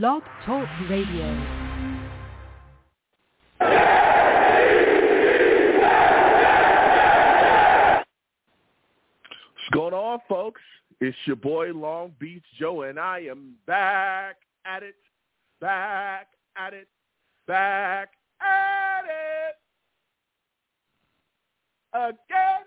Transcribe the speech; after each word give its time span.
Blog 0.00 0.22
Talk 0.46 0.66
Radio. 0.88 1.36
What's 9.50 9.68
going 9.74 9.92
on, 9.92 10.20
folks? 10.30 10.62
It's 11.02 11.14
your 11.26 11.36
boy 11.36 11.72
Long 11.74 12.14
Beach 12.18 12.42
Joe, 12.58 12.84
and 12.84 12.98
I 12.98 13.18
am 13.30 13.56
back 13.66 14.36
at 14.64 14.82
it, 14.82 14.94
back 15.60 16.28
at 16.56 16.72
it, 16.72 16.88
back 17.46 18.12
at 18.40 19.02
it 19.04 19.56
again. 21.92 22.64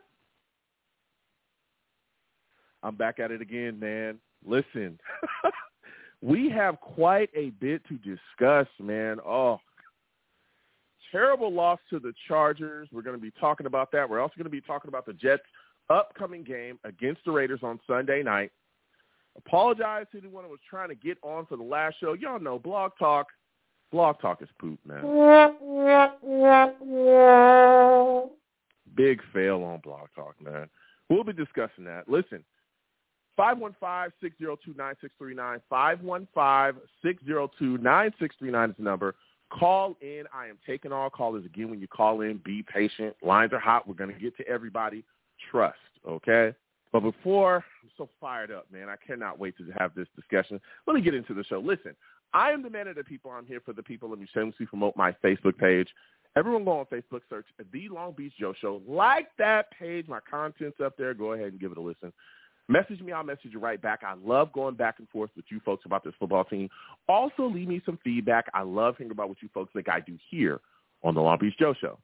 I'm 2.83 2.95
back 2.95 3.17
at 3.17 3.31
it 3.31 3.41
again, 3.41 3.79
man. 3.79 4.19
Listen, 4.45 4.99
we 6.21 6.49
have 6.49 6.79
quite 6.79 7.29
a 7.35 7.49
bit 7.51 7.81
to 7.87 7.97
discuss, 7.97 8.67
man. 8.79 9.19
Oh, 9.25 9.59
terrible 11.11 11.51
loss 11.53 11.79
to 11.89 11.99
the 11.99 12.13
Chargers. 12.27 12.89
We're 12.91 13.01
going 13.01 13.15
to 13.15 13.21
be 13.21 13.31
talking 13.39 13.67
about 13.67 13.91
that. 13.91 14.09
We're 14.09 14.19
also 14.19 14.33
going 14.37 14.45
to 14.45 14.49
be 14.49 14.61
talking 14.61 14.89
about 14.89 15.05
the 15.05 15.13
Jets' 15.13 15.43
upcoming 15.89 16.43
game 16.43 16.79
against 16.83 17.21
the 17.25 17.31
Raiders 17.31 17.61
on 17.63 17.79
Sunday 17.87 18.23
night. 18.23 18.51
Apologize 19.37 20.05
to 20.11 20.17
anyone 20.17 20.45
who 20.45 20.49
was 20.49 20.59
trying 20.69 20.89
to 20.89 20.95
get 20.95 21.17
on 21.21 21.45
for 21.45 21.57
the 21.57 21.63
last 21.63 21.97
show. 21.99 22.13
Y'all 22.13 22.39
know 22.39 22.57
Blog 22.57 22.91
Talk. 22.97 23.27
Blog 23.91 24.19
Talk 24.19 24.41
is 24.41 24.49
poop, 24.59 24.79
man. 24.85 25.01
Big 28.95 29.21
fail 29.33 29.63
on 29.63 29.79
Blog 29.83 30.07
Talk, 30.15 30.35
man. 30.41 30.69
We'll 31.09 31.23
be 31.23 31.33
discussing 31.33 31.83
that. 31.85 32.09
Listen, 32.09 32.43
515-602-9639. 33.39 35.61
515-602-9639 35.71 38.69
is 38.69 38.75
the 38.77 38.83
number. 38.83 39.15
Call 39.51 39.95
in. 40.01 40.23
I 40.33 40.47
am 40.47 40.57
taking 40.65 40.91
all 40.91 41.09
callers 41.09 41.45
again 41.45 41.69
when 41.69 41.79
you 41.79 41.87
call 41.87 42.21
in. 42.21 42.41
Be 42.43 42.63
patient. 42.63 43.15
Lines 43.21 43.53
are 43.53 43.59
hot. 43.59 43.87
We're 43.87 43.93
going 43.93 44.13
to 44.13 44.19
get 44.19 44.35
to 44.37 44.47
everybody. 44.47 45.03
Trust, 45.51 45.77
okay? 46.07 46.53
But 46.91 47.01
before, 47.01 47.63
I'm 47.83 47.89
so 47.97 48.09
fired 48.19 48.51
up, 48.51 48.65
man. 48.71 48.89
I 48.89 48.95
cannot 49.05 49.37
wait 49.37 49.57
to 49.57 49.65
have 49.77 49.93
this 49.95 50.07
discussion. 50.15 50.59
Let 50.87 50.95
me 50.95 51.01
get 51.01 51.13
into 51.13 51.33
the 51.33 51.43
show. 51.43 51.59
Listen, 51.59 51.95
I 52.33 52.51
am 52.51 52.63
the 52.63 52.69
man 52.69 52.87
of 52.87 52.95
the 52.95 53.03
people. 53.03 53.31
I'm 53.31 53.45
here 53.45 53.61
for 53.63 53.73
the 53.73 53.83
people. 53.83 54.09
Let 54.09 54.19
me 54.19 54.27
shamelessly 54.33 54.65
promote 54.65 54.95
my 54.95 55.11
Facebook 55.23 55.57
page. 55.57 55.89
Everyone 56.37 56.65
go 56.65 56.79
on 56.79 56.85
Facebook, 56.85 57.21
search 57.29 57.45
The 57.71 57.87
Long 57.89 58.11
Beach 58.11 58.33
Joe 58.39 58.53
Show. 58.59 58.81
Like 58.87 59.27
that 59.37 59.67
page. 59.77 60.07
My 60.07 60.19
content's 60.29 60.79
up 60.83 60.97
there. 60.97 61.13
Go 61.13 61.33
ahead 61.33 61.47
and 61.47 61.59
give 61.59 61.71
it 61.71 61.77
a 61.77 61.81
listen. 61.81 62.11
Message 62.67 62.99
me, 63.01 63.11
I'll 63.11 63.23
message 63.23 63.51
you 63.51 63.59
right 63.59 63.79
back. 63.79 64.01
I 64.03 64.15
love 64.25 64.51
going 64.51 64.75
back 64.75 64.95
and 64.97 65.07
forth 65.09 65.29
with 65.35 65.45
you 65.49 65.59
folks 65.63 65.85
about 65.85 66.03
this 66.03 66.13
football 66.19 66.43
team. 66.43 66.69
Also, 67.07 67.43
leave 67.43 67.67
me 67.67 67.81
some 67.85 67.99
feedback. 68.03 68.47
I 68.53 68.63
love 68.63 68.95
hearing 68.97 69.11
about 69.11 69.29
what 69.29 69.41
you 69.41 69.49
folks 69.53 69.71
think 69.73 69.87
I 69.87 69.99
do 69.99 70.17
here 70.31 70.61
on 71.03 71.13
the 71.13 71.21
Long 71.21 71.37
Beach 71.39 71.53
Joe 71.59 71.75
Show. 71.79 71.99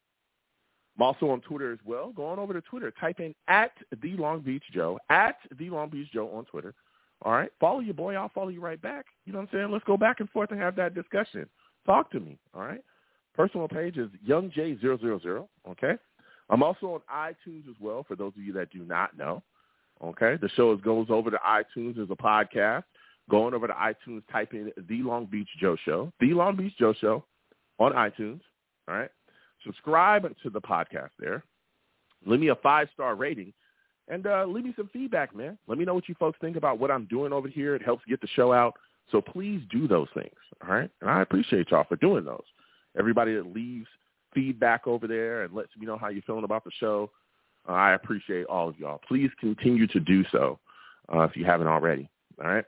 I'm 0.97 1.03
also 1.03 1.29
on 1.29 1.41
Twitter 1.41 1.71
as 1.71 1.79
well. 1.83 2.11
Go 2.15 2.25
on 2.25 2.37
over 2.37 2.53
to 2.53 2.61
Twitter. 2.61 2.91
Type 2.91 3.19
in 3.19 3.33
at 3.47 3.71
the 4.03 4.15
Long 4.17 4.41
Beach 4.41 4.63
Joe, 4.71 4.99
at 5.09 5.37
the 5.57 5.69
Long 5.69 5.89
Beach 5.89 6.11
Joe 6.13 6.29
on 6.29 6.45
Twitter. 6.45 6.75
All 7.23 7.31
right. 7.31 7.51
Follow 7.59 7.79
your 7.79 7.93
boy. 7.93 8.15
I'll 8.15 8.29
follow 8.29 8.49
you 8.49 8.61
right 8.61 8.81
back. 8.81 9.05
You 9.25 9.33
know 9.33 9.39
what 9.39 9.49
I'm 9.51 9.57
saying? 9.59 9.71
Let's 9.71 9.85
go 9.85 9.97
back 9.97 10.19
and 10.19 10.29
forth 10.29 10.51
and 10.51 10.59
have 10.59 10.75
that 10.75 10.93
discussion. 10.93 11.47
Talk 11.85 12.11
to 12.11 12.19
me. 12.19 12.37
All 12.53 12.61
right. 12.61 12.83
Personal 13.35 13.67
page 13.67 13.97
is 13.97 14.09
YoungJ000. 14.27 15.47
Okay. 15.69 15.93
I'm 16.49 16.63
also 16.63 16.87
on 16.87 17.01
iTunes 17.13 17.69
as 17.69 17.75
well 17.79 18.03
for 18.03 18.15
those 18.15 18.33
of 18.35 18.43
you 18.43 18.53
that 18.53 18.71
do 18.71 18.83
not 18.83 19.17
know. 19.17 19.41
Okay. 20.03 20.37
The 20.41 20.49
show 20.49 20.75
goes 20.75 21.07
over 21.09 21.31
to 21.31 21.37
iTunes 21.37 22.01
as 22.01 22.09
a 22.09 22.15
podcast. 22.15 22.83
Going 23.29 23.53
over 23.53 23.67
to 23.67 23.73
iTunes, 23.73 24.23
type 24.31 24.53
in 24.53 24.71
The 24.89 25.03
Long 25.03 25.25
Beach 25.25 25.47
Joe 25.59 25.77
Show. 25.85 26.11
The 26.19 26.33
Long 26.33 26.55
Beach 26.55 26.73
Joe 26.77 26.93
Show 26.99 27.23
on 27.79 27.93
iTunes. 27.93 28.41
All 28.87 28.95
right. 28.95 29.09
Subscribe 29.65 30.23
to 30.23 30.49
the 30.49 30.59
podcast 30.59 31.11
there. 31.19 31.43
Leave 32.25 32.39
me 32.39 32.49
a 32.49 32.55
five-star 32.55 33.15
rating. 33.15 33.53
And 34.07 34.27
uh, 34.27 34.45
leave 34.45 34.65
me 34.65 34.73
some 34.75 34.89
feedback, 34.91 35.35
man. 35.35 35.57
Let 35.67 35.77
me 35.77 35.85
know 35.85 35.93
what 35.93 36.09
you 36.09 36.15
folks 36.19 36.37
think 36.41 36.57
about 36.57 36.79
what 36.79 36.91
I'm 36.91 37.05
doing 37.05 37.31
over 37.31 37.47
here. 37.47 37.75
It 37.75 37.81
helps 37.81 38.03
get 38.09 38.19
the 38.19 38.27
show 38.35 38.51
out. 38.51 38.73
So 39.11 39.21
please 39.21 39.61
do 39.71 39.87
those 39.87 40.07
things, 40.13 40.33
all 40.63 40.73
right? 40.75 40.89
And 41.01 41.09
I 41.09 41.21
appreciate 41.21 41.71
y'all 41.71 41.85
for 41.87 41.95
doing 41.97 42.25
those. 42.25 42.43
Everybody 42.97 43.35
that 43.35 43.53
leaves 43.53 43.87
feedback 44.33 44.87
over 44.87 45.07
there 45.07 45.43
and 45.43 45.53
lets 45.53 45.75
me 45.77 45.85
know 45.85 45.97
how 45.97 46.09
you're 46.09 46.21
feeling 46.23 46.43
about 46.43 46.63
the 46.63 46.71
show, 46.79 47.11
uh, 47.67 47.73
I 47.73 47.93
appreciate 47.93 48.45
all 48.45 48.69
of 48.69 48.77
y'all. 48.79 49.01
Please 49.07 49.29
continue 49.39 49.87
to 49.87 49.99
do 49.99 50.23
so 50.31 50.59
uh, 51.13 51.21
if 51.21 51.35
you 51.35 51.45
haven't 51.45 51.67
already, 51.67 52.09
all 52.43 52.49
right? 52.49 52.65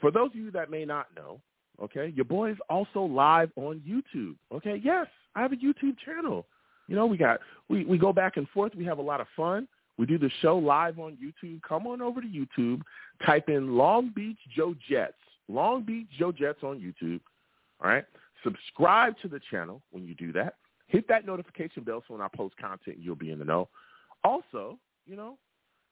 For 0.00 0.10
those 0.10 0.30
of 0.30 0.36
you 0.36 0.50
that 0.50 0.70
may 0.70 0.84
not 0.84 1.06
know, 1.16 1.40
okay, 1.82 2.12
your 2.14 2.24
boy 2.24 2.50
is 2.50 2.58
also 2.68 3.02
live 3.02 3.50
on 3.56 3.80
YouTube, 3.80 4.34
okay? 4.54 4.80
Yes, 4.82 5.06
I 5.34 5.42
have 5.42 5.52
a 5.52 5.56
YouTube 5.56 5.96
channel. 6.04 6.46
You 6.88 6.96
know, 6.96 7.06
we 7.06 7.16
got 7.16 7.40
we, 7.68 7.84
we 7.84 7.96
go 7.96 8.12
back 8.12 8.36
and 8.36 8.48
forth. 8.50 8.74
We 8.74 8.84
have 8.84 8.98
a 8.98 9.02
lot 9.02 9.20
of 9.20 9.26
fun. 9.36 9.68
We 9.98 10.06
do 10.06 10.18
the 10.18 10.30
show 10.40 10.58
live 10.58 10.98
on 10.98 11.16
YouTube. 11.22 11.62
Come 11.62 11.86
on 11.86 12.02
over 12.02 12.20
to 12.20 12.26
YouTube. 12.26 12.82
Type 13.24 13.48
in 13.48 13.76
Long 13.76 14.10
Beach 14.14 14.38
Joe 14.54 14.74
Jets. 14.88 15.14
Long 15.48 15.82
Beach 15.84 16.08
Joe 16.18 16.32
Jets 16.32 16.62
on 16.62 16.80
YouTube. 16.80 17.20
All 17.82 17.90
right. 17.90 18.04
Subscribe 18.42 19.14
to 19.22 19.28
the 19.28 19.40
channel 19.50 19.82
when 19.90 20.04
you 20.04 20.14
do 20.14 20.32
that. 20.32 20.54
Hit 20.92 21.08
that 21.08 21.24
notification 21.24 21.84
bell 21.84 22.04
so 22.06 22.12
when 22.12 22.22
I 22.22 22.28
post 22.28 22.54
content, 22.58 22.98
you'll 23.00 23.16
be 23.16 23.30
in 23.30 23.38
the 23.38 23.46
know. 23.46 23.70
Also, 24.24 24.78
you 25.06 25.16
know, 25.16 25.38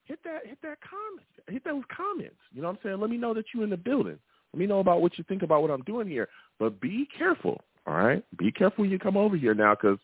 hit 0.04 0.18
that 0.24 0.46
hit 0.46 0.58
that 0.62 0.76
comment, 0.82 1.26
hit 1.48 1.64
those 1.64 1.82
comments. 1.94 2.36
You 2.52 2.60
know 2.60 2.68
what 2.68 2.74
I'm 2.74 2.80
saying? 2.82 3.00
Let 3.00 3.08
me 3.08 3.16
know 3.16 3.32
that 3.32 3.46
you're 3.54 3.64
in 3.64 3.70
the 3.70 3.78
building. 3.78 4.18
Let 4.52 4.60
me 4.60 4.66
know 4.66 4.80
about 4.80 5.00
what 5.00 5.16
you 5.16 5.24
think 5.24 5.42
about 5.42 5.62
what 5.62 5.70
I'm 5.70 5.82
doing 5.82 6.06
here. 6.06 6.28
But 6.58 6.82
be 6.82 7.08
careful. 7.16 7.62
All 7.86 7.94
right. 7.94 8.22
Be 8.36 8.52
careful 8.52 8.82
when 8.82 8.90
you 8.90 8.98
come 8.98 9.16
over 9.16 9.38
here 9.38 9.54
now 9.54 9.74
because 9.74 9.98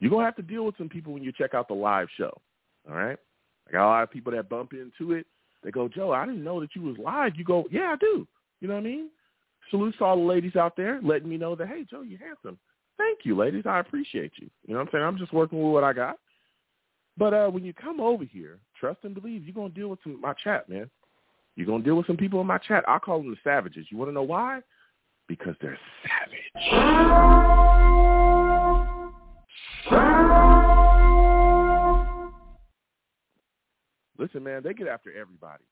you're 0.00 0.10
gonna 0.10 0.26
have 0.26 0.36
to 0.36 0.42
deal 0.42 0.66
with 0.66 0.76
some 0.76 0.90
people 0.90 1.14
when 1.14 1.24
you 1.24 1.32
check 1.32 1.54
out 1.54 1.66
the 1.66 1.74
live 1.74 2.08
show. 2.18 2.36
All 2.86 2.94
right. 2.94 3.18
I 3.66 3.72
got 3.72 3.86
a 3.86 3.88
lot 3.88 4.02
of 4.02 4.10
people 4.10 4.32
that 4.32 4.50
bump 4.50 4.74
into 4.74 5.12
it. 5.12 5.26
They 5.64 5.70
go, 5.70 5.88
Joe, 5.88 6.12
I 6.12 6.26
didn't 6.26 6.44
know 6.44 6.60
that 6.60 6.76
you 6.76 6.82
was 6.82 6.98
live. 6.98 7.32
You 7.36 7.44
go, 7.44 7.64
yeah, 7.70 7.94
I 7.94 7.96
do. 7.96 8.26
You 8.60 8.68
know 8.68 8.74
what 8.74 8.80
I 8.80 8.84
mean? 8.84 9.08
Salute 9.70 9.94
to 9.96 10.04
all 10.04 10.16
the 10.16 10.22
ladies 10.22 10.56
out 10.56 10.76
there 10.76 11.00
letting 11.02 11.28
me 11.28 11.38
know 11.38 11.54
that, 11.54 11.68
hey, 11.68 11.86
Joe, 11.88 12.02
you're 12.02 12.18
handsome. 12.18 12.58
Thank 12.98 13.20
you, 13.24 13.36
ladies. 13.36 13.64
I 13.66 13.80
appreciate 13.80 14.32
you. 14.36 14.48
You 14.66 14.74
know 14.74 14.80
what 14.80 14.88
I'm 14.88 14.92
saying? 14.92 15.04
I'm 15.04 15.18
just 15.18 15.32
working 15.32 15.62
with 15.62 15.72
what 15.72 15.84
I 15.84 15.92
got. 15.92 16.18
But 17.16 17.34
uh, 17.34 17.48
when 17.48 17.64
you 17.64 17.72
come 17.72 18.00
over 18.00 18.24
here, 18.24 18.58
trust 18.78 19.00
and 19.02 19.14
believe, 19.14 19.44
you're 19.44 19.54
going 19.54 19.72
to 19.72 19.78
deal 19.78 19.88
with 19.88 19.98
some, 20.02 20.20
my 20.20 20.34
chat, 20.42 20.68
man. 20.68 20.88
You're 21.56 21.66
going 21.66 21.82
to 21.82 21.84
deal 21.84 21.96
with 21.96 22.06
some 22.06 22.16
people 22.16 22.40
in 22.40 22.46
my 22.46 22.58
chat. 22.58 22.84
I 22.88 22.98
call 22.98 23.18
them 23.18 23.30
the 23.30 23.36
savages. 23.44 23.86
You 23.90 23.98
want 23.98 24.08
to 24.08 24.14
know 24.14 24.22
why? 24.22 24.60
Because 25.28 25.54
they're 25.60 25.78
savage. 26.02 26.38
Listen, 34.18 34.44
man, 34.44 34.62
they 34.62 34.72
get 34.72 34.86
after 34.86 35.12
everybody. 35.12 35.64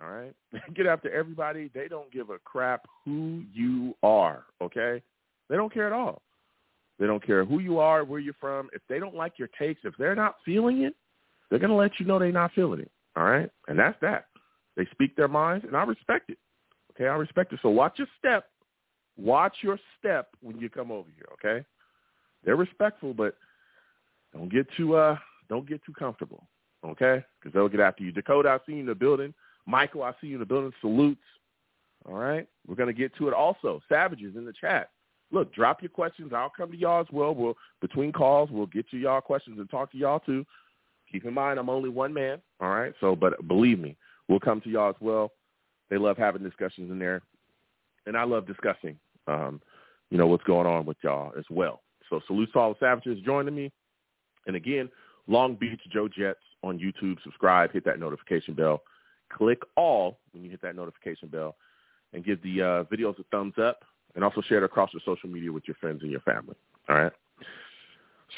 All 0.00 0.10
right? 0.10 0.34
They 0.52 0.60
get 0.74 0.86
after 0.86 1.10
everybody. 1.10 1.70
They 1.74 1.88
don't 1.88 2.10
give 2.12 2.30
a 2.30 2.38
crap 2.38 2.86
who 3.04 3.42
you 3.52 3.94
are, 4.02 4.44
okay? 4.62 5.02
They 5.50 5.56
don't 5.56 5.72
care 5.72 5.86
at 5.86 5.92
all. 5.92 6.22
They 6.98 7.06
don't 7.06 7.24
care 7.24 7.44
who 7.44 7.60
you 7.60 7.78
are, 7.78 8.04
where 8.04 8.20
you're 8.20 8.34
from. 8.40 8.68
If 8.72 8.82
they 8.88 8.98
don't 8.98 9.14
like 9.14 9.38
your 9.38 9.48
takes, 9.58 9.80
if 9.84 9.94
they're 9.98 10.16
not 10.16 10.36
feeling 10.44 10.82
it, 10.82 10.94
they're 11.48 11.58
going 11.58 11.70
to 11.70 11.76
let 11.76 11.98
you 11.98 12.06
know 12.06 12.18
they're 12.18 12.32
not 12.32 12.52
feeling 12.54 12.80
it. 12.80 12.90
All 13.16 13.24
right? 13.24 13.50
And 13.68 13.78
that's 13.78 13.98
that. 14.00 14.26
They 14.76 14.86
speak 14.92 15.16
their 15.16 15.28
minds, 15.28 15.64
and 15.66 15.76
I 15.76 15.82
respect 15.82 16.30
it. 16.30 16.38
Okay, 16.92 17.08
I 17.08 17.14
respect 17.14 17.52
it. 17.52 17.60
So 17.62 17.68
watch 17.68 17.98
your 17.98 18.08
step. 18.18 18.46
Watch 19.16 19.56
your 19.62 19.78
step 19.98 20.28
when 20.40 20.58
you 20.58 20.68
come 20.68 20.92
over 20.92 21.08
here, 21.14 21.26
okay? 21.34 21.66
They're 22.44 22.56
respectful, 22.56 23.14
but 23.14 23.36
don't 24.32 24.50
get 24.52 24.66
too 24.76 24.94
uh 24.94 25.16
don't 25.48 25.68
get 25.68 25.84
too 25.84 25.92
comfortable, 25.92 26.46
okay? 26.84 27.24
Because 27.40 27.52
they'll 27.52 27.68
get 27.68 27.80
after 27.80 28.04
you. 28.04 28.12
Dakota, 28.12 28.48
I 28.48 28.58
see 28.66 28.74
you 28.74 28.80
in 28.80 28.86
the 28.86 28.94
building. 28.94 29.34
Michael, 29.66 30.04
I 30.04 30.12
see 30.20 30.28
you 30.28 30.34
in 30.34 30.40
the 30.40 30.46
building. 30.46 30.72
Salutes. 30.80 31.18
All 32.08 32.14
right, 32.14 32.46
we're 32.66 32.76
gonna 32.76 32.92
get 32.92 33.14
to 33.16 33.26
it. 33.26 33.34
Also, 33.34 33.80
savages 33.88 34.36
in 34.36 34.44
the 34.44 34.52
chat. 34.52 34.90
Look, 35.30 35.54
drop 35.54 35.82
your 35.82 35.90
questions. 35.90 36.32
I'll 36.34 36.52
come 36.54 36.70
to 36.70 36.76
y'all 36.76 37.00
as 37.00 37.06
well. 37.12 37.34
We'll 37.34 37.56
between 37.80 38.12
calls, 38.12 38.50
we'll 38.50 38.66
get 38.66 38.88
to 38.90 38.96
y'all 38.96 39.20
questions 39.20 39.58
and 39.58 39.68
talk 39.68 39.92
to 39.92 39.98
y'all 39.98 40.20
too. 40.20 40.44
Keep 41.10 41.24
in 41.24 41.34
mind, 41.34 41.58
I'm 41.58 41.70
only 41.70 41.88
one 41.88 42.12
man. 42.12 42.40
All 42.60 42.70
right, 42.70 42.92
so 43.00 43.14
but 43.14 43.46
believe 43.46 43.78
me, 43.78 43.96
we'll 44.28 44.40
come 44.40 44.60
to 44.62 44.70
y'all 44.70 44.90
as 44.90 44.96
well. 45.00 45.32
They 45.90 45.98
love 45.98 46.16
having 46.18 46.42
discussions 46.42 46.90
in 46.90 46.98
there, 46.98 47.22
and 48.06 48.16
I 48.16 48.24
love 48.24 48.46
discussing, 48.46 48.98
um, 49.26 49.60
you 50.10 50.18
know, 50.18 50.26
what's 50.26 50.44
going 50.44 50.66
on 50.66 50.84
with 50.84 50.98
y'all 51.02 51.32
as 51.38 51.44
well. 51.50 51.82
So 52.10 52.20
salute 52.26 52.50
to 52.52 52.58
all 52.58 52.70
the 52.70 52.78
savages 52.80 53.22
joining 53.24 53.54
me. 53.54 53.70
And 54.46 54.56
again, 54.56 54.88
Long 55.26 55.54
Beach 55.54 55.80
Joe 55.92 56.08
Jets 56.08 56.40
on 56.62 56.78
YouTube. 56.78 57.22
Subscribe, 57.22 57.72
hit 57.72 57.84
that 57.84 58.00
notification 58.00 58.54
bell. 58.54 58.82
Click 59.30 59.60
all 59.76 60.18
when 60.32 60.42
you 60.42 60.50
hit 60.50 60.62
that 60.62 60.76
notification 60.76 61.28
bell, 61.28 61.56
and 62.12 62.24
give 62.24 62.42
the 62.42 62.62
uh, 62.62 62.84
videos 62.84 63.18
a 63.18 63.24
thumbs 63.30 63.54
up, 63.60 63.80
and 64.18 64.24
also 64.24 64.42
share 64.42 64.58
it 64.58 64.64
across 64.64 64.90
your 64.92 65.00
social 65.04 65.28
media 65.28 65.52
with 65.52 65.62
your 65.68 65.76
friends 65.76 66.02
and 66.02 66.10
your 66.10 66.18
family. 66.22 66.56
All 66.88 66.96
right. 66.96 67.12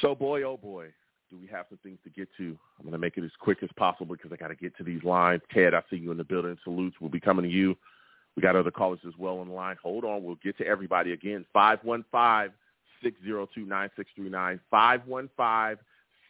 So 0.02 0.14
boy, 0.14 0.42
oh 0.42 0.58
boy, 0.58 0.88
do 1.30 1.38
we 1.40 1.46
have 1.46 1.64
some 1.70 1.78
things 1.82 1.98
to 2.04 2.10
get 2.10 2.28
to? 2.36 2.54
I'm 2.78 2.84
going 2.84 2.92
to 2.92 2.98
make 2.98 3.16
it 3.16 3.24
as 3.24 3.30
quick 3.40 3.62
as 3.62 3.70
possible 3.78 4.14
because 4.14 4.30
I 4.30 4.36
got 4.36 4.48
to 4.48 4.54
get 4.54 4.76
to 4.76 4.84
these 4.84 5.02
lines. 5.04 5.40
Ted, 5.50 5.72
I 5.72 5.80
see 5.88 5.96
you 5.96 6.10
in 6.10 6.18
the 6.18 6.24
building. 6.24 6.58
Salutes. 6.64 6.96
We'll 7.00 7.08
be 7.08 7.18
coming 7.18 7.46
to 7.46 7.50
you. 7.50 7.78
We 8.36 8.42
got 8.42 8.56
other 8.56 8.70
callers 8.70 8.98
as 9.08 9.14
well 9.18 9.38
on 9.38 9.48
the 9.48 9.54
line. 9.54 9.76
Hold 9.82 10.04
on. 10.04 10.22
We'll 10.22 10.36
get 10.44 10.58
to 10.58 10.66
everybody 10.66 11.14
again. 11.14 11.46
515 11.54 12.54
602 13.02 13.60
9639. 13.64 14.60
515 14.70 15.84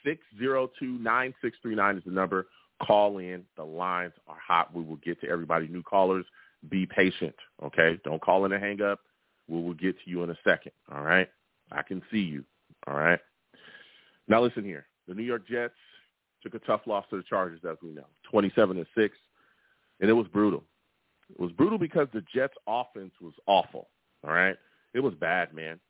602 0.04 0.86
9639 1.02 1.96
is 1.96 2.04
the 2.04 2.12
number. 2.12 2.46
Call 2.80 3.18
in. 3.18 3.44
The 3.56 3.64
lines 3.64 4.12
are 4.28 4.38
hot. 4.38 4.72
We 4.72 4.84
will 4.84 4.94
get 5.04 5.20
to 5.22 5.28
everybody. 5.28 5.66
New 5.66 5.82
callers, 5.82 6.24
be 6.68 6.86
patient, 6.86 7.34
okay? 7.64 7.98
Don't 8.04 8.22
call 8.22 8.44
in 8.44 8.52
and 8.52 8.62
hang 8.62 8.80
up. 8.80 9.00
We 9.50 9.60
will 9.60 9.74
get 9.74 9.96
to 10.04 10.10
you 10.10 10.22
in 10.22 10.30
a 10.30 10.36
second, 10.44 10.72
all 10.92 11.02
right? 11.02 11.28
I 11.72 11.82
can 11.82 12.02
see 12.10 12.20
you, 12.20 12.44
all 12.86 12.94
right? 12.94 13.18
Now 14.28 14.40
listen 14.42 14.64
here. 14.64 14.86
The 15.08 15.14
New 15.14 15.24
York 15.24 15.46
Jets 15.48 15.74
took 16.42 16.54
a 16.54 16.60
tough 16.60 16.82
loss 16.86 17.04
to 17.10 17.16
the 17.16 17.22
Chargers, 17.22 17.60
as 17.68 17.76
we 17.82 17.90
know, 17.90 18.06
27 18.30 18.76
to 18.76 18.86
6, 18.96 19.16
and 20.00 20.08
it 20.08 20.12
was 20.12 20.28
brutal. 20.28 20.62
It 21.30 21.40
was 21.40 21.50
brutal 21.52 21.78
because 21.78 22.06
the 22.12 22.24
Jets' 22.32 22.54
offense 22.66 23.12
was 23.20 23.34
awful, 23.46 23.88
all 24.24 24.32
right? 24.32 24.56
It 24.94 25.00
was 25.00 25.14
bad, 25.14 25.52
man. 25.52 25.80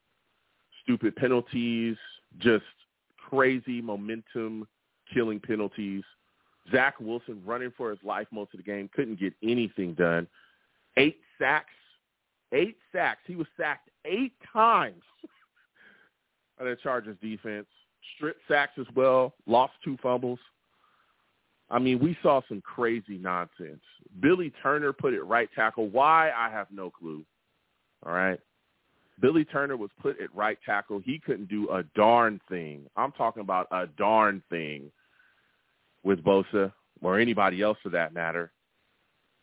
Stupid 0.83 1.15
penalties, 1.15 1.97
just 2.39 2.65
crazy 3.29 3.79
momentum 3.81 4.67
killing 5.13 5.39
penalties. 5.39 6.03
Zach 6.71 6.99
Wilson 6.99 7.41
running 7.45 7.71
for 7.77 7.89
his 7.91 7.99
life 8.03 8.27
most 8.31 8.53
of 8.53 8.57
the 8.57 8.63
game, 8.63 8.89
couldn't 8.95 9.19
get 9.19 9.33
anything 9.43 9.93
done. 9.93 10.27
Eight 10.97 11.19
sacks. 11.39 11.73
Eight 12.53 12.77
sacks. 12.91 13.21
He 13.25 13.35
was 13.35 13.47
sacked 13.57 13.89
eight 14.05 14.33
times 14.51 15.01
by 16.59 16.65
the 16.65 16.77
Chargers 16.81 17.17
defense. 17.21 17.67
Strip 18.15 18.37
sacks 18.47 18.73
as 18.79 18.87
well. 18.95 19.33
Lost 19.45 19.73
two 19.83 19.97
fumbles. 20.01 20.39
I 21.69 21.79
mean, 21.79 21.99
we 21.99 22.17
saw 22.21 22.41
some 22.49 22.61
crazy 22.61 23.17
nonsense. 23.17 23.81
Billy 24.19 24.51
Turner 24.61 24.91
put 24.91 25.13
it 25.13 25.23
right 25.23 25.49
tackle. 25.55 25.87
Why? 25.89 26.31
I 26.31 26.49
have 26.49 26.67
no 26.69 26.89
clue. 26.89 27.23
All 28.05 28.11
right. 28.11 28.39
Billy 29.21 29.45
Turner 29.45 29.77
was 29.77 29.91
put 30.01 30.19
at 30.19 30.35
right 30.35 30.57
tackle. 30.65 30.99
He 30.99 31.19
couldn't 31.19 31.47
do 31.47 31.69
a 31.69 31.83
darn 31.95 32.41
thing. 32.49 32.87
I'm 32.97 33.11
talking 33.13 33.41
about 33.41 33.67
a 33.71 33.87
darn 33.97 34.43
thing 34.49 34.91
with 36.03 36.23
Bosa 36.23 36.73
or 37.01 37.19
anybody 37.19 37.61
else 37.61 37.77
for 37.83 37.89
that 37.89 38.13
matter. 38.13 38.51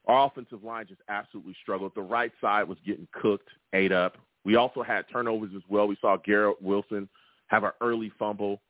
Our 0.08 0.26
offensive 0.26 0.64
line 0.64 0.86
just 0.86 1.02
absolutely 1.08 1.54
struggled. 1.62 1.92
The 1.94 2.00
right 2.00 2.32
side 2.40 2.66
was 2.66 2.78
getting 2.84 3.06
cooked, 3.12 3.48
ate 3.74 3.92
up. 3.92 4.16
We 4.44 4.56
also 4.56 4.82
had 4.82 5.04
turnovers 5.12 5.50
as 5.54 5.62
well. 5.68 5.86
We 5.86 5.98
saw 6.00 6.16
Garrett 6.16 6.60
Wilson 6.62 7.08
have 7.48 7.64
an 7.64 7.72
early 7.82 8.10
fumble. 8.18 8.62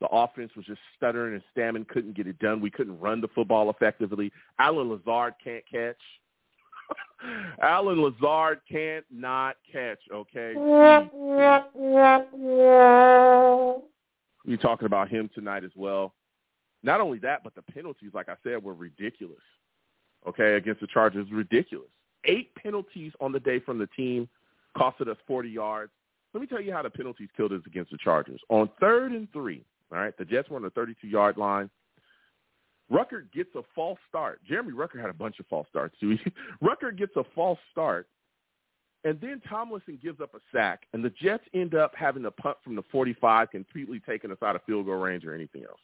The 0.00 0.08
offense 0.08 0.50
was 0.56 0.66
just 0.66 0.80
stuttering 0.96 1.34
and 1.34 1.42
stammering, 1.52 1.86
couldn't 1.88 2.16
get 2.16 2.26
it 2.26 2.38
done. 2.40 2.60
We 2.60 2.70
couldn't 2.70 2.98
run 2.98 3.20
the 3.20 3.28
football 3.28 3.70
effectively. 3.70 4.32
Allen 4.58 4.90
Lazard 4.90 5.34
can't 5.42 5.64
catch. 5.70 5.96
Allen 7.62 8.02
Lazard 8.02 8.60
can't 8.70 9.04
not 9.10 9.56
catch, 9.70 10.00
okay? 10.12 10.54
We're 14.44 14.56
talking 14.56 14.86
about 14.86 15.08
him 15.08 15.30
tonight 15.34 15.62
as 15.62 15.70
well. 15.76 16.14
Not 16.82 17.00
only 17.00 17.18
that, 17.20 17.44
but 17.44 17.54
the 17.54 17.62
penalties, 17.62 18.10
like 18.12 18.28
I 18.28 18.34
said, 18.42 18.62
were 18.62 18.74
ridiculous. 18.74 19.38
Okay, 20.26 20.54
against 20.54 20.80
the 20.80 20.86
Chargers, 20.86 21.26
ridiculous. 21.30 21.88
Eight 22.24 22.54
penalties 22.54 23.12
on 23.20 23.32
the 23.32 23.40
day 23.40 23.60
from 23.60 23.78
the 23.78 23.86
team 23.88 24.28
costed 24.76 25.08
us 25.08 25.16
40 25.26 25.50
yards. 25.50 25.92
Let 26.32 26.40
me 26.40 26.46
tell 26.46 26.60
you 26.60 26.72
how 26.72 26.82
the 26.82 26.90
penalties 26.90 27.28
killed 27.36 27.52
us 27.52 27.60
against 27.66 27.90
the 27.90 27.98
Chargers. 27.98 28.40
On 28.48 28.68
third 28.80 29.12
and 29.12 29.30
three, 29.32 29.64
all 29.92 29.98
right, 29.98 30.16
the 30.16 30.24
Jets 30.24 30.48
were 30.48 30.56
on 30.56 30.62
the 30.62 30.70
32-yard 30.70 31.36
line. 31.36 31.70
Ruckert 32.90 33.32
gets 33.32 33.50
a 33.54 33.62
false 33.74 33.98
start. 34.08 34.40
Jeremy 34.46 34.72
Ruckert 34.72 35.00
had 35.00 35.10
a 35.10 35.14
bunch 35.14 35.38
of 35.40 35.46
false 35.46 35.66
starts 35.70 35.98
too. 36.00 36.18
Ruckert 36.62 36.96
gets 36.98 37.16
a 37.16 37.24
false 37.34 37.58
start, 37.70 38.08
and 39.04 39.20
then 39.20 39.40
Tomlinson 39.48 39.98
gives 40.02 40.20
up 40.20 40.34
a 40.34 40.40
sack, 40.52 40.86
and 40.92 41.04
the 41.04 41.10
Jets 41.10 41.44
end 41.54 41.74
up 41.74 41.92
having 41.94 42.24
a 42.24 42.30
punt 42.30 42.56
from 42.64 42.74
the 42.74 42.82
45, 42.90 43.50
completely 43.50 44.00
taking 44.06 44.30
us 44.30 44.38
out 44.42 44.56
of 44.56 44.62
field 44.64 44.86
goal 44.86 44.96
range 44.96 45.24
or 45.24 45.34
anything 45.34 45.62
else. 45.62 45.80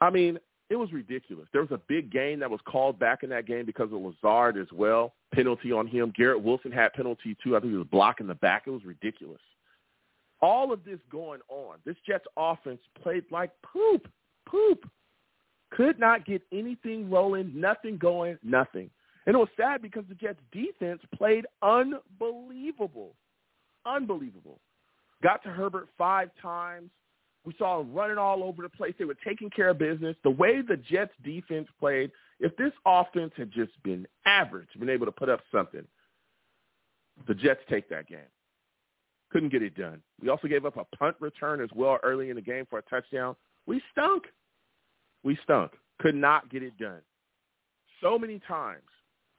I 0.00 0.10
mean, 0.10 0.38
it 0.72 0.78
was 0.78 0.90
ridiculous. 0.90 1.46
There 1.52 1.60
was 1.60 1.70
a 1.70 1.80
big 1.86 2.10
game 2.10 2.40
that 2.40 2.50
was 2.50 2.60
called 2.64 2.98
back 2.98 3.22
in 3.22 3.28
that 3.28 3.46
game 3.46 3.66
because 3.66 3.92
of 3.92 4.00
Lazard 4.00 4.56
as 4.56 4.72
well. 4.72 5.12
Penalty 5.34 5.70
on 5.70 5.86
him. 5.86 6.10
Garrett 6.16 6.42
Wilson 6.42 6.72
had 6.72 6.94
penalty 6.94 7.36
too. 7.44 7.54
I 7.54 7.60
think 7.60 7.72
he 7.72 7.76
was 7.76 7.86
blocking 7.88 8.26
the 8.26 8.36
back. 8.36 8.62
It 8.66 8.70
was 8.70 8.82
ridiculous. 8.82 9.42
All 10.40 10.72
of 10.72 10.82
this 10.82 10.98
going 11.10 11.40
on. 11.50 11.76
This 11.84 11.96
Jets 12.06 12.24
offense 12.38 12.80
played 13.02 13.24
like 13.30 13.50
poop, 13.62 14.08
poop. 14.48 14.88
Could 15.72 15.98
not 15.98 16.24
get 16.24 16.40
anything 16.52 17.10
rolling, 17.10 17.52
nothing 17.54 17.98
going, 17.98 18.38
nothing. 18.42 18.88
And 19.26 19.36
it 19.36 19.38
was 19.38 19.48
sad 19.58 19.82
because 19.82 20.04
the 20.08 20.14
Jets 20.14 20.40
defense 20.52 21.02
played 21.14 21.44
unbelievable. 21.60 23.14
Unbelievable. 23.84 24.58
Got 25.22 25.42
to 25.42 25.50
Herbert 25.50 25.90
five 25.98 26.30
times. 26.40 26.90
We 27.44 27.54
saw 27.58 27.78
them 27.78 27.92
running 27.92 28.18
all 28.18 28.44
over 28.44 28.62
the 28.62 28.68
place. 28.68 28.94
They 28.98 29.04
were 29.04 29.16
taking 29.26 29.50
care 29.50 29.70
of 29.70 29.78
business. 29.78 30.16
The 30.22 30.30
way 30.30 30.62
the 30.62 30.76
Jets 30.76 31.12
defense 31.24 31.68
played, 31.80 32.12
if 32.38 32.56
this 32.56 32.72
offense 32.86 33.32
had 33.36 33.50
just 33.50 33.72
been 33.82 34.06
average, 34.26 34.68
been 34.78 34.88
able 34.88 35.06
to 35.06 35.12
put 35.12 35.28
up 35.28 35.40
something, 35.50 35.84
the 37.26 37.34
Jets 37.34 37.60
take 37.68 37.88
that 37.88 38.06
game. 38.06 38.18
Couldn't 39.30 39.50
get 39.50 39.62
it 39.62 39.74
done. 39.74 40.02
We 40.20 40.28
also 40.28 40.46
gave 40.46 40.64
up 40.64 40.76
a 40.76 40.84
punt 40.96 41.16
return 41.18 41.60
as 41.60 41.70
well 41.74 41.98
early 42.02 42.30
in 42.30 42.36
the 42.36 42.42
game 42.42 42.66
for 42.68 42.78
a 42.78 42.82
touchdown. 42.82 43.34
We 43.66 43.82
stunk. 43.90 44.24
We 45.24 45.38
stunk. 45.42 45.72
Could 46.00 46.14
not 46.14 46.50
get 46.50 46.62
it 46.62 46.76
done. 46.78 47.00
So 48.00 48.18
many 48.18 48.40
times 48.46 48.82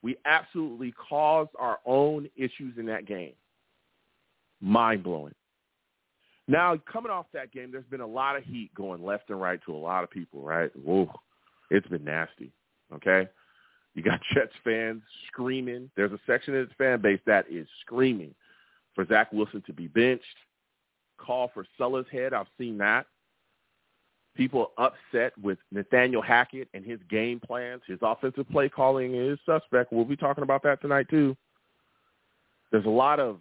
we 0.02 0.16
absolutely 0.26 0.92
caused 0.92 1.50
our 1.58 1.78
own 1.86 2.28
issues 2.36 2.76
in 2.76 2.86
that 2.86 3.06
game. 3.06 3.34
Mind 4.60 5.02
blowing. 5.02 5.34
Now, 6.46 6.76
coming 6.90 7.10
off 7.10 7.26
that 7.32 7.52
game, 7.52 7.70
there's 7.72 7.86
been 7.86 8.02
a 8.02 8.06
lot 8.06 8.36
of 8.36 8.44
heat 8.44 8.70
going 8.74 9.04
left 9.04 9.30
and 9.30 9.40
right 9.40 9.60
to 9.64 9.74
a 9.74 9.76
lot 9.76 10.04
of 10.04 10.10
people, 10.10 10.42
right? 10.42 10.70
Whoa, 10.76 11.10
it's 11.70 11.86
been 11.88 12.04
nasty, 12.04 12.52
okay? 12.92 13.28
You 13.94 14.02
got 14.02 14.20
Jets 14.34 14.52
fans 14.62 15.02
screaming. 15.28 15.90
There's 15.96 16.12
a 16.12 16.20
section 16.26 16.54
of 16.56 16.68
the 16.68 16.74
fan 16.74 17.00
base 17.00 17.20
that 17.26 17.46
is 17.50 17.66
screaming 17.80 18.34
for 18.94 19.06
Zach 19.06 19.32
Wilson 19.32 19.62
to 19.66 19.72
be 19.72 19.86
benched. 19.86 20.24
Call 21.16 21.50
for 21.54 21.64
Saleh's 21.78 22.06
head. 22.12 22.34
I've 22.34 22.46
seen 22.58 22.76
that. 22.78 23.06
People 24.36 24.72
upset 24.78 25.32
with 25.40 25.58
Nathaniel 25.70 26.20
Hackett 26.20 26.68
and 26.74 26.84
his 26.84 26.98
game 27.08 27.40
plans. 27.40 27.82
His 27.86 28.00
offensive 28.02 28.48
play 28.50 28.68
calling 28.68 29.14
is 29.14 29.38
suspect. 29.46 29.92
We'll 29.92 30.04
be 30.04 30.16
talking 30.16 30.42
about 30.42 30.64
that 30.64 30.80
tonight, 30.82 31.08
too. 31.08 31.36
There's 32.72 32.84
a 32.84 32.90
lot 32.90 33.20
of 33.20 33.38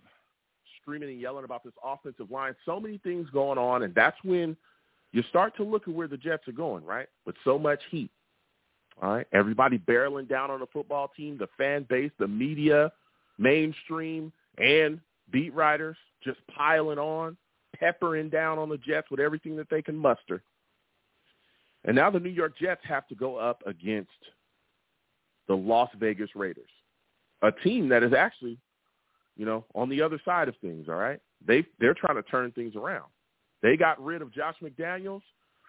screaming 0.84 1.10
and 1.10 1.20
yelling 1.20 1.46
about 1.46 1.64
this 1.64 1.74
offensive 1.84 2.30
line. 2.30 2.56
So 2.66 2.80
many 2.80 3.00
things 3.00 3.30
going 3.32 3.58
on, 3.58 3.84
and 3.84 3.96
that's 3.96 4.18
when 4.24 4.56
you 5.12 5.24
start 5.30 5.56
to 5.58 5.64
look 5.64 5.88
at 5.88 5.94
where 5.94 6.08
the 6.08 6.18
Jets 6.18 6.48
are 6.48 6.54
going, 6.54 6.84
right? 6.84 7.08
With 7.26 7.36
so 7.44 7.58
much 7.58 7.80
heat. 7.90 8.12
All 9.02 9.12
right, 9.12 9.28
everybody 9.34 9.80
barreling 9.80 10.30
down 10.30 10.52
on 10.52 10.60
the 10.60 10.68
football 10.68 11.10
team, 11.16 11.38
the 11.38 11.50
fan 11.58 11.86
base, 11.90 12.12
the 12.20 12.28
media, 12.28 12.92
mainstream, 13.40 14.32
and 14.60 15.00
beat 15.32 15.54
writers 15.54 15.98
just 16.24 16.40
piling 16.48 17.00
on, 17.00 17.36
peppering 17.76 18.30
down 18.30 18.60
on 18.60 18.70
the 18.70 18.78
Jets 18.78 19.10
with 19.10 19.20
everything 19.20 19.56
that 19.56 19.70
they 19.70 19.82
can 19.82 19.96
muster. 19.96 20.44
And 21.86 21.96
now 21.96 22.10
the 22.10 22.20
New 22.20 22.30
York 22.30 22.58
Jets 22.58 22.82
have 22.88 23.08
to 23.08 23.16
go 23.16 23.36
up 23.38 23.64
against 23.66 24.12
the 25.48 25.56
Las 25.56 25.90
Vegas 26.00 26.30
Raiders, 26.36 26.70
a 27.42 27.52
team 27.52 27.90
that 27.90 28.04
is 28.04 28.14
actually 28.14 28.58
you 29.36 29.46
know, 29.46 29.66
on 29.76 29.90
the 29.90 30.02
other 30.02 30.20
side 30.24 30.48
of 30.48 30.56
things, 30.58 30.88
all 30.88 30.96
right? 30.96 31.20
They 31.46 31.66
they're 31.80 31.94
trying 31.94 32.16
to 32.16 32.24
turn 32.24 32.52
things 32.52 32.76
around. 32.76 33.06
They 33.62 33.78
got 33.78 34.04
rid 34.04 34.22
of 34.22 34.34
Josh 34.34 34.56
McDaniels. 34.62 35.22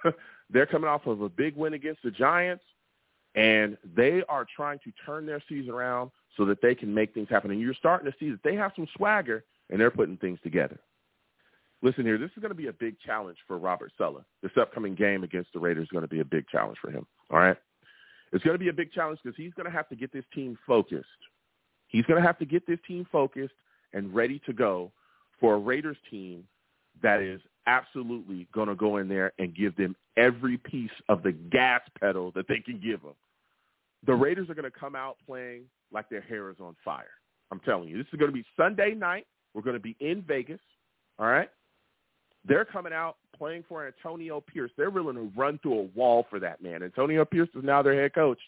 they're 0.51 0.67
coming 0.67 0.89
off 0.89 1.07
of 1.07 1.23
a 1.23 1.29
big 1.29 1.57
win 1.57 1.75
against 1.75 2.03
the 2.03 2.11
Giants 2.11 2.65
and 3.35 3.77
they 3.97 4.23
are 4.29 4.47
trying 4.57 4.79
to 4.81 4.93
turn 5.05 5.27
their 5.27 5.43
season 5.49 5.71
around 5.71 6.11
so 6.37 6.45
that 6.45 6.61
they 6.63 6.75
can 6.75 6.93
make 6.93 7.15
things 7.15 7.29
happen. 7.29 7.51
And 7.51 7.61
you're 7.61 7.75
starting 7.75 8.11
to 8.11 8.17
see 8.19 8.31
that 8.31 8.43
they 8.45 8.55
have 8.55 8.73
some 8.77 8.87
swagger 8.97 9.45
and 9.71 9.81
they're 9.81 9.91
putting 9.91 10.17
things 10.17 10.39
together. 10.43 10.79
Listen 11.83 12.05
here, 12.05 12.17
this 12.17 12.31
is 12.37 12.41
going 12.41 12.51
to 12.51 12.57
be 12.57 12.69
a 12.69 12.73
big 12.73 12.99
challenge 13.01 13.39
for 13.47 13.59
Robert 13.59 13.93
Saleh. 13.99 14.25
This 14.43 14.53
upcoming 14.59 14.95
game 14.95 15.23
against 15.23 15.53
the 15.53 15.59
Raiders 15.59 15.85
is 15.85 15.91
going 15.91 16.03
to 16.03 16.09
be 16.09 16.21
a 16.21 16.25
big 16.25 16.49
challenge 16.49 16.79
for 16.81 16.91
him. 16.91 17.07
All 17.31 17.39
right? 17.39 17.57
It's 18.33 18.43
going 18.43 18.55
to 18.55 18.63
be 18.63 18.69
a 18.69 18.73
big 18.73 18.93
challenge 18.93 19.21
because 19.23 19.37
he's 19.37 19.53
going 19.55 19.67
to 19.67 19.73
have 19.73 19.89
to 19.89 19.97
get 19.97 20.13
this 20.13 20.25
team 20.35 20.57
focused 20.67 21.07
He's 21.95 22.05
going 22.07 22.21
to 22.21 22.27
have 22.27 22.41
to 22.41 22.45
get 22.45 22.67
this 22.67 22.81
team 22.89 23.07
focused 23.13 23.55
and 23.93 24.13
ready 24.13 24.43
to 24.47 24.53
go 24.53 24.91
for 25.39 25.55
a 25.55 25.59
Raiders 25.59 25.97
team 26.11 26.43
that 27.05 27.23
is 27.23 27.41
absolutely 27.69 28.49
going 28.53 28.67
to 28.67 28.75
go 28.75 28.97
in 28.97 29.07
there 29.09 29.33
and 29.39 29.55
give 29.55 29.77
them 29.77 29.95
every 30.17 30.59
piece 30.59 30.91
of 31.09 31.23
the 31.23 31.31
gas 31.31 31.83
pedal 32.01 32.33
that 32.35 32.49
they 32.49 32.59
can 32.59 32.81
give 32.81 33.01
them. 33.01 33.15
The 34.09 34.13
Raiders 34.13 34.51
are 34.51 34.55
going 34.55 34.69
to 34.69 34.77
come 34.77 34.97
out 34.97 35.19
playing 35.25 35.67
like 35.93 36.09
their 36.09 36.21
hair 36.21 36.51
is 36.51 36.57
on 36.61 36.75
fire. 36.85 37.07
I'm 37.53 37.61
telling 37.61 37.89
you, 37.89 37.97
this 37.97 38.09
is 38.13 38.19
going 38.19 38.33
to 38.33 38.37
be 38.37 38.45
Sunday 38.57 38.93
night. 38.97 39.29
We're 39.55 39.63
going 39.63 39.77
to 39.77 39.81
be 39.81 39.97
in 40.01 40.23
Vegas. 40.23 40.59
All 41.21 41.29
right. 41.29 41.49
They're 42.45 42.65
coming 42.65 42.93
out 42.93 43.19
playing 43.39 43.67
for 43.69 43.87
Antonio 43.87 44.41
Pierce. 44.41 44.73
They're 44.77 44.91
willing 44.91 45.15
to 45.15 45.31
run 45.37 45.61
through 45.63 45.79
a 45.79 45.83
wall 45.97 46.27
for 46.29 46.41
that 46.41 46.61
man. 46.61 46.83
Antonio 46.83 47.25
Pierce 47.25 47.51
is 47.55 47.63
now 47.63 47.83
their 47.83 47.95
head 47.95 48.15
coach. 48.15 48.41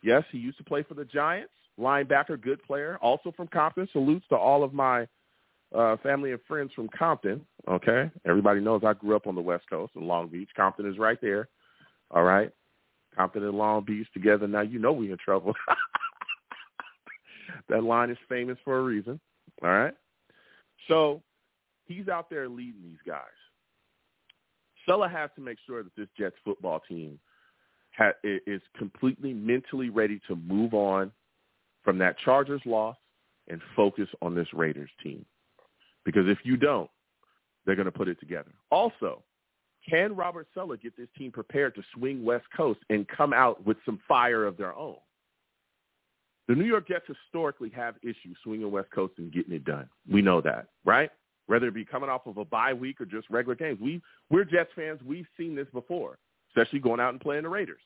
Yes, 0.00 0.22
he 0.30 0.38
used 0.38 0.58
to 0.58 0.64
play 0.64 0.84
for 0.84 0.94
the 0.94 1.04
Giants. 1.04 1.50
Linebacker, 1.78 2.40
good 2.40 2.62
player, 2.64 2.98
also 3.00 3.32
from 3.36 3.46
Compton. 3.48 3.88
Salutes 3.92 4.26
to 4.28 4.36
all 4.36 4.64
of 4.64 4.74
my 4.74 5.06
uh, 5.74 5.96
family 5.98 6.32
and 6.32 6.40
friends 6.46 6.72
from 6.74 6.88
Compton. 6.96 7.44
Okay, 7.68 8.10
everybody 8.26 8.60
knows 8.60 8.82
I 8.84 8.94
grew 8.94 9.16
up 9.16 9.26
on 9.26 9.34
the 9.34 9.40
West 9.40 9.64
Coast 9.70 9.92
in 9.96 10.06
Long 10.06 10.28
Beach. 10.28 10.48
Compton 10.56 10.90
is 10.90 10.98
right 10.98 11.20
there. 11.20 11.48
All 12.10 12.24
right, 12.24 12.50
Compton 13.16 13.44
and 13.44 13.56
Long 13.56 13.84
Beach 13.84 14.08
together. 14.12 14.48
Now 14.48 14.62
you 14.62 14.78
know 14.78 14.92
we 14.92 15.12
in 15.12 15.18
trouble. 15.18 15.54
that 17.68 17.84
line 17.84 18.10
is 18.10 18.18
famous 18.28 18.58
for 18.64 18.78
a 18.78 18.82
reason. 18.82 19.20
All 19.62 19.70
right, 19.70 19.94
so 20.88 21.22
he's 21.86 22.08
out 22.08 22.30
there 22.30 22.48
leading 22.48 22.82
these 22.82 22.98
guys. 23.06 23.22
Saleh 24.86 25.10
has 25.10 25.30
to 25.36 25.42
make 25.42 25.58
sure 25.66 25.82
that 25.82 25.94
this 25.96 26.08
Jets 26.18 26.36
football 26.44 26.80
team 26.88 27.18
ha- 27.96 28.12
is 28.24 28.62
completely 28.78 29.34
mentally 29.34 29.90
ready 29.90 30.18
to 30.28 30.34
move 30.34 30.72
on 30.72 31.12
from 31.82 31.98
that 31.98 32.18
Chargers 32.18 32.62
loss 32.64 32.96
and 33.48 33.60
focus 33.74 34.08
on 34.20 34.34
this 34.34 34.48
Raiders 34.52 34.90
team. 35.02 35.24
Because 36.04 36.28
if 36.28 36.38
you 36.44 36.56
don't, 36.56 36.90
they're 37.64 37.76
going 37.76 37.86
to 37.86 37.92
put 37.92 38.08
it 38.08 38.20
together. 38.20 38.52
Also, 38.70 39.22
can 39.88 40.14
Robert 40.14 40.48
Saleh 40.54 40.80
get 40.82 40.96
this 40.96 41.08
team 41.16 41.30
prepared 41.30 41.74
to 41.74 41.82
swing 41.94 42.24
West 42.24 42.46
Coast 42.56 42.80
and 42.90 43.06
come 43.08 43.32
out 43.32 43.64
with 43.66 43.76
some 43.84 44.00
fire 44.06 44.46
of 44.46 44.56
their 44.56 44.74
own? 44.74 44.96
The 46.48 46.54
New 46.54 46.64
York 46.64 46.88
Jets 46.88 47.04
historically 47.06 47.68
have 47.70 47.96
issues 48.02 48.36
swinging 48.42 48.70
West 48.70 48.90
Coast 48.90 49.14
and 49.18 49.32
getting 49.32 49.52
it 49.52 49.64
done. 49.64 49.88
We 50.10 50.22
know 50.22 50.40
that, 50.40 50.68
right? 50.84 51.10
Whether 51.46 51.68
it 51.68 51.74
be 51.74 51.84
coming 51.84 52.08
off 52.08 52.26
of 52.26 52.38
a 52.38 52.44
bye 52.44 52.72
week 52.72 53.00
or 53.00 53.04
just 53.04 53.28
regular 53.28 53.54
games. 53.54 53.78
We, 53.80 54.02
we're 54.30 54.44
Jets 54.44 54.70
fans. 54.74 55.00
We've 55.04 55.26
seen 55.36 55.54
this 55.54 55.68
before, 55.72 56.18
especially 56.50 56.80
going 56.80 57.00
out 57.00 57.10
and 57.10 57.20
playing 57.20 57.42
the 57.42 57.50
Raiders. 57.50 57.82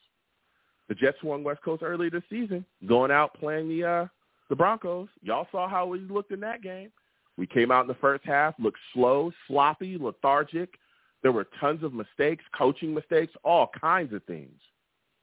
The 0.93 0.97
Jets 0.97 1.23
won 1.23 1.43
West 1.43 1.63
Coast 1.63 1.83
earlier 1.83 2.11
this 2.11 2.23
season, 2.29 2.67
going 2.85 3.11
out 3.11 3.33
playing 3.33 3.67
the 3.67 3.83
uh, 3.83 4.07
the 4.51 4.57
Broncos. 4.57 5.09
Y'all 5.23 5.47
saw 5.51 5.67
how 5.67 5.87
we 5.87 6.01
looked 6.01 6.33
in 6.33 6.41
that 6.41 6.61
game. 6.61 6.93
We 7.39 7.47
came 7.47 7.71
out 7.71 7.81
in 7.81 7.87
the 7.87 7.95
first 7.95 8.27
half, 8.27 8.55
looked 8.59 8.79
slow, 8.93 9.33
sloppy, 9.49 9.97
lethargic. 9.97 10.75
There 11.23 11.33
were 11.33 11.47
tons 11.59 11.83
of 11.83 11.95
mistakes, 11.95 12.45
coaching 12.55 12.93
mistakes, 12.93 13.33
all 13.43 13.71
kinds 13.81 14.13
of 14.13 14.23
things, 14.25 14.61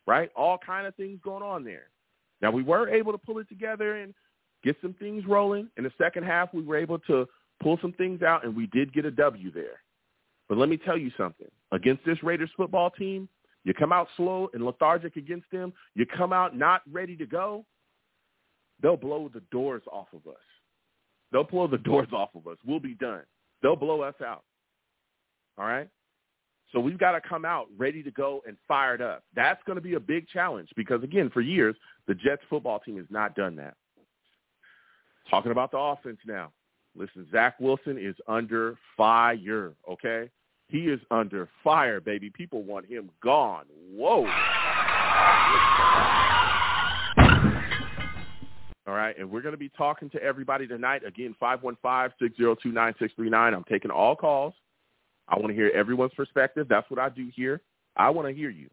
right? 0.07 0.31
All 0.35 0.57
kind 0.57 0.87
of 0.87 0.95
things 0.95 1.19
going 1.23 1.43
on 1.43 1.63
there. 1.63 1.89
Now 2.41 2.49
we 2.49 2.63
were 2.63 2.89
able 2.89 3.11
to 3.11 3.19
pull 3.19 3.37
it 3.37 3.47
together 3.47 3.97
and 3.97 4.15
get 4.63 4.75
some 4.81 4.95
things 4.95 5.23
rolling. 5.27 5.69
In 5.77 5.83
the 5.83 5.93
second 5.99 6.23
half, 6.23 6.51
we 6.51 6.63
were 6.63 6.77
able 6.77 6.97
to 6.97 7.27
pull 7.61 7.77
some 7.79 7.93
things 7.93 8.23
out, 8.23 8.43
and 8.43 8.55
we 8.55 8.65
did 8.65 8.91
get 8.91 9.05
a 9.05 9.11
W 9.11 9.51
there. 9.51 9.81
But 10.47 10.57
let 10.57 10.67
me 10.67 10.77
tell 10.77 10.97
you 10.97 11.11
something. 11.15 11.51
Against 11.71 12.03
this 12.07 12.23
Raiders 12.23 12.49
football 12.57 12.89
team, 12.89 13.29
you 13.69 13.75
come 13.75 13.93
out 13.93 14.07
slow 14.17 14.49
and 14.55 14.65
lethargic 14.65 15.15
against 15.15 15.45
them. 15.51 15.71
You 15.93 16.07
come 16.07 16.33
out 16.33 16.57
not 16.57 16.81
ready 16.91 17.15
to 17.17 17.27
go. 17.27 17.67
They'll 18.81 18.97
blow 18.97 19.29
the 19.31 19.41
doors 19.51 19.83
off 19.91 20.07
of 20.11 20.25
us. 20.25 20.41
They'll 21.31 21.43
blow 21.43 21.67
the 21.67 21.77
doors 21.91 22.07
off 22.11 22.29
of 22.33 22.47
us. 22.47 22.57
We'll 22.65 22.79
be 22.79 22.95
done. 22.95 23.21
They'll 23.61 23.75
blow 23.75 24.01
us 24.01 24.15
out. 24.25 24.43
All 25.59 25.67
right? 25.67 25.87
So 26.71 26.79
we've 26.79 26.97
got 26.97 27.11
to 27.11 27.21
come 27.21 27.45
out 27.45 27.67
ready 27.77 28.01
to 28.01 28.09
go 28.09 28.41
and 28.47 28.57
fired 28.67 29.03
up. 29.03 29.23
That's 29.35 29.61
going 29.67 29.75
to 29.75 29.83
be 29.83 29.93
a 29.93 29.99
big 29.99 30.27
challenge 30.29 30.69
because, 30.75 31.03
again, 31.03 31.29
for 31.31 31.41
years, 31.41 31.75
the 32.07 32.15
Jets 32.15 32.41
football 32.49 32.79
team 32.79 32.97
has 32.97 33.05
not 33.11 33.35
done 33.35 33.55
that. 33.57 33.75
Talking 35.29 35.51
about 35.51 35.69
the 35.69 35.77
offense 35.77 36.17
now. 36.25 36.51
Listen, 36.95 37.27
Zach 37.31 37.59
Wilson 37.59 37.99
is 37.99 38.15
under 38.27 38.79
fire, 38.97 39.75
okay? 39.87 40.31
He 40.69 40.81
is 40.87 40.99
under 41.09 41.49
fire, 41.63 41.99
baby. 41.99 42.29
People 42.29 42.63
want 42.63 42.85
him 42.85 43.09
gone. 43.23 43.65
Whoa. 43.91 44.27
All 48.87 48.93
right, 48.95 49.17
and 49.19 49.29
we're 49.29 49.41
going 49.41 49.53
to 49.53 49.57
be 49.57 49.69
talking 49.69 50.09
to 50.11 50.23
everybody 50.23 50.67
tonight. 50.67 51.01
Again, 51.05 51.35
515-602-9639. 51.41 53.33
I'm 53.33 53.63
taking 53.69 53.91
all 53.91 54.15
calls. 54.15 54.53
I 55.27 55.35
want 55.35 55.49
to 55.49 55.53
hear 55.53 55.71
everyone's 55.75 56.13
perspective. 56.15 56.67
That's 56.69 56.89
what 56.89 56.99
I 56.99 57.09
do 57.09 57.29
here. 57.35 57.61
I 57.97 58.09
want 58.11 58.27
to 58.27 58.33
hear 58.33 58.49
you. 58.49 58.69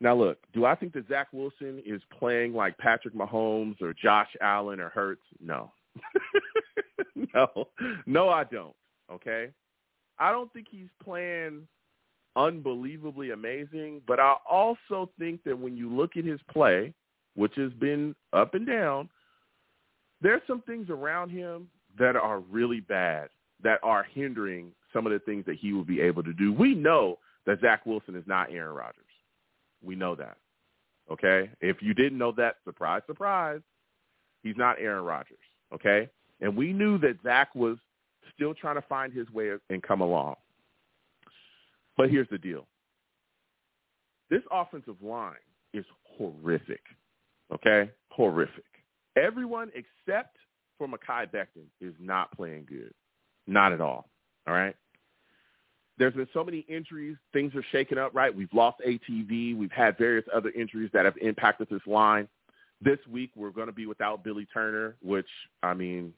Now, 0.00 0.14
look, 0.16 0.38
do 0.52 0.64
I 0.64 0.74
think 0.74 0.92
that 0.94 1.08
Zach 1.08 1.28
Wilson 1.32 1.82
is 1.86 2.02
playing 2.18 2.52
like 2.52 2.76
Patrick 2.78 3.14
Mahomes 3.14 3.80
or 3.80 3.94
Josh 3.94 4.28
Allen 4.40 4.80
or 4.80 4.88
Hurts? 4.90 5.22
No. 5.40 5.72
no. 7.34 7.68
No, 8.06 8.28
I 8.28 8.44
don't. 8.44 8.74
Okay? 9.10 9.50
I 10.18 10.30
don't 10.32 10.52
think 10.52 10.66
he's 10.70 10.88
playing 11.02 11.66
unbelievably 12.36 13.30
amazing, 13.30 14.02
but 14.06 14.18
I 14.20 14.34
also 14.48 15.10
think 15.18 15.42
that 15.44 15.58
when 15.58 15.76
you 15.76 15.94
look 15.94 16.16
at 16.16 16.24
his 16.24 16.40
play, 16.50 16.92
which 17.34 17.54
has 17.56 17.72
been 17.74 18.14
up 18.32 18.54
and 18.54 18.66
down, 18.66 19.08
there's 20.20 20.42
some 20.46 20.62
things 20.62 20.88
around 20.90 21.30
him 21.30 21.68
that 21.98 22.16
are 22.16 22.40
really 22.40 22.80
bad, 22.80 23.28
that 23.62 23.78
are 23.82 24.04
hindering 24.04 24.72
some 24.92 25.06
of 25.06 25.12
the 25.12 25.18
things 25.20 25.44
that 25.46 25.56
he 25.56 25.72
will 25.72 25.84
be 25.84 26.00
able 26.00 26.22
to 26.22 26.32
do. 26.32 26.52
We 26.52 26.74
know 26.74 27.18
that 27.46 27.60
Zach 27.60 27.84
Wilson 27.86 28.16
is 28.16 28.24
not 28.26 28.50
Aaron 28.50 28.74
Rodgers. 28.74 29.04
We 29.82 29.94
know 29.94 30.14
that. 30.14 30.36
Okay? 31.10 31.50
If 31.60 31.82
you 31.82 31.94
didn't 31.94 32.18
know 32.18 32.32
that, 32.32 32.56
surprise, 32.64 33.02
surprise, 33.06 33.60
he's 34.42 34.56
not 34.56 34.80
Aaron 34.80 35.04
Rodgers. 35.04 35.38
Okay? 35.72 36.08
And 36.40 36.56
we 36.56 36.72
knew 36.72 36.98
that 36.98 37.18
Zach 37.22 37.54
was 37.54 37.76
still 38.34 38.54
trying 38.54 38.76
to 38.76 38.82
find 38.82 39.12
his 39.12 39.28
way 39.30 39.50
and 39.70 39.82
come 39.82 40.00
along. 40.00 40.36
But 41.96 42.10
here's 42.10 42.28
the 42.30 42.38
deal. 42.38 42.66
This 44.30 44.42
offensive 44.50 44.96
line 45.02 45.34
is 45.72 45.84
horrific. 46.16 46.80
Okay? 47.52 47.90
Horrific. 48.10 48.64
Everyone 49.16 49.70
except 49.74 50.36
for 50.78 50.88
Mekhi 50.88 51.30
Becton 51.30 51.66
is 51.80 51.94
not 52.00 52.34
playing 52.36 52.66
good. 52.68 52.92
Not 53.46 53.72
at 53.72 53.80
all. 53.80 54.08
All 54.46 54.54
right? 54.54 54.74
There's 55.98 56.14
been 56.14 56.28
so 56.32 56.42
many 56.42 56.60
injuries. 56.68 57.16
Things 57.32 57.54
are 57.54 57.64
shaking 57.70 57.98
up, 57.98 58.14
right? 58.14 58.34
We've 58.34 58.52
lost 58.52 58.80
ATV. 58.84 59.56
We've 59.56 59.70
had 59.70 59.96
various 59.96 60.24
other 60.34 60.50
injuries 60.50 60.90
that 60.92 61.04
have 61.04 61.16
impacted 61.18 61.68
this 61.70 61.86
line. 61.86 62.28
This 62.80 62.98
week, 63.08 63.30
we're 63.36 63.50
going 63.50 63.68
to 63.68 63.72
be 63.72 63.86
without 63.86 64.24
Billy 64.24 64.46
Turner, 64.52 64.96
which, 65.00 65.28
I 65.62 65.74
mean, 65.74 66.12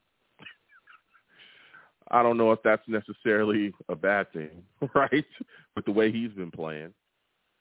I 2.11 2.23
don't 2.23 2.37
know 2.37 2.53
if 2.53 2.61
that's 2.63 2.87
necessarily 2.87 3.73
a 3.89 3.97
bad 3.97 4.33
thing, 4.33 4.63
right? 4.95 5.25
With 5.75 5.85
the 5.85 5.93
way 5.93 6.13
he's 6.13 6.33
been 6.33 6.51
playing. 6.51 6.95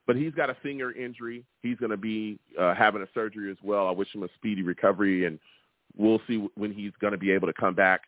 But 0.08 0.18
he's 0.18 0.34
got 0.34 0.52
a 0.52 0.56
finger 0.62 0.92
injury. 0.92 1.44
He's 1.64 1.78
going 1.78 1.90
to 1.90 1.98
be 1.98 2.40
uh, 2.60 2.76
having 2.76 3.02
a 3.02 3.08
surgery 3.14 3.50
as 3.50 3.58
well. 3.64 3.88
I 3.88 3.92
wish 3.92 4.14
him 4.14 4.22
a 4.22 4.28
speedy 4.36 4.62
recovery, 4.62 5.26
and 5.26 5.40
we'll 5.98 6.22
see 6.28 6.48
when 6.56 6.72
he's 6.72 6.92
going 7.02 7.14
to 7.14 7.18
be 7.18 7.32
able 7.32 7.48
to 7.48 7.54
come 7.54 7.74
back. 7.74 8.02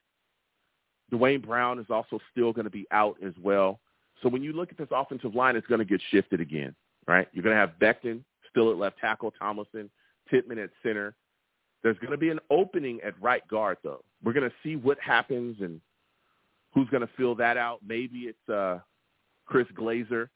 Duane 1.09 1.41
Brown 1.41 1.79
is 1.79 1.87
also 1.89 2.19
still 2.31 2.53
going 2.53 2.65
to 2.65 2.71
be 2.71 2.85
out 2.91 3.17
as 3.25 3.33
well. 3.41 3.79
So 4.21 4.29
when 4.29 4.43
you 4.43 4.53
look 4.53 4.71
at 4.71 4.77
this 4.77 4.89
offensive 4.91 5.33
line, 5.33 5.55
it's 5.55 5.67
going 5.67 5.79
to 5.79 5.85
get 5.85 6.01
shifted 6.11 6.39
again, 6.39 6.75
right? 7.07 7.27
You're 7.33 7.43
going 7.43 7.55
to 7.55 7.59
have 7.59 7.79
Becton 7.79 8.21
still 8.49 8.71
at 8.71 8.77
left 8.77 8.99
tackle, 8.99 9.31
Tomlinson, 9.31 9.89
Pittman 10.29 10.59
at 10.59 10.69
center. 10.83 11.15
There's 11.81 11.97
going 11.99 12.11
to 12.11 12.17
be 12.17 12.29
an 12.29 12.39
opening 12.49 12.99
at 13.05 13.19
right 13.21 13.47
guard, 13.47 13.77
though. 13.83 14.03
We're 14.23 14.33
going 14.33 14.49
to 14.49 14.55
see 14.63 14.75
what 14.75 14.99
happens 14.99 15.57
and 15.61 15.79
who's 16.73 16.89
going 16.89 17.01
to 17.01 17.09
fill 17.17 17.35
that 17.35 17.57
out. 17.57 17.79
Maybe 17.85 18.29
it's 18.29 18.49
uh, 18.49 18.79
Chris 19.45 19.67
Glaser, 19.75 20.29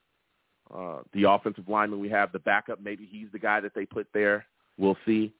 uh, 0.74 1.00
the 1.14 1.30
offensive 1.30 1.68
lineman 1.68 2.00
we 2.00 2.10
have, 2.10 2.32
the 2.32 2.40
backup. 2.40 2.82
Maybe 2.82 3.08
he's 3.10 3.28
the 3.32 3.40
guy 3.40 3.60
that 3.60 3.74
they 3.76 3.86
put 3.86 4.08
there. 4.14 4.46
We'll 4.78 4.98
see. 5.06 5.34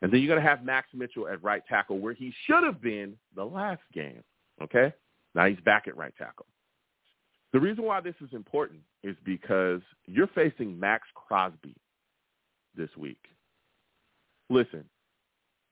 And 0.00 0.12
then 0.12 0.20
you're 0.20 0.28
going 0.28 0.42
to 0.42 0.48
have 0.48 0.64
Max 0.64 0.88
Mitchell 0.94 1.28
at 1.28 1.42
right 1.42 1.62
tackle 1.68 1.98
where 1.98 2.14
he 2.14 2.32
should 2.46 2.62
have 2.62 2.80
been 2.80 3.16
the 3.34 3.44
last 3.44 3.82
game. 3.92 4.22
Okay? 4.62 4.92
Now 5.34 5.46
he's 5.46 5.60
back 5.60 5.88
at 5.88 5.96
right 5.96 6.14
tackle. 6.16 6.46
The 7.52 7.60
reason 7.60 7.84
why 7.84 8.00
this 8.00 8.14
is 8.20 8.28
important 8.32 8.80
is 9.02 9.16
because 9.24 9.80
you're 10.06 10.28
facing 10.28 10.78
Maxx 10.78 11.06
Crosby 11.14 11.74
this 12.76 12.90
week. 12.96 13.18
Listen, 14.50 14.84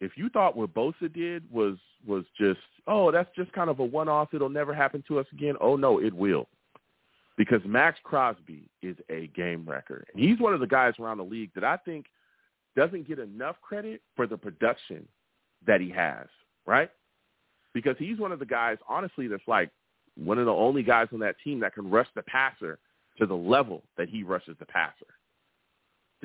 if 0.01 0.13
you 0.17 0.29
thought 0.29 0.57
what 0.57 0.75
Bosa 0.75 1.13
did 1.13 1.51
was 1.51 1.77
was 2.07 2.25
just, 2.39 2.61
oh, 2.87 3.11
that's 3.11 3.35
just 3.35 3.53
kind 3.53 3.71
of 3.71 3.81
a 3.81 3.85
one-off, 3.85 4.33
it'll 4.33 4.49
never 4.49 4.75
happen 4.75 5.03
to 5.09 5.19
us 5.19 5.27
again. 5.33 5.57
Oh 5.61 5.77
no, 5.77 6.01
it 6.01 6.15
will. 6.15 6.49
Because 7.37 7.61
Maxx 7.67 7.99
Crosby 8.05 8.69
is 8.83 8.97
a 9.11 9.27
game 9.29 9.65
wrecker. 9.67 10.05
And 10.13 10.23
he's 10.23 10.39
one 10.39 10.55
of 10.55 10.61
the 10.61 10.67
guys 10.67 10.95
around 10.99 11.19
the 11.19 11.25
league 11.25 11.51
that 11.55 11.65
I 11.65 11.77
think 11.77 12.07
doesn't 12.77 13.09
get 13.09 13.19
enough 13.19 13.57
credit 13.61 14.01
for 14.15 14.27
the 14.27 14.37
production 14.37 15.07
that 15.67 15.81
he 15.81 15.91
has, 15.91 16.27
right? 16.67 16.91
Because 17.75 17.97
he's 17.99 18.19
one 18.19 18.33
of 18.33 18.39
the 18.39 18.47
guys, 18.47 18.79
honestly, 18.89 19.29
that's 19.29 19.47
like 19.47 19.71
one 20.17 20.39
of 20.39 20.47
the 20.47 20.53
only 20.53 20.83
guys 20.83 21.09
on 21.13 21.19
that 21.21 21.37
team 21.43 21.61
that 21.61 21.75
can 21.75 21.91
rush 21.91 22.09
the 22.15 22.23
passer 22.23 22.79
to 23.19 23.27
the 23.27 23.37
level 23.37 23.83
that 23.97 24.09
he 24.09 24.23
rushes 24.23 24.57
the 24.59 24.67
passer. 24.67 25.07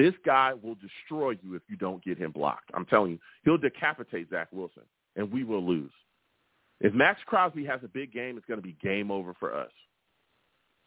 This 0.02 0.16
guy 0.26 0.54
will 0.60 0.74
destroy 0.74 1.38
you 1.44 1.54
if 1.54 1.62
you 1.70 1.76
don't 1.76 2.04
get 2.04 2.18
him 2.18 2.32
blocked. 2.32 2.72
I'm 2.74 2.88
telling 2.88 3.12
you, 3.12 3.20
he'll 3.44 3.60
decapitate 3.60 4.32
Zach 4.32 4.48
Wilson, 4.52 4.82
and 5.16 5.32
we 5.32 5.44
will 5.44 5.64
lose. 5.64 5.92
If 6.80 6.92
Maxx 6.96 7.22
Crosby 7.28 7.64
has 7.68 7.82
a 7.84 7.88
big 7.88 8.12
game, 8.12 8.36
it's 8.36 8.46
going 8.48 8.58
to 8.58 8.66
be 8.66 8.76
game 8.82 9.12
over 9.12 9.36
for 9.40 9.54
us. 9.56 9.70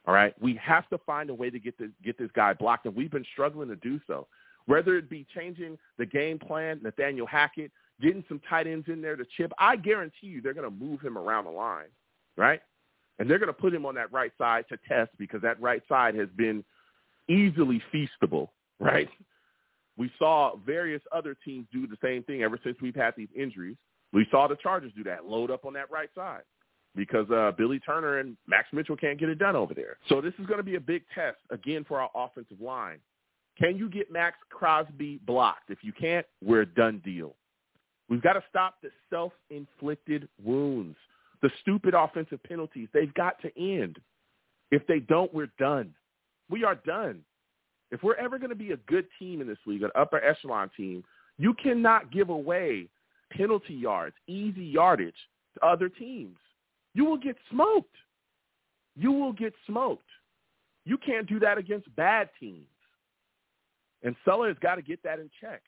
All 0.05 0.13
right, 0.13 0.35
we 0.43 0.59
have 0.61 0.89
to 0.89 0.99
find 0.99 1.31
a 1.31 1.35
way 1.35 1.49
to 1.49 1.61
get 1.61 1.79
this 1.79 1.91
get 2.05 2.19
this 2.19 2.31
guy 2.35 2.55
blocked, 2.55 2.87
and 2.87 2.97
we've 2.97 3.13
been 3.13 3.25
struggling 3.33 3.69
to 3.69 3.77
do 3.77 4.01
so. 4.09 4.27
whether 4.67 4.97
it 4.97 5.09
be 5.09 5.27
changing 5.35 5.79
the 5.99 6.07
game 6.07 6.39
plan, 6.39 6.81
Nathaniel 6.83 7.27
Hackett, 7.27 7.71
getting 8.01 8.25
some 8.29 8.41
tight 8.49 8.67
ends 8.67 8.89
in 8.89 9.01
there 9.01 9.17
to 9.17 9.25
chip, 9.37 9.53
I 9.59 9.77
guarantee 9.77 10.27
you 10.27 10.41
they're 10.41 10.55
going 10.55 10.69
to 10.69 10.85
move 10.85 11.01
him 11.01 11.17
around 11.17 11.45
the 11.45 11.51
line, 11.51 11.89
right? 12.37 12.61
And 13.19 13.31
they're 13.31 13.39
going 13.39 13.47
to 13.47 13.53
put 13.53 13.73
him 13.73 13.87
on 13.87 13.95
that 13.95 14.13
right 14.13 14.33
side 14.37 14.65
to 14.71 14.79
test 14.89 15.13
because 15.19 15.41
that 15.43 15.61
right 15.61 15.83
side 15.89 16.17
has 16.17 16.29
been 16.37 16.65
easily 17.29 17.81
feastable, 17.95 18.49
right? 18.81 19.09
We 19.97 20.11
saw 20.19 20.57
various 20.57 21.03
other 21.13 21.37
teams 21.45 21.67
do 21.73 21.87
the 21.87 21.97
same 22.03 22.23
thing 22.25 22.43
ever 22.43 22.59
since 22.65 22.77
we've 22.83 22.97
had 22.97 23.15
these 23.17 23.29
injuries. 23.37 23.77
We 24.13 24.27
saw 24.31 24.49
the 24.49 24.57
Chargers 24.57 24.93
do 24.97 25.05
that, 25.05 25.25
load 25.27 25.51
up 25.51 25.65
on 25.65 25.73
that 25.75 25.91
right 25.91 26.11
side 26.15 26.43
because 26.97 27.29
uh, 27.31 27.53
Billy 27.57 27.81
Turner 27.81 28.19
and 28.19 28.37
Max 28.47 28.69
Mitchell 28.73 28.97
can't 28.97 29.19
get 29.19 29.29
it 29.29 29.39
done 29.39 29.57
over 29.57 29.75
there. 29.75 29.97
So 30.09 30.21
this 30.21 30.33
is 30.39 30.47
going 30.47 30.59
to 30.59 30.65
be 30.65 30.77
a 30.77 30.81
big 30.81 31.03
test, 31.15 31.39
again, 31.51 31.85
for 31.87 32.01
our 32.01 32.11
offensive 32.15 32.61
line. 32.61 32.99
Can 33.59 33.77
you 33.77 33.89
get 33.89 34.13
Maxx 34.13 34.37
Crosby 34.51 35.21
blocked? 35.27 35.71
If 35.71 35.79
you 35.83 35.93
can't, 35.93 36.27
we're 36.43 36.63
a 36.63 36.67
done 36.67 37.01
deal. 37.05 37.35
We've 38.09 38.23
got 38.23 38.35
to 38.35 38.43
stop 38.51 38.77
the 38.83 38.91
self-inflicted 39.11 40.29
wounds, 40.43 40.97
the 41.43 41.51
stupid 41.63 41.95
offensive 41.95 42.43
penalties. 42.43 42.89
They've 42.93 43.15
got 43.15 43.41
to 43.43 43.51
end. 43.59 43.99
If 44.71 44.87
they 44.87 45.01
don't, 45.01 45.33
we're 45.33 45.53
done. 45.59 45.95
We 46.51 46.65
are 46.65 46.75
done. 46.75 47.21
If 47.91 48.03
we're 48.03 48.17
ever 48.17 48.39
going 48.39 48.51
to 48.51 48.57
be 48.57 48.73
a 48.73 48.77
good 48.89 49.07
team 49.19 49.41
in 49.41 49.47
this 49.47 49.59
league, 49.67 49.83
an 49.83 49.91
upper 49.95 50.23
echelon 50.23 50.71
team, 50.77 51.05
you 51.39 51.55
cannot 51.55 52.13
give 52.13 52.29
away 52.29 52.89
penalty 53.31 53.75
yards, 53.75 54.15
easy 54.27 54.65
yardage 54.65 55.15
to 55.55 55.67
other 55.67 55.89
teams. 55.89 56.37
You 56.95 57.05
will 57.05 57.19
get 57.19 57.37
smoked. 57.51 57.95
You 58.97 59.13
will 59.13 59.33
get 59.33 59.53
smoked. 59.67 60.09
You 60.85 60.99
can't 60.99 61.29
do 61.29 61.39
that 61.41 61.59
against 61.59 61.95
bad 61.97 62.31
teams. 62.39 62.67
And 64.03 64.15
Saleh 64.25 64.49
has 64.49 64.57
got 64.61 64.77
to 64.77 64.83
get 64.83 65.03
that 65.03 65.19
in 65.19 65.31
check. 65.41 65.63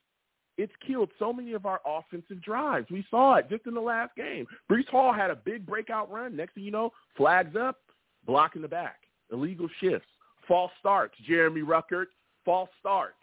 It's 0.58 0.72
killed 0.86 1.10
so 1.18 1.32
many 1.32 1.52
of 1.52 1.66
our 1.66 1.80
offensive 1.84 2.42
drives. 2.42 2.86
We 2.90 3.04
saw 3.10 3.34
it 3.34 3.48
just 3.50 3.66
in 3.66 3.74
the 3.74 3.80
last 3.80 4.14
game. 4.16 4.46
Breece 4.70 4.88
Hall 4.88 5.12
had 5.12 5.30
a 5.30 5.36
big 5.36 5.66
breakout 5.66 6.10
run. 6.10 6.36
Next 6.36 6.54
thing 6.54 6.64
you 6.64 6.70
know, 6.70 6.92
flags 7.16 7.56
up, 7.56 7.78
blocking 8.26 8.62
the 8.62 8.68
back, 8.68 9.00
illegal 9.30 9.68
shifts, 9.80 10.08
false 10.46 10.72
starts. 10.80 11.14
Jeremy 11.26 11.62
Ruckert, 11.62 12.06
false 12.44 12.70
starts, 12.80 13.14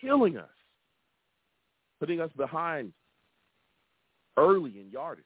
killing 0.00 0.36
us, 0.36 0.48
putting 2.00 2.20
us 2.20 2.30
behind 2.36 2.92
early 4.36 4.80
in 4.80 4.90
yardage. 4.90 5.24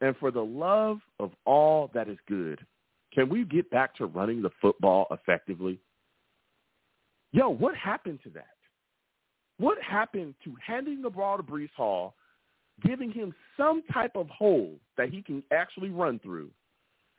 And 0.00 0.16
for 0.18 0.30
the 0.30 0.44
love 0.44 0.98
of 1.18 1.32
all 1.46 1.90
that 1.94 2.08
is 2.08 2.18
good, 2.28 2.64
can 3.14 3.28
we 3.28 3.44
get 3.44 3.70
back 3.70 3.94
to 3.96 4.06
running 4.06 4.42
the 4.42 4.50
football 4.60 5.06
effectively? 5.10 5.78
Yo, 7.32 7.48
what 7.48 7.74
happened 7.74 8.18
to 8.24 8.30
that? 8.30 8.46
What 9.58 9.78
happened 9.82 10.34
to 10.44 10.54
handing 10.64 11.00
the 11.00 11.08
ball 11.08 11.38
to 11.38 11.42
Breece 11.42 11.72
Hall, 11.74 12.14
giving 12.84 13.10
him 13.10 13.34
some 13.56 13.82
type 13.90 14.12
of 14.16 14.28
hole 14.28 14.74
that 14.98 15.08
he 15.08 15.22
can 15.22 15.42
actually 15.50 15.88
run 15.88 16.18
through, 16.18 16.50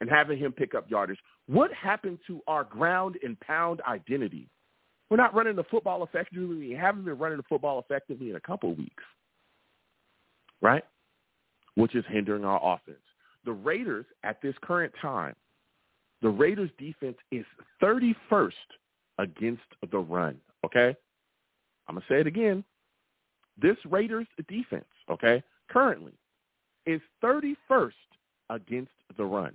and 0.02 0.10
having 0.10 0.38
him 0.38 0.52
pick 0.52 0.76
up 0.76 0.90
yardage? 0.90 1.20
What 1.48 1.72
happened 1.74 2.20
to 2.28 2.42
our 2.48 2.64
ground 2.64 3.18
and 3.24 3.40
pound 3.40 3.82
identity? 3.88 4.50
We're 5.10 5.18
not 5.18 5.34
running 5.34 5.56
the 5.56 5.64
football 5.64 6.04
effectively. 6.04 6.56
We 6.56 6.72
haven't 6.72 7.06
been 7.06 7.18
running 7.18 7.38
the 7.38 7.44
football 7.44 7.80
effectively 7.80 8.30
in 8.30 8.36
a 8.36 8.42
couple 8.42 8.72
of 8.72 8.78
weeks, 8.78 9.04
right? 10.62 10.84
Which 11.76 11.96
is 11.96 12.04
hindering 12.10 12.44
our 12.44 12.60
offense. 12.62 12.98
The 13.46 13.54
Raiders 13.54 14.06
at 14.24 14.42
this 14.42 14.56
current 14.62 14.94
time, 15.02 15.36
the 16.22 16.30
Raiders 16.30 16.72
defense 16.78 17.18
is 17.32 17.46
31st 17.82 18.52
against 19.20 19.64
the 19.92 20.00
run, 20.00 20.38
okay? 20.66 20.96
I'm 21.88 21.96
going 21.96 22.06
to 22.08 22.14
say 22.14 22.20
it 22.20 22.28
again. 22.28 22.64
This 23.60 23.78
Raiders 23.90 24.28
defense, 24.48 24.86
okay, 25.10 25.42
currently 25.70 26.14
is 26.86 27.02
31st 27.24 27.92
against 28.50 28.92
the 29.18 29.26
run. 29.26 29.54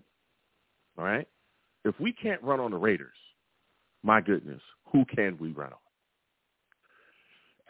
All 0.99 1.05
right? 1.05 1.27
If 1.85 1.99
we 1.99 2.13
can't 2.13 2.43
run 2.43 2.61
on 2.61 2.71
the 2.71 2.77
Raiders, 2.77 3.17
my 4.03 4.21
goodness, 4.21 4.61
who 4.93 5.05
can 5.05 5.37
we 5.39 5.51
run 5.51 5.73
on? 5.73 5.79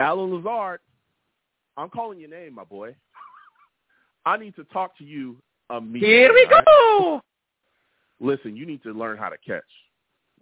Allen 0.01 0.35
Lazard, 0.35 0.81
I'm 1.77 1.89
calling 1.89 2.19
your 2.21 2.31
name, 2.31 2.55
my 2.55 2.65
boy. 2.65 2.95
I 4.27 4.37
need 4.37 4.57
to 4.57 4.65
talk 4.65 4.97
to 4.99 5.05
you 5.05 5.37
immediately. 5.71 6.09
Here 6.09 6.33
we 6.33 6.47
right? 6.51 6.65
go. 6.65 7.21
Listen, 8.21 8.57
you 8.57 8.67
need 8.67 8.83
to 8.83 8.93
learn 8.93 9.19
how 9.19 9.29
to 9.29 9.39
catch, 9.39 9.63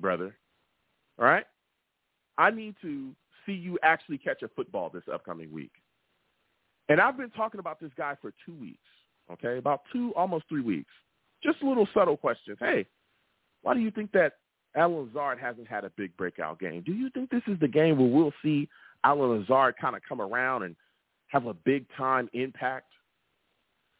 brother. 0.01 0.37
All 1.19 1.27
right? 1.27 1.45
I 2.39 2.51
need 2.51 2.75
to 2.83 3.13
see 3.47 3.53
you 3.53 3.79
actually 3.83 4.19
catch 4.19 4.43
a 4.43 4.49
football 4.49 4.91
this 4.91 5.03
upcoming 5.13 5.53
week. 5.53 5.73
And 6.89 7.01
I've 7.01 7.17
been 7.17 7.31
talking 7.31 7.61
about 7.61 7.81
this 7.81 7.93
guy 7.97 8.17
for 8.21 8.33
two 8.45 8.55
weeks, 8.55 8.79
okay, 9.33 9.59
about 9.59 9.83
two, 9.93 10.13
almost 10.17 10.47
three 10.49 10.63
weeks. 10.63 10.91
Just 11.43 11.63
a 11.63 11.69
little 11.69 11.89
subtle 11.95 12.17
questions. 12.17 12.59
Hey, 12.61 12.87
why 13.63 13.75
do 13.75 13.81
you 13.81 13.91
think 13.91 14.13
that 14.13 14.35
Allen 14.77 15.07
Lazard 15.07 15.39
hasn't 15.39 15.69
had 15.69 15.85
a 15.85 15.91
big 15.97 16.17
breakout 16.17 16.59
game? 16.59 16.83
Do 16.85 16.93
you 16.93 17.11
think 17.11 17.31
this 17.31 17.43
is 17.47 17.59
the 17.61 17.69
game 17.69 17.99
where 17.99 18.09
we'll 18.09 18.33
see 18.43 18.69
Allen 19.05 19.41
Lazard 19.41 19.75
kind 19.81 19.97
of 19.97 20.03
come 20.09 20.21
around 20.21 20.63
and 20.63 20.77
have 21.29 21.47
a 21.47 21.55
big-time 21.55 22.29
impact? 22.33 22.87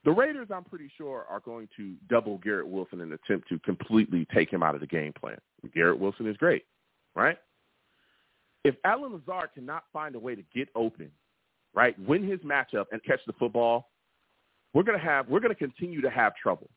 The 0.05 0.11
Raiders, 0.11 0.49
I'm 0.55 0.65
pretty 0.65 0.91
sure, 0.97 1.27
are 1.29 1.41
going 1.41 1.69
to 1.77 1.95
double 2.09 2.39
Garrett 2.39 2.69
Wilson 2.69 3.01
in 3.01 3.13
an 3.13 3.19
attempt 3.25 3.49
to 3.49 3.59
completely 3.61 4.27
take 4.33 4.51
him 4.51 4.63
out 4.63 4.75
of 4.75 4.81
the 4.81 4.87
game 4.87 5.13
plan. 5.13 5.37
Garrett 5.75 5.99
Wilson 5.99 6.27
is 6.27 6.37
great, 6.39 6.65
right? 7.15 7.37
if 8.65 8.75
Allen 8.85 9.13
Lazard 9.13 9.51
cannot 9.55 9.85
find 9.93 10.15
a 10.15 10.19
way 10.19 10.35
to 10.35 10.43
get 10.55 10.69
open, 10.75 11.11
right, 11.75 11.99
win 12.07 12.23
his 12.29 12.41
matchup 12.41 12.87
and 12.93 13.03
catch 13.05 13.21
the 13.27 13.33
football, 13.35 13.91
we're 14.75 14.83
gonna 14.83 14.99
have 14.99 15.29
we're 15.29 15.41
gonna 15.41 15.55
continue 15.55 16.01
to 16.01 16.11
have 16.11 16.35
trouble. 16.37 16.69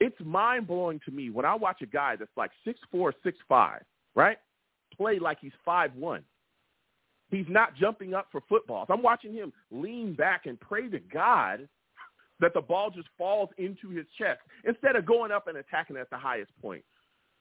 It's 0.00 0.16
mind 0.24 0.66
blowing 0.66 1.00
to 1.06 1.10
me 1.10 1.30
when 1.30 1.44
I 1.44 1.54
watch 1.54 1.80
a 1.82 1.86
guy 1.86 2.16
that's 2.16 2.36
like 2.36 2.50
six 2.64 2.78
four, 2.90 3.14
six 3.22 3.38
five, 3.48 3.82
right, 4.14 4.38
play 4.96 5.18
like 5.18 5.38
he's 5.40 5.52
five 5.64 5.94
one. 5.94 6.22
He's 7.30 7.46
not 7.48 7.74
jumping 7.76 8.14
up 8.14 8.28
for 8.30 8.40
footballs. 8.48 8.86
I'm 8.90 9.02
watching 9.02 9.32
him 9.32 9.52
lean 9.70 10.14
back 10.14 10.46
and 10.46 10.60
pray 10.60 10.88
to 10.88 11.00
God 11.00 11.68
that 12.38 12.54
the 12.54 12.60
ball 12.60 12.90
just 12.90 13.08
falls 13.16 13.48
into 13.58 13.88
his 13.88 14.06
chest 14.18 14.40
instead 14.64 14.94
of 14.96 15.06
going 15.06 15.32
up 15.32 15.48
and 15.48 15.56
attacking 15.56 15.96
at 15.96 16.10
the 16.10 16.18
highest 16.18 16.52
point. 16.60 16.84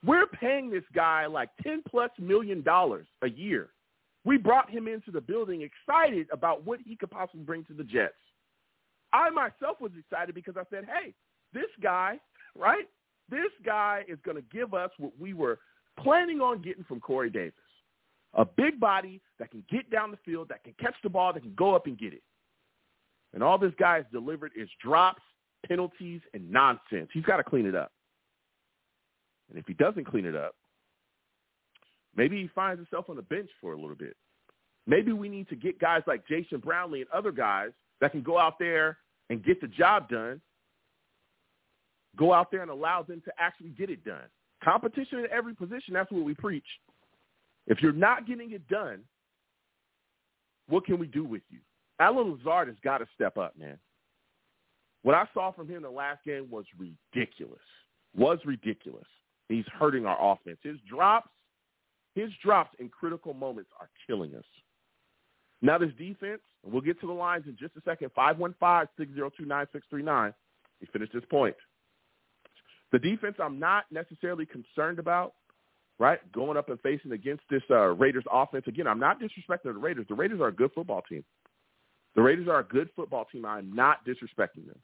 We're 0.05 0.27
paying 0.27 0.69
this 0.69 0.83
guy 0.93 1.25
like 1.25 1.49
10 1.63 1.83
plus 1.89 2.11
million 2.19 2.61
dollars 2.61 3.07
a 3.21 3.29
year. 3.29 3.69
We 4.23 4.37
brought 4.37 4.69
him 4.69 4.87
into 4.87 5.11
the 5.11 5.21
building 5.21 5.61
excited 5.61 6.27
about 6.31 6.65
what 6.65 6.79
he 6.83 6.95
could 6.95 7.11
possibly 7.11 7.43
bring 7.43 7.63
to 7.65 7.73
the 7.73 7.83
Jets. 7.83 8.13
I 9.13 9.29
myself 9.29 9.79
was 9.79 9.91
excited 9.97 10.33
because 10.33 10.55
I 10.57 10.63
said, 10.69 10.85
hey, 10.85 11.13
this 11.53 11.69
guy, 11.81 12.19
right? 12.57 12.87
This 13.29 13.51
guy 13.65 14.03
is 14.07 14.19
going 14.23 14.37
to 14.37 14.43
give 14.51 14.73
us 14.73 14.91
what 14.97 15.11
we 15.19 15.33
were 15.33 15.59
planning 15.99 16.41
on 16.41 16.61
getting 16.61 16.83
from 16.83 16.99
Corey 16.99 17.29
Davis. 17.29 17.53
A 18.33 18.45
big 18.45 18.79
body 18.79 19.21
that 19.39 19.49
can 19.49 19.63
get 19.69 19.89
down 19.89 20.11
the 20.11 20.17
field, 20.25 20.49
that 20.49 20.63
can 20.63 20.73
catch 20.79 20.95
the 21.03 21.09
ball, 21.09 21.33
that 21.33 21.41
can 21.41 21.55
go 21.55 21.73
up 21.75 21.87
and 21.87 21.97
get 21.97 22.13
it. 22.13 22.21
And 23.33 23.41
all 23.41 23.57
this 23.57 23.73
guy 23.79 23.97
has 23.97 24.05
delivered 24.11 24.51
is 24.55 24.69
drops, 24.81 25.21
penalties, 25.67 26.21
and 26.33 26.49
nonsense. 26.49 27.09
He's 27.13 27.23
got 27.23 27.37
to 27.37 27.43
clean 27.43 27.65
it 27.65 27.75
up. 27.75 27.91
And 29.49 29.57
if 29.59 29.65
he 29.67 29.73
doesn't 29.73 30.05
clean 30.05 30.25
it 30.25 30.35
up, 30.35 30.55
maybe 32.15 32.41
he 32.41 32.49
finds 32.53 32.79
himself 32.79 33.09
on 33.09 33.15
the 33.15 33.21
bench 33.21 33.49
for 33.61 33.73
a 33.73 33.79
little 33.79 33.95
bit. 33.95 34.15
Maybe 34.87 35.11
we 35.11 35.29
need 35.29 35.49
to 35.49 35.55
get 35.55 35.79
guys 35.79 36.01
like 36.07 36.27
Jason 36.27 36.59
Brownlee 36.59 37.01
and 37.01 37.09
other 37.11 37.31
guys 37.31 37.71
that 38.01 38.11
can 38.11 38.21
go 38.21 38.37
out 38.37 38.59
there 38.59 38.97
and 39.29 39.43
get 39.43 39.61
the 39.61 39.67
job 39.67 40.09
done, 40.09 40.41
go 42.17 42.33
out 42.33 42.51
there 42.51 42.61
and 42.61 42.71
allow 42.71 43.03
them 43.03 43.21
to 43.25 43.31
actually 43.37 43.69
get 43.69 43.89
it 43.89 44.03
done. 44.03 44.23
Competition 44.63 45.19
in 45.19 45.27
every 45.31 45.53
position, 45.53 45.93
that's 45.93 46.11
what 46.11 46.23
we 46.23 46.33
preach. 46.33 46.65
If 47.67 47.81
you're 47.81 47.91
not 47.91 48.27
getting 48.27 48.51
it 48.51 48.67
done, 48.67 49.01
what 50.67 50.85
can 50.85 50.99
we 50.99 51.07
do 51.07 51.23
with 51.23 51.41
you? 51.49 51.59
Allen 51.99 52.31
Lazard 52.31 52.67
has 52.67 52.77
got 52.83 52.99
to 52.99 53.07
step 53.13 53.37
up, 53.37 53.57
man. 53.57 53.77
What 55.03 55.15
I 55.15 55.27
saw 55.33 55.51
from 55.51 55.67
him 55.67 55.77
in 55.77 55.83
the 55.83 55.89
last 55.89 56.23
game 56.25 56.47
was 56.49 56.65
ridiculous. 56.77 57.61
Was 58.17 58.39
ridiculous. 58.45 59.05
He's 59.49 59.65
hurting 59.77 60.05
our 60.05 60.33
offense. 60.33 60.57
His 60.63 60.77
drops, 60.89 61.29
his 62.15 62.29
drops 62.43 62.75
in 62.79 62.89
critical 62.89 63.33
moments 63.33 63.69
are 63.79 63.89
killing 64.07 64.35
us. 64.35 64.43
Now 65.61 65.77
this 65.77 65.91
defense, 65.97 66.41
and 66.63 66.73
we'll 66.73 66.81
get 66.81 66.99
to 67.01 67.07
the 67.07 67.13
lines 67.13 67.45
in 67.47 67.55
just 67.55 67.75
a 67.77 67.81
second, 67.85 68.09
515-602-9639. 68.17 70.33
We 70.81 70.87
finish 70.91 71.09
this 71.13 71.23
point. 71.29 71.55
The 72.91 72.99
defense 72.99 73.35
I'm 73.39 73.59
not 73.59 73.85
necessarily 73.91 74.45
concerned 74.45 74.99
about, 74.99 75.33
right, 75.99 76.19
going 76.31 76.57
up 76.57 76.69
and 76.69 76.79
facing 76.81 77.11
against 77.11 77.43
this 77.49 77.63
uh, 77.69 77.87
Raiders 77.87 78.23
offense. 78.31 78.65
Again, 78.67 78.87
I'm 78.87 78.99
not 78.99 79.19
disrespecting 79.19 79.63
the 79.63 79.73
Raiders. 79.73 80.05
The 80.07 80.15
Raiders 80.15 80.39
are 80.39 80.47
a 80.47 80.53
good 80.53 80.71
football 80.73 81.01
team. 81.09 81.23
The 82.15 82.21
Raiders 82.21 82.47
are 82.47 82.59
a 82.59 82.63
good 82.63 82.89
football 82.95 83.25
team. 83.31 83.45
I'm 83.45 83.73
not 83.73 84.05
disrespecting 84.05 84.65
them. 84.67 84.79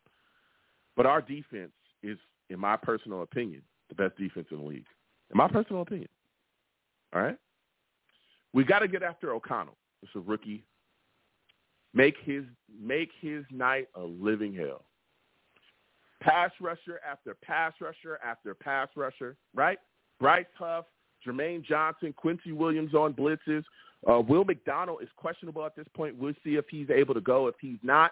But 0.97 1.05
our 1.05 1.21
defense 1.21 1.71
is, 2.03 2.17
in 2.49 2.59
my 2.59 2.75
personal 2.75 3.21
opinion, 3.21 3.61
the 3.89 3.95
best 3.95 4.17
defense 4.17 4.47
in 4.51 4.57
the 4.57 4.63
league, 4.63 4.85
in 5.31 5.37
my 5.37 5.47
personal 5.47 5.81
opinion. 5.81 6.09
All 7.13 7.21
right? 7.21 7.37
We 8.53 8.63
got 8.63 8.79
to 8.79 8.87
get 8.87 9.03
after 9.03 9.33
O'Connell. 9.33 9.77
It's 10.03 10.11
a 10.15 10.19
rookie. 10.19 10.65
Make 11.93 12.15
his 12.23 12.43
make 12.81 13.09
his 13.19 13.43
night 13.51 13.87
a 13.95 14.01
living 14.01 14.53
hell. 14.53 14.85
Pass 16.21 16.51
rusher 16.61 16.99
after 17.09 17.35
pass 17.43 17.73
rusher 17.81 18.19
after 18.23 18.53
pass 18.53 18.89
rusher, 18.95 19.35
right? 19.55 19.79
Bryce 20.19 20.45
Huff, 20.57 20.85
Jermaine 21.25 21.63
Johnson, 21.63 22.13
Quincy 22.15 22.51
Williams 22.51 22.93
on 22.93 23.13
blitzes. 23.13 23.63
Uh, 24.09 24.19
Will 24.19 24.43
McDonald 24.43 25.01
is 25.01 25.09
questionable 25.15 25.65
at 25.65 25.75
this 25.75 25.87
point. 25.95 26.15
We'll 26.17 26.33
see 26.43 26.55
if 26.55 26.65
he's 26.69 26.89
able 26.89 27.13
to 27.13 27.21
go. 27.21 27.47
If 27.47 27.55
he's 27.59 27.79
not, 27.83 28.11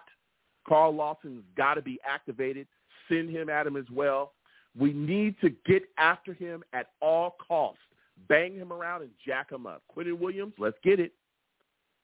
Carl 0.68 0.94
Lawson's 0.94 1.44
got 1.56 1.76
to 1.76 1.82
be 1.82 2.00
activated. 2.08 2.68
Send 3.08 3.30
him 3.30 3.50
at 3.50 3.66
him 3.66 3.76
as 3.76 3.86
well. 3.92 4.34
We 4.78 4.94
need 4.94 5.36
to 5.42 5.50
get 5.66 5.84
after 5.98 6.34
him 6.34 6.64
at 6.74 6.88
all 7.02 7.36
costs. 7.48 7.82
Bang 8.28 8.56
him 8.56 8.72
around 8.72 9.02
and 9.02 9.12
jack 9.26 9.52
him 9.52 9.66
up. 9.66 9.82
Quinnen 9.96 10.20
Williams, 10.20 10.54
let's 10.60 10.78
get 10.84 11.00
it. 11.00 11.14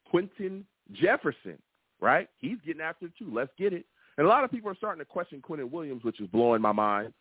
Quinton 0.10 0.66
Jefferson, 0.94 1.58
right? 2.00 2.28
He's 2.40 2.58
getting 2.66 2.82
after 2.82 3.08
it 3.08 3.12
too. 3.20 3.30
Let's 3.32 3.52
get 3.58 3.74
it. 3.74 3.86
And 4.18 4.26
a 4.26 4.30
lot 4.30 4.44
of 4.44 4.52
people 4.52 4.70
are 4.70 4.76
starting 4.76 5.00
to 5.00 5.06
question 5.06 5.42
Quinnen 5.42 5.72
Williams, 5.72 6.04
which 6.04 6.22
is 6.22 6.28
blowing 6.28 6.62
my 6.62 6.72
mind. 6.72 7.14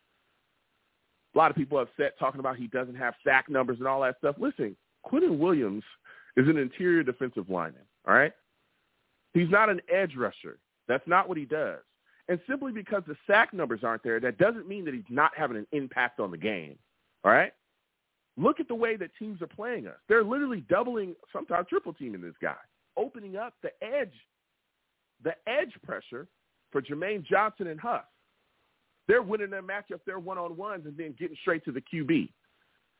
A 1.33 1.37
lot 1.37 1.51
of 1.51 1.57
people 1.57 1.79
upset 1.79 2.17
talking 2.17 2.39
about 2.39 2.55
he 2.55 2.67
doesn't 2.67 2.95
have 2.95 3.13
sack 3.23 3.49
numbers 3.49 3.79
and 3.79 3.87
all 3.87 4.01
that 4.01 4.17
stuff. 4.19 4.37
Listen, 4.39 4.75
Quinnen 5.05 5.37
Williams 5.37 5.83
is 6.37 6.47
an 6.47 6.57
interior 6.57 7.03
defensive 7.03 7.49
lineman, 7.49 7.81
all 8.07 8.13
right? 8.13 8.31
He's 9.33 9.49
not 9.49 9.69
an 9.69 9.81
edge 9.93 10.15
rusher. 10.15 10.59
That's 10.87 11.05
not 11.07 11.27
what 11.27 11.37
he 11.37 11.45
does. 11.45 11.79
And 12.29 12.39
simply 12.49 12.71
because 12.71 13.03
the 13.05 13.17
sack 13.27 13.53
numbers 13.53 13.81
aren't 13.83 14.03
there, 14.03 14.19
that 14.21 14.37
doesn't 14.37 14.67
mean 14.67 14.85
that 14.85 14.93
he's 14.93 15.03
not 15.09 15.31
having 15.35 15.57
an 15.57 15.67
impact 15.73 16.19
on 16.19 16.31
the 16.31 16.37
game, 16.37 16.77
all 17.23 17.31
right? 17.31 17.51
Look 18.37 18.59
at 18.59 18.67
the 18.67 18.75
way 18.75 18.95
that 18.95 19.11
teams 19.19 19.41
are 19.41 19.47
playing 19.47 19.87
us. 19.87 19.97
They're 20.07 20.23
literally 20.23 20.61
doubling, 20.69 21.15
sometimes 21.31 21.67
triple 21.67 21.93
teaming 21.93 22.21
this 22.21 22.33
guy, 22.41 22.55
opening 22.97 23.35
up 23.35 23.53
the 23.61 23.71
edge, 23.81 24.13
the 25.23 25.35
edge 25.47 25.73
pressure 25.83 26.27
for 26.75 26.81
Jermaine 26.81 27.25
Johnson 27.25 27.67
and 27.67 27.79
Huff. 27.79 28.03
They're 29.07 29.21
winning 29.21 29.49
their 29.49 29.61
matchups, 29.61 30.03
their 30.05 30.19
one-on-ones, 30.19 30.85
and 30.85 30.97
then 30.97 31.15
getting 31.17 31.37
straight 31.39 31.63
to 31.63 31.71
the 31.71 31.79
QB. 31.79 32.27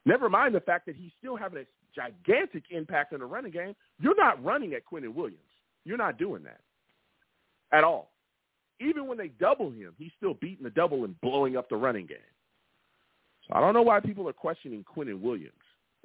Never 0.05 0.29
mind 0.29 0.55
the 0.55 0.61
fact 0.61 0.85
that 0.85 0.95
he's 0.95 1.11
still 1.19 1.35
having 1.35 1.59
a 1.59 1.65
gigantic 1.93 2.63
impact 2.69 3.11
on 3.11 3.19
the 3.19 3.25
running 3.25 3.51
game. 3.51 3.75
You're 3.99 4.15
not 4.15 4.41
running 4.41 4.75
at 4.75 4.85
Quinnen 4.85 5.13
Williams. 5.13 5.41
You're 5.83 5.97
not 5.97 6.17
doing 6.17 6.41
that 6.43 6.61
at 7.77 7.83
all. 7.83 8.13
Even 8.79 9.07
when 9.07 9.17
they 9.17 9.27
double 9.27 9.71
him, 9.71 9.91
he's 9.97 10.11
still 10.15 10.35
beating 10.35 10.63
the 10.63 10.69
double 10.69 11.03
and 11.03 11.19
blowing 11.19 11.57
up 11.57 11.67
the 11.67 11.75
running 11.75 12.05
game. 12.05 12.17
So 13.45 13.57
I 13.57 13.59
don't 13.59 13.73
know 13.73 13.81
why 13.81 13.99
people 13.99 14.29
are 14.29 14.33
questioning 14.33 14.85
Quinnen 14.85 15.19
Williams 15.19 15.51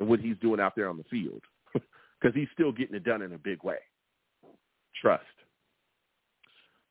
and 0.00 0.08
what 0.08 0.18
he's 0.18 0.36
doing 0.42 0.58
out 0.58 0.74
there 0.74 0.88
on 0.88 0.96
the 0.96 1.04
field 1.04 1.42
because 1.72 2.34
he's 2.34 2.48
still 2.52 2.72
getting 2.72 2.96
it 2.96 3.04
done 3.04 3.22
in 3.22 3.32
a 3.32 3.38
big 3.38 3.62
way. 3.62 3.78
Trust. 5.00 5.22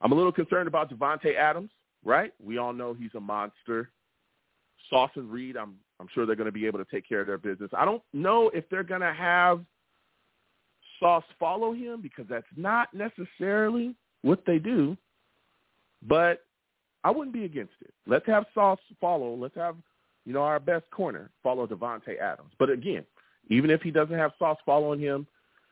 I'm 0.02 0.12
a 0.12 0.16
little 0.16 0.32
concerned 0.32 0.68
about 0.68 0.92
Davante 0.92 1.36
Adams, 1.36 1.72
right? 2.04 2.34
We 2.44 2.58
all 2.58 2.74
know 2.74 2.94
he's 2.94 3.14
a 3.16 3.20
monster. 3.20 3.90
Sauce 4.90 5.12
and 5.16 5.32
Reed, 5.32 5.58
I'm 5.58 5.76
I'm 6.00 6.08
sure 6.14 6.26
they're 6.26 6.36
going 6.36 6.46
to 6.46 6.52
be 6.52 6.66
able 6.66 6.80
to 6.80 6.88
take 6.90 7.08
care 7.08 7.20
of 7.22 7.28
their 7.28 7.38
business. 7.38 7.70
I 7.78 7.84
don't 7.84 8.02
know 8.14 8.50
if 8.54 8.68
they're 8.70 8.84
going 8.84 9.02
to 9.02 9.14
have 9.14 9.62
Sauce 11.00 11.26
follow 11.38 11.74
him 11.74 12.02
because 12.02 12.26
that's 12.30 12.48
not 12.56 12.88
necessarily 12.94 13.96
what 14.22 14.44
they 14.46 14.60
do. 14.60 14.98
But 16.08 16.44
I 17.04 17.12
wouldn't 17.12 17.34
be 17.34 17.46
against 17.46 17.74
it. 17.82 17.94
Let's 18.08 18.26
have 18.28 18.46
Sauce 18.54 18.80
follow. 19.00 19.36
Let's 19.36 19.56
have, 19.56 19.76
you 20.26 20.34
know, 20.34 20.44
our 20.44 20.60
best 20.60 20.90
corner 20.92 21.30
follow 21.44 21.68
Davante 21.68 22.20
Adams. 22.20 22.52
But 22.58 22.70
again, 22.70 23.06
even 23.50 23.70
if 23.70 23.82
he 23.82 23.92
doesn't 23.92 24.18
have 24.18 24.32
Sauce 24.40 24.58
following 24.66 25.00
him, 25.00 25.28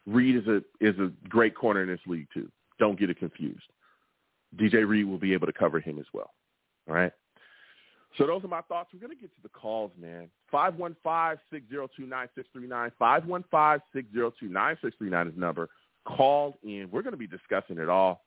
Reed 0.06 0.36
is 0.38 0.48
a 0.48 0.58
is 0.80 0.98
a 1.00 1.12
great 1.28 1.56
corner 1.56 1.84
in 1.84 1.90
this 1.90 2.00
league 2.08 2.28
too. 2.34 2.50
Don't 2.80 3.00
get 3.00 3.10
it 3.10 3.20
confused. 3.20 3.68
DJ 4.56 4.88
Reed 4.88 5.06
will 5.06 5.18
be 5.18 5.34
able 5.34 5.48
to 5.48 5.54
cover 5.54 5.80
him 5.80 6.00
as 6.00 6.06
well. 6.14 6.32
All 6.88 6.96
right. 6.96 7.12
So 8.18 8.26
those 8.26 8.44
are 8.44 8.48
my 8.48 8.62
thoughts. 8.62 8.90
We're 8.94 9.00
going 9.00 9.16
to 9.16 9.22
get 9.22 9.36
to 9.36 9.42
the 9.44 9.50
calls, 9.50 9.92
man. 10.00 10.30
515-602-9639. 10.54 12.92
515-602-9639 13.00 15.28
is 15.28 15.38
number. 15.38 15.70
Call 16.06 16.58
in. 16.64 16.90
We're 16.92 17.04
going 17.04 17.12
to 17.12 17.18
be 17.18 17.28
discussing 17.28 17.78
it 17.78 17.90
all. 17.90 18.24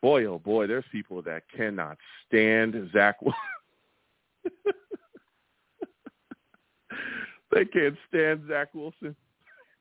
Boy, 0.00 0.26
oh 0.26 0.38
boy, 0.38 0.68
there's 0.68 0.84
people 0.92 1.20
that 1.22 1.42
cannot 1.54 1.98
stand 2.26 2.90
Zach. 2.92 3.16
they 7.52 7.64
can't 7.64 7.96
stand 8.08 8.42
Zach 8.48 8.68
Wilson. 8.74 9.16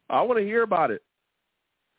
I 0.09 0.21
want 0.21 0.39
to 0.39 0.45
hear 0.45 0.63
about 0.63 0.89
it. 0.89 1.03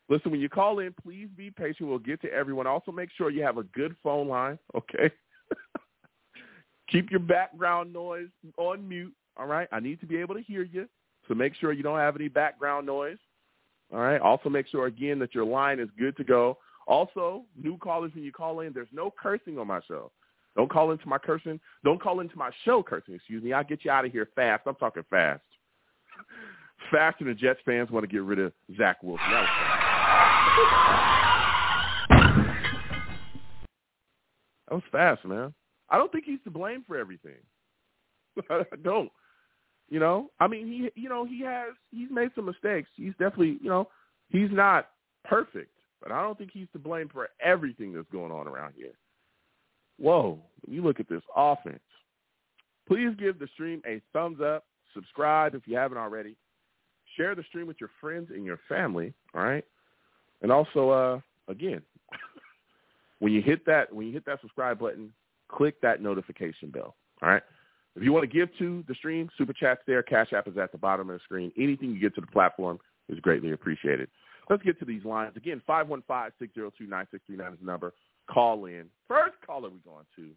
Listen, 0.09 0.31
when 0.31 0.39
you 0.39 0.49
call 0.49 0.79
in, 0.79 0.93
please 1.03 1.27
be 1.37 1.51
patient. 1.51 1.87
We'll 1.87 1.99
get 1.99 2.21
to 2.23 2.33
everyone. 2.33 2.65
Also, 2.65 2.91
make 2.91 3.09
sure 3.15 3.29
you 3.29 3.43
have 3.43 3.59
a 3.59 3.63
good 3.63 3.95
phone 4.03 4.27
line, 4.27 4.57
okay? 4.75 5.11
Keep 6.91 7.11
your 7.11 7.19
background 7.19 7.93
noise 7.93 8.29
on 8.57 8.87
mute, 8.87 9.13
all 9.37 9.45
right? 9.45 9.67
I 9.71 9.79
need 9.79 9.99
to 9.99 10.07
be 10.07 10.17
able 10.17 10.33
to 10.33 10.41
hear 10.41 10.63
you, 10.63 10.89
so 11.27 11.35
make 11.35 11.53
sure 11.55 11.73
you 11.73 11.83
don't 11.83 11.99
have 11.99 12.15
any 12.15 12.27
background 12.27 12.87
noise, 12.87 13.19
all 13.93 13.99
right? 13.99 14.19
Also, 14.19 14.49
make 14.49 14.67
sure, 14.67 14.87
again, 14.87 15.19
that 15.19 15.35
your 15.35 15.45
line 15.45 15.79
is 15.79 15.89
good 15.99 16.17
to 16.17 16.23
go. 16.23 16.57
Also, 16.87 17.43
new 17.55 17.77
callers, 17.77 18.11
when 18.15 18.23
you 18.23 18.31
call 18.31 18.61
in, 18.61 18.73
there's 18.73 18.87
no 18.91 19.13
cursing 19.21 19.59
on 19.59 19.67
my 19.67 19.79
show. 19.87 20.11
Don't 20.55 20.71
call 20.71 20.89
into 20.89 21.07
my 21.07 21.19
cursing. 21.19 21.59
Don't 21.83 22.01
call 22.01 22.19
into 22.21 22.35
my 22.35 22.49
show 22.65 22.81
cursing, 22.81 23.13
excuse 23.13 23.43
me. 23.43 23.53
I'll 23.53 23.63
get 23.63 23.85
you 23.85 23.91
out 23.91 24.05
of 24.05 24.11
here 24.11 24.27
fast. 24.35 24.63
I'm 24.65 24.73
talking 24.75 25.03
fast. 25.11 25.43
Faster 26.91 27.25
than 27.25 27.37
Jets 27.37 27.59
fans 27.63 27.91
want 27.91 28.03
to 28.03 28.07
get 28.07 28.23
rid 28.23 28.39
of 28.39 28.51
Zach 28.75 29.03
Wilson. 29.03 29.23
That 34.69 34.75
was 34.75 34.83
fast, 34.91 35.25
man. 35.25 35.53
I 35.89 35.97
don't 35.97 36.11
think 36.11 36.25
he's 36.25 36.39
to 36.43 36.51
blame 36.51 36.83
for 36.87 36.97
everything. 36.97 37.39
I 38.49 38.63
don't. 38.83 39.11
You 39.89 39.99
know, 39.99 40.29
I 40.39 40.47
mean, 40.47 40.67
he, 40.67 41.01
you 41.01 41.09
know, 41.09 41.25
he 41.25 41.41
has, 41.41 41.73
he's 41.89 42.11
made 42.11 42.29
some 42.35 42.45
mistakes. 42.45 42.87
He's 42.95 43.13
definitely, 43.13 43.57
you 43.59 43.69
know, 43.69 43.87
he's 44.29 44.51
not 44.51 44.89
perfect, 45.25 45.71
but 45.99 46.11
I 46.11 46.21
don't 46.21 46.37
think 46.37 46.51
he's 46.53 46.67
to 46.73 46.79
blame 46.79 47.09
for 47.11 47.29
everything 47.43 47.93
that's 47.93 48.07
going 48.11 48.31
on 48.31 48.47
around 48.47 48.73
here. 48.77 48.93
Whoa, 49.97 50.39
you 50.67 50.83
look 50.83 50.99
at 50.99 51.09
this 51.09 51.23
offense, 51.35 51.79
please 52.87 53.09
give 53.17 53.39
the 53.39 53.47
stream 53.55 53.81
a 53.87 53.99
thumbs 54.13 54.39
up. 54.41 54.65
Subscribe 54.93 55.55
if 55.55 55.63
you 55.65 55.75
haven't 55.75 55.97
already. 55.97 56.35
Share 57.17 57.33
the 57.33 57.43
stream 57.49 57.65
with 57.65 57.77
your 57.79 57.89
friends 57.99 58.29
and 58.29 58.45
your 58.45 58.59
family. 58.69 59.13
All 59.33 59.41
right. 59.41 59.65
And 60.41 60.51
also, 60.51 60.89
uh, 60.89 61.19
again, 61.47 61.81
when 63.19 63.33
you 63.33 63.41
hit 63.41 63.65
that 63.65 63.93
when 63.93 64.07
you 64.07 64.13
hit 64.13 64.25
that 64.25 64.41
subscribe 64.41 64.79
button, 64.79 65.13
click 65.49 65.79
that 65.81 66.01
notification 66.01 66.69
bell. 66.69 66.95
All 67.21 67.29
right. 67.29 67.43
If 67.95 68.03
you 68.03 68.13
want 68.13 68.29
to 68.29 68.37
give 68.37 68.49
to 68.59 68.83
the 68.87 68.95
stream, 68.95 69.29
super 69.37 69.53
chats 69.53 69.81
there. 69.85 70.03
Cash 70.03 70.31
app 70.33 70.47
is 70.47 70.57
at 70.57 70.71
the 70.71 70.77
bottom 70.77 71.09
of 71.09 71.17
the 71.17 71.23
screen. 71.23 71.51
Anything 71.57 71.91
you 71.91 71.99
get 71.99 72.15
to 72.15 72.21
the 72.21 72.27
platform 72.27 72.79
is 73.09 73.19
greatly 73.19 73.51
appreciated. 73.51 74.09
Let's 74.49 74.63
get 74.63 74.79
to 74.79 74.85
these 74.85 75.03
lines. 75.03 75.33
Again, 75.35 75.61
515-602-9639 75.67 76.33
is 76.33 77.29
the 77.29 77.47
number. 77.61 77.93
Call 78.29 78.65
in. 78.65 78.85
First 79.07 79.35
caller 79.45 79.69
we're 79.69 79.91
going 79.91 80.05
to. 80.15 80.29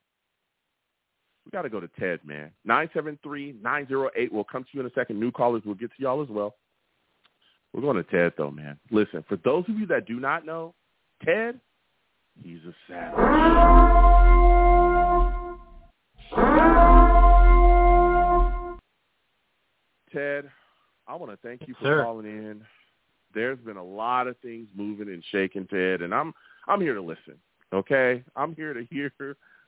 We 1.45 1.51
got 1.51 1.63
to 1.63 1.71
go 1.71 1.81
to 1.81 1.89
Ted, 1.99 2.21
man. 2.25 2.51
973-908. 2.69 4.31
We'll 4.31 4.45
come 4.45 4.65
to 4.65 4.71
you 4.73 4.81
in 4.81 4.87
a 4.87 4.93
second. 4.95 5.19
New 5.19 5.33
callers, 5.33 5.63
we'll 5.65 5.75
get 5.75 5.91
to 5.97 6.03
y'all 6.03 6.23
as 6.23 6.29
well. 6.29 6.55
We're 7.73 7.83
going 7.83 7.97
to 7.97 8.05
Ted, 8.05 8.33
though, 8.37 8.51
man. 8.51 8.79
Listen, 8.91 9.25
for 9.29 9.37
those 9.37 9.65
of 9.69 9.79
you 9.79 9.87
that 9.87 10.07
do 10.07 10.21
not 10.21 10.45
know, 10.45 10.75
Ted, 11.25 11.59
he's 12.43 12.61
a 12.67 12.75
savage. 12.89 13.19
Ted, 20.13 20.51
I 21.09 21.15
want 21.15 21.33
to 21.33 21.39
thank 21.43 21.67
you 21.67 21.75
for 21.81 22.03
calling 22.03 22.27
in. 22.27 22.63
There's 23.35 23.59
been 23.61 23.79
a 23.79 23.85
lot 23.85 24.27
of 24.29 24.37
things 24.39 24.69
moving 24.75 25.09
and 25.09 25.25
shaking, 25.33 25.67
Ted, 25.67 26.03
and 26.03 26.15
I'm 26.15 26.35
I'm 26.69 26.81
here 26.81 26.95
to 26.95 27.01
listen. 27.01 27.39
Okay, 27.73 28.23
I'm 28.37 28.55
here 28.55 28.75
to 28.75 28.85
hear 28.91 29.11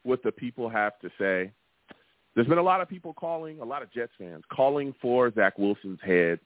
what 0.02 0.22
the 0.22 0.32
people 0.32 0.68
have 0.68 0.98
to 1.00 1.10
say. 1.18 1.50
There's 2.34 2.48
been 2.48 2.58
a 2.58 2.62
lot 2.62 2.80
of 2.80 2.88
people 2.88 3.14
calling, 3.14 3.60
a 3.60 3.64
lot 3.64 3.82
of 3.82 3.92
Jets 3.92 4.12
fans 4.18 4.42
calling 4.52 4.94
for 5.00 5.32
Zach 5.32 5.58
Wilson's 5.58 6.00
head. 6.04 6.40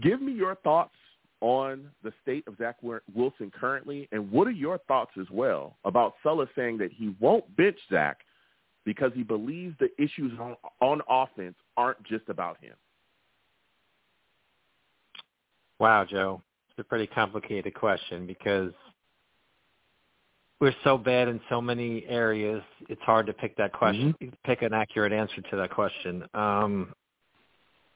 Give 0.00 0.20
me 0.20 0.32
your 0.32 0.54
thoughts 0.56 0.94
on 1.40 1.90
the 2.04 2.12
state 2.22 2.46
of 2.46 2.56
Zach 2.56 2.76
Wilson 2.82 3.50
currently, 3.50 4.08
and 4.12 4.30
what 4.30 4.46
are 4.46 4.52
your 4.52 4.78
thoughts 4.88 5.10
as 5.20 5.26
well 5.30 5.76
about 5.84 6.14
Saleh 6.22 6.48
saying 6.54 6.78
that 6.78 6.92
he 6.92 7.14
won't 7.20 7.56
bench 7.56 7.78
Zach 7.90 8.18
because 8.84 9.10
he 9.14 9.22
believes 9.22 9.76
the 9.78 9.90
issues 10.02 10.32
on, 10.40 10.56
on 10.80 11.00
offense 11.08 11.56
aren't 11.76 12.02
just 12.04 12.28
about 12.28 12.58
him? 12.60 12.74
Wow, 15.78 16.04
Joe. 16.08 16.40
It's 16.70 16.78
a 16.78 16.84
pretty 16.84 17.08
complicated 17.08 17.74
question 17.74 18.26
because 18.26 18.72
we're 20.60 20.74
so 20.84 20.96
bad 20.96 21.26
in 21.26 21.40
so 21.50 21.60
many 21.60 22.06
areas. 22.06 22.62
It's 22.88 23.02
hard 23.02 23.26
to 23.26 23.32
pick 23.32 23.56
that 23.56 23.72
question, 23.72 24.14
pick 24.44 24.62
an 24.62 24.72
accurate 24.72 25.12
answer 25.12 25.42
to 25.50 25.56
that 25.56 25.70
question. 25.70 26.24
Um, 26.34 26.94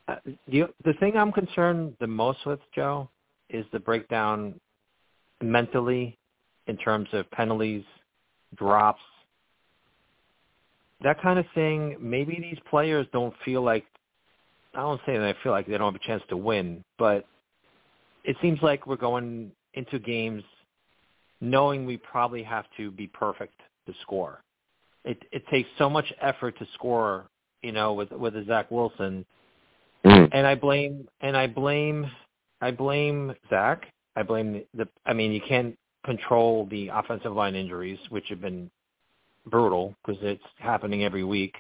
Uh, 0.09 0.17
the 0.49 0.65
the 0.85 0.93
thing 0.95 1.17
I'm 1.17 1.33
concerned 1.33 1.97
the 2.01 2.07
most 2.07 2.47
with, 2.47 2.61
Joe, 2.75 3.09
is 3.51 3.65
the 3.73 3.81
breakdown 3.81 4.59
mentally 5.43 6.17
in 6.67 6.77
terms 6.77 7.09
of 7.13 7.31
penalties, 7.31 7.85
drops, 8.57 9.03
that 11.03 11.21
kind 11.21 11.39
of 11.39 11.47
thing. 11.55 11.97
Maybe 12.01 12.39
these 12.41 12.59
players 12.71 13.07
don't 13.13 13.35
feel 13.45 13.63
like 13.63 13.85
I 14.75 14.81
don't 14.81 15.01
say 15.07 15.17
that 15.17 15.27
I 15.27 15.35
feel 15.43 15.53
like 15.53 15.67
they 15.67 15.79
don't 15.79 15.93
have 15.93 16.01
a 16.01 16.07
chance 16.07 16.23
to 16.29 16.37
win, 16.37 16.85
but 16.99 17.27
it 18.25 18.37
seems 18.43 18.61
like 18.63 18.87
we're 18.87 18.97
going 18.97 19.51
into 19.75 19.99
games 19.99 20.43
knowing 21.41 21.85
we 21.85 21.97
probably 21.97 22.43
have 22.43 22.65
to 22.77 22.91
be 22.91 23.07
perfect 23.07 23.61
to 23.87 23.95
score. 24.03 24.43
It 25.05 25.23
it 25.33 25.47
takes 25.49 25.69
so 25.79 25.89
much 25.89 26.13
effort 26.21 26.59
to 26.59 26.67
score, 26.75 27.27
you 27.63 27.73
know, 27.73 27.93
with 27.93 28.11
with 28.11 28.37
a 28.37 28.45
Zach 28.45 28.71
Wilson, 28.71 29.25
mm. 30.07 30.29
and 30.33 30.47
I 30.47 30.55
blame 30.55 31.09
and 31.21 31.37
I 31.37 31.47
blame 31.47 32.11
I 32.61 32.71
blame 32.71 33.35
Zach. 33.51 33.87
I 34.17 34.23
blame 34.23 34.63
the. 34.75 34.89
I 35.05 35.13
mean, 35.13 35.33
you 35.33 35.41
can't 35.47 35.77
control 36.05 36.67
the 36.71 36.89
offensive 36.89 37.33
line 37.33 37.55
injuries, 37.55 37.99
which 38.09 38.29
have 38.29 38.41
been 38.41 38.71
brutal 39.47 39.95
because 40.05 40.21
it's 40.23 40.43
happening 40.59 41.05
every 41.05 41.25
week. 41.25 41.55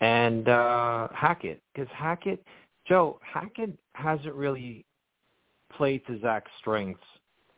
And 0.00 0.48
uh 0.48 1.08
Hackett, 1.14 1.60
because 1.72 1.88
Hackett, 1.94 2.44
Joe 2.88 3.20
Hackett 3.22 3.78
hasn't 3.94 4.34
really 4.34 4.84
played 5.76 6.04
to 6.06 6.20
Zach's 6.20 6.50
strengths. 6.58 7.04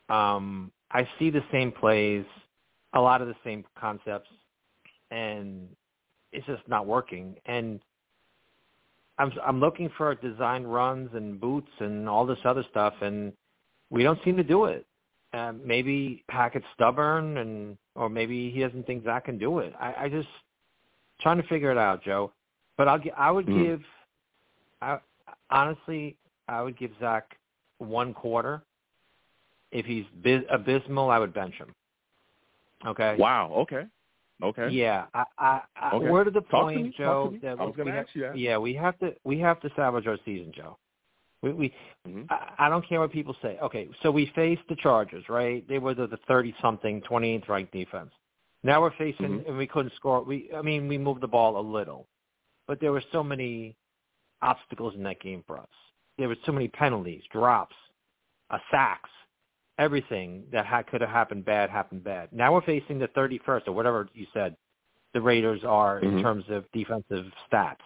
Um, 0.09 0.71
I 0.91 1.07
see 1.17 1.31
the 1.31 1.43
same 1.51 1.71
plays, 1.71 2.25
a 2.93 3.01
lot 3.01 3.21
of 3.21 3.27
the 3.27 3.35
same 3.43 3.65
concepts, 3.77 4.29
and 5.09 5.67
it's 6.31 6.45
just 6.45 6.61
not 6.67 6.85
working. 6.85 7.35
And 7.47 7.79
I'm 9.17 9.31
I'm 9.45 9.59
looking 9.59 9.89
for 9.97 10.13
design 10.15 10.63
runs 10.63 11.09
and 11.13 11.39
boots 11.39 11.71
and 11.79 12.09
all 12.09 12.25
this 12.25 12.39
other 12.43 12.65
stuff, 12.69 12.93
and 13.01 13.31
we 13.89 14.03
don't 14.03 14.19
seem 14.23 14.35
to 14.37 14.43
do 14.43 14.65
it. 14.65 14.85
Uh, 15.33 15.53
maybe 15.63 16.23
Hackett's 16.29 16.65
stubborn, 16.73 17.37
and 17.37 17.77
or 17.95 18.09
maybe 18.09 18.51
he 18.51 18.61
doesn't 18.61 18.85
think 18.85 19.03
Zach 19.03 19.25
can 19.25 19.37
do 19.37 19.59
it. 19.59 19.73
I, 19.79 19.93
I 20.05 20.09
just 20.09 20.27
trying 21.21 21.41
to 21.41 21.47
figure 21.47 21.71
it 21.71 21.77
out, 21.77 22.03
Joe. 22.03 22.31
But 22.77 22.87
I'll 22.87 23.01
I 23.17 23.31
would 23.31 23.45
mm. 23.45 23.63
give, 23.63 23.81
I 24.81 24.99
honestly 25.49 26.17
I 26.47 26.61
would 26.61 26.77
give 26.77 26.91
Zach 26.99 27.37
one 27.77 28.13
quarter. 28.13 28.61
If 29.71 29.85
he's 29.85 30.05
abysmal, 30.49 31.09
I 31.09 31.19
would 31.19 31.33
bench 31.33 31.55
him. 31.55 31.73
Okay. 32.85 33.15
Wow. 33.17 33.51
Okay. 33.57 33.85
Okay. 34.43 34.69
Yeah, 34.69 35.05
I, 35.13 35.23
I, 35.37 35.61
I 35.77 35.95
okay. 35.95 36.09
we're 36.09 36.25
to 36.25 36.31
the 36.31 36.41
Talk 36.41 36.63
point, 36.63 36.93
to 36.93 36.97
Joe. 36.97 37.37
That 37.41 37.59
I 37.59 37.63
was 37.63 37.73
going 37.75 37.87
to 37.87 37.93
ask 37.93 38.09
you 38.13 38.23
that. 38.23 38.37
Yeah, 38.37 38.57
we 38.57 38.73
have 38.73 38.99
to 38.99 39.13
we 39.23 39.39
have 39.39 39.61
to 39.61 39.69
salvage 39.75 40.07
our 40.07 40.17
season, 40.25 40.51
Joe. 40.53 40.77
We, 41.41 41.53
we 41.53 41.73
mm-hmm. 42.07 42.23
I, 42.29 42.65
I 42.65 42.69
don't 42.69 42.87
care 42.87 42.99
what 42.99 43.11
people 43.11 43.35
say. 43.41 43.57
Okay, 43.61 43.87
so 44.03 44.11
we 44.11 44.31
faced 44.35 44.63
the 44.67 44.75
Chargers, 44.75 45.23
right? 45.29 45.65
They 45.69 45.79
were 45.79 45.93
the, 45.93 46.07
the 46.07 46.19
thirty 46.27 46.53
something, 46.61 47.01
twenty 47.01 47.33
eighth 47.33 47.47
ranked 47.47 47.71
defense. 47.71 48.11
Now 48.63 48.81
we're 48.81 48.95
facing, 48.97 49.27
mm-hmm. 49.27 49.49
and 49.49 49.57
we 49.57 49.67
couldn't 49.67 49.93
score. 49.95 50.23
We, 50.23 50.49
I 50.55 50.61
mean, 50.61 50.87
we 50.87 50.97
moved 50.97 51.21
the 51.21 51.27
ball 51.27 51.57
a 51.57 51.61
little, 51.61 52.07
but 52.67 52.81
there 52.81 52.91
were 52.91 53.03
so 53.11 53.23
many 53.23 53.75
obstacles 54.41 54.95
in 54.95 55.03
that 55.03 55.21
game 55.21 55.43
for 55.47 55.57
us. 55.57 55.67
There 56.17 56.27
were 56.27 56.37
so 56.45 56.51
many 56.51 56.67
penalties, 56.67 57.21
drops, 57.31 57.75
uh, 58.49 58.57
sacks, 58.71 59.09
everything 59.77 60.43
that 60.51 60.65
had, 60.65 60.87
could 60.87 61.01
have 61.01 61.09
happened 61.09 61.45
bad 61.45 61.69
happened 61.69 62.03
bad. 62.03 62.29
Now 62.31 62.53
we're 62.53 62.61
facing 62.61 62.99
the 62.99 63.07
31st 63.09 63.67
or 63.67 63.73
whatever 63.73 64.07
you 64.13 64.25
said 64.33 64.55
the 65.13 65.21
Raiders 65.21 65.61
are 65.65 66.01
mm-hmm. 66.01 66.17
in 66.17 66.23
terms 66.23 66.45
of 66.49 66.65
defensive 66.73 67.25
stats. 67.51 67.77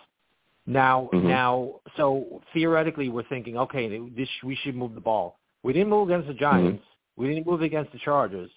Now, 0.66 1.10
mm-hmm. 1.14 1.28
now, 1.28 1.76
so 1.98 2.42
theoretically, 2.54 3.10
we're 3.10 3.28
thinking, 3.28 3.58
okay, 3.58 3.88
this 4.16 4.28
we 4.44 4.56
should 4.64 4.76
move 4.76 4.94
the 4.94 5.02
ball. 5.02 5.40
We 5.64 5.74
didn't 5.74 5.90
move 5.90 6.10
against 6.10 6.28
the 6.28 6.34
Giants. 6.34 6.84
Mm-hmm. 6.84 7.22
We 7.22 7.34
didn't 7.34 7.48
move 7.48 7.62
against 7.62 7.92
the 7.92 8.00
Chargers, 8.00 8.52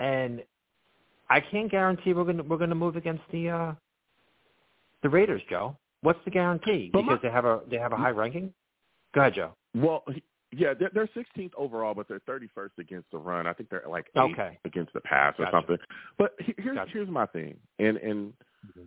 and 0.00 0.42
I 1.30 1.40
can't 1.40 1.70
guarantee 1.70 2.12
we're 2.12 2.24
gonna 2.24 2.42
we're 2.42 2.56
gonna 2.56 2.74
move 2.74 2.96
against 2.96 3.22
the 3.30 3.50
uh 3.50 3.72
the 5.02 5.08
Raiders, 5.08 5.42
Joe. 5.48 5.76
What's 6.02 6.18
the 6.24 6.30
guarantee? 6.30 6.90
But 6.92 7.02
because 7.02 7.20
my, 7.22 7.28
they 7.28 7.32
have 7.32 7.44
a 7.44 7.60
they 7.70 7.78
have 7.78 7.92
a 7.92 7.96
high 7.96 8.10
ranking. 8.10 8.52
Go 9.14 9.20
ahead, 9.20 9.34
Joe. 9.34 9.52
Well, 9.74 10.04
yeah, 10.52 10.72
they're, 10.78 10.90
they're 10.94 11.08
16th 11.16 11.52
overall, 11.56 11.94
but 11.94 12.08
they're 12.08 12.20
31st 12.20 12.78
against 12.78 13.10
the 13.10 13.18
run. 13.18 13.46
I 13.46 13.52
think 13.52 13.68
they're 13.68 13.82
like 13.88 14.06
eighth 14.16 14.32
okay. 14.32 14.58
against 14.64 14.92
the 14.94 15.00
pass 15.00 15.34
or 15.38 15.44
gotcha. 15.44 15.56
something. 15.56 15.76
But 16.16 16.34
here's 16.38 16.76
gotcha. 16.76 16.90
here's 16.92 17.08
my 17.08 17.26
thing, 17.26 17.56
and 17.78 17.98
and 17.98 18.32
mm-hmm. 18.66 18.82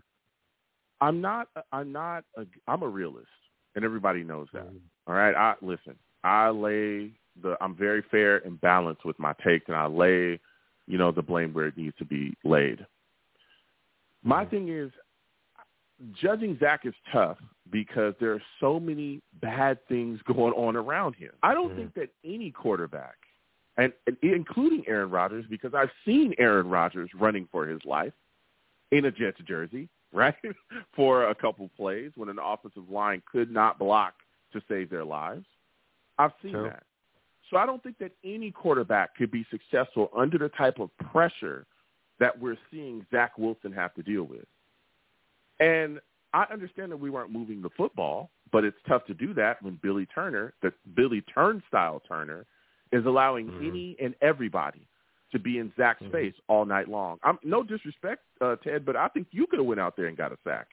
I'm 1.02 1.22
not 1.22 1.48
I'm 1.72 1.92
not 1.92 2.24
a, 2.36 2.46
I'm 2.68 2.82
a 2.82 2.88
realist, 2.88 3.28
and 3.76 3.86
everybody 3.86 4.24
knows 4.24 4.48
that. 4.54 4.66
Mm-hmm. 4.66 4.78
All 5.08 5.16
right, 5.16 5.36
I 5.36 5.54
listen. 5.62 5.96
I 6.24 6.50
lay 6.50 7.12
the 7.42 7.56
I'm 7.62 7.76
very 7.76 8.04
fair 8.10 8.38
and 8.38 8.60
balanced 8.60 9.06
with 9.06 9.20
my 9.20 9.34
takes, 9.46 9.66
and 9.68 9.78
I 9.78 9.86
lay, 9.86 10.40
you 10.88 10.98
know, 10.98 11.12
the 11.12 11.22
blame 11.22 11.54
where 11.54 11.68
it 11.68 11.78
needs 11.78 11.96
to 11.98 12.06
be 12.06 12.34
laid. 12.44 12.86
My 14.24 14.42
mm-hmm. 14.42 14.50
thing 14.50 14.70
is, 14.70 14.92
judging 16.20 16.58
Zach 16.60 16.86
is 16.86 16.94
tough 17.12 17.38
because 17.72 18.14
there 18.20 18.34
are 18.34 18.42
so 18.60 18.80
many 18.80 19.22
bad 19.42 19.80
things 19.88 20.20
going 20.26 20.54
on 20.54 20.76
around 20.76 21.16
him. 21.16 21.32
I 21.44 21.54
don't 21.54 21.70
mm-hmm. 21.70 21.78
think 21.78 21.94
that 21.96 22.10
any 22.26 22.52
quarterback, 22.52 23.16
and, 23.78 23.94
and 24.08 24.18
including 24.22 24.84
Aaron 24.88 25.10
Rodgers, 25.10 25.46
because 25.50 25.74
I've 25.74 25.92
seen 26.06 26.34
Aaron 26.38 26.68
Rodgers 26.68 27.10
running 27.18 27.48
for 27.52 27.66
his 27.66 27.80
life 27.86 28.14
in 28.92 29.06
a 29.06 29.12
Jets 29.12 29.40
jersey, 29.48 29.88
right, 30.14 30.36
for 30.96 31.30
a 31.30 31.36
couple 31.36 31.70
plays 31.78 32.12
when 32.16 32.30
an 32.30 32.38
offensive 32.44 32.90
line 32.90 33.22
could 33.32 33.50
not 33.52 33.80
block 33.80 34.14
to 34.54 34.62
save 34.68 34.90
their 34.90 35.06
lives. 35.06 35.46
I've 36.18 36.34
seen 36.42 36.52
sure. 36.52 36.64
that. 36.64 36.84
So 37.50 37.58
I 37.58 37.66
don't 37.66 37.82
think 37.84 37.98
that 38.00 38.12
any 38.24 38.52
quarterback 38.52 39.16
could 39.16 39.32
be 39.32 39.46
successful 39.50 40.10
under 40.16 40.38
the 40.38 40.50
type 40.50 40.80
of 40.80 40.90
pressure 40.98 41.66
that 42.20 42.40
we're 42.40 42.58
seeing 42.72 43.06
Zach 43.12 43.38
Wilson 43.38 43.72
have 43.74 43.94
to 43.96 44.04
deal 44.04 44.24
with. 44.24 44.46
And 45.62 46.00
I 46.34 46.46
understand 46.52 46.92
that 46.92 46.98
we 46.98 47.10
weren't 47.10 47.32
moving 47.32 47.62
the 47.62 47.70
football, 47.78 48.32
but 48.52 48.66
it's 48.66 48.78
tough 48.88 49.06
to 49.06 49.14
do 49.14 49.34
that 49.36 49.62
when 49.62 49.80
Billy 49.82 50.08
Turner, 50.08 50.54
the 50.62 50.74
Billy 50.96 51.24
Turnstile 51.34 52.02
Turner, 52.08 52.46
is 52.92 53.06
allowing 53.06 53.48
mm-hmm. 53.48 53.68
any 53.68 53.96
and 54.02 54.16
everybody 54.22 54.88
to 55.32 55.40
be 55.40 55.60
in 55.60 55.72
Zach's 55.78 56.02
mm-hmm. 56.04 56.12
face 56.12 56.34
all 56.50 56.66
night 56.66 56.90
long. 56.90 57.20
I'm 57.24 57.38
no 57.44 57.64
disrespect, 57.64 58.24
uh, 58.42 58.56
Ted, 58.58 58.86
but 58.86 58.96
I 58.96 59.08
think 59.10 59.28
you 59.32 59.46
could 59.48 59.60
have 59.60 59.66
went 59.66 59.80
out 59.80 59.96
there 59.96 60.08
and 60.08 60.18
got 60.18 60.34
a 60.34 60.38
sack. 60.44 60.68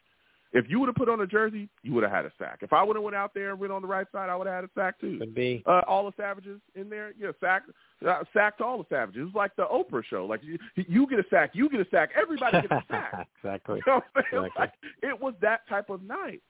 If 0.53 0.65
you 0.69 0.81
would 0.81 0.87
have 0.87 0.95
put 0.95 1.11
on 1.11 1.21
a 1.21 1.27
jersey, 1.27 1.69
you 1.83 1.93
would 1.93 2.05
have 2.05 2.13
had 2.13 2.25
a 2.25 2.33
sack. 2.39 2.61
If 2.63 2.73
I 2.73 2.83
would 2.83 2.97
have 2.97 3.03
went 3.03 3.17
out 3.17 3.35
there 3.35 3.51
and 3.51 3.61
went 3.61 3.71
on 3.71 3.83
the 3.83 3.89
right 3.89 4.07
side, 4.13 4.31
I 4.31 4.37
would 4.37 4.47
have 4.47 4.57
had 4.57 4.65
a 4.65 4.71
sack 4.75 4.99
too. 4.99 5.19
Could 5.19 5.35
be. 5.35 5.63
Uh, 5.67 5.83
all 5.87 6.07
the 6.07 6.13
savages 6.17 6.61
in 6.75 6.89
there, 6.89 7.13
yeah, 7.21 7.33
sack, 7.39 7.65
uh, 8.07 8.25
sacked 8.33 8.63
all 8.63 8.79
the 8.79 8.87
savages. 8.89 9.27
It's 9.27 9.37
like 9.37 9.55
the 9.57 9.65
Oprah 9.65 10.03
show. 10.05 10.25
Like 10.25 10.41
you, 10.43 10.59
you 10.75 11.07
get 11.07 11.19
a 11.19 11.25
sack, 11.29 11.51
you 11.53 11.69
get 11.69 11.81
a 11.81 11.87
sack, 11.91 12.11
everybody 12.21 12.63
gets 12.63 12.73
a 12.73 12.83
sack. 12.89 13.29
exactly. 13.45 13.81
You 13.87 13.93
know 13.93 14.03
exactly. 14.17 14.49
Like, 14.59 14.73
it 15.03 15.21
was 15.21 15.35
that 15.43 15.69
type 15.69 15.91
of 15.91 16.03
night. 16.03 16.41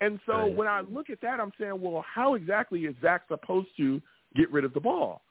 And 0.00 0.18
so 0.26 0.32
right. 0.32 0.54
when 0.54 0.68
I 0.68 0.80
look 0.80 1.10
at 1.10 1.20
that, 1.22 1.40
I'm 1.40 1.52
saying, 1.58 1.80
well, 1.80 2.04
how 2.12 2.34
exactly 2.34 2.80
is 2.80 2.94
Zach 3.00 3.22
supposed 3.28 3.68
to 3.78 4.00
get 4.34 4.50
rid 4.52 4.64
of 4.64 4.74
the 4.74 4.80
ball? 4.80 5.22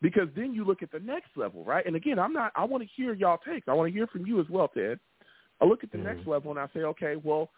Because 0.00 0.28
then 0.36 0.54
you 0.54 0.64
look 0.64 0.82
at 0.82 0.90
the 0.90 1.00
next 1.00 1.28
level, 1.36 1.64
right? 1.64 1.84
And 1.86 1.96
again, 1.96 2.18
I'm 2.18 2.32
not. 2.32 2.52
I 2.56 2.64
want 2.64 2.82
to 2.82 2.88
hear 2.94 3.14
y'all 3.14 3.38
takes. 3.38 3.68
I 3.68 3.72
want 3.72 3.90
to 3.90 3.96
hear 3.96 4.06
from 4.06 4.26
you 4.26 4.40
as 4.40 4.46
well, 4.50 4.68
Ted. 4.68 4.98
I 5.60 5.66
look 5.66 5.84
at 5.84 5.92
the 5.92 5.98
mm-hmm. 5.98 6.06
next 6.06 6.26
level 6.26 6.50
and 6.50 6.60
I 6.60 6.66
say, 6.74 6.80
okay, 6.80 7.16
well, 7.22 7.50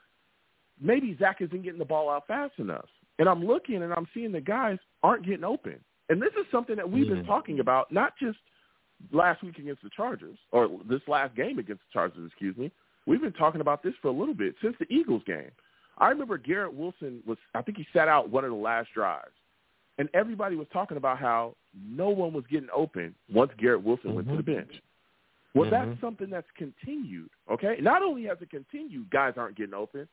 maybe 0.81 1.17
Zach 1.19 1.39
isn't 1.41 1.63
getting 1.63 1.79
the 1.79 1.85
ball 1.85 2.11
out 2.11 2.27
fast 2.27 2.55
enough. 2.59 2.87
And 3.19 3.29
I'm 3.29 3.45
looking 3.45 3.83
and 3.83 3.93
I'm 3.93 4.07
seeing 4.13 4.33
the 4.33 4.41
guys 4.41 4.79
aren't 5.03 5.25
getting 5.25 5.45
open. 5.45 5.79
And 6.09 6.21
this 6.21 6.33
is 6.39 6.47
something 6.51 6.77
that 6.77 6.91
we've 6.91 7.09
been 7.09 7.25
talking 7.25 7.61
about, 7.61 7.91
not 7.91 8.13
just 8.21 8.39
last 9.13 9.43
week 9.43 9.59
against 9.59 9.83
the 9.83 9.91
Chargers, 9.97 10.39
or 10.53 10.69
this 10.89 11.01
last 11.09 11.35
game 11.35 11.59
against 11.59 11.83
the 11.83 11.93
Chargers, 11.93 12.27
excuse 12.27 12.57
me. 12.57 12.71
We've 13.07 13.21
been 13.21 13.33
talking 13.33 13.61
about 13.61 13.83
this 13.83 13.95
for 14.03 14.09
a 14.09 14.13
little 14.13 14.35
bit 14.35 14.55
since 14.63 14.77
the 14.79 14.87
Eagles 14.93 15.23
game. 15.27 15.51
I 15.99 16.09
remember 16.09 16.39
Garrett 16.39 16.75
Wilson 16.75 17.23
was, 17.27 17.39
I 17.55 17.63
think 17.63 17.79
he 17.79 17.87
sat 17.93 18.09
out 18.09 18.31
one 18.31 18.45
of 18.45 18.51
the 18.51 18.57
last 18.57 18.89
drives. 18.95 19.33
And 19.99 20.09
everybody 20.13 20.57
was 20.57 20.67
talking 20.73 20.99
about 20.99 21.19
how 21.19 21.57
no 21.75 22.11
one 22.11 22.33
was 22.33 22.45
getting 22.51 22.69
open 22.75 23.15
once 23.33 23.51
Garrett 23.59 23.83
Wilson 23.83 24.11
mm-hmm. 24.11 24.17
went 24.17 24.29
to 24.29 24.37
the 24.37 24.43
bench. 24.43 24.73
Well, 25.57 25.71
mm-hmm. 25.71 25.91
that's 25.91 26.01
something 26.03 26.29
that's 26.29 26.47
continued, 26.57 27.31
okay? 27.51 27.77
Not 27.81 28.03
only 28.03 28.25
has 28.25 28.37
it 28.43 28.51
continued, 28.51 29.11
guys 29.11 29.35
aren't 29.37 29.57
getting 29.57 29.75
open, 29.75 30.07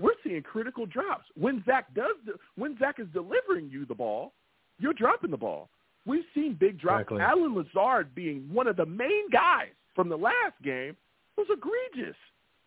we're 0.00 0.14
seeing 0.24 0.42
critical 0.42 0.84
drops. 0.84 1.24
When 1.36 1.62
Zach 1.64 1.94
does, 1.94 2.16
when 2.56 2.76
Zach 2.78 2.98
is 2.98 3.06
delivering 3.12 3.70
you 3.70 3.86
the 3.86 3.94
ball, 3.94 4.32
you're 4.78 4.94
dropping 4.94 5.30
the 5.30 5.36
ball. 5.36 5.68
We've 6.06 6.24
seen 6.34 6.56
big 6.58 6.80
drops. 6.80 7.02
Exactly. 7.02 7.20
Allen 7.20 7.54
Lazard 7.54 8.14
being 8.14 8.48
one 8.52 8.66
of 8.66 8.76
the 8.76 8.86
main 8.86 9.30
guys 9.30 9.68
from 9.94 10.08
the 10.08 10.16
last 10.16 10.54
game 10.64 10.96
was 11.36 11.46
egregious. 11.50 12.16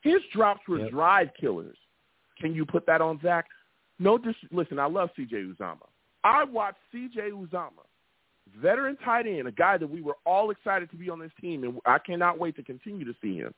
His 0.02 0.22
drops 0.32 0.62
were 0.68 0.80
yep. 0.80 0.92
drive 0.92 1.30
killers. 1.40 1.78
Can 2.40 2.54
you 2.54 2.66
put 2.66 2.86
that 2.86 3.02
on 3.02 3.20
Zach? 3.22 3.46
No, 4.00 4.18
dis- 4.18 4.36
listen, 4.52 4.80
I 4.80 4.86
love 4.86 5.10
C.J. 5.16 5.36
Uzomah. 5.36 5.88
I 6.24 6.44
watched 6.44 6.80
C.J. 6.92 7.32
Uzomah, 7.32 7.88
veteran 8.62 8.98
tight 9.04 9.28
end, 9.28 9.48
a 9.48 9.52
guy 9.52 9.78
that 9.78 9.90
we 9.90 10.02
were 10.02 10.18
all 10.26 10.52
excited 10.52 10.90
to 10.92 10.96
be 10.96 11.10
on 11.10 11.20
this 11.20 11.32
team, 11.40 11.64
and 11.64 11.80
I 11.86 11.98
cannot 11.98 12.40
wait 12.40 12.56
to 12.58 12.64
continue 12.64 13.06
to 13.06 13.14
see 13.22 13.38
him. 13.38 13.54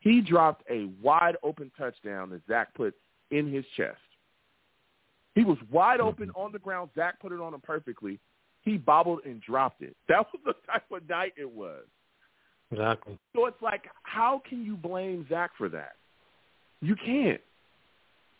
He 0.00 0.20
dropped 0.20 0.64
a 0.70 0.88
wide 1.00 1.36
open 1.42 1.70
touchdown 1.78 2.30
that 2.30 2.42
Zach 2.48 2.74
put 2.74 2.94
in 3.30 3.52
his 3.52 3.64
chest. 3.76 3.98
He 5.34 5.44
was 5.44 5.58
wide 5.70 6.00
open 6.00 6.30
on 6.34 6.52
the 6.52 6.58
ground. 6.58 6.90
Zach 6.94 7.20
put 7.20 7.32
it 7.32 7.40
on 7.40 7.54
him 7.54 7.60
perfectly. 7.60 8.18
He 8.62 8.76
bobbled 8.76 9.20
and 9.24 9.40
dropped 9.40 9.82
it. 9.82 9.96
That 10.08 10.26
was 10.32 10.40
the 10.44 10.54
type 10.70 10.84
of 10.90 11.08
night 11.08 11.32
it 11.36 11.50
was. 11.50 11.84
Exactly. 12.70 13.18
So 13.34 13.46
it's 13.46 13.60
like, 13.60 13.84
how 14.02 14.42
can 14.48 14.64
you 14.64 14.76
blame 14.76 15.26
Zach 15.28 15.50
for 15.56 15.68
that? 15.68 15.92
You 16.80 16.96
can't. 16.96 17.40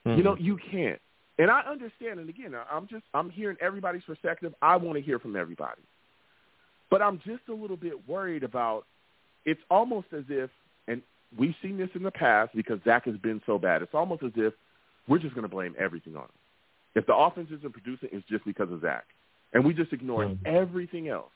Mm-hmm. 0.06 0.18
You 0.18 0.24
know, 0.24 0.36
you 0.38 0.58
can't. 0.70 1.00
And 1.38 1.50
I 1.50 1.60
understand. 1.60 2.20
And 2.20 2.28
again, 2.28 2.54
I'm 2.70 2.86
just 2.86 3.04
I'm 3.14 3.30
hearing 3.30 3.56
everybody's 3.60 4.02
perspective. 4.04 4.54
I 4.60 4.76
want 4.76 4.96
to 4.96 5.02
hear 5.02 5.18
from 5.18 5.34
everybody, 5.36 5.80
but 6.90 7.00
I'm 7.02 7.18
just 7.26 7.42
a 7.48 7.54
little 7.54 7.76
bit 7.76 8.08
worried 8.08 8.42
about. 8.44 8.84
It's 9.44 9.60
almost 9.70 10.08
as 10.16 10.24
if, 10.28 10.50
and 10.86 11.02
we've 11.36 11.54
seen 11.62 11.76
this 11.76 11.88
in 11.94 12.02
the 12.02 12.10
past 12.12 12.54
because 12.54 12.78
Zach 12.84 13.06
has 13.06 13.16
been 13.16 13.40
so 13.44 13.58
bad. 13.58 13.82
It's 13.82 13.94
almost 13.94 14.22
as 14.22 14.32
if 14.36 14.52
we're 15.08 15.18
just 15.18 15.34
going 15.34 15.42
to 15.42 15.48
blame 15.48 15.74
everything 15.78 16.14
on 16.14 16.22
him. 16.24 16.28
If 16.94 17.06
the 17.06 17.14
offense 17.16 17.48
isn't 17.50 17.72
producing, 17.72 18.10
it's 18.12 18.28
just 18.28 18.44
because 18.44 18.70
of 18.70 18.82
Zach, 18.82 19.04
and 19.52 19.64
we 19.64 19.74
just 19.74 19.92
ignored 19.92 20.28
Mm-hmm. 20.28 20.54
everything 20.56 21.08
else. 21.08 21.32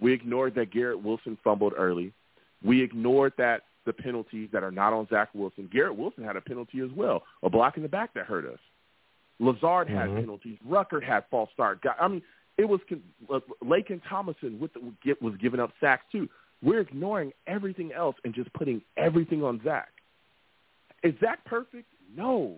We 0.00 0.12
ignored 0.12 0.54
that 0.56 0.72
Garrett 0.72 1.02
Wilson 1.02 1.38
fumbled 1.44 1.74
early. 1.76 2.12
We 2.64 2.82
ignored 2.82 3.34
that 3.38 3.62
the 3.84 3.92
penalties 3.92 4.48
that 4.52 4.62
are 4.64 4.72
not 4.72 4.92
on 4.92 5.06
Zach 5.08 5.28
Wilson. 5.34 5.68
Garrett 5.72 5.96
Wilson 5.96 6.24
had 6.24 6.36
a 6.36 6.40
penalty 6.40 6.80
as 6.80 6.90
well, 6.96 7.22
a 7.42 7.50
block 7.50 7.76
in 7.76 7.82
the 7.82 7.88
back 7.88 8.12
that 8.14 8.26
hurt 8.26 8.44
us. 8.44 8.58
Lazard 9.38 9.88
had 9.88 10.08
Mhm. 10.08 10.20
penalties. 10.20 10.58
Ruckert 10.66 11.02
had 11.02 11.26
false 11.26 11.50
start. 11.52 11.84
I 11.98 12.08
mean, 12.08 12.22
it 12.56 12.64
was 12.68 12.80
uh, 13.28 13.40
Laken 13.62 14.00
Tomlinson 14.08 14.58
with 14.58 14.72
the, 14.72 15.16
was 15.20 15.36
giving 15.36 15.60
up 15.60 15.72
sacks 15.80 16.04
too. 16.10 16.28
We're 16.62 16.80
ignoring 16.80 17.32
everything 17.46 17.92
else 17.92 18.16
and 18.24 18.34
just 18.34 18.50
putting 18.54 18.80
everything 18.96 19.44
on 19.44 19.60
Zach. 19.62 19.92
Is 21.02 21.14
Zach 21.20 21.44
perfect? 21.44 21.86
No. 22.16 22.56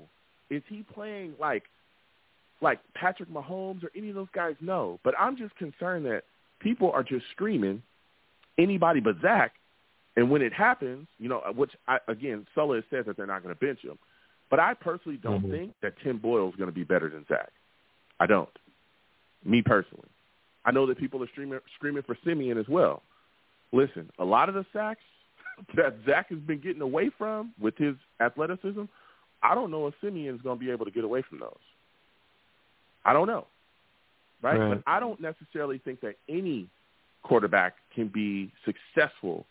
Is 0.50 0.62
he 0.68 0.82
playing 0.82 1.34
like 1.38 1.64
like 2.60 2.80
Patrick 2.94 3.28
Mahomes 3.28 3.84
or 3.84 3.90
any 3.96 4.08
of 4.08 4.14
those 4.14 4.30
guys? 4.32 4.56
No. 4.60 4.98
But 5.02 5.14
I'm 5.18 5.36
just 5.36 5.54
concerned 5.56 6.06
that 6.06 6.24
people 6.60 6.90
are 6.92 7.02
just 7.02 7.24
screaming 7.30 7.82
anybody 8.56 9.00
but 9.00 9.20
Zach. 9.20 9.54
And 10.16 10.30
when 10.30 10.42
it 10.42 10.52
happens, 10.52 11.06
you 11.18 11.28
know, 11.28 11.40
which 11.54 11.70
I, 11.86 11.98
again, 12.08 12.46
Saleh 12.54 12.76
has 12.76 12.84
said 12.90 13.04
that 13.06 13.16
they're 13.16 13.26
not 13.26 13.42
going 13.42 13.54
to 13.54 13.60
bench 13.60 13.80
him. 13.82 13.98
But 14.50 14.60
I 14.60 14.74
personally 14.74 15.18
don't 15.18 15.42
Mhm. 15.42 15.50
think 15.50 15.80
that 15.80 15.98
Tim 15.98 16.18
Boyle 16.18 16.48
is 16.48 16.56
going 16.56 16.68
to 16.68 16.74
be 16.74 16.84
better 16.84 17.08
than 17.08 17.26
Zach. 17.26 17.52
I 18.18 18.26
don't. 18.26 18.56
Me 19.44 19.62
personally. 19.62 20.08
I 20.64 20.70
know 20.70 20.86
that 20.86 20.98
people 20.98 21.22
are 21.22 21.28
screaming, 21.28 21.60
screaming 21.74 22.02
for 22.02 22.16
Siemian 22.24 22.58
as 22.58 22.68
well. 22.68 23.02
Listen, 23.72 24.10
a 24.18 24.24
lot 24.24 24.48
of 24.48 24.54
the 24.54 24.64
sacks 24.72 25.02
that 25.74 25.96
Zach 26.06 26.28
has 26.30 26.38
been 26.40 26.60
getting 26.60 26.82
away 26.82 27.10
from 27.10 27.52
with 27.58 27.76
his 27.76 27.96
athleticism, 28.20 28.84
I 29.42 29.54
don't 29.54 29.70
know 29.70 29.86
if 29.86 29.94
Siemian 30.00 30.34
is 30.34 30.42
going 30.42 30.58
to 30.58 30.64
be 30.64 30.70
able 30.70 30.84
to 30.84 30.90
get 30.90 31.04
away 31.04 31.22
from 31.22 31.38
those. 31.38 31.58
I 33.04 33.12
don't 33.12 33.26
know. 33.26 33.46
Right? 34.42 34.58
Right. 34.58 34.74
But 34.74 34.82
I 34.86 35.00
don't 35.00 35.20
necessarily 35.20 35.78
think 35.78 36.00
that 36.00 36.16
any 36.28 36.68
quarterback 37.22 37.76
can 37.94 38.08
be 38.08 38.52
successful 38.64 39.46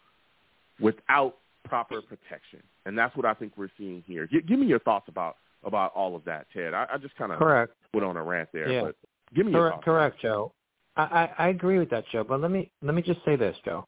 without 0.80 1.38
proper 1.64 2.02
protection. 2.02 2.64
And 2.88 2.98
that's 2.98 3.16
what 3.18 3.26
I 3.26 3.34
think 3.34 3.54
we're 3.58 3.70
seeing 3.78 4.02
here. 4.08 4.28
G- 4.28 4.42
give 4.42 4.58
me 4.60 4.66
your 4.66 4.80
thoughts 4.80 5.08
about 5.10 5.36
about 5.64 5.92
all 5.94 6.16
of 6.16 6.24
that, 6.26 6.46
Ted. 6.54 6.74
I, 6.74 6.86
I 6.94 6.98
just 6.98 7.16
kind 7.16 7.32
of 7.32 7.40
Correct. 7.40 7.74
went 7.94 8.06
on 8.06 8.16
a 8.16 8.24
rant 8.24 8.48
there, 8.54 8.70
Yeah. 8.72 8.82
but 8.84 8.96
give 9.36 9.46
me 9.46 9.52
your 9.52 9.62
Correct, 9.62 9.76
thoughts. 9.76 9.86
correct, 9.86 10.22
Joe. 10.22 10.54
I, 10.96 11.04
I, 11.04 11.46
I 11.46 11.48
agree 11.50 11.80
with 11.80 11.90
that, 11.90 12.06
Joe. 12.12 12.24
But 12.24 12.40
let 12.42 12.52
me 12.52 12.72
let 12.82 12.96
me 12.96 13.02
just 13.02 13.20
say 13.26 13.36
this, 13.36 13.58
Joe. 13.66 13.86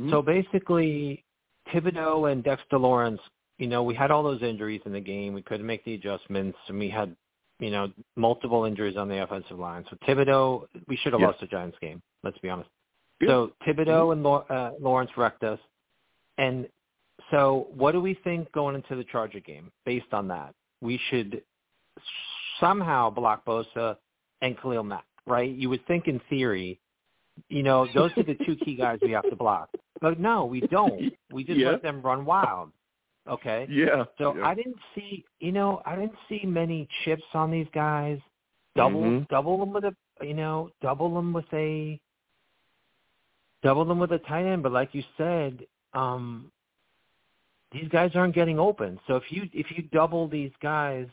Mhm. 0.00 0.10
So 0.10 0.22
basically, 0.22 1.24
Thibodeaux 1.68 2.30
and 2.30 2.44
Dexter 2.44 2.78
Lawrence, 2.78 3.20
you 3.58 3.66
know, 3.66 3.82
we 3.82 3.94
had 3.94 4.10
all 4.10 4.22
those 4.22 4.42
injuries 4.42 4.82
in 4.86 4.92
the 4.92 5.00
game. 5.00 5.34
We 5.34 5.42
couldn't 5.42 5.66
make 5.66 5.84
the 5.84 5.94
adjustments, 5.94 6.58
and 6.68 6.78
we 6.78 6.88
had, 6.90 7.16
you 7.58 7.70
know, 7.70 7.90
multiple 8.16 8.64
injuries 8.64 8.96
on 8.96 9.08
the 9.08 9.22
offensive 9.22 9.58
line. 9.58 9.84
So 9.90 9.96
Thibodeaux, 10.06 10.66
we 10.88 10.96
should 10.96 11.12
have 11.12 11.20
Yeah. 11.20 11.28
lost 11.28 11.40
the 11.40 11.46
Giants 11.46 11.76
game. 11.80 12.00
Let's 12.22 12.38
be 12.38 12.48
honest. 12.50 12.70
Yeah. 13.20 13.28
So 13.28 13.52
Thibodeaux 13.66 14.12
and 14.12 14.24
uh, 14.26 14.72
Lawrence 14.80 15.10
wrecked 15.16 15.42
us. 15.44 15.58
And 16.38 16.68
so, 17.32 17.66
what 17.74 17.92
do 17.92 18.00
we 18.00 18.14
think 18.22 18.52
going 18.52 18.76
into 18.76 18.94
the 18.94 19.04
Charger 19.04 19.40
game? 19.40 19.72
Based 19.84 20.12
on 20.12 20.28
that, 20.28 20.54
we 20.80 21.00
should 21.10 21.42
somehow 22.60 23.10
block 23.10 23.44
Bosa 23.44 23.96
and 24.42 24.56
Khalil 24.60 24.84
Mack, 24.84 25.04
right? 25.26 25.50
You 25.50 25.68
would 25.70 25.84
think, 25.86 26.06
in 26.06 26.20
theory, 26.28 26.78
you 27.48 27.62
know, 27.62 27.88
those 27.94 28.10
are 28.16 28.22
the 28.22 28.36
two 28.46 28.54
key 28.56 28.76
guys 28.76 28.98
we 29.02 29.10
have 29.12 29.28
to 29.30 29.36
block. 29.36 29.70
But 30.00 30.20
no, 30.20 30.44
we 30.44 30.60
don't. 30.60 31.12
We 31.32 31.44
just 31.44 31.58
Yeah. 31.58 31.70
let 31.70 31.82
them 31.82 32.02
run 32.02 32.24
wild. 32.24 32.70
Okay. 33.28 33.66
yeah. 33.70 34.04
So 34.18 34.36
yeah. 34.36 34.46
I 34.46 34.54
didn't 34.54 34.78
see, 34.94 35.24
you 35.40 35.52
know, 35.52 35.80
I 35.86 35.94
didn't 35.96 36.16
see 36.28 36.44
many 36.44 36.88
chips 37.04 37.22
on 37.34 37.50
these 37.50 37.68
guys. 37.72 38.18
Double, 38.74 39.00
Mhm. 39.02 39.28
double 39.28 39.58
them 39.58 39.72
with 39.72 39.84
a, 39.84 39.94
you 40.22 40.34
know, 40.34 40.70
double 40.80 41.14
them 41.14 41.32
with 41.32 41.50
a, 41.54 42.00
double 43.62 43.84
them 43.84 43.98
with 44.00 44.12
a 44.12 44.18
tight 44.18 44.44
end. 44.44 44.62
But 44.64 44.72
like 44.72 44.92
you 44.92 45.04
said, 45.16 45.66
um, 45.94 46.50
these 47.72 47.88
guys 47.88 48.12
aren't 48.14 48.34
getting 48.34 48.58
open. 48.58 48.98
So 49.06 49.16
if 49.16 49.24
you 49.30 49.48
if 49.52 49.70
you 49.70 49.84
double 49.92 50.28
these 50.28 50.52
guys, 50.62 51.06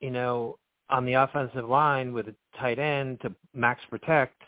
you 0.00 0.10
know, 0.10 0.58
on 0.90 1.04
the 1.04 1.14
offensive 1.14 1.68
line 1.68 2.12
with 2.12 2.28
a 2.28 2.34
tight 2.58 2.78
end 2.78 3.20
to 3.22 3.34
max 3.54 3.80
protect, 3.90 4.40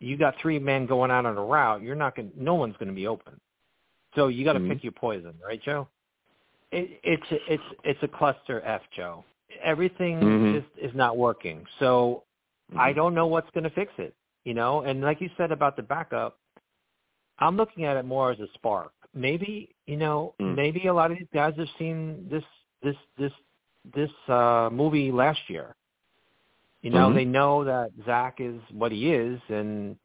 you 0.00 0.16
got 0.16 0.34
three 0.40 0.58
men 0.58 0.86
going 0.86 1.10
out 1.10 1.26
on 1.26 1.36
a 1.36 1.44
route. 1.44 1.82
You're 1.82 1.94
not 1.94 2.16
going. 2.16 2.32
No 2.36 2.54
one's 2.54 2.76
going 2.76 2.88
to 2.88 2.94
be 2.94 3.06
open. 3.06 3.40
So 4.14 4.28
you 4.28 4.44
got 4.44 4.54
to 4.54 4.60
Mhm. 4.60 4.68
pick 4.68 4.82
your 4.82 4.92
poison, 4.92 5.34
right, 5.44 5.62
Joe? 5.62 5.88
It, 6.70 7.00
it's 7.02 7.30
a, 7.30 7.52
it's 7.52 7.62
it's 7.84 8.02
a 8.02 8.08
cluster 8.08 8.60
F, 8.62 8.82
Joe. 8.90 9.24
Everything 9.62 10.20
Mhm. 10.20 10.62
just 10.62 10.78
is 10.78 10.94
not 10.94 11.16
working. 11.16 11.66
So 11.78 12.24
I 12.76 12.92
Mhm. 12.92 12.96
don't 12.96 13.14
know 13.14 13.26
what's 13.26 13.50
going 13.50 13.64
to 13.64 13.70
fix 13.70 13.92
it, 13.98 14.14
you 14.44 14.54
know. 14.54 14.82
And 14.82 15.02
like 15.02 15.20
you 15.20 15.30
said 15.36 15.52
about 15.52 15.76
the 15.76 15.82
backup, 15.82 16.38
I'm 17.38 17.56
looking 17.56 17.84
at 17.84 17.96
it 17.96 18.04
more 18.04 18.30
as 18.30 18.40
a 18.40 18.48
spark. 18.54 18.92
Maybe 19.14 19.74
you 19.86 19.96
know, 19.96 20.34
Mm. 20.40 20.54
maybe 20.56 20.86
a 20.86 20.94
lot 20.94 21.10
of 21.10 21.18
these 21.18 21.28
guys 21.34 21.54
have 21.56 21.68
seen 21.78 22.28
this 22.30 22.44
this 22.82 22.96
this 23.18 23.32
this 23.94 24.10
uh 24.28 24.70
movie 24.72 25.10
last 25.12 25.40
year. 25.48 25.74
You 26.82 26.90
know, 26.90 27.10
Mhm. 27.10 27.14
they 27.14 27.24
know 27.24 27.64
that 27.64 27.90
Zach 28.06 28.40
is 28.40 28.60
what 28.70 28.92
he 28.92 29.12
is, 29.12 29.40
and 29.48 29.96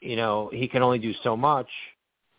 you 0.00 0.16
know 0.16 0.48
he 0.52 0.68
can 0.68 0.82
only 0.82 0.98
do 0.98 1.12
so 1.22 1.36
much, 1.36 1.70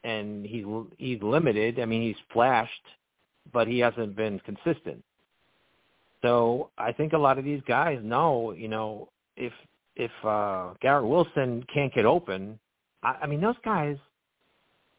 and 0.04 0.46
he's 0.46 0.66
he's 0.98 1.22
limited. 1.22 1.80
I 1.80 1.86
mean, 1.86 2.02
he's 2.02 2.20
flashed, 2.32 2.86
but 3.52 3.68
he 3.68 3.80
hasn't 3.80 4.16
been 4.16 4.40
consistent. 4.40 5.04
So 6.22 6.72
I 6.78 6.92
think 6.92 7.14
a 7.14 7.18
lot 7.18 7.38
of 7.38 7.46
these 7.46 7.62
guys 7.68 8.00
know, 8.04 8.52
you 8.52 8.68
know, 8.68 9.10
if 9.38 9.54
if 9.96 10.12
uh 10.24 10.74
Garrett 10.82 11.06
Wilson 11.06 11.64
can't 11.74 11.94
get 11.94 12.06
open, 12.06 12.60
I, 13.04 13.20
I 13.24 13.28
mean 13.28 13.42
those 13.42 13.58
guys 13.64 13.98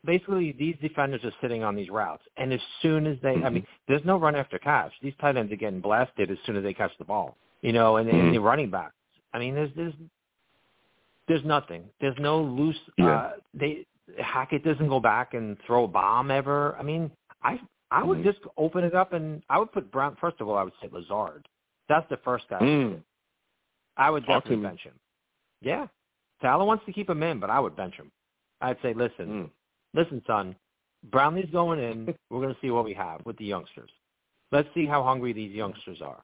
basically 0.05 0.53
these 0.53 0.77
defenders 0.81 1.21
are 1.25 1.33
sitting 1.41 1.63
on 1.63 1.75
these 1.75 1.91
routes 1.91 2.23
and 2.37 2.53
as 2.53 2.61
soon 2.83 3.07
as 3.07 3.17
they 3.23 3.43
I 3.45 3.51
mean 3.51 3.67
there's 3.89 4.05
no 4.05 4.17
run 4.17 4.35
after 4.37 4.59
catch. 4.59 4.93
These 5.03 5.15
tight 5.21 5.37
ends 5.37 5.53
are 5.53 5.57
getting 5.57 5.81
blasted 5.81 6.31
as 6.31 6.39
soon 6.47 6.57
as 6.57 6.63
they 6.63 6.73
catch 6.75 6.93
the 6.99 7.05
ball. 7.05 7.37
You 7.63 7.73
know, 7.73 7.99
and, 7.99 8.09
and 8.09 8.19
Mhm. 8.29 8.33
the 8.33 8.39
running 8.41 8.71
backs. 8.71 8.95
I 9.35 9.39
mean 9.39 9.55
there's 9.55 9.71
there's 9.77 9.95
there's 11.29 11.45
nothing. 11.45 11.85
There's 12.01 12.17
no 12.19 12.41
loose 12.43 12.79
Yeah. 12.99 13.07
uh 13.17 13.33
they 13.55 13.87
Hackett 14.19 14.65
doesn't 14.65 14.89
go 14.89 14.99
back 14.99 15.35
and 15.35 15.57
throw 15.67 15.85
a 15.85 15.89
bomb 15.89 16.31
ever. 16.33 16.77
I 16.79 16.83
mean, 16.83 17.11
I 17.43 17.61
I 17.93 18.03
would 18.03 18.19
Mhm. 18.19 18.25
just 18.25 18.39
open 18.57 18.85
it 18.85 18.95
up 18.95 19.13
and 19.13 19.43
I 19.49 19.59
would 19.59 19.71
put 19.73 19.91
Brown. 19.91 20.17
First 20.17 20.41
of 20.41 20.49
all, 20.49 20.57
I 20.57 20.63
would 20.65 20.73
say 20.81 20.89
Lazard. 20.91 21.47
That's 21.89 22.09
the 22.09 22.17
first 22.19 22.49
guy. 22.49 22.59
Mm. 22.61 23.03
I 23.97 24.11
would 24.11 24.25
definitely 24.27 24.63
bench 24.65 24.81
him. 24.83 24.95
Yeah, 25.61 25.89
Tyler 26.41 26.65
wants 26.65 26.85
to 26.87 26.93
keep 26.93 27.11
him 27.11 27.23
in, 27.23 27.39
but 27.39 27.51
I 27.51 27.61
would 27.61 27.77
bench 27.77 27.95
him. 27.97 28.11
I'd 28.61 28.81
say, 28.81 28.95
listen, 28.95 29.29
Mm. 29.29 29.51
Listen, 29.95 30.23
son, 30.27 30.57
Brownlee's 31.11 31.51
going 31.51 31.79
in. 31.81 32.15
We're 32.31 32.41
going 32.41 32.55
to 32.55 32.61
see 32.61 32.71
what 32.71 32.85
we 32.85 32.95
have 32.95 33.21
with 33.25 33.37
the 33.39 33.45
youngsters. 33.45 33.91
Let's 34.53 34.69
see 34.75 34.87
how 34.87 35.03
hungry 35.03 35.33
these 35.33 35.53
youngsters 35.53 36.01
are. 36.03 36.23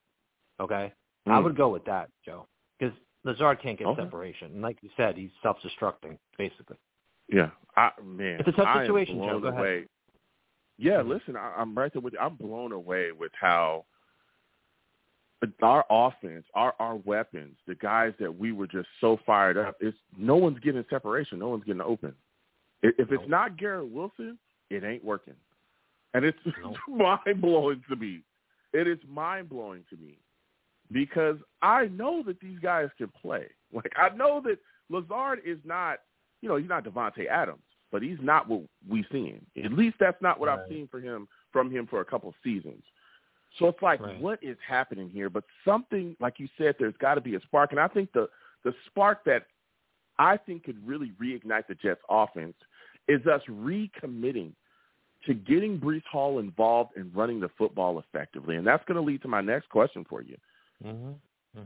Okay, 0.59 0.91
I 1.27 1.29
Mm. 1.29 1.43
would 1.43 1.55
go 1.57 1.69
with 1.69 1.85
that, 1.85 2.09
Joe, 2.25 2.47
because 2.79 2.95
Lazard 3.23 3.61
can't 3.61 3.77
get 3.77 3.87
Okay. 3.87 4.01
separation, 4.03 4.53
and 4.53 4.61
like 4.61 4.77
you 4.81 4.89
said, 4.97 5.15
he's 5.15 5.31
self-destructing 5.41 6.17
basically. 6.37 6.77
Yeah, 7.27 7.51
I 7.75 7.91
man, 8.01 8.39
It's 8.39 8.47
a 8.49 8.51
tough 8.53 8.81
situation, 8.81 9.19
Joe. 9.23 9.39
Go 9.39 9.49
ahead. 9.49 9.59
away. 9.59 9.87
Yeah, 10.77 11.01
Mhm. 11.01 11.07
listen, 11.09 11.35
I, 11.35 11.53
I'm 11.57 11.75
right 11.75 11.91
there 11.91 12.01
with 12.01 12.13
you. 12.13 12.19
I'm 12.19 12.35
blown 12.35 12.71
away 12.71 13.11
with 13.11 13.31
how 13.33 13.85
our 15.61 15.85
offense, 15.89 16.45
our 16.53 16.73
our 16.79 16.95
weapons, 16.95 17.57
the 17.67 17.75
guys 17.75 18.13
that 18.19 18.33
we 18.35 18.51
were 18.51 18.67
just 18.67 18.89
so 18.99 19.17
fired 19.17 19.57
up. 19.57 19.75
It's 19.79 19.97
no 20.17 20.35
one's 20.35 20.59
getting 20.59 20.83
separation, 20.89 21.39
no 21.39 21.49
one's 21.49 21.63
getting 21.63 21.81
open. 21.81 22.15
If, 22.83 23.11
it's 23.11 23.27
not 23.27 23.57
Garrett 23.57 23.89
Wilson, 23.89 24.37
it 24.69 24.83
ain't 24.83 25.03
working, 25.03 25.33
and 26.13 26.23
it's 26.23 26.37
mind 26.87 27.41
blowing 27.41 27.83
to 27.89 27.95
me. 27.95 28.21
It 28.73 28.87
is 28.87 28.99
mind 29.07 29.49
blowing 29.49 29.83
to 29.89 29.97
me 29.97 30.19
because 30.91 31.37
I 31.61 31.87
know 31.87 32.23
that 32.23 32.39
these 32.39 32.59
guys 32.59 32.89
can 32.97 33.11
play. 33.21 33.45
Like 33.73 33.91
I 33.97 34.15
know 34.15 34.41
that 34.45 34.59
Lazard 34.89 35.41
is 35.45 35.57
not, 35.65 35.99
you 36.41 36.47
know, 36.47 36.55
he's 36.55 36.69
not 36.69 36.85
Davante 36.85 37.27
Adams, 37.27 37.63
but 37.91 38.01
he's 38.01 38.17
not 38.21 38.47
what 38.47 38.61
we've 38.89 39.03
seen. 39.11 39.45
At 39.61 39.73
least 39.73 39.97
that's 39.99 40.21
not 40.21 40.39
what 40.39 40.47
I've 40.47 40.69
seen 40.69 40.87
for 40.89 41.01
him 41.01 41.27
from 41.51 41.69
him 41.69 41.85
for 41.85 41.99
a 41.99 42.05
couple 42.05 42.29
of 42.29 42.35
seasons. 42.41 42.81
So 43.59 43.67
it's 43.67 43.81
like, 43.81 43.99
Right. 43.99 44.21
what 44.21 44.39
is 44.41 44.55
happening 44.65 45.09
here? 45.09 45.29
But 45.29 45.43
something, 45.65 46.15
like 46.21 46.39
you 46.39 46.47
said, 46.57 46.75
there's 46.79 46.95
got 46.97 47.15
to 47.15 47.21
be 47.21 47.35
a 47.35 47.41
spark. 47.41 47.71
And 47.71 47.79
I 47.79 47.89
think 47.89 48.11
the 48.13 48.29
the 48.63 48.73
spark 48.85 49.25
that 49.25 49.47
I 50.19 50.37
think 50.37 50.63
could 50.63 50.85
really 50.85 51.11
reignite 51.21 51.67
the 51.67 51.75
Jets 51.75 52.01
offense 52.09 52.55
is 53.07 53.25
us 53.25 53.41
recommitting 53.49 54.51
to 55.25 55.33
getting 55.33 55.79
Breece 55.79 56.05
Hall 56.11 56.39
involved 56.39 56.91
in 56.95 57.11
running 57.13 57.39
the 57.39 57.49
football 57.57 57.99
effectively. 57.99 58.55
And 58.55 58.65
that's 58.65 58.83
going 58.85 58.95
to 58.95 59.01
lead 59.01 59.21
to 59.23 59.27
my 59.27 59.41
next 59.41 59.69
question 59.69 60.05
for 60.09 60.21
you. 60.21 60.37
hmm 60.83 61.11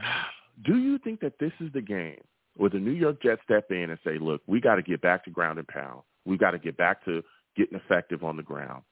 Do 0.65 0.77
you 0.77 0.99
think 0.99 1.21
that 1.21 1.39
this 1.39 1.53
is 1.59 1.71
the 1.73 1.81
game 1.81 2.19
where 2.57 2.69
the 2.69 2.77
New 2.77 2.91
York 2.91 3.21
Jets 3.23 3.41
step 3.43 3.71
in 3.71 3.89
and 3.89 3.97
say, 4.03 4.17
look, 4.19 4.41
we 4.45 4.59
got 4.59 4.75
to 4.75 4.81
get 4.81 5.01
back 5.01 5.23
to 5.23 5.31
ground 5.31 5.57
and 5.57 5.67
pound. 5.67 6.01
We 6.25 6.37
got 6.37 6.51
to 6.51 6.59
get 6.59 6.77
back 6.77 7.03
to 7.05 7.23
getting 7.55 7.79
effective 7.79 8.23
on 8.23 8.37
the 8.37 8.43
ground. 8.43 8.83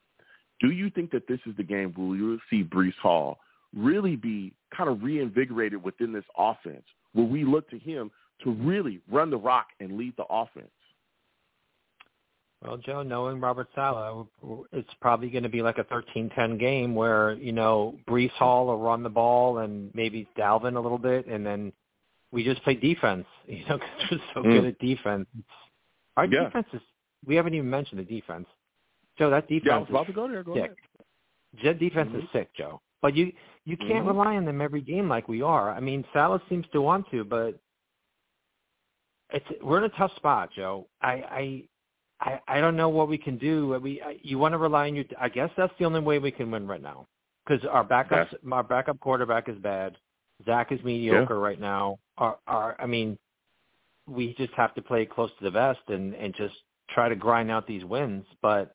Do 0.60 0.70
you 0.70 0.90
think 0.90 1.10
that 1.12 1.28
this 1.28 1.38
is 1.46 1.56
the 1.56 1.62
game 1.62 1.92
where 1.94 2.06
we 2.08 2.22
will 2.22 2.38
see 2.48 2.64
Breece 2.64 2.98
Hall 3.00 3.38
really 3.74 4.16
be 4.16 4.52
kind 4.76 4.90
of 4.90 5.02
reinvigorated 5.02 5.82
within 5.82 6.12
this 6.12 6.24
offense, 6.36 6.84
where 7.12 7.26
we 7.26 7.44
look 7.44 7.68
to 7.70 7.78
him 7.78 8.10
to 8.44 8.52
really 8.52 9.00
run 9.10 9.30
the 9.30 9.36
rock 9.38 9.68
and 9.80 9.96
lead 9.96 10.14
the 10.16 10.24
offense? 10.30 10.70
Well, 12.62 12.76
Joe, 12.76 13.02
knowing 13.02 13.40
Robert 13.40 13.68
Saleh, 13.74 14.26
it's 14.72 14.90
probably 15.00 15.30
going 15.30 15.44
to 15.44 15.48
be 15.48 15.62
like 15.62 15.78
a 15.78 15.84
13-10 15.84 16.60
game 16.60 16.94
where, 16.94 17.32
you 17.32 17.52
know, 17.52 17.98
Breece 18.08 18.30
Hall 18.32 18.66
will 18.66 18.78
run 18.78 19.02
the 19.02 19.08
ball 19.08 19.58
and 19.58 19.90
maybe 19.94 20.28
Dalvin 20.38 20.76
a 20.76 20.80
little 20.80 20.98
bit, 20.98 21.26
and 21.26 21.44
then 21.44 21.72
we 22.32 22.44
just 22.44 22.62
play 22.62 22.74
defense, 22.74 23.24
you 23.46 23.64
know, 23.66 23.78
because 23.78 24.10
we're 24.10 24.18
so 24.34 24.42
Mm. 24.42 24.52
good 24.52 24.64
at 24.66 24.78
defense. 24.78 25.26
Our 26.18 26.26
Yeah. 26.26 26.44
defense 26.44 26.66
is, 26.74 26.82
we 27.24 27.34
haven't 27.34 27.54
even 27.54 27.70
mentioned 27.70 28.00
the 28.00 28.04
defense. 28.04 28.46
Joe, 29.16 29.30
that 29.30 29.48
defense 29.48 29.64
Yeah, 29.66 29.76
I 29.76 29.78
was 29.78 30.02
is 30.02 30.06
to 30.08 30.12
go 30.12 30.28
there. 30.28 30.42
Go 30.42 30.54
sick. 30.54 30.72
ahead. 31.62 31.78
Defense 31.78 32.10
Mhm. 32.12 32.22
is 32.24 32.30
sick, 32.30 32.52
Joe. 32.54 32.80
But 33.02 33.14
you 33.16 33.32
you 33.64 33.76
can't 33.76 34.04
Mhm. 34.04 34.08
rely 34.08 34.36
on 34.36 34.44
them 34.44 34.60
every 34.60 34.80
game 34.80 35.08
like 35.08 35.28
we 35.28 35.42
are. 35.42 35.70
I 35.70 35.80
mean, 35.80 36.04
Saleh 36.12 36.42
seems 36.48 36.66
to 36.68 36.80
want 36.80 37.08
to, 37.10 37.24
but 37.24 37.58
it's 39.32 39.46
we're 39.62 39.78
in 39.78 39.84
a 39.84 39.96
tough 39.96 40.14
spot, 40.16 40.50
Joe. 40.54 40.86
I 41.02 41.12
I 41.12 41.64
I, 42.20 42.40
I 42.48 42.60
don't 42.60 42.76
know 42.76 42.88
what 42.88 43.08
we 43.08 43.18
can 43.18 43.38
do. 43.38 43.78
We 43.82 44.02
I, 44.02 44.16
you 44.22 44.38
want 44.38 44.52
to 44.52 44.58
rely 44.58 44.88
on 44.88 44.94
your. 44.94 45.04
I 45.20 45.28
guess 45.28 45.50
that's 45.56 45.72
the 45.78 45.84
only 45.84 46.00
way 46.00 46.18
we 46.18 46.30
can 46.30 46.50
win 46.50 46.66
right 46.66 46.82
now 46.82 47.06
because 47.46 47.66
our 47.70 47.84
backup 47.84 48.28
our 48.50 48.62
backup 48.62 49.00
quarterback 49.00 49.48
is 49.48 49.56
bad. 49.58 49.96
Zach 50.44 50.72
is 50.72 50.80
mediocre 50.84 51.38
right 51.38 51.60
now. 51.60 51.98
Our 52.18 52.38
our 52.46 52.76
I 52.80 52.86
mean, 52.86 53.18
we 54.06 54.34
just 54.34 54.52
have 54.54 54.74
to 54.74 54.82
play 54.82 55.06
close 55.06 55.30
to 55.38 55.44
the 55.44 55.50
vest 55.50 55.80
and 55.88 56.14
and 56.14 56.34
just 56.34 56.54
try 56.90 57.08
to 57.08 57.16
grind 57.16 57.50
out 57.50 57.66
these 57.66 57.84
wins, 57.84 58.24
but 58.42 58.74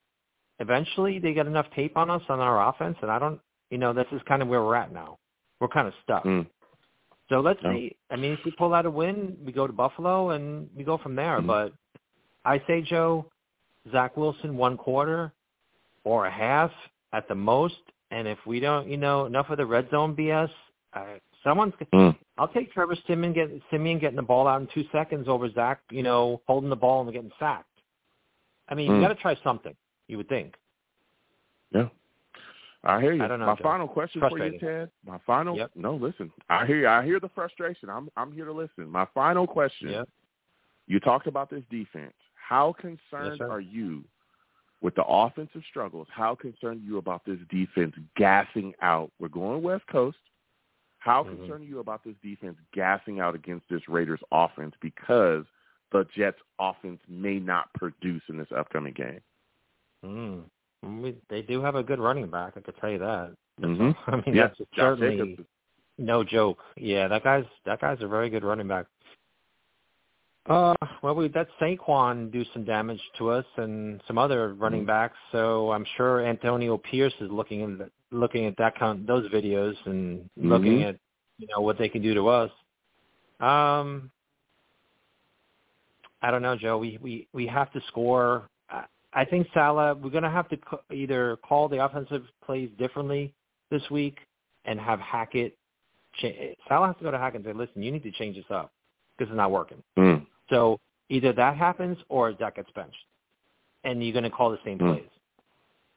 eventually 0.59 1.19
they 1.19 1.33
get 1.33 1.47
enough 1.47 1.67
tape 1.75 1.97
on 1.97 2.09
us 2.09 2.21
on 2.29 2.39
our 2.39 2.69
offense, 2.69 2.97
and 3.01 3.11
I 3.11 3.19
don't, 3.19 3.39
you 3.69 3.77
know, 3.77 3.93
this 3.93 4.07
is 4.11 4.21
kind 4.27 4.41
of 4.41 4.47
where 4.47 4.63
we're 4.63 4.75
at 4.75 4.93
now. 4.93 5.17
We're 5.59 5.67
kind 5.67 5.87
of 5.87 5.93
stuck. 6.03 6.23
Mm. 6.23 6.47
So 7.29 7.39
let's 7.39 7.61
No. 7.63 7.73
see. 7.73 7.95
I 8.11 8.15
mean, 8.17 8.33
if 8.33 8.43
we 8.45 8.51
pull 8.51 8.73
out 8.73 8.85
a 8.85 8.91
win, 8.91 9.37
we 9.43 9.51
go 9.51 9.65
to 9.67 9.73
Buffalo 9.73 10.29
and 10.31 10.69
we 10.75 10.83
go 10.83 10.97
from 10.97 11.15
there. 11.15 11.39
Mhm. 11.39 11.47
But 11.47 11.73
I 12.43 12.59
say, 12.67 12.81
Joe, 12.81 13.31
Zach 13.91 14.15
Wilson 14.17 14.57
one 14.57 14.77
quarter 14.77 15.33
or 16.03 16.25
a 16.27 16.31
half 16.31 16.71
at 17.13 17.27
the 17.27 17.35
most, 17.35 17.81
and 18.11 18.27
if 18.27 18.45
we 18.45 18.59
don't, 18.59 18.87
you 18.87 18.97
know, 18.97 19.25
enough 19.25 19.49
of 19.49 19.57
the 19.57 19.65
red 19.65 19.89
zone 19.89 20.15
BS, 20.15 20.51
uh, 20.93 21.17
someone's. 21.43 21.73
Mm. 21.93 22.15
I'll 22.37 22.47
take 22.49 22.71
Trevor 22.73 22.95
Siemian, 23.07 23.33
get, 23.33 23.49
Siemian 23.71 23.97
getting 23.99 24.17
the 24.17 24.21
ball 24.21 24.47
out 24.47 24.61
in 24.61 24.67
two 24.67 24.83
seconds 24.91 25.27
over 25.27 25.49
Zach, 25.49 25.81
you 25.89 26.03
know, 26.03 26.41
holding 26.47 26.69
the 26.69 26.75
ball 26.75 27.01
and 27.01 27.11
getting 27.11 27.31
sacked. 27.39 27.69
I 28.67 28.75
mean, 28.75 28.89
Mm. 28.91 28.95
you 28.95 29.01
got 29.01 29.07
to 29.09 29.15
try 29.15 29.35
something. 29.35 29.75
You 30.07 30.17
would 30.17 30.27
think. 30.29 30.55
Yeah. 31.71 31.89
I 32.85 33.01
hear 33.01 33.13
you. 33.13 33.23
I 33.23 33.27
know, 33.27 33.37
My 33.37 33.55
Joe. 33.55 33.63
final 33.63 33.87
question 33.87 34.21
for 34.21 34.37
you, 34.37 34.59
Ted. 34.59 34.91
My 35.05 35.17
final. 35.25 35.57
Yep. 35.57 35.71
No, 35.75 35.95
listen. 35.95 36.31
I 36.49 36.65
hear. 36.65 36.79
You. 36.81 36.87
I 36.87 37.03
hear 37.03 37.19
the 37.19 37.29
frustration. 37.29 37.89
I'm. 37.89 38.09
I'm 38.15 38.31
here 38.31 38.45
to 38.45 38.53
listen. 38.53 38.87
My 38.89 39.07
final 39.13 39.47
question. 39.47 39.89
Yep. 39.89 40.09
You 40.87 40.99
talked 40.99 41.25
about 41.27 41.49
this 41.49 41.63
defense. 41.71 42.13
How 42.35 42.73
concerned 42.73 43.39
sir. 43.39 43.49
are 43.49 43.59
you 43.59 44.03
with 44.81 44.93
the 44.93 45.03
offensive 45.03 45.63
struggles? 45.69 46.07
How 46.11 46.35
concerned 46.35 46.81
are 46.83 46.85
you 46.85 46.97
about 46.99 47.25
this 47.25 47.39
defense 47.49 47.95
gassing 48.15 48.73
out? 48.83 49.11
We're 49.19 49.29
going 49.29 49.63
West 49.63 49.87
Coast. 49.87 50.17
How 50.99 51.23
Mhm. 51.23 51.37
concerned 51.37 51.63
are 51.63 51.67
you 51.67 51.79
about 51.79 52.03
this 52.03 52.15
defense 52.21 52.57
gassing 52.71 53.19
out 53.19 53.33
against 53.33 53.67
this 53.67 53.87
Raiders 53.89 54.21
offense 54.31 54.75
because 54.79 55.45
the 55.91 56.03
Jets 56.15 56.39
offense 56.59 56.99
may 57.07 57.39
not 57.39 57.73
produce 57.73 58.21
in 58.29 58.37
this 58.37 58.51
upcoming 58.51 58.93
game? 58.93 59.21
Mm. 60.03 60.43
We, 60.85 61.15
they 61.29 61.41
do 61.41 61.61
have 61.61 61.75
a 61.75 61.83
good 61.83 61.99
running 61.99 62.29
back. 62.29 62.53
I 62.55 62.59
could 62.61 62.75
tell 62.79 62.89
you 62.91 62.99
that. 62.99 63.33
Mhm. 63.61 63.95
I 64.07 64.15
mean, 64.17 64.23
Yeah, 64.35 64.47
that's 64.47 64.57
Josh 64.59 64.67
certainly 64.99 65.17
Jacobs. 65.17 65.49
no 65.97 66.23
joke. 66.23 66.59
Yeah, 66.77 67.07
that 67.07 67.23
guy's 67.23 67.45
that 67.65 67.81
guy's 67.81 68.01
a 68.01 68.07
very 68.07 68.29
good 68.29 68.43
running 68.43 68.67
back. 68.67 68.85
Uh, 70.47 70.75
well, 71.01 71.15
we 71.15 71.27
let 71.33 71.47
Saquon 71.59 72.31
do 72.31 72.45
some 72.53 72.63
damage 72.65 73.01
to 73.17 73.29
us 73.29 73.45
and 73.57 73.99
some 74.05 74.19
other 74.19 74.53
running 74.53 74.83
Mhm. 74.83 74.87
backs. 74.87 75.17
So 75.31 75.71
I'm 75.71 75.85
sure 75.97 76.21
Antonio 76.23 76.77
Pierce 76.77 77.15
is 77.19 77.31
looking 77.31 77.61
in 77.61 77.77
the, 77.79 77.89
looking 78.11 78.45
at 78.45 78.55
that 78.57 78.75
kind 78.75 79.07
those 79.07 79.27
videos 79.31 79.75
and 79.87 80.29
looking 80.37 80.81
Mhm. 80.81 80.89
at 80.89 80.99
you 81.39 81.47
know 81.47 81.61
what 81.61 81.77
they 81.79 81.89
can 81.89 82.01
do 82.03 82.13
to 82.13 82.27
us. 82.27 82.51
Um, 83.39 84.11
I 86.21 86.29
don't 86.31 86.43
know, 86.43 86.55
Joe. 86.55 86.77
We 86.77 86.97
we 87.01 87.27
we 87.33 87.47
have 87.47 87.71
to 87.73 87.81
score. 87.87 88.47
I, 89.15 89.25
think 89.25 89.47
Saleh. 89.53 89.97
We're 90.01 90.09
going 90.09 90.23
to 90.23 90.29
have 90.29 90.47
to 90.49 90.57
c- 90.57 90.95
either 90.95 91.37
call 91.37 91.67
the 91.69 91.83
offensive 91.83 92.23
plays 92.45 92.69
differently 92.77 93.33
this 93.71 93.81
week 93.89 94.17
and 94.65 94.79
have 94.79 94.99
Hackett. 94.99 95.57
Cha- 96.19 96.55
Saleh 96.67 96.87
has 96.87 96.97
to 96.97 97.03
go 97.03 97.11
to 97.11 97.17
Hackett 97.17 97.37
and 97.37 97.45
say, 97.45 97.53
"Listen, 97.53 97.81
you 97.81 97.91
need 97.91 98.03
to 98.03 98.11
change 98.11 98.35
this 98.35 98.45
up 98.49 98.71
because 99.17 99.31
it's 99.31 99.37
not 99.37 99.51
working." 99.51 99.81
Mm. 99.97 100.25
So 100.49 100.79
either 101.09 101.33
that 101.33 101.55
happens 101.57 101.97
or 102.09 102.35
Zach 102.37 102.55
gets 102.57 102.69
benched, 102.75 102.95
and 103.83 104.03
you're 104.03 104.13
going 104.13 104.23
to 104.23 104.29
call 104.29 104.51
the 104.51 104.59
same 104.65 104.77
Hmm. 104.79 104.93
plays. 104.93 105.09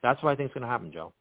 That's 0.02 0.22
what 0.22 0.30
I 0.30 0.36
think 0.36 0.50
is 0.50 0.54
going 0.54 0.62
to 0.62 0.68
happen, 0.68 0.92
Joe. 0.92 1.12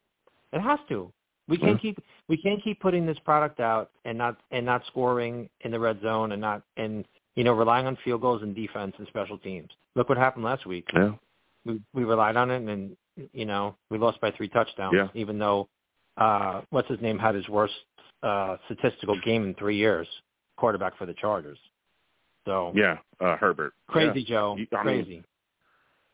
It 0.52 0.60
has 0.60 0.78
to. 0.88 1.12
We 1.48 1.56
can't 1.56 1.72
Yeah. 1.82 1.92
keep 1.92 1.98
we 2.28 2.36
can't 2.36 2.62
keep 2.62 2.78
putting 2.80 3.06
this 3.06 3.18
product 3.20 3.58
out 3.58 3.90
and 4.04 4.16
not 4.18 4.36
and 4.50 4.64
not 4.66 4.84
scoring 4.86 5.48
in 5.62 5.70
the 5.70 5.80
red 5.80 6.00
zone 6.02 6.32
and 6.32 6.40
not 6.40 6.62
and 6.76 7.06
you 7.36 7.44
know 7.44 7.54
relying 7.54 7.86
on 7.86 7.96
field 8.04 8.20
goals 8.20 8.42
and 8.42 8.54
defense 8.54 8.94
and 8.98 9.06
special 9.08 9.38
teams. 9.38 9.70
Look 9.94 10.08
what 10.10 10.18
happened 10.18 10.44
last 10.44 10.66
week. 10.66 10.86
Yeah. 10.94 11.12
We 11.64 11.80
we 11.94 12.04
relied 12.04 12.36
on 12.36 12.50
it 12.50 12.62
and 12.62 12.96
you 13.32 13.44
know 13.44 13.74
we 13.90 13.98
lost 13.98 14.20
by 14.20 14.30
three 14.32 14.48
touchdowns. 14.48 14.94
Yeah. 14.94 15.08
Even 15.14 15.38
though 15.38 15.68
uh 16.16 16.62
what's 16.70 16.88
his 16.88 17.00
name 17.00 17.18
had 17.18 17.34
his 17.34 17.48
worst 17.48 17.74
uh 18.22 18.56
statistical 18.66 19.18
game 19.20 19.44
in 19.44 19.54
three 19.54 19.76
years, 19.76 20.06
quarterback 20.56 20.96
for 20.96 21.06
the 21.06 21.14
Chargers. 21.14 21.58
So 22.46 22.72
Yeah. 22.74 22.98
Uh, 23.20 23.36
Herbert. 23.36 23.74
crazy, 23.88 24.20
Yeah. 24.20 24.26
Joe. 24.28 24.56
You- 24.58 24.66
I 24.72 24.84
mean, 24.84 25.04
crazy. 25.04 25.24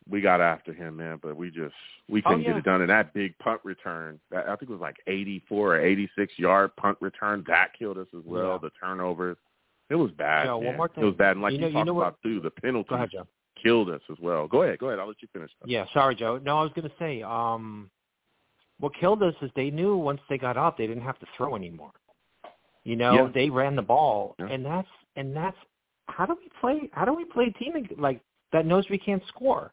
we 0.08 0.20
got 0.20 0.40
after 0.40 0.72
him, 0.72 0.96
man, 0.96 1.18
but 1.22 1.36
we 1.36 1.50
just 1.50 1.74
we 2.08 2.20
couldn't 2.22 2.40
Oh, 2.40 2.42
yeah. 2.42 2.48
get 2.48 2.56
it 2.58 2.64
done. 2.64 2.80
And 2.82 2.90
that 2.90 3.12
big 3.14 3.36
punt 3.38 3.60
return, 3.64 4.18
that, 4.30 4.44
I 4.48 4.56
think 4.56 4.68
it 4.70 4.72
was 4.72 4.80
like 4.80 4.96
84 5.06 5.76
or 5.76 5.80
86 5.80 6.38
yard 6.38 6.74
punt 6.76 6.98
return, 7.00 7.44
that 7.46 7.72
killed 7.78 7.96
us 7.98 8.08
as 8.16 8.22
well. 8.24 8.52
Yeah. 8.52 8.58
The 8.62 8.70
turnovers, 8.80 9.36
it 9.90 9.94
was 9.94 10.10
bad. 10.12 10.46
Joe, 10.46 10.58
one 10.58 10.76
man. 10.76 10.88
It 10.96 11.04
was 11.04 11.14
bad, 11.14 11.32
and 11.32 11.42
like 11.42 11.52
You 11.52 11.56
you, 11.58 11.60
know- 11.62 11.66
you 11.68 11.72
talked 11.74 11.86
know 11.86 11.94
what- 11.94 12.02
about 12.08 12.22
too, 12.22 12.40
the 12.40 12.50
penalties 12.50 12.88
Go 12.90 12.94
ahead, 12.96 13.10
Joe. 13.10 13.26
Killed 13.64 13.90
us 13.90 14.00
as 14.10 14.16
well. 14.20 14.46
Go 14.46 14.62
ahead, 14.62 14.78
go 14.78 14.88
ahead. 14.88 14.98
I'll 14.98 15.08
let 15.08 15.20
you 15.22 15.28
finish. 15.32 15.50
Yeah, 15.64 15.86
sorry, 15.92 16.14
Joe. 16.14 16.38
No, 16.42 16.58
I 16.58 16.62
was 16.62 16.72
going 16.74 16.88
to 16.88 16.94
say, 16.98 17.22
um, 17.22 17.90
what 18.78 18.92
killed 18.94 19.22
us 19.22 19.34
is 19.42 19.50
they 19.56 19.70
knew 19.70 19.96
once 19.96 20.20
they 20.28 20.38
got 20.38 20.56
up, 20.56 20.76
they 20.78 20.86
didn't 20.86 21.02
have 21.04 21.18
to 21.20 21.26
throw 21.36 21.56
anymore. 21.56 21.92
You 22.84 22.96
know, 22.96 23.14
Yeah. 23.26 23.30
they 23.32 23.50
ran 23.50 23.76
the 23.76 23.82
ball, 23.82 24.34
Yeah. 24.38 24.48
and 24.48 24.64
that's 24.64 24.88
and 25.16 25.34
that's 25.34 25.56
how 26.08 26.26
do 26.26 26.34
we 26.34 26.48
play? 26.60 26.90
How 26.92 27.04
do 27.04 27.14
we 27.14 27.24
play 27.24 27.46
a 27.46 27.52
team 27.58 27.72
like 27.98 28.20
that 28.52 28.66
knows 28.66 28.88
we 28.90 28.98
can't 28.98 29.24
score? 29.28 29.72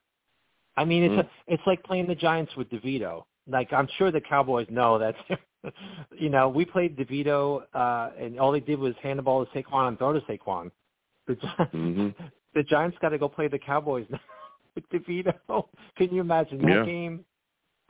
I 0.78 0.86
mean, 0.86 1.04
it's 1.04 1.16
Mm. 1.16 1.26
a, 1.26 1.30
it's 1.54 1.64
like 1.68 1.84
playing 1.84 2.08
the 2.08 2.16
Giants 2.16 2.56
with 2.56 2.70
DeVito. 2.70 3.26
Like 3.48 3.74
I'm 3.74 3.88
sure 3.98 4.12
the 4.12 4.22
Cowboys 4.22 4.68
know 4.70 4.98
that. 5.00 5.16
you 6.18 6.30
know, 6.30 6.48
we 6.48 6.64
played 6.64 6.96
DeVito, 6.96 7.64
uh, 7.74 8.12
and 8.18 8.40
all 8.40 8.52
they 8.52 8.62
did 8.62 8.80
was 8.80 8.96
hand 9.04 9.20
the 9.20 9.24
ball 9.24 9.46
to 9.46 9.52
Saquon 9.52 9.90
and 9.90 9.98
throw 9.98 10.14
to 10.14 10.22
Saquon. 10.22 10.72
The, 11.28 11.36
Gi- 11.36 11.48
hmm 11.72 12.10
the 12.54 12.64
Giants 12.64 12.98
got 13.02 13.10
to 13.10 13.18
go 13.18 13.28
play 13.30 13.48
the 13.48 13.60
Cowboys 13.60 14.06
now 14.10 14.20
with 14.76 14.88
DeVito. 14.90 15.34
Can 15.98 16.14
you 16.14 16.22
imagine 16.22 16.60
that 16.60 16.70
Yeah. 16.70 16.86
game? 16.86 17.26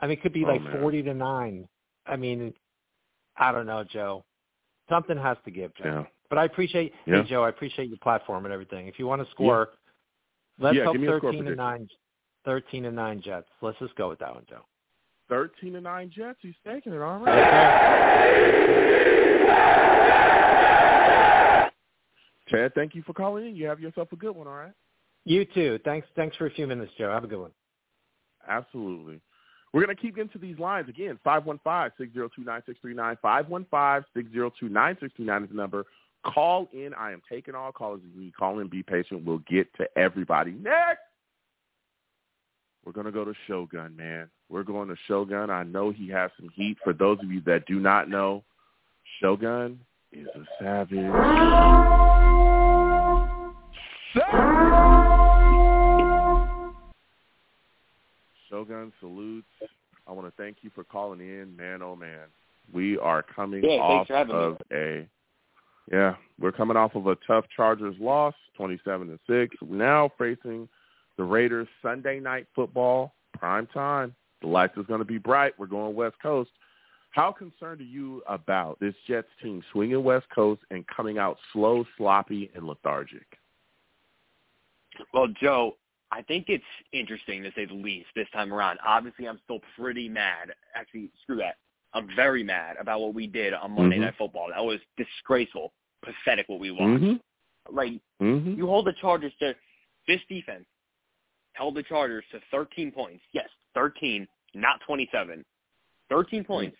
I 0.00 0.06
mean, 0.06 0.18
it 0.18 0.22
could 0.22 0.32
be 0.32 0.44
Oh, 0.44 0.48
like 0.48 0.62
man. 0.62 0.80
forty 0.80 1.02
to 1.02 1.14
nine. 1.14 1.68
I 2.06 2.16
mean, 2.16 2.52
I 3.36 3.52
don't 3.52 3.66
know, 3.66 3.84
Joe. 3.84 4.24
Something 4.88 5.16
has 5.16 5.36
to 5.44 5.50
give, 5.50 5.74
Joe. 5.76 5.84
Yeah. 5.84 6.04
But 6.28 6.38
I 6.38 6.44
appreciate, 6.44 6.92
Yeah. 7.06 7.22
hey, 7.22 7.28
Joe. 7.28 7.44
I 7.44 7.48
appreciate 7.50 7.88
your 7.88 7.98
platform 7.98 8.44
and 8.44 8.52
everything. 8.52 8.88
If 8.88 8.98
you 8.98 9.06
want 9.06 9.24
to 9.24 9.30
score, 9.30 9.70
let's 10.58 10.76
Yeah, 10.76 10.84
hope 10.84 10.94
give 10.94 11.00
me 11.02 11.06
a 11.06 11.10
score 11.10 11.20
thirteen 11.30 11.46
and 11.46 11.56
prediction. 11.56 11.64
nine. 11.64 11.88
Thirteen 12.44 12.84
and 12.86 12.96
nine 12.96 13.20
Jets. 13.20 13.48
Let's 13.60 13.78
just 13.78 13.94
go 13.94 14.08
with 14.08 14.18
that 14.18 14.34
one, 14.34 14.44
Joe. 14.48 14.64
13 15.28 15.72
to 15.72 15.80
nine 15.80 16.10
Jets. 16.10 16.40
He's 16.42 16.54
taking 16.66 16.92
it. 16.92 17.00
All 17.00 17.18
right. 17.20 18.62
Chad, 22.48 22.74
thank 22.74 22.94
you 22.94 23.02
for 23.02 23.12
calling 23.12 23.46
in. 23.46 23.56
You 23.56 23.66
have 23.66 23.80
yourself 23.80 24.12
a 24.12 24.16
good 24.16 24.34
one. 24.34 24.46
All 24.46 24.54
right. 24.54 24.72
You 25.24 25.44
too. 25.44 25.78
Thanks. 25.84 26.06
Thanks 26.16 26.36
for 26.36 26.46
a 26.46 26.50
few 26.50 26.66
minutes, 26.66 26.92
Joe. 26.98 27.10
Have 27.10 27.24
a 27.24 27.28
good 27.28 27.40
one. 27.40 27.52
Absolutely. 28.48 29.20
We're 29.72 29.84
going 29.84 29.96
to 29.96 30.02
keep 30.02 30.16
getting 30.16 30.30
to 30.30 30.38
these 30.38 30.58
lines 30.58 30.88
again. 30.88 31.18
515-602-9639, 31.24 33.16
515-602-9639, 33.24 34.04
515-602-9639 34.14 35.44
is 35.44 35.48
the 35.48 35.54
number. 35.54 35.86
Call 36.26 36.68
in. 36.72 36.92
I 36.94 37.12
am 37.12 37.22
taking 37.28 37.54
all 37.54 37.72
callers. 37.72 38.00
You 38.14 38.30
call 38.32 38.58
in. 38.58 38.68
Be 38.68 38.82
patient. 38.82 39.24
We'll 39.24 39.42
get 39.48 39.72
to 39.78 39.86
everybody. 39.96 40.52
Next, 40.52 41.00
we're 42.84 42.92
going 42.92 43.06
to 43.06 43.12
go 43.12 43.24
to 43.24 43.32
Shogun, 43.46 43.96
man. 43.96 44.28
We're 44.48 44.62
going 44.62 44.88
to 44.88 44.96
Shogun. 45.08 45.50
I 45.50 45.62
know 45.62 45.90
he 45.90 46.08
has 46.10 46.30
some 46.38 46.50
heat. 46.54 46.76
For 46.84 46.92
those 46.92 47.18
of 47.22 47.30
you 47.30 47.40
that 47.46 47.66
do 47.66 47.80
not 47.80 48.10
know, 48.10 48.44
Shogun 49.20 49.80
is 50.12 50.28
a 50.34 50.44
savage. 50.62 52.31
Shogun 58.50 58.92
salutes. 59.00 59.46
I 60.06 60.12
want 60.12 60.26
to 60.26 60.32
thank 60.36 60.58
you 60.60 60.70
for 60.74 60.84
calling 60.84 61.20
in, 61.20 61.56
man. 61.56 61.80
Oh 61.82 61.96
man, 61.96 62.26
we 62.74 62.98
are 62.98 63.22
coming 63.22 63.64
yeah, 63.64 63.78
off 63.78 64.10
of 64.10 64.58
me. 64.70 64.76
a 64.76 65.08
yeah, 65.90 66.16
we're 66.38 66.52
coming 66.52 66.76
off 66.76 66.94
of 66.94 67.06
a 67.06 67.16
tough 67.26 67.46
Chargers 67.56 67.96
loss, 67.98 68.34
twenty-seven 68.54 69.08
to 69.08 69.18
six. 69.26 69.56
Now 69.66 70.10
facing 70.18 70.68
the 71.16 71.24
Raiders 71.24 71.68
Sunday 71.80 72.20
night 72.20 72.46
football, 72.54 73.14
prime 73.38 73.66
time. 73.68 74.14
The 74.42 74.48
lights 74.48 74.76
is 74.76 74.84
going 74.86 74.98
to 74.98 75.06
be 75.06 75.18
bright. 75.18 75.54
We're 75.58 75.66
going 75.66 75.94
West 75.94 76.16
Coast. 76.22 76.50
How 77.12 77.32
concerned 77.32 77.80
are 77.80 77.84
you 77.84 78.22
about 78.28 78.78
this 78.78 78.94
Jets 79.06 79.28
team 79.42 79.62
swinging 79.72 80.04
West 80.04 80.26
Coast 80.34 80.60
and 80.70 80.86
coming 80.86 81.16
out 81.16 81.38
slow, 81.54 81.86
sloppy, 81.96 82.50
and 82.54 82.66
lethargic? 82.66 83.26
Well, 85.12 85.28
Joe, 85.40 85.76
I 86.10 86.22
think 86.22 86.46
it's 86.48 86.64
interesting 86.92 87.42
to 87.42 87.52
say 87.54 87.64
the 87.64 87.74
least 87.74 88.08
this 88.14 88.28
time 88.32 88.52
around. 88.52 88.78
Obviously, 88.86 89.26
I'm 89.26 89.40
still 89.44 89.60
pretty 89.78 90.08
mad. 90.08 90.52
Actually, 90.74 91.10
screw 91.22 91.36
that. 91.36 91.56
I'm 91.94 92.08
very 92.16 92.42
mad 92.42 92.76
about 92.80 93.00
what 93.00 93.14
we 93.14 93.26
did 93.26 93.52
on 93.52 93.72
Monday 93.72 93.96
mm-hmm. 93.96 94.06
Night 94.06 94.14
Football. 94.16 94.48
That 94.54 94.64
was 94.64 94.80
disgraceful, 94.96 95.72
pathetic 96.02 96.48
what 96.48 96.60
we 96.60 96.70
watched. 96.70 97.02
Mm-hmm. 97.02 97.74
Like, 97.76 97.92
mm-hmm. 98.20 98.54
you 98.58 98.66
hold 98.66 98.86
the 98.86 98.94
Chargers 99.00 99.32
to 99.40 99.54
this 100.08 100.20
defense 100.28 100.64
held 101.54 101.74
the 101.74 101.82
Chargers 101.82 102.24
to 102.32 102.40
13 102.50 102.90
points. 102.90 103.22
Yes, 103.32 103.48
13, 103.74 104.26
not 104.54 104.80
27. 104.86 105.44
13 106.08 106.44
points, 106.44 106.76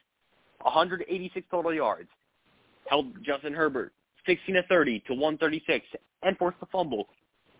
186 0.62 1.46
total 1.50 1.72
yards. 1.72 2.08
Held 2.86 3.06
Justin 3.24 3.54
Herbert 3.54 3.92
16 4.26 4.56
to 4.56 4.62
30 4.64 5.00
to 5.06 5.14
136 5.14 5.86
and 6.22 6.36
forced 6.36 6.60
the 6.60 6.66
fumble. 6.66 7.08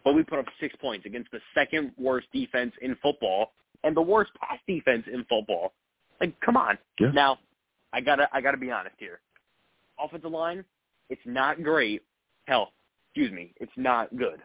But 0.04 0.14
we 0.14 0.22
put 0.22 0.38
up 0.38 0.46
six 0.60 0.74
points 0.80 1.06
against 1.06 1.30
the 1.30 1.40
second 1.54 1.92
worst 1.96 2.26
defense 2.32 2.72
in 2.82 2.96
football 3.02 3.52
and 3.84 3.96
the 3.96 4.02
worst 4.02 4.32
pass 4.40 4.58
defense 4.66 5.04
in 5.12 5.24
football. 5.28 5.72
Like, 6.20 6.38
come 6.40 6.56
on. 6.56 6.78
Yeah. 6.98 7.10
Now, 7.12 7.38
I 7.92 8.00
gotta 8.00 8.28
I 8.32 8.40
gotta 8.40 8.56
be 8.56 8.70
honest 8.70 8.96
here. 8.98 9.20
Offensive 9.98 10.30
line, 10.30 10.64
it's 11.10 11.22
not 11.24 11.62
great. 11.62 12.02
Hell, 12.46 12.72
excuse 13.08 13.30
me, 13.30 13.52
it's 13.60 13.72
not 13.76 14.16
good. 14.16 14.40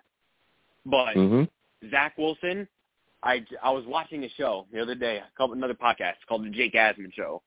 But 0.86 1.16
mm-hmm. 1.16 1.90
Zach 1.90 2.18
Wilson, 2.18 2.68
I, 3.24 3.46
I 3.64 3.72
was 3.72 3.84
watching 3.88 4.24
a 4.24 4.30
show 4.38 4.68
the 4.72 4.82
other 4.82 4.96
day, 4.96 5.22
another 5.40 5.74
podcast 5.74 6.16
called 6.28 6.46
the 6.46 6.50
Jake 6.50 6.74
Asman 6.74 7.14
Show. 7.14 7.42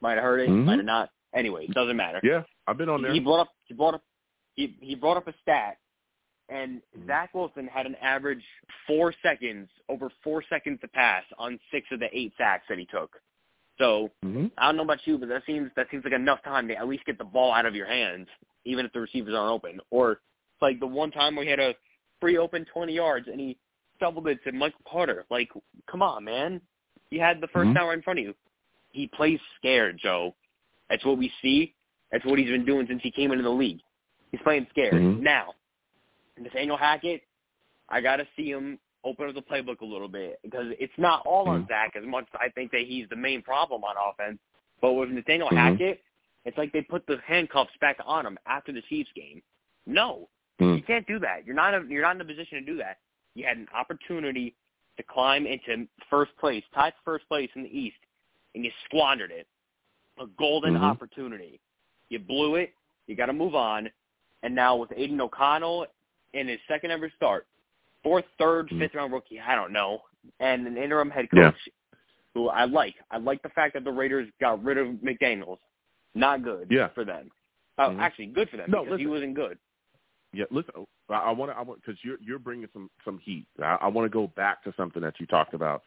Might 0.00 0.14
have 0.14 0.22
heard 0.22 0.40
it, 0.40 0.48
mm-hmm. 0.48 0.64
might 0.64 0.76
have 0.76 0.86
not. 0.86 1.10
Anyway, 1.34 1.64
it 1.64 1.74
doesn't 1.74 1.96
matter. 1.96 2.20
Yeah, 2.22 2.42
I've 2.66 2.78
been 2.78 2.88
on 2.88 3.02
there. 3.02 3.12
He 3.12 3.20
brought 3.20 3.40
up 3.40 3.48
he 3.64 3.74
brought 3.74 3.94
up 3.94 4.02
he 4.54 4.76
he 4.80 4.94
brought 4.94 5.16
up 5.16 5.26
a 5.28 5.34
stat, 5.42 5.78
and 6.48 6.80
mm-hmm. 6.96 7.06
Zach 7.06 7.34
Wilson 7.34 7.66
had 7.66 7.86
an 7.86 7.96
average 7.96 8.42
four 8.86 9.14
seconds 9.22 9.68
over 9.88 10.10
four 10.22 10.42
seconds 10.48 10.80
to 10.80 10.88
pass 10.88 11.22
on 11.38 11.58
six 11.72 11.86
of 11.92 12.00
the 12.00 12.08
eight 12.12 12.32
sacks 12.38 12.64
that 12.68 12.78
he 12.78 12.86
took. 12.86 13.16
So 13.78 14.10
mm-hmm. 14.24 14.46
I 14.56 14.66
don't 14.66 14.76
know 14.76 14.84
about 14.84 15.06
you, 15.06 15.18
but 15.18 15.28
that 15.28 15.42
seems 15.46 15.70
that 15.76 15.86
seems 15.90 16.04
like 16.04 16.14
enough 16.14 16.42
time 16.44 16.68
to 16.68 16.74
at 16.74 16.88
least 16.88 17.04
get 17.04 17.18
the 17.18 17.24
ball 17.24 17.52
out 17.52 17.66
of 17.66 17.74
your 17.74 17.86
hands, 17.86 18.28
even 18.64 18.86
if 18.86 18.92
the 18.92 19.00
receivers 19.00 19.34
aren't 19.34 19.52
open. 19.52 19.80
Or 19.90 20.20
like 20.62 20.80
the 20.80 20.86
one 20.86 21.10
time 21.10 21.36
we 21.36 21.46
had 21.46 21.60
a 21.60 21.74
free 22.20 22.38
open 22.38 22.64
twenty 22.72 22.94
yards 22.94 23.28
and 23.28 23.38
he 23.38 23.58
doubled 24.00 24.28
it 24.28 24.42
to 24.44 24.52
Michael 24.52 24.80
Carter. 24.90 25.24
Like, 25.30 25.50
come 25.90 26.02
on, 26.02 26.24
man. 26.24 26.60
You 27.10 27.20
had 27.20 27.40
the 27.40 27.46
1st 27.48 27.54
mm-hmm. 27.54 27.72
down 27.74 27.86
right 27.86 27.96
in 27.96 28.02
front 28.02 28.18
of 28.18 28.24
you. 28.24 28.34
He 28.90 29.06
plays 29.06 29.38
scared, 29.58 29.98
Joe. 30.02 30.34
That's 30.90 31.04
what 31.04 31.18
we 31.18 31.32
see. 31.42 31.74
That's 32.10 32.24
what 32.24 32.38
he's 32.38 32.50
been 32.50 32.64
doing 32.64 32.86
since 32.88 33.02
he 33.02 33.10
came 33.10 33.32
into 33.32 33.42
the 33.42 33.50
league. 33.50 33.80
He's 34.30 34.40
playing 34.42 34.66
scared. 34.70 34.94
Mm-hmm. 34.94 35.22
Now, 35.22 35.54
Nathaniel 36.38 36.76
Hackett, 36.76 37.22
I 37.88 38.00
got 38.00 38.16
to 38.16 38.26
see 38.36 38.50
him 38.50 38.78
open 39.04 39.28
up 39.28 39.34
the 39.34 39.42
playbook 39.42 39.80
a 39.80 39.84
little 39.84 40.08
bit 40.08 40.38
because 40.42 40.66
it's 40.80 40.92
not 40.98 41.22
all 41.24 41.48
on 41.48 41.60
mm-hmm. 41.60 41.68
Zach 41.68 41.92
as 41.96 42.04
much 42.04 42.24
as 42.34 42.40
I 42.40 42.48
think 42.50 42.72
that 42.72 42.82
he's 42.86 43.08
the 43.08 43.16
main 43.16 43.42
problem 43.42 43.84
on 43.84 43.94
offense. 43.96 44.38
But 44.80 44.94
with 44.94 45.10
Nathaniel 45.10 45.48
mm-hmm. 45.48 45.56
Hackett, 45.56 46.02
it's 46.44 46.58
like 46.58 46.72
they 46.72 46.82
put 46.82 47.06
the 47.06 47.16
handcuffs 47.26 47.70
back 47.80 47.98
on 48.04 48.26
him 48.26 48.38
after 48.46 48.72
the 48.72 48.82
Chiefs 48.88 49.10
game. 49.14 49.42
No, 49.86 50.28
mm-hmm. 50.60 50.76
you 50.76 50.82
can't 50.82 51.06
do 51.06 51.18
that. 51.20 51.46
You're 51.46 51.54
not 51.54 51.74
a, 51.74 51.82
you're 51.88 52.02
not 52.02 52.16
in 52.16 52.20
a 52.20 52.24
position 52.24 52.58
to 52.58 52.64
do 52.64 52.76
that. 52.78 52.98
You 53.34 53.44
had 53.46 53.56
an 53.56 53.68
opportunity 53.74 54.54
to 54.96 55.02
climb 55.02 55.46
into 55.46 55.86
first 56.10 56.36
place, 56.38 56.64
tied 56.74 56.94
first 57.04 57.28
place 57.28 57.50
in 57.54 57.62
the 57.62 57.78
East, 57.78 57.96
and 58.54 58.64
you 58.64 58.70
squandered 58.86 59.30
it. 59.30 59.46
A 60.18 60.26
golden 60.38 60.74
mm-hmm. 60.74 60.84
opportunity. 60.84 61.60
You 62.08 62.18
blew 62.18 62.56
it. 62.56 62.72
You 63.06 63.16
got 63.16 63.26
to 63.26 63.32
move 63.32 63.54
on. 63.54 63.90
And 64.42 64.54
now 64.54 64.76
with 64.76 64.90
Aidan 64.96 65.20
O'Connell 65.20 65.86
in 66.36 66.48
his 66.48 66.58
second 66.68 66.90
ever 66.90 67.10
start, 67.16 67.46
fourth, 68.02 68.24
3rd 68.40 68.64
mm-hmm. 68.64 68.78
fifth 68.80 68.94
round 68.94 69.12
rookie, 69.12 69.40
I 69.40 69.54
don't 69.54 69.72
know, 69.72 70.02
and 70.40 70.66
an 70.66 70.76
interim 70.76 71.10
head 71.10 71.30
coach 71.30 71.54
yeah. 71.66 71.98
who 72.34 72.48
I 72.48 72.64
like. 72.64 72.94
I 73.10 73.18
like 73.18 73.42
the 73.42 73.48
fact 73.50 73.74
that 73.74 73.84
the 73.84 73.92
Raiders 73.92 74.28
got 74.40 74.62
rid 74.62 74.78
of 74.78 74.88
McDaniels. 74.96 75.58
Not 76.14 76.42
good 76.42 76.68
yeah. 76.70 76.88
for 76.94 77.04
them. 77.04 77.30
Uh, 77.78 77.88
mm-hmm. 77.88 78.00
Actually, 78.00 78.26
good 78.26 78.48
for 78.48 78.56
them 78.56 78.70
no, 78.70 78.80
because 78.80 78.92
listen. 78.92 79.00
he 79.00 79.06
wasn't 79.06 79.34
good. 79.34 79.58
Yeah, 80.32 80.44
listen. 80.50 80.72
I 81.08 81.30
want 81.30 81.52
to. 81.52 81.56
I 81.56 81.62
want 81.62 81.80
because 81.84 81.98
you're 82.02 82.16
you're 82.20 82.38
bringing 82.38 82.68
some 82.72 82.90
some 83.04 83.18
heat. 83.18 83.46
I, 83.62 83.78
I 83.82 83.88
want 83.88 84.06
to 84.06 84.10
go 84.10 84.26
back 84.28 84.64
to 84.64 84.74
something 84.76 85.02
that 85.02 85.14
you 85.20 85.26
talked 85.26 85.54
about. 85.54 85.82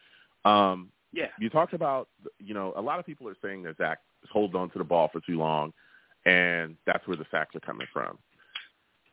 Um, 0.46 0.90
yeah, 1.12 1.28
you 1.40 1.50
talked 1.50 1.74
about 1.74 2.08
you 2.40 2.54
know 2.54 2.74
a 2.76 2.82
lot 2.82 3.00
of 3.00 3.06
people 3.06 3.28
are 3.28 3.36
saying 3.44 3.64
that 3.64 3.78
Zach 3.78 4.00
holds 4.32 4.56
on 4.56 4.70
to 4.72 4.78
the 4.78 4.84
ball 4.84 5.10
for 5.12 5.20
too 5.22 5.38
long, 5.38 5.74
and 6.26 6.76
that's 6.86 7.06
where 7.08 7.18
the 7.18 7.26
sacks 7.32 7.56
are 7.56 7.60
coming 7.60 7.88
from. 7.92 8.18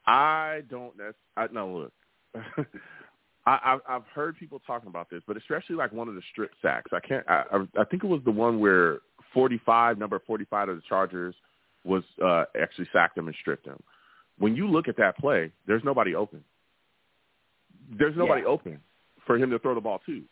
I 0.07 0.63
don't. 0.71 0.97
That's 0.97 1.17
I, 1.37 1.47
no 1.53 1.69
look. 1.69 1.93
I, 3.47 3.59
I've, 3.65 3.81
I've 3.89 4.07
heard 4.15 4.37
people 4.37 4.61
talking 4.67 4.89
about 4.89 5.09
this, 5.11 5.23
but 5.27 5.37
especially 5.37 5.77
like 5.77 5.93
one 5.93 6.09
of 6.09 6.15
the 6.15 6.23
strip 6.33 6.51
sacks. 6.63 6.91
I 6.93 7.01
can't. 7.01 7.25
I, 7.29 7.45
I 7.79 7.85
think 7.85 8.05
it 8.05 8.09
was 8.09 8.21
the 8.25 8.31
one 8.31 8.59
where 8.61 8.99
45, 9.33 9.99
number 9.99 10.21
45 10.27 10.69
of 10.69 10.77
the 10.77 10.83
Chargers, 10.89 11.35
was 11.85 12.03
uh, 12.25 12.45
actually 12.61 12.89
sacked 12.93 13.17
him 13.17 13.29
and 13.29 13.37
stripped 13.41 13.67
him 13.67 13.81
when 14.39 14.57
you 14.57 14.69
look 14.69 14.89
at 14.89 14.97
that 14.99 15.17
play, 15.19 15.51
there's 15.67 15.83
nobody 15.85 16.15
open. 16.15 16.45
There's 17.99 18.17
nobody 18.17 18.43
yeah. 18.43 18.49
open 18.49 18.81
for 19.27 19.37
him 19.37 19.51
to 19.51 19.59
throw 19.59 19.75
the 19.75 19.81
ball 19.81 20.01
to. 20.07 20.23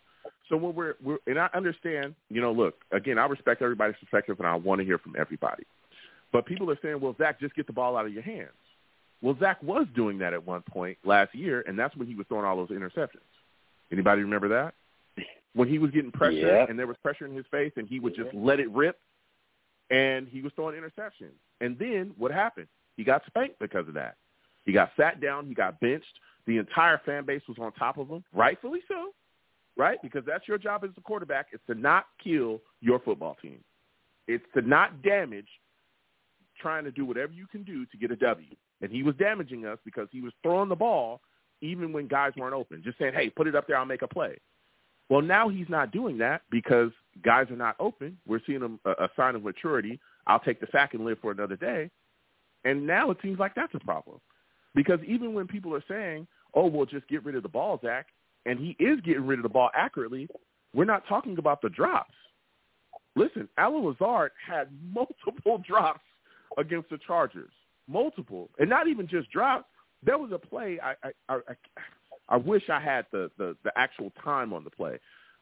So 0.49 0.57
when 0.57 0.75
we're, 0.75 0.95
we're 1.03 1.19
and 1.27 1.39
I 1.39 1.49
understand, 1.55 2.15
you 2.29 2.41
know, 2.41 2.53
look, 2.53 2.75
again, 2.93 3.19
I 3.19 3.27
respect 3.27 3.63
everybody's 3.63 3.97
perspective 3.99 4.37
and 4.39 4.47
I 4.47 4.55
want 4.57 4.81
to 4.81 4.85
hear 4.85 4.99
from 4.99 5.15
everybody. 5.19 5.65
But 6.33 6.47
people 6.47 6.71
are 6.71 6.79
saying, 6.83 7.01
well, 7.01 7.15
Zach, 7.17 7.41
just 7.41 7.55
get 7.55 7.67
the 7.67 7.73
ball 7.73 7.97
out 7.97 8.07
of 8.07 8.13
your 8.13 8.23
hands. 8.23 8.51
Well, 9.25 9.35
Zach 9.41 9.63
was 9.63 9.87
doing 9.97 10.19
that 10.19 10.35
at 10.35 10.47
one 10.47 10.61
point 10.61 10.99
last 11.03 11.35
year, 11.35 11.65
and 11.67 11.79
that's 11.79 11.97
when 11.97 12.07
he 12.07 12.15
was 12.15 12.27
throwing 12.29 12.45
all 12.45 12.59
those 12.59 12.69
interceptions. 12.69 13.25
Anybody 13.91 14.21
remember 14.21 14.49
that? 14.49 14.75
When 15.55 15.67
he 15.67 15.79
was 15.79 15.91
getting 15.93 16.11
pressure 16.11 16.59
yeah. 16.59 16.67
and 16.69 16.79
there 16.79 16.87
was 16.87 16.99
pressure 17.03 17.25
in 17.25 17.35
his 17.35 17.47
face, 17.51 17.73
and 17.77 17.89
he 17.89 18.01
would 18.01 18.15
just 18.15 18.35
let 18.35 18.61
it 18.61 18.71
rip, 18.71 18.99
and 19.89 20.29
he 20.29 20.43
was 20.43 20.53
throwing 20.55 20.79
interceptions. 20.79 21.33
And 21.63 21.79
then 21.79 22.13
what 22.19 22.33
happened? 22.33 22.67
He 22.99 23.05
got 23.05 23.23
spanked 23.27 23.59
because 23.61 23.89
of 23.89 23.95
that. 23.95 24.17
He 24.67 24.73
got 24.73 24.91
sat 24.95 25.23
down. 25.23 25.47
He 25.47 25.55
got 25.55 25.81
benched. 25.81 26.05
The 26.47 26.59
entire 26.59 27.01
fan 27.07 27.25
base 27.25 27.43
was 27.49 27.57
on 27.59 27.73
top 27.73 27.97
of 27.97 28.09
him, 28.09 28.23
rightfully 28.35 28.81
so, 28.89 29.13
right? 29.75 29.97
Because 30.03 30.25
that's 30.27 30.47
your 30.47 30.59
job 30.59 30.85
as 30.85 30.91
the 30.97 31.01
quarterback 31.01 31.47
is 31.55 31.61
to 31.67 31.75
not 31.75 32.05
kill 32.23 32.61
your 32.83 32.99
football 32.99 33.39
team. 33.41 33.61
It's 34.29 34.45
to 34.53 34.61
not 34.61 35.03
damage 35.03 35.49
trying 36.61 36.85
to 36.85 36.91
do 36.91 37.07
whatever 37.07 37.33
you 37.33 37.47
can 37.47 37.63
do 37.63 37.87
to 37.87 37.97
get 37.97 38.11
a 38.11 38.17
W. 38.17 38.55
And 38.85 38.93
he 38.93 39.03
was 39.03 39.15
damaging 39.17 39.65
us 39.65 39.79
because 39.85 40.09
he 40.13 40.21
was 40.21 40.33
throwing 40.43 40.69
the 40.69 40.77
ball 40.77 41.21
even 41.63 41.93
when 41.93 42.07
guys 42.07 42.33
weren't 42.37 42.55
open, 42.55 42.83
just 42.85 42.99
saying, 42.99 43.15
hey, 43.15 43.31
put 43.31 43.47
it 43.47 43.55
up 43.55 43.67
there, 43.67 43.79
I'll 43.79 43.87
make 43.87 44.03
a 44.03 44.09
play. 44.09 44.37
Well, 45.09 45.23
now 45.23 45.49
he's 45.49 45.69
not 45.71 45.91
doing 45.91 46.19
that 46.19 46.43
because 46.51 46.91
guys 47.23 47.51
are 47.51 47.57
not 47.57 47.77
open. 47.81 48.19
We're 48.27 48.41
seeing 48.47 48.79
a, 48.85 48.91
a 48.91 49.09
sign 49.17 49.35
of 49.35 49.43
maturity. 49.43 49.99
I'll 50.27 50.41
take 50.41 50.61
the 50.61 50.67
sack 50.71 50.93
and 50.93 51.05
live 51.05 51.19
for 51.23 51.31
another 51.31 51.57
day. 51.57 51.91
And 52.65 52.87
now 52.87 53.11
it 53.11 53.19
seems 53.23 53.39
like 53.39 53.55
that's 53.55 53.75
a 53.75 53.79
problem. 53.81 54.21
Because 54.75 55.01
even 55.07 55.33
when 55.33 55.47
people 55.47 55.75
are 55.75 55.85
saying, 55.89 56.27
oh, 56.53 56.67
well, 56.67 56.85
just 56.85 57.09
get 57.09 57.25
rid 57.25 57.37
of 57.37 57.43
the 57.43 57.49
ball, 57.49 57.81
Zach, 57.83 58.07
and 58.45 58.59
he 58.59 58.77
is 58.79 59.01
getting 59.01 59.27
rid 59.27 59.39
of 59.39 59.45
the 59.45 59.49
ball 59.49 59.71
accurately, 59.75 60.29
we're 60.75 60.85
not 60.85 61.07
talking 61.09 61.39
about 61.39 61.63
the 61.63 61.71
drops. 61.71 62.15
Listen, 63.17 63.49
Allen 63.57 63.85
Lazard 63.85 64.33
had 64.47 64.69
multiple 64.93 65.59
drops 65.67 66.03
against 66.59 66.91
the 66.91 66.99
Chargers. 67.07 67.53
Multiple. 67.89 68.51
And 68.59 68.69
not 68.69 68.89
even 68.89 69.07
just 69.07 69.31
drops. 69.31 69.67
There 70.03 70.19
was 70.19 70.33
a 70.33 70.39
play, 70.39 70.79
I, 70.83 70.95
I, 71.29 71.35
I, 71.35 71.39
I 72.29 72.37
wish 72.37 72.69
I 72.71 72.81
had 72.81 73.07
the, 73.13 73.31
the, 73.39 73.57
the 73.65 73.73
actual 73.77 74.13
time 74.23 74.53
on 74.53 74.65
the 74.65 74.71
play. 74.71 74.99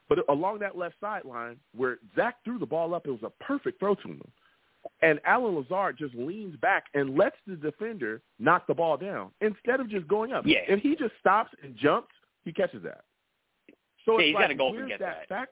But 0.09 0.19
along 0.29 0.59
that 0.59 0.77
left 0.77 0.95
sideline 1.01 1.57
where 1.75 1.97
Zach 2.15 2.35
threw 2.43 2.59
the 2.59 2.65
ball 2.65 2.93
up, 2.93 3.07
it 3.07 3.11
was 3.11 3.23
a 3.23 3.43
perfect 3.43 3.79
throw 3.79 3.95
to 3.95 4.07
him. 4.07 4.21
And 5.01 5.19
Allen 5.25 5.55
Lazard 5.55 5.97
just 5.97 6.13
leans 6.13 6.57
back 6.57 6.85
and 6.93 7.17
lets 7.17 7.37
the 7.47 7.55
defender 7.55 8.21
knock 8.37 8.67
the 8.67 8.73
ball 8.73 8.97
down 8.97 9.31
instead 9.39 9.79
of 9.79 9.89
just 9.89 10.07
going 10.07 10.33
up. 10.33 10.45
Yeah. 10.45 10.59
If 10.67 10.81
he 10.81 10.95
just 10.95 11.13
stops 11.21 11.51
and 11.63 11.75
jumps, 11.77 12.13
he 12.43 12.51
catches 12.51 12.83
that. 12.83 13.05
So 14.05 14.19
Yeah, 14.19 14.25
he's 14.25 14.35
like, 14.35 14.43
gotta 14.43 14.55
go 14.55 14.69
up 14.69 14.75
and 14.75 14.89
get 14.89 14.99
that 14.99 15.19
that. 15.21 15.29
fact? 15.29 15.51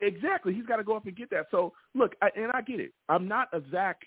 Exactly. 0.00 0.54
He's 0.54 0.66
got 0.66 0.76
to 0.76 0.84
go 0.84 0.96
up 0.96 1.06
and 1.06 1.16
get 1.16 1.30
that. 1.30 1.46
So 1.50 1.72
look, 1.94 2.14
I, 2.22 2.30
and 2.36 2.52
I 2.52 2.60
get 2.60 2.78
it. 2.78 2.92
I'm 3.08 3.26
not 3.26 3.48
a 3.52 3.62
Zach 3.70 4.00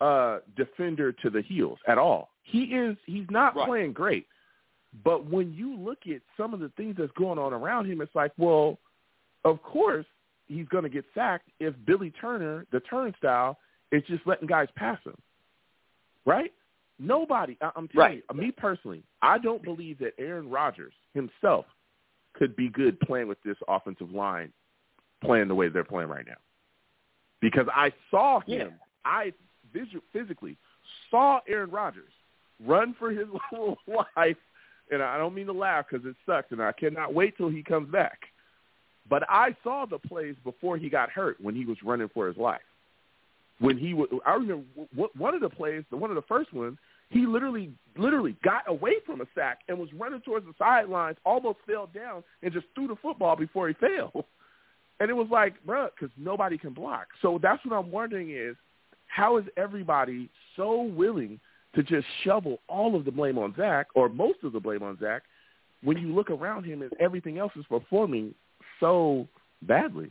uh, 0.00 0.38
defender 0.56 1.12
to 1.12 1.30
the 1.30 1.42
heels 1.42 1.78
at 1.86 1.98
all. 1.98 2.30
He 2.42 2.64
is. 2.64 2.96
He's 3.06 3.26
not 3.30 3.54
Right. 3.54 3.66
playing 3.66 3.92
great. 3.92 4.26
But 5.04 5.26
when 5.26 5.54
you 5.54 5.76
look 5.76 6.06
at 6.06 6.20
some 6.36 6.52
of 6.52 6.60
the 6.60 6.68
things 6.70 6.96
that's 6.98 7.12
going 7.12 7.38
on 7.38 7.52
around 7.52 7.86
him, 7.90 8.00
it's 8.00 8.14
like, 8.14 8.32
well, 8.36 8.78
of 9.44 9.62
course 9.62 10.06
he's 10.48 10.68
going 10.68 10.84
to 10.84 10.90
get 10.90 11.04
sacked 11.14 11.48
if 11.60 11.74
Billy 11.86 12.10
Turner, 12.10 12.66
the 12.72 12.80
turnstile, 12.80 13.58
is 13.90 14.02
just 14.06 14.26
letting 14.26 14.46
guys 14.46 14.68
pass 14.76 14.98
him, 15.04 15.16
right? 16.26 16.52
Nobody. 16.98 17.56
I, 17.60 17.70
I'm 17.76 17.88
telling 17.88 18.08
Right. 18.10 18.24
you, 18.34 18.40
me 18.40 18.50
personally, 18.50 19.02
I 19.22 19.38
don't 19.38 19.62
believe 19.62 19.98
that 20.00 20.12
Aaron 20.18 20.50
Rodgers 20.50 20.92
himself 21.14 21.64
could 22.34 22.54
be 22.56 22.68
good 22.68 22.98
playing 23.00 23.28
with 23.28 23.42
this 23.44 23.56
offensive 23.68 24.10
line, 24.10 24.52
playing 25.22 25.48
the 25.48 25.54
way 25.54 25.68
they're 25.68 25.84
playing 25.84 26.08
right 26.10 26.26
now, 26.26 26.38
because 27.40 27.66
I 27.74 27.92
saw 28.10 28.40
him. 28.40 28.48
Yeah. 28.58 28.66
I 29.04 29.32
physically 30.12 30.56
saw 31.10 31.40
Aaron 31.48 31.70
Rodgers 31.70 32.12
run 32.64 32.94
for 32.98 33.10
his 33.10 33.26
life, 33.86 34.36
and 34.90 35.02
I 35.02 35.18
don't 35.18 35.34
mean 35.34 35.46
to 35.46 35.52
laugh 35.52 35.86
because 35.90 36.06
it 36.06 36.16
sucks, 36.26 36.52
and 36.52 36.62
I 36.62 36.72
cannot 36.72 37.14
wait 37.14 37.36
till 37.36 37.48
he 37.48 37.62
comes 37.62 37.90
back. 37.90 38.18
But 39.08 39.24
I 39.28 39.56
saw 39.62 39.86
the 39.86 39.98
plays 39.98 40.36
before 40.44 40.76
he 40.76 40.88
got 40.88 41.10
hurt 41.10 41.40
when 41.40 41.54
he 41.54 41.64
was 41.64 41.76
running 41.82 42.08
for 42.12 42.28
his 42.28 42.36
life. 42.36 42.60
When 43.58 43.76
he 43.76 43.94
was, 43.94 44.08
I 44.26 44.34
remember 44.34 44.64
one 45.16 45.34
of 45.34 45.40
the 45.40 45.48
plays, 45.48 45.84
one 45.90 46.10
of 46.10 46.16
the 46.16 46.22
first 46.22 46.52
ones, 46.52 46.78
he 47.10 47.26
literally, 47.26 47.72
literally 47.96 48.36
got 48.42 48.62
away 48.66 48.94
from 49.04 49.20
a 49.20 49.26
sack 49.34 49.60
and 49.68 49.78
was 49.78 49.92
running 49.92 50.20
towards 50.22 50.46
the 50.46 50.54
sidelines, 50.58 51.18
almost 51.24 51.58
fell 51.66 51.88
down, 51.94 52.24
and 52.42 52.52
just 52.52 52.66
threw 52.74 52.88
the 52.88 52.96
football 52.96 53.36
before 53.36 53.68
he 53.68 53.74
fell. 53.80 54.26
And 54.98 55.10
it 55.10 55.14
was 55.14 55.28
like, 55.30 55.54
bruh, 55.66 55.90
because 55.94 56.14
nobody 56.16 56.56
can 56.56 56.72
block. 56.72 57.08
So 57.20 57.38
that's 57.42 57.64
what 57.66 57.76
I'm 57.76 57.90
wondering 57.90 58.30
is, 58.30 58.56
how 59.12 59.36
is 59.36 59.44
everybody 59.58 60.30
so 60.56 60.82
willing 60.82 61.38
to 61.74 61.82
just 61.82 62.06
shovel 62.24 62.60
all 62.66 62.96
of 62.96 63.04
the 63.04 63.10
blame 63.10 63.36
on 63.36 63.54
Zach 63.56 63.86
or 63.94 64.08
most 64.08 64.38
of 64.42 64.52
the 64.54 64.60
blame 64.60 64.82
on 64.82 64.98
Zach 64.98 65.22
when 65.82 65.98
you 65.98 66.14
look 66.14 66.30
around 66.30 66.64
him 66.64 66.80
and 66.80 66.90
everything 66.98 67.36
else 67.36 67.52
is 67.56 67.64
performing 67.68 68.34
so 68.80 69.28
badly, 69.62 70.10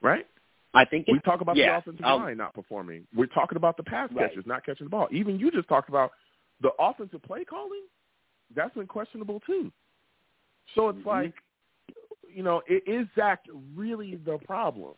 right? 0.00 0.26
I 0.72 0.86
think 0.86 1.06
We 1.08 1.20
talk 1.20 1.42
about 1.42 1.56
yeah, 1.56 1.72
the 1.72 1.76
offensive 1.76 2.06
um, 2.06 2.22
line 2.22 2.38
not 2.38 2.54
performing. 2.54 3.06
We're 3.14 3.26
talking 3.26 3.56
about 3.56 3.76
the 3.76 3.82
pass 3.82 4.10
Right. 4.12 4.28
catchers 4.28 4.44
not 4.46 4.64
catching 4.64 4.86
the 4.86 4.90
ball. 4.90 5.08
Even 5.12 5.38
you 5.38 5.50
just 5.50 5.68
talked 5.68 5.90
about 5.90 6.12
the 6.62 6.70
offensive 6.78 7.22
play 7.22 7.44
calling. 7.44 7.82
That's 8.56 8.74
been 8.74 8.86
questionable 8.86 9.40
too. 9.40 9.70
So 10.74 10.88
it's 10.88 10.98
Mhm. 11.00 11.06
like, 11.06 11.34
you 12.34 12.42
know, 12.42 12.62
is 12.66 13.06
Zach 13.14 13.44
really 13.74 14.16
the 14.16 14.38
problem? 14.38 14.94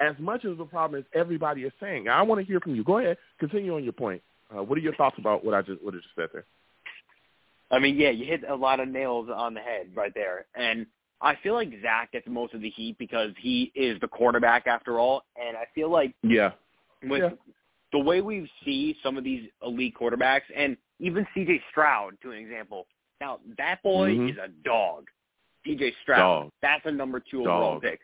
As 0.00 0.14
much 0.18 0.44
as 0.44 0.58
the 0.58 0.64
problem 0.64 0.98
as 1.00 1.06
everybody 1.18 1.62
is 1.62 1.72
saying. 1.80 2.08
I 2.08 2.20
want 2.22 2.40
to 2.40 2.46
hear 2.46 2.60
from 2.60 2.74
you. 2.74 2.84
Go 2.84 2.98
ahead, 2.98 3.16
continue 3.40 3.74
on 3.74 3.84
your 3.84 3.94
point. 3.94 4.22
Uh, 4.54 4.62
what 4.62 4.76
are 4.78 4.82
your 4.82 4.94
thoughts 4.96 5.16
about 5.18 5.44
what 5.44 5.54
I 5.54 5.62
just 5.62 5.82
what 5.82 5.94
I 5.94 5.96
just 5.98 6.08
said 6.14 6.28
there? 6.32 6.44
I 7.70 7.78
mean, 7.78 7.96
yeah, 7.96 8.10
you 8.10 8.24
hit 8.26 8.42
a 8.48 8.54
lot 8.54 8.78
of 8.78 8.88
nails 8.88 9.28
on 9.34 9.54
the 9.54 9.60
head 9.60 9.88
right 9.94 10.12
there. 10.14 10.46
And 10.54 10.86
I 11.20 11.34
feel 11.42 11.54
like 11.54 11.70
Zach 11.82 12.12
gets 12.12 12.26
most 12.28 12.54
of 12.54 12.60
the 12.60 12.70
heat 12.70 12.96
because 12.98 13.30
he 13.40 13.72
is 13.74 13.98
the 14.00 14.06
quarterback 14.06 14.66
after 14.66 14.98
all. 15.00 15.24
And 15.36 15.56
I 15.56 15.64
feel 15.74 15.90
like 15.90 16.14
Yeah, 16.22 16.52
with 17.02 17.22
Yeah. 17.22 17.30
the 17.92 17.98
way 17.98 18.20
we 18.20 18.48
see 18.64 18.96
some 19.02 19.16
of 19.16 19.24
these 19.24 19.50
elite 19.62 19.94
quarterbacks, 19.94 20.42
and 20.54 20.76
even 21.00 21.26
C.J. 21.34 21.62
Stroud, 21.70 22.20
to 22.22 22.30
an 22.32 22.38
example. 22.38 22.86
Now 23.20 23.40
that 23.56 23.82
boy 23.82 24.14
Mhm. 24.14 24.30
is 24.30 24.36
a 24.38 24.48
dog. 24.48 25.08
C.J. 25.64 25.92
Stroud, 26.02 26.44
Dog. 26.44 26.52
that's 26.62 26.84
a 26.86 26.92
number 26.92 27.18
two 27.18 27.40
overall 27.40 27.80
pick. 27.80 28.00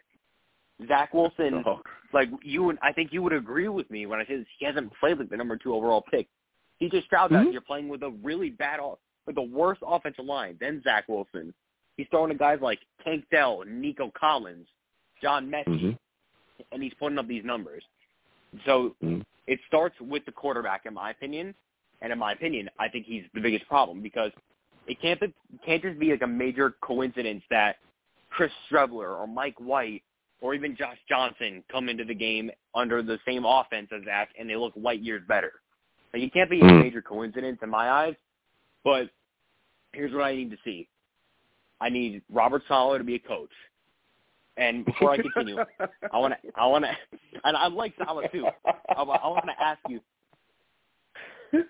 Zach 0.89 1.13
Wilson, 1.15 1.63
Dog. 1.63 1.87
like 2.13 2.29
you 2.43 2.71
and 2.71 2.79
I 2.83 2.93
think 2.93 3.13
you 3.13 3.23
would 3.23 3.33
agree 3.33 3.69
with 3.69 3.91
me 3.91 4.07
when 4.07 4.21
I 4.21 4.25
say 4.27 4.37
this, 4.37 4.47
he 4.59 4.65
hasn't 4.67 4.93
played 4.99 5.19
like 5.19 5.31
the 5.31 5.37
number 5.37 5.57
two 5.57 5.75
overall 5.75 6.03
pick. 6.11 6.29
C.J. 6.79 7.03
Stroud, 7.03 7.31
Mhm. 7.31 7.53
you're 7.53 7.61
playing 7.61 7.89
with 7.89 8.03
a 8.03 8.11
really 8.23 8.51
bad, 8.51 8.81
o- 8.81 8.99
with 9.27 9.37
the 9.37 9.43
worst 9.43 9.81
offensive 9.87 10.25
line 10.25 10.57
than 10.61 10.83
Zach 10.83 11.09
Wilson. 11.09 11.55
He's 11.97 12.09
throwing 12.09 12.31
to 12.31 12.35
guys 12.37 12.61
like 12.61 12.81
Tank 13.05 13.25
Dell, 13.31 13.63
Nico 13.67 14.11
Collins, 14.19 14.67
John 15.21 15.49
Metchie, 15.49 15.67
Mhm. 15.93 15.99
and 16.73 16.83
he's 16.83 16.95
putting 16.95 17.19
up 17.19 17.29
these 17.29 17.45
numbers. 17.45 17.85
So 18.65 18.97
Mhm. 19.03 19.25
it 19.47 19.61
starts 19.67 19.99
with 20.01 20.25
the 20.25 20.33
quarterback, 20.33 20.87
in 20.87 20.95
my 20.95 21.11
opinion. 21.11 21.55
And 22.01 22.13
in 22.13 22.19
my 22.19 22.33
opinion, 22.33 22.69
I 22.79 22.89
think 22.89 23.07
he's 23.07 23.25
the 23.33 23.41
biggest 23.41 23.67
problem 23.69 24.01
because 24.01 24.33
it 24.89 24.99
can't 25.01 25.21
be, 25.21 25.33
can't 25.65 25.83
just 25.83 25.99
be 26.01 26.11
like 26.11 26.23
a 26.23 26.27
major 26.27 26.73
coincidence 26.81 27.45
that 27.51 27.79
Chris 28.31 28.51
Streveler 28.69 29.17
or 29.21 29.29
Mike 29.29 29.59
White 29.61 30.03
or 30.43 30.55
even 30.55 30.77
Josh 30.77 30.99
Johnson 31.09 31.65
come 31.71 31.89
into 31.89 32.05
the 32.05 32.15
game 32.15 32.51
under 32.75 33.01
the 33.03 33.19
same 33.27 33.45
offense 33.47 33.89
as 33.97 34.03
that, 34.05 34.29
and 34.39 34.51
they 34.51 34.57
look 34.57 34.75
light 34.77 35.01
years 35.01 35.23
better. 35.27 35.53
Like 36.13 36.23
it 36.25 36.33
can't 36.35 36.51
be 36.51 36.61
a 36.61 36.65
Mhm. 36.65 36.81
major 36.83 37.01
coincidence 37.01 37.61
in 37.63 37.71
my 37.71 37.89
eyes. 37.91 38.15
But 38.85 39.09
here's 39.93 40.13
what 40.13 40.25
I 40.25 40.35
need 40.35 40.51
to 40.51 40.59
see. 40.65 40.89
I 41.81 41.89
need 41.89 42.23
Robert 42.29 42.65
Saleh 42.69 42.99
to 42.99 43.05
be 43.05 43.15
a 43.15 43.19
coach. 43.21 43.53
And 44.59 44.85
before 44.85 45.13
I 45.13 45.17
continue, 45.17 45.59
I 46.13 46.19
want 46.19 46.35
to, 46.35 46.51
I 46.57 46.67
want 46.67 46.85
to, 46.85 47.19
and 47.45 47.57
I 47.57 47.69
like 47.69 47.95
Saleh 47.97 48.31
too. 48.33 48.47
I, 48.67 49.03
I 49.03 49.03
want 49.29 49.47
to 49.47 49.63
ask 49.63 49.81
you 49.89 50.01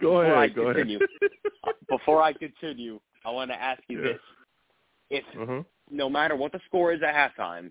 go 0.00 0.20
Before 0.22 0.36
I 0.36 0.44
ahead. 0.44 0.54
Go 0.54 0.64
continue. 0.72 0.96
ahead. 0.98 1.30
before 1.88 2.22
I 2.22 2.32
continue. 2.32 3.00
I 3.24 3.30
want 3.30 3.50
to 3.50 3.60
ask 3.60 3.82
you 3.88 3.98
Yeah. 4.02 4.12
this: 4.12 4.20
If 5.10 5.24
uh-huh. 5.40 5.62
no 5.90 6.08
matter 6.08 6.36
what 6.36 6.52
the 6.52 6.60
score 6.66 6.92
is 6.92 7.02
at 7.02 7.14
halftime, 7.14 7.70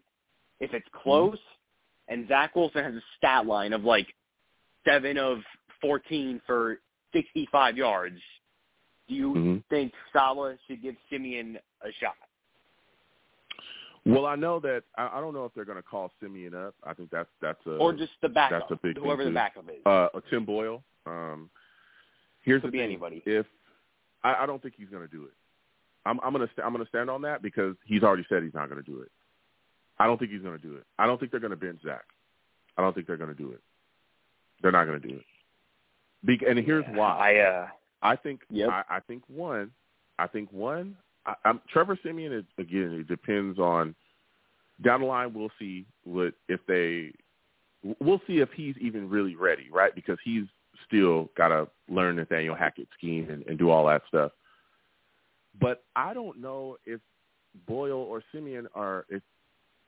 if 0.59 0.73
it's 0.73 0.87
close 1.03 1.37
and 2.07 2.27
Zach 2.27 2.55
Wilson 2.55 2.83
has 2.83 2.93
a 2.93 3.01
stat 3.17 3.45
line 3.45 3.73
of 3.73 3.83
like 3.83 4.07
seven 4.85 5.17
of 5.17 5.39
fourteen 5.81 6.41
for 6.45 6.77
sixty-five 7.13 7.77
yards, 7.77 8.19
do 9.07 9.15
you 9.15 9.33
Mhm. 9.33 9.63
think 9.69 9.93
Saleh 10.13 10.57
should 10.67 10.81
give 10.81 10.95
Siemian 11.09 11.57
a 11.81 11.91
shot? 11.93 12.15
Well, 14.05 14.27
I 14.27 14.35
know 14.35 14.59
that 14.59 14.83
I, 14.97 15.17
I 15.17 15.21
don't 15.21 15.33
know 15.33 15.45
if 15.45 15.53
they're 15.55 15.65
going 15.65 15.77
to 15.77 15.83
call 15.83 16.11
Siemian 16.19 16.53
up. 16.53 16.75
I 16.83 16.93
think 16.93 17.09
that's 17.09 17.29
that's 17.41 17.65
a 17.65 17.77
or 17.77 17.91
just 17.93 18.13
the 18.21 18.29
backup, 18.29 18.69
that's 18.69 18.71
a 18.71 18.75
big 18.87 18.97
whoever 18.99 19.23
the 19.23 19.31
backup 19.31 19.65
is. 19.69 19.81
uh, 19.85 20.09
a 20.13 20.21
Tim 20.29 20.45
Boyle. 20.45 20.83
Um, 21.07 21.49
here's 22.41 22.61
Could 22.61 22.67
the 22.67 22.71
be 22.73 22.77
thing: 22.79 22.85
anybody. 22.85 23.23
if 23.25 23.45
I, 24.23 24.43
I 24.43 24.45
don't 24.45 24.61
think 24.61 24.75
he's 24.77 24.89
going 24.89 25.01
to 25.07 25.11
do 25.11 25.23
it, 25.25 25.33
I'm, 26.05 26.19
I'm 26.21 26.33
going 26.33 26.47
to 26.47 26.63
I'm 26.63 26.71
going 26.71 26.83
to 26.85 26.89
stand 26.89 27.09
on 27.09 27.21
that 27.23 27.41
because 27.41 27.75
he's 27.85 28.03
already 28.03 28.25
said 28.29 28.43
he's 28.43 28.53
not 28.53 28.69
going 28.69 28.83
to 28.83 28.89
do 28.91 29.01
it. 29.01 29.11
I 29.97 30.07
don't 30.07 30.17
think 30.17 30.31
he's 30.31 30.41
going 30.41 30.57
to 30.59 30.67
do 30.67 30.75
it. 30.75 30.83
I 30.99 31.05
don't 31.05 31.19
think 31.19 31.31
they're 31.31 31.39
going 31.39 31.51
to 31.51 31.57
bench 31.57 31.79
Zach. 31.85 32.05
I 32.77 32.81
don't 32.81 32.93
think 32.93 33.07
they're 33.07 33.17
going 33.17 33.33
to 33.33 33.41
do 33.41 33.51
it. 33.51 33.61
They're 34.61 34.71
not 34.71 34.85
going 34.85 35.01
to 35.01 35.07
do 35.07 35.15
it. 35.15 35.25
Be- 36.25 36.45
and 36.47 36.59
here's 36.59 36.85
why. 36.93 37.33
I 37.33 37.39
uh 37.39 37.67
I 38.01 38.15
think 38.15 38.41
Yep. 38.49 38.69
I, 38.69 38.83
I 38.89 38.99
think 39.01 39.23
one, 39.27 39.71
I 40.19 40.27
think 40.27 40.51
one. 40.51 40.95
I, 41.25 41.33
I'm 41.45 41.61
Trevor 41.71 41.97
Siemian. 42.03 42.33
Is, 42.33 42.45
again, 42.57 42.91
it 42.99 43.07
depends 43.07 43.59
on 43.59 43.95
down 44.83 45.01
the 45.01 45.07
line. 45.07 45.33
We'll 45.33 45.51
see 45.59 45.85
what 46.03 46.33
if 46.47 46.59
they. 46.67 47.13
We'll 47.99 48.21
see 48.27 48.39
if 48.39 48.49
he's 48.55 48.75
even 48.81 49.09
really 49.09 49.35
ready, 49.35 49.69
right? 49.71 49.93
Because 49.93 50.17
he's 50.23 50.45
still 50.87 51.29
got 51.37 51.49
to 51.49 51.67
learn 51.87 52.15
Nathaniel 52.15 52.55
Hackett's 52.55 52.89
scheme 52.97 53.29
and, 53.29 53.45
and 53.47 53.57
do 53.57 53.69
all 53.69 53.85
that 53.87 54.01
stuff. 54.07 54.31
But 55.59 55.83
I 55.95 56.13
don't 56.13 56.41
know 56.41 56.77
if 56.85 56.99
Boyle 57.67 57.91
or 57.97 58.23
Siemian 58.31 58.67
are, 58.73 59.05
if 59.09 59.21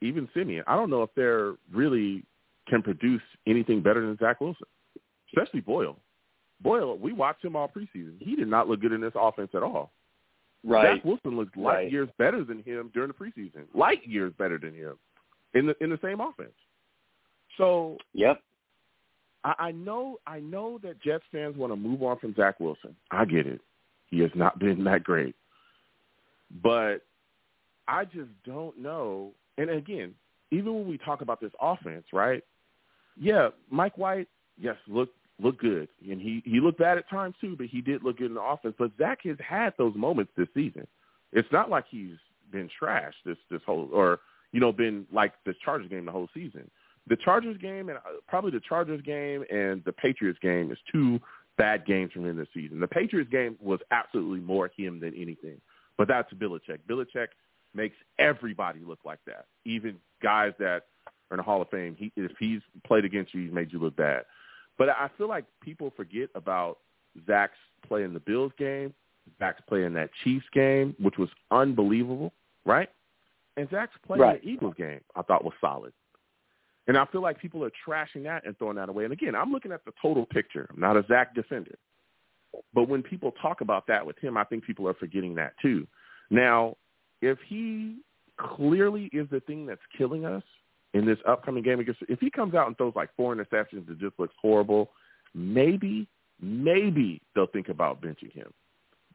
even 0.02 0.28
Siemian, 0.34 0.64
I 0.68 0.76
don't 0.76 0.90
know 0.90 1.04
if 1.04 1.10
they're 1.16 1.54
really 1.74 2.24
can 2.68 2.82
produce 2.84 3.22
anything 3.48 3.82
better 3.82 4.06
than 4.06 4.18
Zach 4.18 4.42
Wilson, 4.42 4.68
especially 5.30 5.62
Boyle. 5.62 5.98
Boyle, 6.62 6.98
we 6.98 7.14
watched 7.14 7.44
him 7.46 7.56
all 7.56 7.68
preseason. 7.70 8.16
He 8.20 8.36
did 8.36 8.48
not 8.48 8.68
look 8.68 8.82
good 8.82 8.92
in 8.92 9.02
this 9.02 9.14
offense 9.16 9.52
at 9.54 9.64
all. 9.64 9.92
right. 10.64 10.96
Zach 10.98 11.06
Wilson 11.06 11.38
looked 11.38 11.56
light 11.56 11.74
Right. 11.76 11.92
years 11.92 12.10
better 12.18 12.44
than 12.44 12.62
him 12.64 12.90
during 12.94 13.10
the 13.10 13.14
preseason. 13.14 13.66
Light 13.74 14.06
years 14.08 14.34
better 14.38 14.58
than 14.58 14.74
him 14.74 14.98
in 15.54 15.68
the 15.68 15.76
in 15.84 15.90
the 15.90 16.00
same 16.02 16.20
offense. 16.20 16.56
So 17.58 17.98
Yep. 18.14 18.42
I, 19.44 19.54
I 19.60 19.72
know 19.72 20.18
I 20.28 20.40
know 20.40 20.80
that 20.84 21.00
Jets 21.02 21.24
fans 21.32 21.56
want 21.56 21.72
to 21.72 21.78
move 21.78 22.02
on 22.04 22.18
from 22.20 22.34
Zach 22.36 22.60
Wilson. 22.60 22.96
I 23.12 23.24
get 23.26 23.48
it. 23.48 23.62
He 24.10 24.20
has 24.20 24.32
not 24.36 24.58
been 24.60 24.84
that 24.86 25.04
great. 25.04 25.36
But 26.64 27.06
I 27.88 28.06
just 28.06 28.30
don't 28.46 28.78
know. 28.80 29.32
And 29.58 29.70
again, 29.70 30.14
even 30.52 30.74
when 30.74 30.88
we 30.88 30.98
talk 30.98 31.22
about 31.22 31.42
this 31.42 31.52
offense, 31.62 32.06
right? 32.14 32.44
Yeah, 33.20 33.50
Mike 33.70 33.98
White, 33.98 34.28
yes, 34.60 34.76
look 34.88 35.10
look 35.42 35.60
good. 35.60 35.88
And 36.10 36.20
he, 36.20 36.42
he 36.46 36.60
looked 36.60 36.80
bad 36.80 36.98
at 36.98 37.08
times 37.10 37.36
too, 37.40 37.56
but 37.56 37.68
he 37.68 37.82
did 37.82 38.04
look 38.04 38.18
good 38.18 38.28
in 38.28 38.34
the 38.34 38.42
offense. 38.42 38.76
But 38.78 38.92
Zach 38.98 39.20
has 39.26 39.38
had 39.46 39.74
those 39.78 39.96
moments 39.96 40.32
this 40.36 40.48
season. 40.56 40.88
It's 41.32 41.52
not 41.52 41.70
like 41.70 41.86
he's 41.90 42.16
been 42.52 42.70
trashed 42.82 43.22
this 43.26 43.38
this 43.52 43.62
whole 43.66 43.90
or 43.92 44.20
you 44.52 44.60
know, 44.60 44.72
been 44.72 45.06
like 45.12 45.34
the 45.46 45.54
Chargers 45.64 45.90
game 45.90 46.06
the 46.06 46.12
whole 46.12 46.30
season. 46.34 46.70
The 47.08 47.18
Chargers 47.18 47.58
game 47.58 47.90
and 47.90 47.98
uh, 47.98 48.20
probably 48.28 48.52
the 48.52 48.62
Chargers 48.68 49.02
game 49.02 49.44
and 49.50 49.84
the 49.86 49.92
Patriots 49.92 50.40
game 50.42 50.72
is 50.72 50.78
two 50.92 51.20
bad 51.58 51.86
games 51.86 52.12
from 52.12 52.26
him 52.26 52.38
this 52.38 52.48
season. 52.54 52.80
The 52.80 52.88
Patriots 52.88 53.30
game 53.32 53.58
was 53.62 53.80
absolutely 53.92 54.40
more 54.40 54.70
him 54.76 55.00
than 55.00 55.14
anything, 55.16 55.60
but 55.98 56.08
that's 56.08 56.32
Belichick. 56.34 56.80
Belichick 56.90 57.28
makes 57.78 57.96
everybody 58.20 58.80
look 58.86 59.00
like 59.06 59.20
that, 59.28 59.46
even 59.64 59.96
guys 60.22 60.52
that 60.60 60.84
are 61.30 61.34
in 61.34 61.38
the 61.38 61.44
Hall 61.44 61.62
of 61.62 61.70
Fame. 61.70 61.96
He, 61.98 62.12
if 62.18 62.32
he's 62.40 62.60
played 62.86 63.06
against 63.06 63.34
you, 63.34 63.44
he's 63.44 63.54
made 63.54 63.72
you 63.72 63.80
look 63.80 63.96
bad. 63.96 64.24
But 64.78 64.90
I 64.90 65.10
feel 65.18 65.30
like 65.30 65.46
people 65.62 65.94
forget 65.96 66.30
about 66.36 66.80
Zach's 67.26 67.58
play 67.88 68.04
in 68.04 68.14
the 68.14 68.20
Bills 68.20 68.52
game, 68.58 68.94
Zach's 69.40 69.62
play 69.70 69.84
in 69.84 69.94
that 69.94 70.10
Chiefs 70.24 70.46
game, 70.54 70.96
which 71.00 71.18
was 71.18 71.30
unbelievable, 71.52 72.34
right? 72.66 72.90
And 73.56 73.70
Zach's 73.70 73.96
play 74.06 74.20
right. 74.20 74.42
in 74.42 74.48
the 74.48 74.54
Eagles 74.54 74.76
game, 74.78 75.02
I 75.16 75.22
thought 75.22 75.44
was 75.46 75.54
solid. 75.62 75.94
And 76.88 76.98
I 76.98 77.06
feel 77.06 77.22
like 77.22 77.40
people 77.40 77.64
are 77.66 77.72
trashing 77.88 78.24
that 78.24 78.46
and 78.46 78.58
throwing 78.58 78.78
that 78.78 78.90
away. 78.90 79.04
And 79.04 79.14
again, 79.14 79.36
I'm 79.36 79.52
looking 79.52 79.72
at 79.72 79.84
the 79.86 79.92
total 80.02 80.26
picture. 80.26 80.68
I'm 80.74 80.80
not 80.80 80.96
a 80.96 81.06
Zach 81.08 81.36
defender. 81.36 81.76
But 82.74 82.88
when 82.88 83.04
people 83.04 83.34
talk 83.42 83.62
about 83.62 83.88
that 83.88 84.06
with 84.06 84.18
him, 84.20 84.38
I 84.38 84.46
think 84.46 84.64
people 84.64 84.88
are 84.88 84.94
forgetting 84.94 85.36
that 85.36 85.54
too. 85.62 85.86
Now, 86.30 86.78
if 87.22 87.38
he 87.48 87.98
clearly 88.38 89.10
is 89.14 89.28
the 89.32 89.40
thing 89.42 89.66
that's 89.66 89.82
killing 89.98 90.26
us 90.26 90.44
in 90.94 91.06
this 91.06 91.18
upcoming 91.28 91.64
game 91.64 91.80
against, 91.80 92.02
if 92.08 92.20
he 92.20 92.30
comes 92.30 92.54
out 92.54 92.68
and 92.68 92.78
throws 92.78 92.94
like 92.96 93.10
four 93.16 93.36
interceptions 93.36 93.88
and 93.88 94.00
just 94.00 94.20
looks 94.20 94.36
horrible, 94.42 94.90
maybe, 95.34 96.08
maybe 96.42 97.22
they'll 97.36 97.48
think 97.48 97.70
about 97.70 98.02
benching 98.02 98.32
him. 98.32 98.52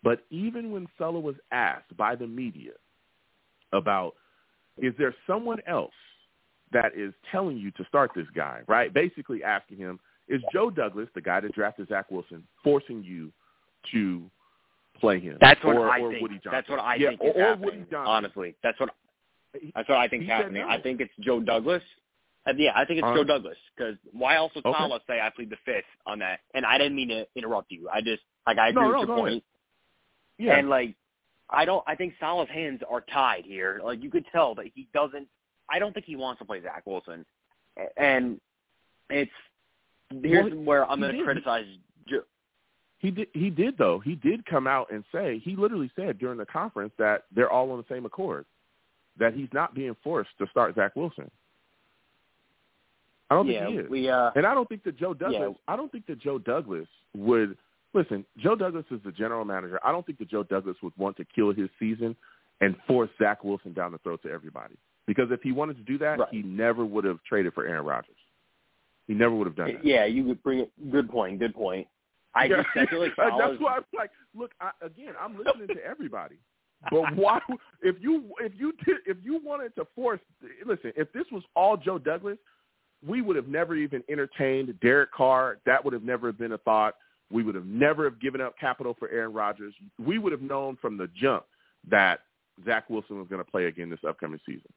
But 0.02 0.24
even 0.30 0.72
when 0.72 0.88
Saleh 0.98 1.22
was 1.22 1.36
asked 1.52 1.96
by 1.96 2.16
the 2.16 2.26
media 2.26 2.72
about, 3.72 4.14
is 4.78 4.94
there 4.98 5.14
someone 5.26 5.58
else 5.66 5.92
that 6.72 6.92
is 6.96 7.12
telling 7.30 7.56
you 7.56 7.70
to 7.72 7.84
start 7.84 8.10
this 8.16 8.26
guy, 8.34 8.60
right? 8.66 8.92
Basically 8.92 9.44
asking 9.44 9.78
him, 9.78 10.00
is 10.28 10.40
Joe 10.52 10.70
Douglas, 10.70 11.08
the 11.14 11.20
guy 11.20 11.40
that 11.40 11.54
drafted 11.54 11.88
Zach 11.88 12.10
Wilson, 12.10 12.42
forcing 12.64 13.02
you 13.04 13.32
to 13.92 14.22
play 15.00 15.20
him? 15.20 15.38
That's 15.40 15.62
what 15.64 15.76
or, 15.76 15.90
I 15.90 16.00
or 16.00 16.10
think. 16.10 16.22
Woody 16.22 16.34
Johnson? 16.36 16.50
That's 16.52 16.68
what 16.68 16.80
I 16.80 16.94
yeah, 16.96 17.08
think 17.10 17.20
or, 17.20 17.28
is 17.28 17.36
or 17.36 17.40
happening. 17.40 17.64
Woody 17.64 17.78
Johnson. 17.90 18.06
Honestly, 18.06 18.54
that's 18.62 18.78
what 18.80 18.90
that's 19.74 19.88
what 19.88 19.98
I 19.98 20.08
think 20.08 20.24
is 20.24 20.28
happening. 20.28 20.62
no. 20.62 20.68
I 20.68 20.80
think 20.80 21.00
it's 21.00 21.12
Joe 21.20 21.40
Douglas. 21.40 21.82
Uh, 22.46 22.52
yeah, 22.56 22.72
I 22.74 22.84
think 22.84 22.98
it's 22.98 23.06
Uh, 23.06 23.14
Joe 23.14 23.24
Douglas 23.24 23.56
because 23.76 23.96
why 24.12 24.36
else 24.36 24.52
would 24.54 24.66
Okay. 24.66 24.76
Saleh 24.78 25.02
say 25.06 25.20
I 25.20 25.30
plead 25.30 25.50
the 25.50 25.56
fifth 25.64 25.84
on 26.06 26.18
that? 26.20 26.40
And 26.54 26.64
I 26.66 26.78
didn't 26.78 26.96
mean 26.96 27.08
to 27.08 27.26
interrupt 27.36 27.70
you. 27.70 27.88
I 27.92 28.00
just 28.00 28.22
like 28.46 28.58
I 28.58 28.68
agree 28.70 28.82
No, 28.82 29.00
with 29.00 29.08
no, 29.08 29.14
your 29.16 29.24
point. 29.24 29.44
Yeah. 30.38 30.56
And 30.56 30.68
like, 30.68 30.94
I 31.50 31.64
don't. 31.64 31.84
I 31.86 31.94
think 31.94 32.14
Saleh's 32.18 32.48
hands 32.50 32.80
are 32.90 33.02
tied 33.12 33.44
here. 33.44 33.80
Like 33.84 34.02
you 34.02 34.10
could 34.10 34.24
tell 34.32 34.54
that 34.56 34.66
he 34.74 34.88
doesn't. 34.94 35.28
I 35.70 35.78
don't 35.78 35.92
think 35.92 36.06
he 36.06 36.16
wants 36.16 36.40
to 36.40 36.44
play 36.44 36.60
Zach 36.62 36.82
Wilson. 36.86 37.24
And 37.96 38.40
it's 39.08 39.30
here's 40.22 40.52
Well, 40.52 40.62
where 40.64 40.90
I'm 40.90 41.00
going 41.00 41.16
to 41.16 41.24
criticize. 41.24 41.64
He 43.02 43.10
did. 43.10 43.28
He 43.34 43.50
did 43.50 43.76
though. 43.76 43.98
He 43.98 44.14
did 44.14 44.46
come 44.46 44.66
out 44.66 44.90
and 44.92 45.02
say 45.12 45.40
he 45.44 45.56
literally 45.56 45.90
said 45.96 46.18
during 46.18 46.38
the 46.38 46.46
conference 46.46 46.92
that 46.98 47.24
they're 47.34 47.50
all 47.50 47.70
on 47.72 47.78
the 47.78 47.94
same 47.94 48.06
accord, 48.06 48.46
that 49.18 49.34
he's 49.34 49.48
not 49.52 49.74
being 49.74 49.96
forced 50.04 50.30
to 50.38 50.46
start 50.50 50.76
Zach 50.76 50.94
Wilson. 50.96 51.28
I 53.28 53.34
don't 53.34 53.48
yeah, 53.48 53.64
think 53.64 53.72
he 53.72 53.84
is, 53.84 53.90
we. 53.90 54.08
uh 54.08 54.30
and 54.36 54.46
I 54.46 54.54
don't 54.54 54.68
think 54.68 54.84
that 54.84 54.96
Joe 54.98 55.14
Douglas. 55.14 55.40
Yeah. 55.40 55.54
I 55.66 55.76
don't 55.76 55.90
think 55.90 56.06
that 56.06 56.20
Joe 56.20 56.38
Douglas 56.38 56.86
would 57.16 57.56
listen. 57.92 58.24
Joe 58.38 58.54
Douglas 58.54 58.84
is 58.90 59.00
the 59.04 59.12
general 59.12 59.44
manager. 59.44 59.80
I 59.84 59.90
don't 59.90 60.06
think 60.06 60.18
that 60.20 60.28
Joe 60.30 60.44
Douglas 60.44 60.76
would 60.82 60.92
want 60.96 61.16
to 61.16 61.24
kill 61.34 61.52
his 61.52 61.68
season 61.80 62.14
and 62.60 62.76
force 62.86 63.10
Zach 63.20 63.42
Wilson 63.42 63.72
down 63.72 63.90
the 63.90 63.98
throat 63.98 64.22
to 64.22 64.30
everybody. 64.30 64.76
Because 65.06 65.26
if 65.32 65.42
he 65.42 65.50
wanted 65.50 65.76
to 65.78 65.82
do 65.82 65.98
that, 65.98 66.20
Right. 66.20 66.28
he 66.30 66.42
never 66.42 66.84
would 66.84 67.04
have 67.04 67.18
traded 67.24 67.54
for 67.54 67.66
Aaron 67.66 67.84
Rodgers. 67.84 68.14
He 69.08 69.14
never 69.14 69.34
would 69.34 69.48
have 69.48 69.56
done 69.56 69.72
that. 69.74 69.84
Yeah, 69.84 70.04
you 70.04 70.24
could 70.24 70.42
bring 70.44 70.60
it. 70.60 70.70
Good 70.92 71.10
point. 71.10 71.40
Good 71.40 71.54
point. 71.54 71.88
I 72.34 72.44
Yeah. 72.46 72.56
just 72.56 72.68
I 72.76 72.86
feel 72.86 73.00
like 73.00 73.12
That's 73.16 73.60
why 73.60 73.76
I'm 73.76 73.84
like, 73.96 74.10
look, 74.34 74.52
I, 74.60 74.70
again, 74.84 75.14
I'm 75.20 75.36
listening 75.36 75.68
to 75.68 75.84
everybody. 75.84 76.36
But 76.90 77.14
why? 77.14 77.38
If 77.82 77.94
you 78.00 78.24
if 78.40 78.50
you 78.56 78.72
did 78.84 78.96
if 79.06 79.16
you 79.22 79.40
wanted 79.44 79.72
to 79.76 79.86
force, 79.94 80.18
listen, 80.66 80.92
if 80.96 81.12
this 81.12 81.22
was 81.30 81.44
all 81.54 81.76
Joe 81.76 81.96
Douglas, 81.96 82.38
we 83.06 83.22
would 83.22 83.36
have 83.36 83.46
never 83.46 83.76
even 83.76 84.02
entertained 84.10 84.74
Derek 84.80 85.12
Carr. 85.12 85.58
That 85.64 85.84
would 85.84 85.94
have 85.94 86.02
never 86.02 86.32
been 86.32 86.50
a 86.50 86.58
thought. 86.58 86.94
We 87.30 87.44
would 87.44 87.54
have 87.54 87.66
never 87.66 88.02
have 88.02 88.20
given 88.20 88.40
up 88.40 88.58
capital 88.58 88.96
for 88.98 89.08
Aaron 89.10 89.32
Rodgers. 89.32 89.74
We 90.04 90.18
would 90.18 90.32
have 90.32 90.42
known 90.42 90.76
from 90.82 90.96
the 90.98 91.08
jump 91.14 91.44
that 91.88 92.20
Zach 92.64 92.90
Wilson 92.90 93.16
was 93.16 93.28
going 93.28 93.44
to 93.44 93.48
play 93.48 93.66
again 93.66 93.88
this 93.88 94.00
upcoming 94.06 94.40
season. 94.44 94.72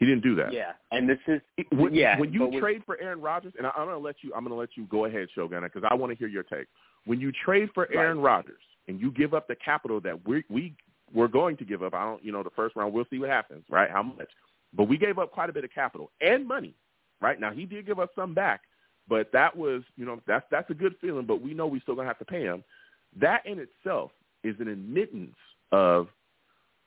He 0.00 0.06
didn't 0.06 0.22
do 0.22 0.34
that. 0.36 0.54
yeah, 0.54 0.72
and 0.92 1.06
this 1.06 1.18
is 1.28 1.42
When, 1.72 1.94
yeah. 1.94 2.18
when 2.18 2.32
you 2.32 2.58
trade 2.58 2.82
for 2.86 2.98
Aaron 3.00 3.20
Rodgers, 3.20 3.52
and 3.58 3.66
I, 3.66 3.70
I'm 3.76 3.84
going 3.84 3.98
to 3.98 4.04
let 4.04 4.16
you, 4.22 4.32
I'm 4.34 4.46
to 4.46 4.54
let 4.54 4.70
you 4.74 4.86
go 4.86 5.04
ahead, 5.04 5.28
Shogun, 5.34 5.62
because 5.62 5.82
I 5.88 5.94
want 5.94 6.10
to 6.10 6.16
hear 6.16 6.26
your 6.26 6.42
take. 6.42 6.66
When 7.04 7.20
you 7.20 7.30
trade 7.44 7.68
for 7.74 7.86
Aaron 7.92 8.18
Rodgers 8.18 8.62
and 8.88 8.98
you 8.98 9.10
give 9.10 9.34
up 9.34 9.46
the 9.46 9.56
capital 9.56 10.00
that 10.00 10.26
we 10.26 10.42
we 10.48 10.74
we're 11.12 11.28
going 11.28 11.56
to 11.58 11.64
give 11.64 11.82
up, 11.82 11.92
I 11.92 12.04
don't, 12.04 12.24
you 12.24 12.32
know, 12.32 12.42
the 12.42 12.50
first 12.50 12.76
round, 12.76 12.94
we'll 12.94 13.04
see 13.10 13.18
what 13.18 13.28
happens, 13.28 13.64
right? 13.68 13.90
How 13.90 14.02
much? 14.02 14.28
But 14.72 14.84
we 14.84 14.96
gave 14.96 15.18
up 15.18 15.32
quite 15.32 15.50
a 15.50 15.52
bit 15.52 15.64
of 15.64 15.70
capital 15.74 16.10
and 16.22 16.48
money, 16.48 16.74
right? 17.20 17.38
Now 17.38 17.52
he 17.52 17.66
did 17.66 17.86
give 17.86 17.98
us 17.98 18.08
some 18.16 18.32
back, 18.32 18.62
but 19.06 19.30
that 19.32 19.54
was, 19.54 19.82
you 19.96 20.06
know, 20.06 20.18
that's 20.26 20.46
that's 20.50 20.70
a 20.70 20.74
good 20.74 20.94
feeling. 21.00 21.26
But 21.26 21.42
we 21.42 21.52
know 21.52 21.66
we 21.66 21.80
still 21.80 21.94
gonna 21.94 22.08
have 22.08 22.18
to 22.20 22.24
pay 22.24 22.42
him. 22.42 22.64
That 23.20 23.44
in 23.44 23.58
itself 23.58 24.12
is 24.44 24.56
an 24.60 24.68
admittance 24.68 25.36
of 25.72 26.08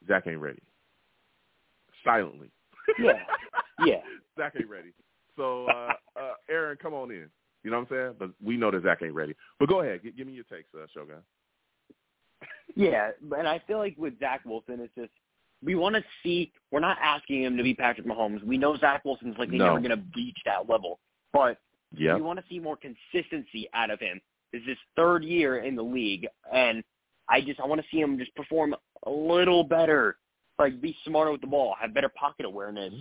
Zach 0.08 0.26
ain't 0.26 0.40
ready. 0.40 0.62
Silently. 2.04 2.50
Yeah. 3.00 3.14
Yeah. 3.86 4.02
Zach 4.38 4.54
ain't 4.58 4.70
ready. 4.70 4.90
So, 5.38 5.66
uh, 5.68 5.94
uh, 6.20 6.34
Aaron, 6.50 6.78
come 6.82 6.94
on 6.94 7.12
in. 7.12 7.30
You 7.64 7.72
know 7.72 7.80
what 7.80 7.92
I'm 7.92 7.96
saying? 7.98 8.14
But 8.20 8.32
we 8.44 8.58
know 8.58 8.72
that 8.72 8.84
Zach 8.84 9.00
ain't 9.04 9.14
ready. 9.14 9.36
But 9.60 9.70
go 9.70 9.82
ahead. 9.82 10.02
G- 10.04 10.12
give 10.16 10.28
me 10.28 10.34
your 10.34 10.44
takes, 10.44 10.70
uh, 10.76 10.86
Shogun. 10.94 11.18
Yeah, 12.76 13.12
and 13.38 13.48
I 13.48 13.62
feel 13.68 13.78
like 13.78 13.96
with 13.98 14.20
Zach 14.20 14.42
Wilson, 14.46 14.80
it's 14.80 14.94
just 14.96 15.12
we 15.64 15.76
want 15.76 15.96
to 15.96 16.04
see. 16.24 16.52
We're 16.72 16.80
not 16.80 16.98
asking 17.02 17.44
him 17.44 17.56
to 17.58 17.64
be 17.64 17.74
Patrick 17.74 18.08
Mahomes. 18.08 18.44
We 18.44 18.58
know 18.58 18.76
Zach 18.78 19.06
Wilson's 19.06 19.38
likely 19.38 19.58
No. 19.60 19.66
never 19.68 19.80
going 19.80 19.98
to 19.98 20.04
reach 20.16 20.38
that 20.46 20.68
level, 20.68 21.00
but 21.32 21.58
Yeah. 21.96 22.16
we 22.16 22.22
want 22.22 22.40
to 22.40 22.46
see 22.50 22.60
more 22.60 22.76
consistency 22.78 23.70
out 23.74 23.92
of 23.92 24.00
him. 24.00 24.20
This 24.52 24.62
is 24.64 24.70
his 24.70 24.78
third 24.96 25.24
year 25.24 25.60
in 25.60 25.76
the 25.76 25.84
league, 25.84 26.28
and 26.52 26.84
I 27.30 27.42
just 27.42 27.60
I 27.60 27.66
want 27.66 27.80
to 27.80 27.88
see 27.92 28.02
him 28.02 28.18
just 28.18 28.36
perform 28.36 28.76
a 29.06 29.10
little 29.10 29.64
better, 29.64 30.18
like 30.60 30.80
be 30.82 30.96
smarter 31.06 31.32
with 31.32 31.42
the 31.42 31.48
ball, 31.48 31.76
have 31.80 31.94
better 31.94 32.10
pocket 32.10 32.46
awareness, 32.46 32.94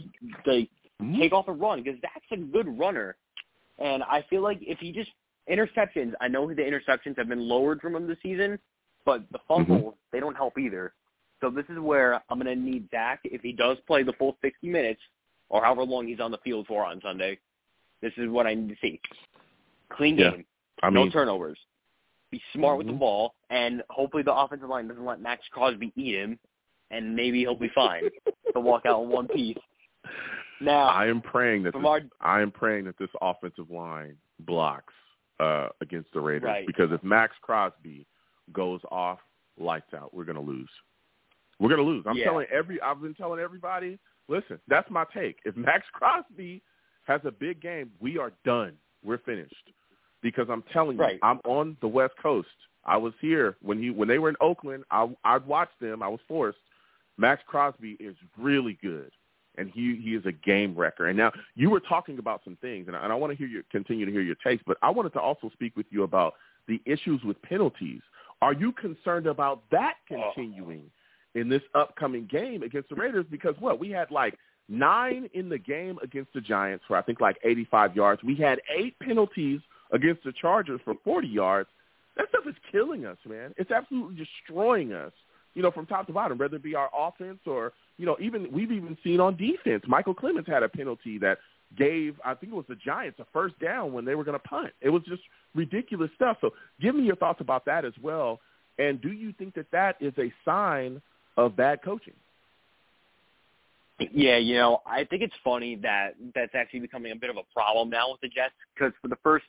like 0.46 0.70
Mhm. 1.00 1.18
take 1.18 1.32
off 1.32 1.48
a 1.48 1.52
run 1.52 1.82
because 1.82 2.00
Zach's 2.00 2.30
a 2.30 2.36
good 2.36 2.66
runner, 2.78 3.16
and 3.78 4.02
I 4.04 4.22
feel 4.22 4.42
like 4.42 4.62
if 4.62 4.78
he 4.78 4.92
just 4.92 5.10
interceptions, 5.48 6.14
I 6.20 6.28
know 6.28 6.52
the 6.52 6.62
interceptions 6.62 7.16
have 7.18 7.28
been 7.28 7.48
lowered 7.48 7.80
from 7.80 7.96
him 7.96 8.06
this 8.06 8.20
season, 8.22 8.58
but 9.04 9.28
the 9.30 9.38
fumbles 9.40 9.96
they 10.12 10.20
don't 10.20 10.36
help 10.36 10.58
either. 10.58 10.94
So 11.40 11.50
this 11.50 11.68
is 11.68 11.78
where 11.78 12.22
I'm 12.28 12.38
going 12.38 12.46
to 12.46 12.54
need 12.54 12.88
Zach 12.90 13.20
if 13.24 13.42
he 13.42 13.52
does 13.52 13.80
play 13.80 14.04
the 14.04 14.12
full 14.12 14.38
60 14.40 14.68
minutes 14.68 15.02
or 15.48 15.62
however 15.64 15.82
long 15.82 16.06
he's 16.06 16.20
on 16.20 16.30
the 16.30 16.38
field 16.38 16.68
for 16.68 16.84
on 16.84 17.00
Sunday. 17.00 17.38
This 18.00 18.12
is 18.16 18.28
what 18.28 18.46
I 18.46 18.54
need 18.54 18.68
to 18.68 18.76
see: 18.80 19.00
clean 19.90 20.16
Yeah. 20.16 20.30
game, 20.30 20.46
I 20.82 20.90
no 20.90 21.08
turnovers, 21.10 21.58
be 22.30 22.40
smart 22.52 22.78
with 22.78 22.86
the 22.86 22.92
Mhm. 22.92 23.00
ball, 23.00 23.34
and 23.50 23.82
hopefully 23.90 24.22
the 24.22 24.34
offensive 24.34 24.68
line 24.68 24.86
doesn't 24.86 25.04
let 25.04 25.20
Maxx 25.20 25.46
Crosby 25.48 25.92
eat 25.96 26.14
him, 26.14 26.38
and 26.92 27.14
maybe 27.16 27.40
he'll 27.40 27.54
be 27.56 27.70
fine 27.74 28.04
to 28.54 28.60
walk 28.60 28.86
out 28.86 29.02
in 29.02 29.08
one 29.08 29.26
piece. 29.28 29.56
Now, 30.60 30.86
I 30.88 31.06
am 31.06 31.20
praying 31.20 31.64
that 31.64 31.74
this, 31.74 31.82
our 31.84 32.00
I 32.20 32.40
am 32.40 32.52
praying 32.52 32.84
that 32.84 32.96
this 32.98 33.08
offensive 33.20 33.70
line 33.70 34.16
blocks 34.40 34.94
uh, 35.40 35.68
against 35.80 36.12
the 36.12 36.20
Raiders 36.20 36.46
Right. 36.46 36.66
because 36.66 36.90
if 36.92 37.02
Maxx 37.02 37.34
Crosby 37.42 38.06
goes 38.52 38.80
off 38.92 39.18
lights 39.58 39.92
out, 39.94 40.14
we're 40.14 40.24
going 40.24 40.36
to 40.36 40.42
lose. 40.42 40.70
We're 41.58 41.68
going 41.68 41.80
to 41.80 41.86
lose. 41.86 42.04
I'm 42.06 42.16
Yeah. 42.16 42.26
telling 42.26 42.46
every. 42.52 42.80
I've 42.80 43.00
been 43.00 43.14
telling 43.14 43.40
everybody. 43.40 43.98
Listen, 44.28 44.60
that's 44.68 44.88
my 44.90 45.04
take. 45.12 45.38
If 45.44 45.56
Maxx 45.56 45.84
Crosby 45.92 46.62
has 47.06 47.20
a 47.24 47.32
big 47.32 47.60
game, 47.60 47.90
we 48.00 48.18
are 48.18 48.32
done. 48.44 48.74
We're 49.04 49.18
finished. 49.18 49.70
Because 50.22 50.46
I'm 50.48 50.62
telling 50.72 50.96
you, 50.96 51.18
I'm 51.22 51.40
on 51.44 51.76
the 51.80 51.88
West 51.88 52.14
Coast. 52.22 52.46
I 52.84 52.96
was 52.96 53.12
here 53.20 53.56
when 53.62 53.82
he 53.82 53.90
when 53.90 54.06
they 54.06 54.18
were 54.20 54.28
in 54.28 54.36
Oakland. 54.40 54.84
I 54.92 55.08
I 55.24 55.38
watched 55.38 55.78
them. 55.80 56.02
I 56.02 56.08
was 56.08 56.20
forced. 56.28 56.58
Maxx 57.18 57.42
Crosby 57.46 57.96
is 58.00 58.16
really 58.38 58.78
good, 58.82 59.10
and 59.56 59.70
he 59.70 60.00
he 60.02 60.14
is 60.14 60.24
a 60.26 60.32
game 60.32 60.74
wrecker. 60.74 61.06
And 61.06 61.16
now 61.16 61.32
you 61.54 61.70
were 61.70 61.80
talking 61.80 62.18
about 62.18 62.40
some 62.44 62.56
things, 62.60 62.88
and 62.88 62.96
I, 62.96 63.04
and 63.04 63.12
I 63.12 63.16
want 63.16 63.32
to 63.32 63.36
hear 63.36 63.46
you 63.46 63.62
continue 63.70 64.06
to 64.06 64.12
hear 64.12 64.22
your 64.22 64.36
takes. 64.36 64.62
But 64.66 64.78
I 64.82 64.90
wanted 64.90 65.12
to 65.14 65.20
also 65.20 65.50
speak 65.52 65.76
with 65.76 65.86
you 65.90 66.02
about 66.02 66.34
the 66.68 66.80
issues 66.86 67.22
with 67.24 67.40
penalties. 67.42 68.00
Are 68.40 68.52
you 68.52 68.72
concerned 68.72 69.26
about 69.26 69.62
that 69.70 69.94
oh. 70.10 70.30
continuing 70.34 70.90
in 71.34 71.48
this 71.48 71.62
upcoming 71.74 72.28
game 72.30 72.62
against 72.62 72.88
the 72.88 72.94
Raiders? 72.94 73.26
Because 73.30 73.54
what 73.60 73.78
we 73.78 73.90
had 73.90 74.10
like 74.10 74.36
nine 74.68 75.28
in 75.34 75.48
the 75.48 75.58
game 75.58 75.98
against 76.02 76.32
the 76.32 76.40
Giants 76.40 76.84
for 76.88 76.96
I 76.96 77.02
think 77.02 77.20
like 77.20 77.38
85 77.44 77.96
yards. 77.96 78.22
We 78.22 78.36
had 78.36 78.60
eight 78.74 78.98
penalties 79.00 79.60
against 79.92 80.24
the 80.24 80.32
Chargers 80.32 80.80
for 80.84 80.94
40 81.04 81.28
yards. 81.28 81.68
That 82.16 82.28
stuff 82.28 82.44
is 82.46 82.54
killing 82.70 83.06
us, 83.06 83.18
man. 83.26 83.54
It's 83.56 83.70
absolutely 83.70 84.16
destroying 84.16 84.92
us 84.92 85.12
you 85.54 85.62
know, 85.62 85.70
from 85.70 85.86
top 85.86 86.06
to 86.06 86.12
bottom, 86.12 86.38
whether 86.38 86.56
it 86.56 86.62
be 86.62 86.74
our 86.74 86.90
offense 86.96 87.40
or, 87.46 87.72
you 87.98 88.06
know, 88.06 88.16
even 88.20 88.50
we've 88.52 88.72
even 88.72 88.96
seen 89.04 89.20
on 89.20 89.36
defense. 89.36 89.84
Michael 89.86 90.14
Clemons 90.14 90.48
had 90.48 90.62
a 90.62 90.68
penalty 90.68 91.18
that 91.18 91.38
gave, 91.76 92.16
I 92.24 92.34
think 92.34 92.52
it 92.52 92.56
was 92.56 92.64
the 92.68 92.76
Giants, 92.76 93.18
a 93.20 93.26
first 93.32 93.58
down 93.58 93.92
when 93.92 94.04
they 94.04 94.14
were 94.14 94.24
going 94.24 94.38
to 94.38 94.48
punt. 94.48 94.72
It 94.80 94.90
was 94.90 95.02
just 95.02 95.22
ridiculous 95.54 96.10
stuff. 96.16 96.38
So 96.40 96.50
give 96.80 96.94
me 96.94 97.04
your 97.04 97.16
thoughts 97.16 97.40
about 97.40 97.64
that 97.66 97.84
as 97.84 97.94
well. 98.02 98.40
And 98.78 99.00
do 99.00 99.12
you 99.12 99.32
think 99.32 99.54
that 99.54 99.70
that 99.72 99.96
is 100.00 100.12
a 100.18 100.32
sign 100.44 101.00
of 101.36 101.56
bad 101.56 101.82
coaching? 101.82 102.14
Yeah, 104.12 104.38
you 104.38 104.56
know, 104.56 104.80
I 104.86 105.04
think 105.04 105.22
it's 105.22 105.34
funny 105.44 105.76
that 105.76 106.14
that's 106.34 106.54
actually 106.54 106.80
becoming 106.80 107.12
a 107.12 107.16
bit 107.16 107.30
of 107.30 107.36
a 107.36 107.42
problem 107.54 107.90
now 107.90 108.10
with 108.10 108.20
the 108.20 108.28
Jets 108.28 108.54
because 108.74 108.92
for 109.00 109.08
the 109.08 109.18
first 109.22 109.44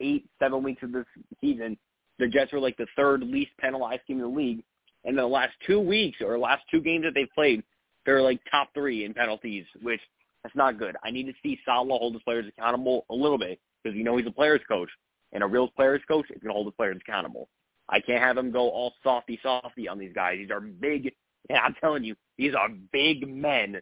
eight, 0.00 0.24
seven 0.38 0.62
weeks 0.62 0.82
of 0.82 0.92
this 0.92 1.04
season, 1.40 1.76
the 2.18 2.26
Jets 2.26 2.52
were 2.52 2.60
like 2.60 2.76
the 2.76 2.86
third 2.96 3.22
least 3.22 3.50
penalized 3.60 4.02
team 4.06 4.16
in 4.16 4.22
the 4.22 4.28
league. 4.28 4.62
And 5.08 5.16
in 5.16 5.22
the 5.22 5.26
last 5.26 5.54
two 5.66 5.80
weeks 5.80 6.18
or 6.20 6.38
last 6.38 6.64
two 6.70 6.82
games 6.82 7.04
that 7.04 7.14
they've 7.14 7.32
played, 7.34 7.62
they're 8.04 8.20
like 8.20 8.40
top 8.50 8.68
three 8.74 9.06
in 9.06 9.14
penalties, 9.14 9.64
which 9.80 10.02
that's 10.42 10.54
not 10.54 10.78
good. 10.78 10.96
I 11.02 11.10
need 11.10 11.24
to 11.24 11.32
see 11.42 11.58
Saleh 11.64 11.88
hold 11.88 12.12
his 12.12 12.22
players 12.24 12.44
accountable 12.46 13.06
a 13.08 13.14
little 13.14 13.38
bit 13.38 13.58
because 13.82 13.96
you 13.96 14.04
know 14.04 14.18
he's 14.18 14.26
a 14.26 14.30
players 14.30 14.60
coach, 14.68 14.90
and 15.32 15.42
a 15.42 15.46
real 15.46 15.68
players 15.68 16.02
coach 16.06 16.26
is 16.28 16.42
going 16.42 16.50
to 16.50 16.52
hold 16.52 16.66
his 16.66 16.74
players 16.76 16.98
accountable. 17.00 17.48
I 17.88 18.00
can't 18.00 18.22
have 18.22 18.36
him 18.36 18.52
go 18.52 18.68
all 18.68 18.92
softy 19.02 19.40
softy 19.42 19.88
on 19.88 19.98
these 19.98 20.12
guys. 20.14 20.36
These 20.36 20.50
are 20.50 20.60
big. 20.60 21.12
And 21.50 21.56
I'm 21.56 21.74
telling 21.80 22.04
you, 22.04 22.14
these 22.36 22.52
are 22.54 22.68
big 22.92 23.26
men 23.26 23.80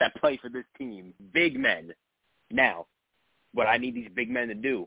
that 0.00 0.14
play 0.16 0.38
for 0.42 0.50
this 0.50 0.66
team. 0.76 1.14
Big 1.32 1.58
men. 1.58 1.94
Now, 2.50 2.84
what 3.54 3.66
I 3.66 3.78
need 3.78 3.94
these 3.94 4.10
big 4.14 4.28
men 4.28 4.48
to 4.48 4.54
do, 4.54 4.86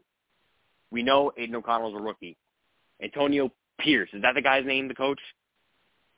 we 0.92 1.02
know 1.02 1.32
Aidan 1.36 1.56
O'Connell's 1.56 1.96
a 1.96 2.04
rookie. 2.04 2.38
Antonio 3.02 3.52
Pierce, 3.80 4.10
is 4.14 4.22
that 4.22 4.36
the 4.36 4.44
guy's 4.44 4.64
name, 4.64 4.88
the 4.88 4.94
coach? 4.94 5.20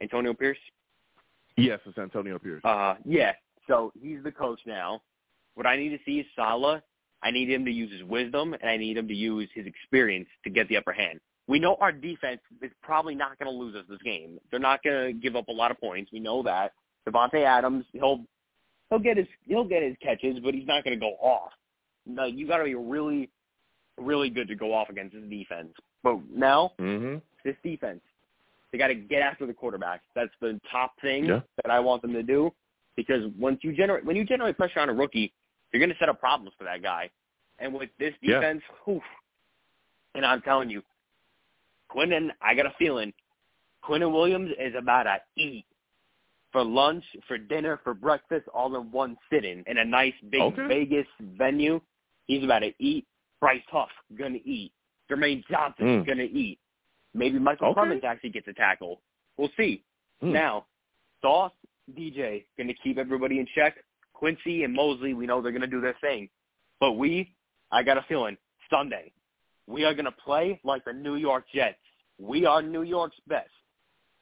Antonio 0.01 0.33
Pierce? 0.33 0.57
Yes, 1.57 1.79
it's 1.85 1.97
Antonio 1.97 2.39
Pierce. 2.39 2.63
Uh, 2.63 2.95
yeah. 3.05 3.33
So 3.67 3.91
he's 4.01 4.23
the 4.23 4.31
coach 4.31 4.59
now. 4.65 5.01
What 5.55 5.65
I 5.65 5.75
need 5.75 5.89
to 5.89 5.99
see 6.05 6.19
is 6.19 6.25
Saleh. 6.35 6.81
I 7.23 7.31
need 7.31 7.49
him 7.49 7.65
to 7.65 7.71
use 7.71 7.91
his 7.91 8.03
wisdom, 8.03 8.53
and 8.53 8.69
I 8.69 8.77
need 8.77 8.97
him 8.97 9.07
to 9.07 9.13
use 9.13 9.47
his 9.53 9.67
experience 9.67 10.27
to 10.43 10.49
get 10.49 10.67
the 10.69 10.77
upper 10.77 10.91
hand. 10.91 11.19
We 11.47 11.59
know 11.59 11.75
our 11.79 11.91
defense 11.91 12.41
is 12.61 12.71
probably 12.81 13.13
not 13.13 13.37
going 13.37 13.51
to 13.51 13.57
lose 13.57 13.75
us 13.75 13.85
this 13.89 14.01
game. 14.03 14.39
They're 14.49 14.59
not 14.59 14.81
going 14.83 15.07
to 15.07 15.13
give 15.13 15.35
up 15.35 15.47
a 15.49 15.51
lot 15.51 15.69
of 15.69 15.79
points. 15.79 16.11
We 16.11 16.19
know 16.19 16.41
that. 16.43 16.71
Davante 17.07 17.43
Adams, 17.43 17.85
he'll 17.93 18.21
he'll 18.89 18.99
get 18.99 19.17
his 19.17 19.27
he'll 19.45 19.63
get 19.63 19.83
his 19.83 19.95
catches, 20.01 20.39
but 20.39 20.53
he's 20.53 20.67
not 20.67 20.83
going 20.83 20.97
to 20.97 20.99
go 20.99 21.13
off. 21.21 21.51
No, 22.05 22.25
you 22.25 22.47
got 22.47 22.57
to 22.57 22.63
be 22.63 22.75
really, 22.75 23.29
really 23.97 24.29
good 24.29 24.47
to 24.47 24.55
go 24.55 24.73
off 24.73 24.89
against 24.89 25.13
this 25.13 25.23
defense. 25.29 25.73
But 26.03 26.19
now, 26.33 26.71
mm-hmm. 26.79 27.17
this 27.43 27.55
defense, 27.63 28.01
they 28.71 28.77
got 28.77 28.87
to 28.87 28.95
get 28.95 29.21
after 29.21 29.45
the 29.45 29.53
quarterback. 29.53 30.01
That's 30.15 30.31
the 30.39 30.59
top 30.71 30.93
thing 31.01 31.25
yeah. 31.25 31.41
that 31.63 31.71
I 31.71 31.79
want 31.79 32.01
them 32.01 32.13
to 32.13 32.23
do. 32.23 32.51
Because 32.95 33.23
once 33.39 33.59
you 33.61 33.73
generate 33.73 34.05
when 34.05 34.15
you 34.15 34.25
generate 34.25 34.57
pressure 34.57 34.79
on 34.79 34.89
a 34.89 34.93
rookie, 34.93 35.33
you're 35.71 35.79
going 35.79 35.89
to 35.89 35.97
set 35.97 36.09
up 36.09 36.19
problems 36.19 36.53
for 36.57 36.65
that 36.65 36.83
guy. 36.83 37.09
And 37.59 37.73
with 37.73 37.89
this 37.99 38.13
defense, 38.21 38.61
yeah. 38.67 38.75
whew, 38.85 39.01
and 40.15 40.25
I'm 40.25 40.41
telling 40.41 40.69
you, 40.69 40.81
Quinnen, 41.95 42.29
I 42.41 42.55
got 42.55 42.65
a 42.65 42.73
feeling, 42.77 43.13
Quinnen 43.83 44.11
Williams 44.11 44.51
is 44.59 44.73
about 44.77 45.03
to 45.03 45.17
eat 45.41 45.65
for 46.51 46.63
lunch, 46.63 47.03
for 47.27 47.37
dinner, 47.37 47.79
for 47.83 47.93
breakfast, 47.93 48.47
all 48.53 48.75
in 48.75 48.91
one 48.91 49.17
sitting 49.31 49.63
in 49.67 49.77
a 49.77 49.85
nice 49.85 50.13
big 50.29 50.41
okay. 50.41 50.67
Vegas 50.67 51.07
venue. 51.37 51.79
He's 52.27 52.43
about 52.43 52.59
to 52.59 52.73
eat. 52.79 53.05
Bryce 53.39 53.61
Huff 53.71 53.89
gonna 54.17 54.39
eat. 54.43 54.71
Jermaine 55.09 55.43
Johnson 55.49 56.03
mm. 56.03 56.07
gonna 56.07 56.23
eat. 56.23 56.59
Maybe 57.13 57.39
Michael 57.39 57.69
okay. 57.69 57.81
Clemons 57.81 58.03
actually 58.03 58.29
gets 58.29 58.47
a 58.47 58.53
tackle. 58.53 59.01
We'll 59.37 59.49
see. 59.57 59.83
Mm. 60.23 60.33
Now, 60.33 60.65
Sauce, 61.21 61.51
DJ 61.97 62.45
gonna 62.57 62.73
keep 62.83 62.97
everybody 62.97 63.39
in 63.39 63.47
check. 63.53 63.75
Quincy 64.13 64.63
and 64.63 64.73
Mosley, 64.73 65.13
we 65.13 65.25
know 65.25 65.41
they're 65.41 65.51
gonna 65.51 65.67
do 65.67 65.81
their 65.81 65.95
thing. 66.01 66.29
But 66.79 66.93
we, 66.93 67.35
I 67.71 67.83
got 67.83 67.97
a 67.97 68.05
feeling, 68.07 68.37
Sunday, 68.69 69.11
we 69.67 69.83
are 69.83 69.93
gonna 69.93 70.11
play 70.11 70.59
like 70.63 70.85
the 70.85 70.93
New 70.93 71.15
York 71.15 71.45
Jets. 71.53 71.77
We 72.19 72.45
are 72.45 72.61
New 72.61 72.83
York's 72.83 73.17
best. 73.27 73.49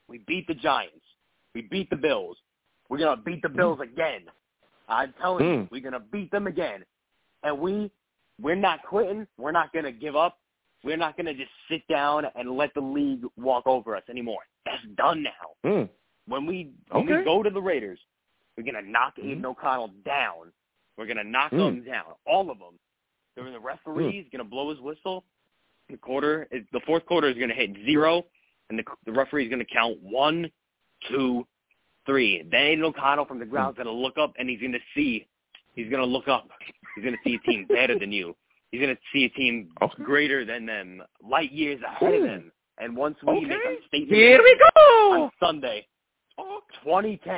We 0.07 0.19
beat 0.27 0.47
the 0.47 0.55
Giants. 0.55 1.05
We 1.53 1.61
beat 1.61 1.89
the 1.89 1.95
Bills. 1.95 2.37
We're 2.89 2.97
gonna 2.97 3.21
beat 3.21 3.41
the 3.41 3.49
Bills 3.49 3.79
again. 3.81 4.21
I'm 4.87 5.13
telling 5.21 5.45
mm. 5.45 5.53
you, 5.53 5.67
we're 5.71 5.81
gonna 5.81 6.03
beat 6.11 6.31
them 6.31 6.47
again. 6.47 6.83
And 7.43 7.59
we 7.59 7.91
we're 8.41 8.55
not 8.55 8.83
quitting. 8.83 9.27
We're 9.37 9.51
not 9.51 9.73
gonna 9.73 9.91
give 9.91 10.15
up. 10.15 10.37
We're 10.83 10.97
not 10.97 11.17
gonna 11.17 11.33
just 11.33 11.51
sit 11.69 11.87
down 11.87 12.25
and 12.35 12.51
let 12.51 12.73
the 12.73 12.81
league 12.81 13.23
walk 13.37 13.67
over 13.67 13.95
us 13.95 14.03
anymore. 14.09 14.41
That's 14.65 14.83
done 14.95 15.23
now. 15.23 15.69
Mm. 15.69 15.89
When 16.27 16.45
we 16.45 16.71
when 16.91 17.03
okay. 17.03 17.17
we 17.17 17.23
go 17.23 17.43
to 17.43 17.49
the 17.49 17.61
Raiders, 17.61 17.99
we're 18.55 18.63
gonna 18.63 18.81
knock 18.81 19.17
mm. 19.17 19.31
Aidan 19.31 19.45
O'Connell 19.45 19.91
down. 20.05 20.51
We're 20.97 21.07
gonna 21.07 21.23
knock 21.23 21.51
Mm. 21.51 21.57
them 21.57 21.83
down, 21.83 22.05
all 22.25 22.49
of 22.49 22.59
them. 22.59 22.79
Then 23.35 23.51
the 23.51 23.59
referee's 23.59 24.25
gonna 24.31 24.43
blow 24.43 24.69
his 24.69 24.79
whistle. 24.79 25.23
The 25.89 25.97
quarter, 25.97 26.47
the 26.51 26.81
fourth 26.85 27.05
quarter 27.05 27.27
is 27.27 27.37
gonna 27.37 27.53
hit 27.53 27.75
zero, 27.85 28.25
and 28.69 28.79
the 28.79 28.83
the 29.05 29.11
referee's 29.11 29.49
gonna 29.49 29.65
count 29.65 29.97
one, 30.01 30.51
two, 31.09 31.45
three. 32.09 32.43
Then 32.49 32.61
Aidan 32.61 32.85
O'Connell 32.85 33.25
from 33.25 33.39
the 33.39 33.45
ground 33.45 33.75
is 33.75 33.83
going 33.83 33.95
to 33.95 34.01
look 34.01 34.17
up 34.17 34.33
and 34.39 34.49
he's 34.49 34.59
going 34.59 34.71
to 34.71 34.79
see. 34.95 35.27
He's 35.75 35.89
going 35.89 36.01
to 36.01 36.07
look 36.07 36.27
up. 36.27 36.49
He's 36.95 37.03
going 37.03 37.15
to 37.15 37.19
see 37.23 37.35
a 37.35 37.39
team 37.49 37.65
better 37.69 37.97
than 37.97 38.11
you. 38.11 38.35
He's 38.71 38.81
going 38.81 38.95
to 38.95 39.01
see 39.11 39.25
a 39.25 39.29
team 39.29 39.69
okay. 39.81 40.03
greater 40.03 40.45
than 40.45 40.65
them, 40.65 41.01
light 41.27 41.51
years 41.51 41.81
ahead 41.81 42.13
Ooh. 42.13 42.17
of 42.17 42.23
them. 42.23 42.51
And 42.77 42.95
once 42.95 43.17
we 43.23 43.37
okay. 43.37 43.45
make 43.45 43.57
a 43.57 43.87
statement 43.87 44.13
Here 44.13 44.41
we 44.41 44.57
go. 44.75 45.23
on 45.23 45.31
Sunday, 45.39 45.85
2010, 46.83 47.35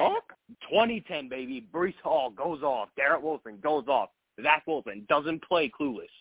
2010, 0.70 1.30
baby, 1.30 1.66
Breece 1.74 2.00
Hall 2.04 2.30
goes 2.30 2.62
off. 2.62 2.90
Garrett 2.96 3.22
Wilson 3.22 3.58
goes 3.62 3.86
off. 3.88 4.10
Zach 4.42 4.64
Wilson 4.68 5.06
doesn't 5.10 5.44
play 5.44 5.72
clueless. 5.80 6.12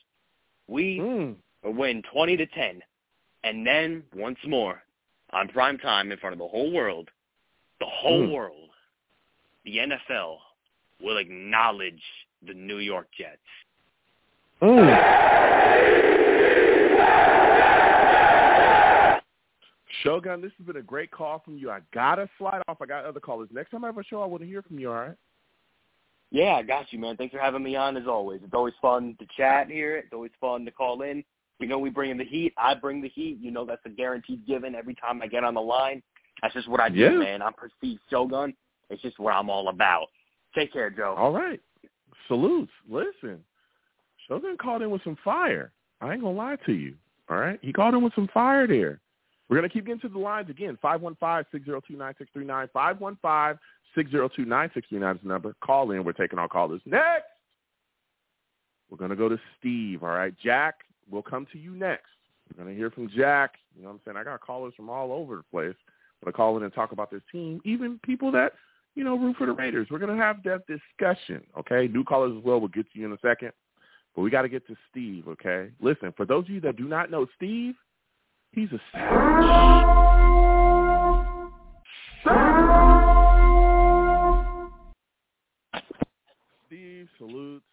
We 0.68 0.98
mm. 0.98 1.36
win 1.64 2.02
20 2.12 2.36
to 2.38 2.46
10. 2.46 2.80
And 3.44 3.66
then, 3.66 4.02
once 4.14 4.38
more, 4.46 4.82
on 5.32 5.48
prime 5.48 5.78
time 5.78 6.12
in 6.12 6.18
front 6.18 6.34
of 6.34 6.38
the 6.38 6.48
whole 6.48 6.72
world, 6.72 7.08
the 7.78 7.86
whole 7.86 8.26
mm. 8.26 8.32
world, 8.32 8.70
the 9.64 9.78
NFL 9.78 10.36
will 11.02 11.18
acknowledge 11.18 12.02
the 12.46 12.54
New 12.54 12.78
York 12.78 13.08
Jets. 13.16 13.38
Mm. 14.62 15.20
Shogun, 20.02 20.40
this 20.40 20.52
has 20.58 20.66
been 20.66 20.76
a 20.76 20.82
great 20.82 21.10
call 21.10 21.40
from 21.44 21.56
you. 21.56 21.70
I 21.70 21.80
gotta 21.92 22.28
slide 22.38 22.62
off. 22.68 22.78
I 22.80 22.86
got 22.86 23.04
other 23.04 23.20
callers. 23.20 23.48
Next 23.52 23.70
time 23.70 23.84
I 23.84 23.88
have 23.88 23.98
a 23.98 24.04
show, 24.04 24.22
I 24.22 24.26
want 24.26 24.42
to 24.42 24.48
hear 24.48 24.62
from 24.62 24.78
you. 24.78 24.90
All 24.90 24.96
right? 24.96 25.16
Yeah, 26.30 26.54
I 26.54 26.62
got 26.62 26.92
you, 26.92 26.98
man. 26.98 27.16
Thanks 27.16 27.34
for 27.34 27.40
having 27.40 27.62
me 27.62 27.76
on 27.76 27.96
as 27.96 28.06
always. 28.06 28.40
It's 28.44 28.54
always 28.54 28.74
fun 28.80 29.16
to 29.18 29.26
chat 29.36 29.68
here. 29.68 29.96
It's 29.96 30.12
always 30.12 30.30
fun 30.40 30.64
to 30.64 30.70
call 30.70 31.02
in. 31.02 31.24
You 31.58 31.66
know 31.66 31.78
we 31.78 31.90
bring 31.90 32.10
in 32.10 32.18
the 32.18 32.24
heat. 32.24 32.54
I 32.56 32.74
bring 32.74 33.02
the 33.02 33.08
heat. 33.08 33.38
You 33.40 33.50
know 33.50 33.66
that's 33.66 33.84
a 33.84 33.90
guaranteed 33.90 34.46
given 34.46 34.74
every 34.74 34.94
time 34.94 35.20
I 35.22 35.26
get 35.26 35.44
on 35.44 35.54
the 35.54 35.60
line. 35.60 36.02
That's 36.40 36.54
just 36.54 36.68
what 36.68 36.80
I 36.80 36.88
do, 36.88 36.98
yeah. 36.98 37.10
man. 37.10 37.42
I'm 37.42 37.52
perceived 37.52 38.00
Shogun. 38.08 38.54
It's 38.88 39.02
just 39.02 39.18
what 39.18 39.34
I'm 39.34 39.50
all 39.50 39.68
about. 39.68 40.06
Take 40.54 40.72
care, 40.72 40.90
Joe. 40.90 41.14
All 41.18 41.32
right. 41.32 41.60
Salutes. 42.28 42.72
Listen, 42.88 43.44
Shogun 44.30 44.56
called 44.56 44.82
in 44.82 44.90
with 44.90 45.02
some 45.02 45.18
fire. 45.24 45.72
I 46.00 46.12
ain't 46.12 46.22
gonna 46.22 46.36
lie 46.36 46.56
to 46.66 46.72
you. 46.72 46.94
All 47.28 47.36
right, 47.36 47.58
he 47.62 47.72
called 47.72 47.94
in 47.94 48.02
with 48.02 48.14
some 48.14 48.28
fire 48.32 48.66
there. 48.66 49.00
We're 49.48 49.56
gonna 49.56 49.68
keep 49.68 49.86
getting 49.86 50.00
to 50.02 50.08
the 50.08 50.18
lines 50.18 50.48
again. 50.48 50.78
Five 50.80 51.00
one 51.00 51.16
five 51.16 51.46
six 51.50 51.64
zero 51.64 51.80
two 51.86 51.96
nine 51.96 52.14
six 52.16 52.30
three 52.32 52.44
nine. 52.44 52.68
Five 52.72 53.00
one 53.00 53.18
five 53.20 53.58
six 53.94 54.10
zero 54.10 54.28
two 54.28 54.44
nine 54.44 54.70
six 54.72 54.88
three 54.88 55.00
nine 55.00 55.16
is 55.16 55.22
the 55.22 55.28
number. 55.28 55.54
Call 55.62 55.90
in. 55.90 56.04
We're 56.04 56.12
taking 56.12 56.38
our 56.38 56.48
callers 56.48 56.80
next. 56.86 57.24
We're 58.88 58.98
gonna 58.98 59.16
go 59.16 59.28
to 59.28 59.38
Steve. 59.58 60.02
All 60.02 60.10
right, 60.10 60.34
Jack. 60.42 60.76
We'll 61.10 61.22
come 61.22 61.46
to 61.52 61.58
you 61.58 61.74
next. 61.74 62.06
We're 62.48 62.64
gonna 62.64 62.76
hear 62.76 62.90
from 62.90 63.08
Jack. 63.08 63.54
You 63.76 63.82
know 63.82 63.88
what 63.88 63.94
I'm 63.94 64.00
saying? 64.04 64.16
I 64.16 64.24
got 64.24 64.40
callers 64.40 64.74
from 64.76 64.88
all 64.88 65.12
over 65.12 65.36
the 65.36 65.42
place. 65.50 65.76
I'm 66.22 66.26
gonna 66.26 66.36
call 66.36 66.56
in 66.56 66.62
and 66.62 66.72
talk 66.72 66.92
about 66.92 67.10
this 67.10 67.22
team. 67.32 67.60
Even 67.64 67.98
people 68.04 68.30
that 68.32 68.52
you 68.94 69.02
know 69.02 69.18
root 69.18 69.36
for 69.36 69.46
the 69.46 69.52
Raiders. 69.52 69.88
We're 69.90 69.98
gonna 69.98 70.16
have 70.16 70.42
that 70.44 70.62
discussion. 70.68 71.42
Okay, 71.58 71.88
new 71.88 72.04
callers 72.04 72.36
as 72.38 72.44
well. 72.44 72.60
We'll 72.60 72.68
get 72.68 72.90
to 72.92 72.98
you 72.98 73.06
in 73.06 73.12
a 73.12 73.18
second. 73.18 73.52
But 74.14 74.22
we 74.22 74.30
got 74.30 74.42
to 74.42 74.48
get 74.48 74.66
to 74.66 74.76
Steve, 74.90 75.28
okay? 75.28 75.70
Listen, 75.80 76.12
for 76.16 76.26
those 76.26 76.44
of 76.44 76.50
you 76.50 76.60
that 76.62 76.76
do 76.76 76.88
not 76.88 77.10
know 77.10 77.26
Steve, 77.36 77.74
he's 78.52 78.68
a 78.72 78.80
savage. 78.92 79.90
Steve 86.66 87.08
salutes. 87.18 87.64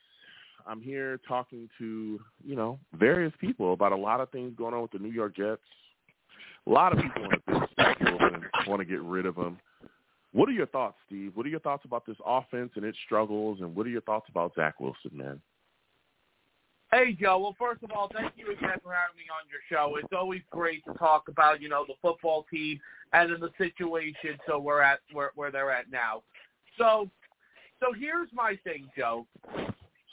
I'm 0.67 0.81
here 0.81 1.19
talking 1.27 1.69
to, 1.77 2.19
you 2.43 2.55
know, 2.55 2.77
various 2.93 3.33
people 3.39 3.73
about 3.73 3.93
a 3.93 3.97
lot 3.97 4.19
of 4.19 4.29
things 4.31 4.53
going 4.57 4.73
on 4.73 4.81
with 4.81 4.91
the 4.91 4.99
New 4.99 5.11
York 5.11 5.35
Jets. 5.35 5.61
A 6.65 6.69
lot 6.69 6.91
of 6.91 6.99
people 6.99 7.23
want 7.23 8.33
to 8.33 8.69
want 8.69 8.79
to 8.79 8.85
get 8.85 9.01
rid 9.01 9.25
of 9.25 9.37
him. 9.37 9.57
What 10.33 10.49
are 10.49 10.53
your 10.53 10.67
thoughts, 10.67 10.97
Steve? 11.05 11.31
What 11.35 11.45
are 11.45 11.49
your 11.49 11.61
thoughts 11.61 11.85
about 11.85 12.05
this 12.05 12.17
offense 12.25 12.71
and 12.75 12.83
its 12.83 12.97
struggles, 13.05 13.61
and 13.61 13.73
what 13.75 13.87
are 13.87 13.89
your 13.89 14.01
thoughts 14.01 14.27
about 14.29 14.53
Zach 14.55 14.79
Wilson, 14.79 15.11
man? 15.13 15.41
Hey, 16.91 17.17
Joe. 17.19 17.39
Well, 17.39 17.55
first 17.59 17.83
of 17.83 17.91
all, 17.91 18.09
thank 18.13 18.31
you 18.37 18.45
again 18.45 18.79
for 18.81 18.93
having 18.93 19.17
me 19.17 19.27
on 19.29 19.49
your 19.49 19.59
show. 19.69 19.97
It's 19.97 20.13
always 20.17 20.41
great 20.51 20.85
to 20.85 20.93
talk 20.93 21.27
about, 21.27 21.61
you 21.61 21.67
know, 21.67 21.83
the 21.85 21.95
football 22.01 22.45
team 22.49 22.79
and 23.11 23.31
in 23.31 23.41
the 23.41 23.49
situation 23.57 24.37
so 24.47 24.57
we're 24.59 24.81
at 24.81 24.99
where 25.11 25.31
where 25.35 25.51
they're 25.51 25.71
at 25.71 25.91
now. 25.91 26.23
So, 26.77 27.09
so 27.81 27.87
here's 27.91 28.29
my 28.33 28.57
thing, 28.63 28.87
Joe. 28.97 29.27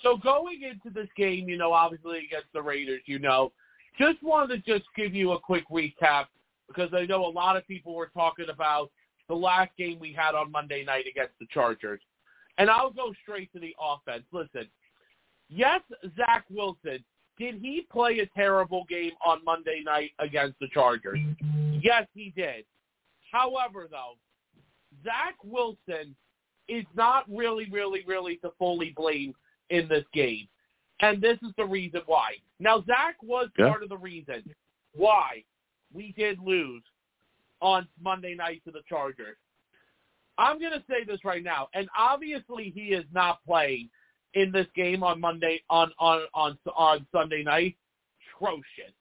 So 0.02 0.16
going 0.16 0.62
into 0.62 0.90
this 0.92 1.08
game, 1.16 1.48
you 1.48 1.56
know, 1.56 1.72
obviously 1.72 2.18
against 2.26 2.52
the 2.52 2.62
Raiders, 2.62 3.02
you 3.06 3.20
know, 3.20 3.52
just 3.98 4.22
wanted 4.22 4.64
to 4.64 4.72
just 4.72 4.88
give 4.96 5.14
you 5.14 5.32
a 5.32 5.38
quick 5.38 5.64
recap 5.70 6.26
because 6.66 6.90
I 6.92 7.06
know 7.06 7.24
a 7.24 7.28
lot 7.28 7.56
of 7.56 7.66
people 7.68 7.94
were 7.94 8.10
talking 8.12 8.46
about 8.50 8.90
the 9.28 9.34
last 9.34 9.70
game 9.78 9.98
we 10.00 10.12
had 10.12 10.34
on 10.34 10.50
Monday 10.50 10.84
night 10.84 11.06
against 11.08 11.38
the 11.38 11.46
Chargers. 11.46 12.00
And 12.58 12.68
I'll 12.68 12.90
go 12.90 13.12
straight 13.22 13.52
to 13.52 13.60
the 13.60 13.74
offense. 13.80 14.24
Listen, 14.32 14.68
yes, 15.54 15.80
Zach 16.16 16.44
Wilson, 16.50 17.04
did 17.38 17.56
he 17.60 17.86
play 17.90 18.20
a 18.20 18.26
terrible 18.26 18.84
game 18.88 19.12
on 19.24 19.44
Monday 19.44 19.82
night 19.84 20.10
against 20.18 20.58
the 20.60 20.68
Chargers? 20.68 21.18
Yes, 21.82 22.06
he 22.14 22.32
did. 22.36 22.64
However, 23.32 23.88
though, 23.90 24.14
Zach 25.02 25.34
Wilson 25.42 26.14
is 26.68 26.84
not 26.94 27.24
really, 27.28 27.68
really, 27.70 28.04
really 28.06 28.36
to 28.36 28.50
fully 28.58 28.92
blame 28.96 29.34
in 29.70 29.88
this 29.88 30.04
game. 30.12 30.46
And 31.00 31.20
this 31.20 31.38
is 31.42 31.52
the 31.56 31.64
reason 31.64 32.02
why. 32.06 32.36
Now, 32.60 32.82
Zach 32.82 33.16
was 33.22 33.50
Yeah. 33.58 33.68
part 33.68 33.82
of 33.82 33.88
the 33.88 33.98
reason 33.98 34.54
why 34.92 35.44
we 35.92 36.12
did 36.12 36.38
lose 36.38 36.82
on 37.60 37.88
Monday 38.00 38.34
night 38.34 38.62
to 38.64 38.70
the 38.70 38.82
Chargers. 38.88 39.36
I'm 40.38 40.58
going 40.58 40.72
to 40.72 40.84
say 40.88 41.04
this 41.04 41.24
right 41.24 41.42
now, 41.42 41.68
and 41.74 41.88
obviously 41.96 42.70
he 42.70 42.92
is 42.92 43.04
not 43.12 43.44
playing 43.44 43.90
in 44.34 44.52
this 44.52 44.66
game 44.74 45.02
on 45.02 45.20
Monday 45.20 45.62
on 45.70 45.90
on 45.98 46.22
on 46.34 46.58
on 46.76 47.06
Sunday 47.12 47.42
night. 47.42 47.76
Atrocious. 48.36 48.92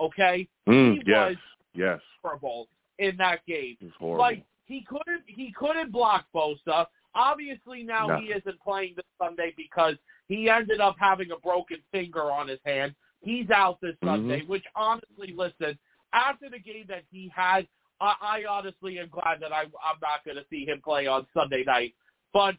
Okay, 0.00 0.48
Mm, 0.68 0.92
he 0.94 1.02
yes, 1.06 1.30
was 1.30 1.36
yes, 1.74 2.00
horrible 2.22 2.68
in 2.98 3.16
that 3.16 3.44
game. 3.46 3.76
Like 4.00 4.44
he 4.66 4.82
couldn't 4.88 5.24
he 5.26 5.52
couldn't 5.52 5.90
block 5.92 6.26
Bosa. 6.34 6.86
Obviously 7.14 7.82
now 7.82 8.06
No. 8.06 8.16
he 8.18 8.26
isn't 8.26 8.60
playing 8.60 8.94
this 8.96 9.04
Sunday 9.20 9.52
because 9.56 9.96
he 10.28 10.48
ended 10.48 10.80
up 10.80 10.96
having 11.00 11.30
a 11.32 11.36
broken 11.38 11.78
finger 11.90 12.30
on 12.30 12.48
his 12.48 12.60
hand. 12.64 12.94
He's 13.22 13.50
out 13.50 13.80
this 13.80 13.96
Mhm. 13.96 14.06
Sunday, 14.08 14.42
which 14.44 14.64
honestly, 14.76 15.32
listen, 15.34 15.76
after 16.12 16.48
the 16.48 16.60
game 16.60 16.86
that 16.88 17.02
he 17.10 17.28
had, 17.34 17.66
I, 18.00 18.14
I 18.20 18.44
honestly 18.48 18.98
am 19.00 19.08
glad 19.08 19.40
that 19.40 19.52
I, 19.52 19.62
I'm 19.62 19.98
not 20.00 20.24
going 20.24 20.36
to 20.36 20.44
see 20.48 20.64
him 20.64 20.80
play 20.80 21.08
on 21.08 21.26
Sunday 21.34 21.64
night. 21.64 21.94
But 22.32 22.56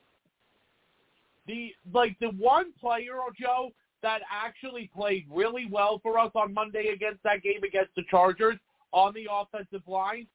the 1.50 1.74
like 1.91 2.16
the 2.20 2.30
one 2.38 2.72
player, 2.80 3.14
oh, 3.16 3.32
Joe, 3.39 3.70
that 4.04 4.22
actually 4.32 4.89
played 4.93 5.26
really 5.30 5.68
well 5.70 6.00
for 6.04 6.18
us 6.20 6.32
on 6.36 6.54
Monday 6.54 6.89
against 6.93 7.22
that 7.24 7.41
game 7.41 7.64
against 7.68 7.93
the 7.95 8.04
Chargers 8.10 8.58
on 8.91 9.14
the 9.14 9.28
offensive 9.32 9.82
line 9.88 10.28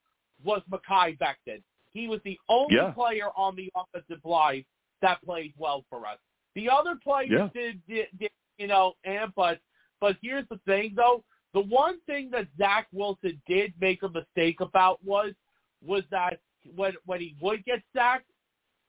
was 0.43 0.61
Mekhi 0.71 1.17
Becton. 1.19 1.63
He 1.93 2.09
was 2.09 2.21
the 2.25 2.39
only 2.49 2.75
Yeah. 2.77 2.91
player 2.91 3.29
on 3.37 3.55
the 3.57 3.71
offensive 3.75 4.25
line 4.25 4.65
that 5.01 5.23
played 5.23 5.55
well 5.57 5.85
for 5.89 6.07
us. 6.07 6.19
The 6.55 6.69
other 6.69 6.97
players 6.97 7.31
Yeah. 7.31 7.49
did, 7.55 7.87
did, 7.87 8.09
did, 8.19 8.31
you 8.59 8.67
know, 8.67 8.95
and 9.05 9.33
but 9.35 9.61
but 10.01 10.17
here's 10.21 10.49
the 10.49 10.59
thing 10.67 10.95
though. 10.97 11.25
The 11.53 11.61
one 11.61 12.01
thing 12.03 12.31
that 12.31 12.49
Zach 12.59 12.89
Wilson 12.93 13.41
did 13.47 13.73
make 13.81 14.03
a 14.03 14.09
mistake 14.09 14.61
about 14.61 15.03
was 15.05 15.33
was 15.81 16.03
that 16.11 16.41
when 16.75 16.95
when 17.07 17.21
he 17.21 17.37
would 17.41 17.65
get 17.65 17.83
sacked, 17.95 18.31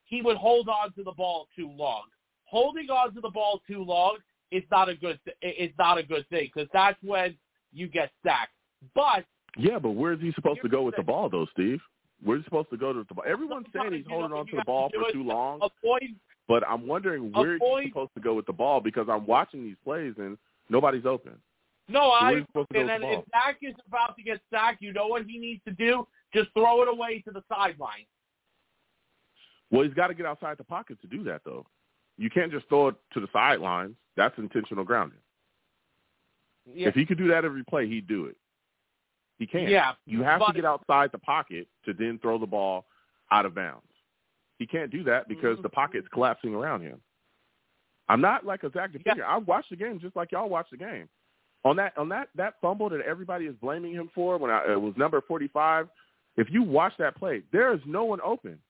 he 0.06 0.22
would 0.22 0.38
hold 0.38 0.70
on 0.70 0.94
to 0.94 1.04
the 1.04 1.12
ball 1.12 1.48
too 1.56 1.70
long. 1.72 2.04
Holding 2.46 2.90
on 2.90 3.14
to 3.16 3.22
the 3.22 3.30
ball 3.30 3.62
too 3.68 3.84
long 3.84 4.18
is 4.52 4.64
not 4.72 4.90
a 4.90 4.96
good 4.96 5.20
is 5.42 5.72
not 5.78 5.98
a 5.98 6.04
good 6.04 6.28
thing 6.30 6.50
because 6.54 6.70
that's 6.74 6.98
when 7.02 7.36
you 7.74 7.88
get 7.88 8.12
sacked. 8.24 8.52
But 8.94 9.26
yeah, 9.58 9.80
but 9.80 9.92
where's 9.92 10.22
he 10.22 10.32
supposed 10.34 10.62
to 10.62 10.70
go 10.70 10.84
with 10.84 10.96
the 10.96 11.04
ball, 11.04 11.30
though, 11.30 11.48
Steve? 11.54 11.80
Where's 12.24 12.42
he 12.42 12.46
supposed 12.46 12.70
to 12.70 12.78
go 12.78 12.94
to 12.94 13.06
the 13.08 13.14
ball? 13.14 13.26
Everyone's 13.28 13.68
saying 13.76 13.94
he's 13.94 14.06
holding 14.08 14.38
on 14.38 14.46
to 14.48 14.56
the 14.58 14.64
ball 14.66 14.90
for 14.90 15.12
too 15.12 15.24
long, 15.24 15.60
avoid 15.62 16.16
but 16.48 16.64
I'm 16.68 16.88
wondering 16.88 17.32
where 17.32 17.58
he's 17.82 17.90
supposed 17.90 18.14
to 18.16 18.22
go 18.22 18.34
with 18.34 18.46
the 18.46 18.54
ball 18.54 18.80
because 18.80 19.08
I'm 19.10 19.26
watching 19.26 19.64
these 19.64 19.78
plays 19.84 20.14
and 20.18 20.38
nobody's 20.70 21.06
open. 21.06 21.34
no, 21.88 22.12
I 22.12 22.36
he 22.36 22.42
supposed 22.48 22.70
to 22.70 22.74
go 22.74 22.80
and 22.82 22.90
then 22.90 23.02
the 23.02 23.20
if 23.20 23.26
Zach 23.32 23.58
is 23.62 23.76
about 23.88 24.16
to 24.18 24.24
get 24.24 24.40
sacked, 24.52 24.82
you 24.82 24.94
know 24.94 25.08
what 25.08 25.24
he 25.26 25.38
needs 25.38 25.62
to 25.68 25.72
do? 25.74 26.08
Just 26.34 26.50
throw 26.54 26.82
it 26.84 26.88
away 26.88 27.22
to 27.22 27.32
the 27.32 27.44
sideline. 27.50 28.06
Well, 29.72 29.84
he's 29.84 29.94
got 29.94 30.08
to 30.08 30.14
get 30.14 30.26
outside 30.26 30.58
the 30.58 30.64
pocket 30.64 31.02
to 31.02 31.08
do 31.08 31.24
that, 31.24 31.42
though. 31.44 31.66
You 32.18 32.30
can't 32.30 32.52
just 32.52 32.68
throw 32.70 32.90
it 32.90 32.96
to 33.14 33.20
the 33.20 33.28
sidelines. 33.34 33.96
That's 34.16 34.38
intentional 34.38 34.84
grounding. 34.86 35.20
Yeah, 36.74 36.88
If 36.88 36.96
he 36.96 37.06
could 37.06 37.18
do 37.18 37.28
that 37.28 37.46
every 37.46 37.64
play, 37.64 37.88
he'd 37.88 38.08
do 38.08 38.26
it. 38.26 38.38
He 39.38 39.46
can't. 39.46 39.70
yeah. 39.70 39.94
You 40.06 40.24
have 40.24 40.40
but, 40.40 40.48
to 40.48 40.54
get 40.54 40.66
outside 40.66 41.12
the 41.12 41.20
pocket 41.20 41.68
to 41.86 41.94
then 41.94 42.18
throw 42.22 42.38
the 42.38 42.46
ball 42.48 42.86
out 43.32 43.46
of 43.46 43.54
bounds. 43.54 43.84
He 44.58 44.66
can't 44.66 44.90
do 44.90 45.04
that 45.04 45.28
because 45.28 45.60
Mhm. 45.60 45.64
the 45.64 45.70
pocket's 45.70 46.08
collapsing 46.08 46.56
around 46.56 46.82
him. 46.82 47.02
I'm 48.08 48.22
not 48.22 48.46
like 48.46 48.64
a 48.64 48.72
Zach 48.72 48.94
defender. 48.94 49.26
I 49.26 49.38
watched 49.38 49.72
the 49.72 49.76
game 49.76 50.00
just 50.00 50.16
like 50.16 50.32
y'all 50.32 50.48
watched 50.48 50.72
the 50.72 50.78
game. 50.78 51.10
On 51.66 51.76
that 51.78 51.98
on 51.98 52.08
that 52.10 52.30
that 52.36 52.62
fumble 52.62 52.88
that 52.90 53.02
everybody 53.02 53.48
is 53.48 53.56
blaming 53.58 53.92
him 53.92 54.08
for 54.14 54.38
when 54.38 54.52
I, 54.52 54.72
it 54.74 54.80
was 54.82 54.96
number 54.96 55.20
45. 55.22 55.90
If 56.38 56.50
you 56.52 56.62
watch 56.64 56.96
that 56.98 57.16
play, 57.16 57.42
there 57.52 57.74
is 57.74 57.82
no 57.86 58.06
one 58.06 58.22
open. 58.22 58.62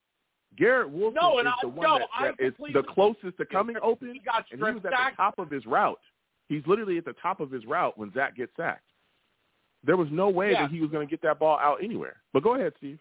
Garrett 0.57 0.89
Wilson 0.89 1.15
No, 1.21 1.39
and 1.39 1.47
is 1.47 1.53
I- 1.57 1.61
the 1.61 1.67
one 1.69 1.87
no, 1.87 1.99
that, 1.99 2.35
that 2.37 2.43
is 2.45 2.53
the 2.73 2.83
closest 2.83 3.37
to 3.37 3.45
coming 3.45 3.75
open, 3.81 4.13
He 4.13 4.19
got 4.19 4.45
and 4.51 4.59
he 4.59 4.63
was 4.71 4.83
at 4.85 4.91
the 4.91 5.15
top 5.15 5.37
of 5.39 5.49
his 5.49 5.65
route. 5.65 5.99
He's 6.49 6.61
literally 6.67 6.97
at 6.97 7.05
the 7.05 7.13
top 7.21 7.39
of 7.39 7.49
his 7.51 7.65
route 7.65 7.97
when 7.97 8.13
Zach 8.13 8.35
gets 8.35 8.51
sacked. 8.55 8.83
There 9.83 9.97
was 9.97 10.07
no 10.11 10.29
way 10.29 10.51
Yeah. 10.51 10.63
that 10.63 10.71
he 10.71 10.81
was 10.81 10.89
going 10.91 11.07
to 11.07 11.09
get 11.09 11.21
that 11.23 11.39
ball 11.39 11.57
out 11.59 11.83
anywhere. 11.83 12.17
But 12.33 12.43
go 12.43 12.55
ahead, 12.55 12.73
Steve. 12.77 12.99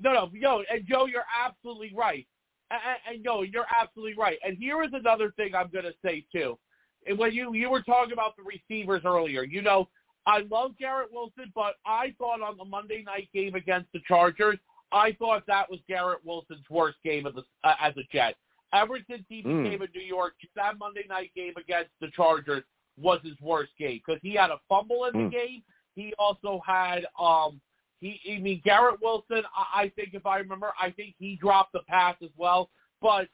No, 0.00 0.12
no, 0.12 0.30
yo, 0.34 0.62
and 0.70 0.84
Joe, 0.86 1.06
you're 1.06 1.24
absolutely 1.44 1.92
right. 1.96 2.26
And, 2.70 2.80
and, 2.86 3.16
and 3.16 3.24
yo, 3.24 3.42
you're 3.42 3.66
absolutely 3.80 4.14
right. 4.14 4.38
And 4.44 4.58
here 4.58 4.82
is 4.82 4.90
another 4.92 5.30
thing 5.32 5.54
I'm 5.54 5.70
going 5.70 5.84
to 5.84 5.94
say 6.04 6.24
too. 6.32 6.58
And 7.06 7.16
when 7.18 7.32
you 7.32 7.54
you 7.54 7.70
were 7.70 7.82
talking 7.82 8.12
about 8.12 8.36
the 8.36 8.42
receivers 8.42 9.02
earlier, 9.04 9.42
you 9.44 9.62
know, 9.62 9.88
I 10.26 10.40
love 10.50 10.72
Garrett 10.78 11.12
Wilson, 11.12 11.52
but 11.54 11.74
I 11.86 12.12
thought 12.18 12.42
on 12.42 12.56
the 12.58 12.64
Monday 12.64 13.04
night 13.06 13.28
game 13.32 13.54
against 13.54 13.92
the 13.92 14.00
Chargers, 14.08 14.58
I 14.92 15.12
thought 15.12 15.44
that 15.46 15.70
was 15.70 15.80
Garrett 15.88 16.24
Wilson's 16.24 16.68
worst 16.70 16.98
game 17.04 17.26
of 17.26 17.34
the, 17.34 17.44
uh, 17.64 17.74
as 17.80 17.96
a 17.96 18.02
Jet. 18.12 18.36
Ever 18.72 18.98
since 19.08 19.24
he 19.28 19.42
Mm. 19.42 19.64
became 19.64 19.82
a 19.82 19.86
New 19.88 20.00
York, 20.04 20.34
that 20.54 20.78
Monday 20.78 21.06
night 21.08 21.32
game 21.34 21.54
against 21.56 21.90
the 22.00 22.08
Chargers 22.10 22.64
was 22.96 23.20
his 23.22 23.38
worst 23.40 23.72
game 23.78 24.00
because 24.04 24.20
he 24.22 24.34
had 24.34 24.50
a 24.50 24.58
fumble 24.68 25.04
in 25.06 25.14
Mm. 25.14 25.30
the 25.30 25.36
game. 25.36 25.62
He 25.94 26.14
also 26.18 26.60
had 26.66 27.06
um 27.18 27.60
he, 28.00 28.20
I 28.30 28.38
mean, 28.38 28.60
Garrett 28.62 29.00
Wilson. 29.00 29.42
I, 29.56 29.82
I 29.84 29.88
think 29.90 30.12
if 30.12 30.26
I 30.26 30.36
remember, 30.38 30.72
I 30.78 30.90
think 30.90 31.14
he 31.18 31.36
dropped 31.36 31.72
the 31.72 31.80
pass 31.80 32.14
as 32.22 32.30
well. 32.36 32.70
But 33.00 33.28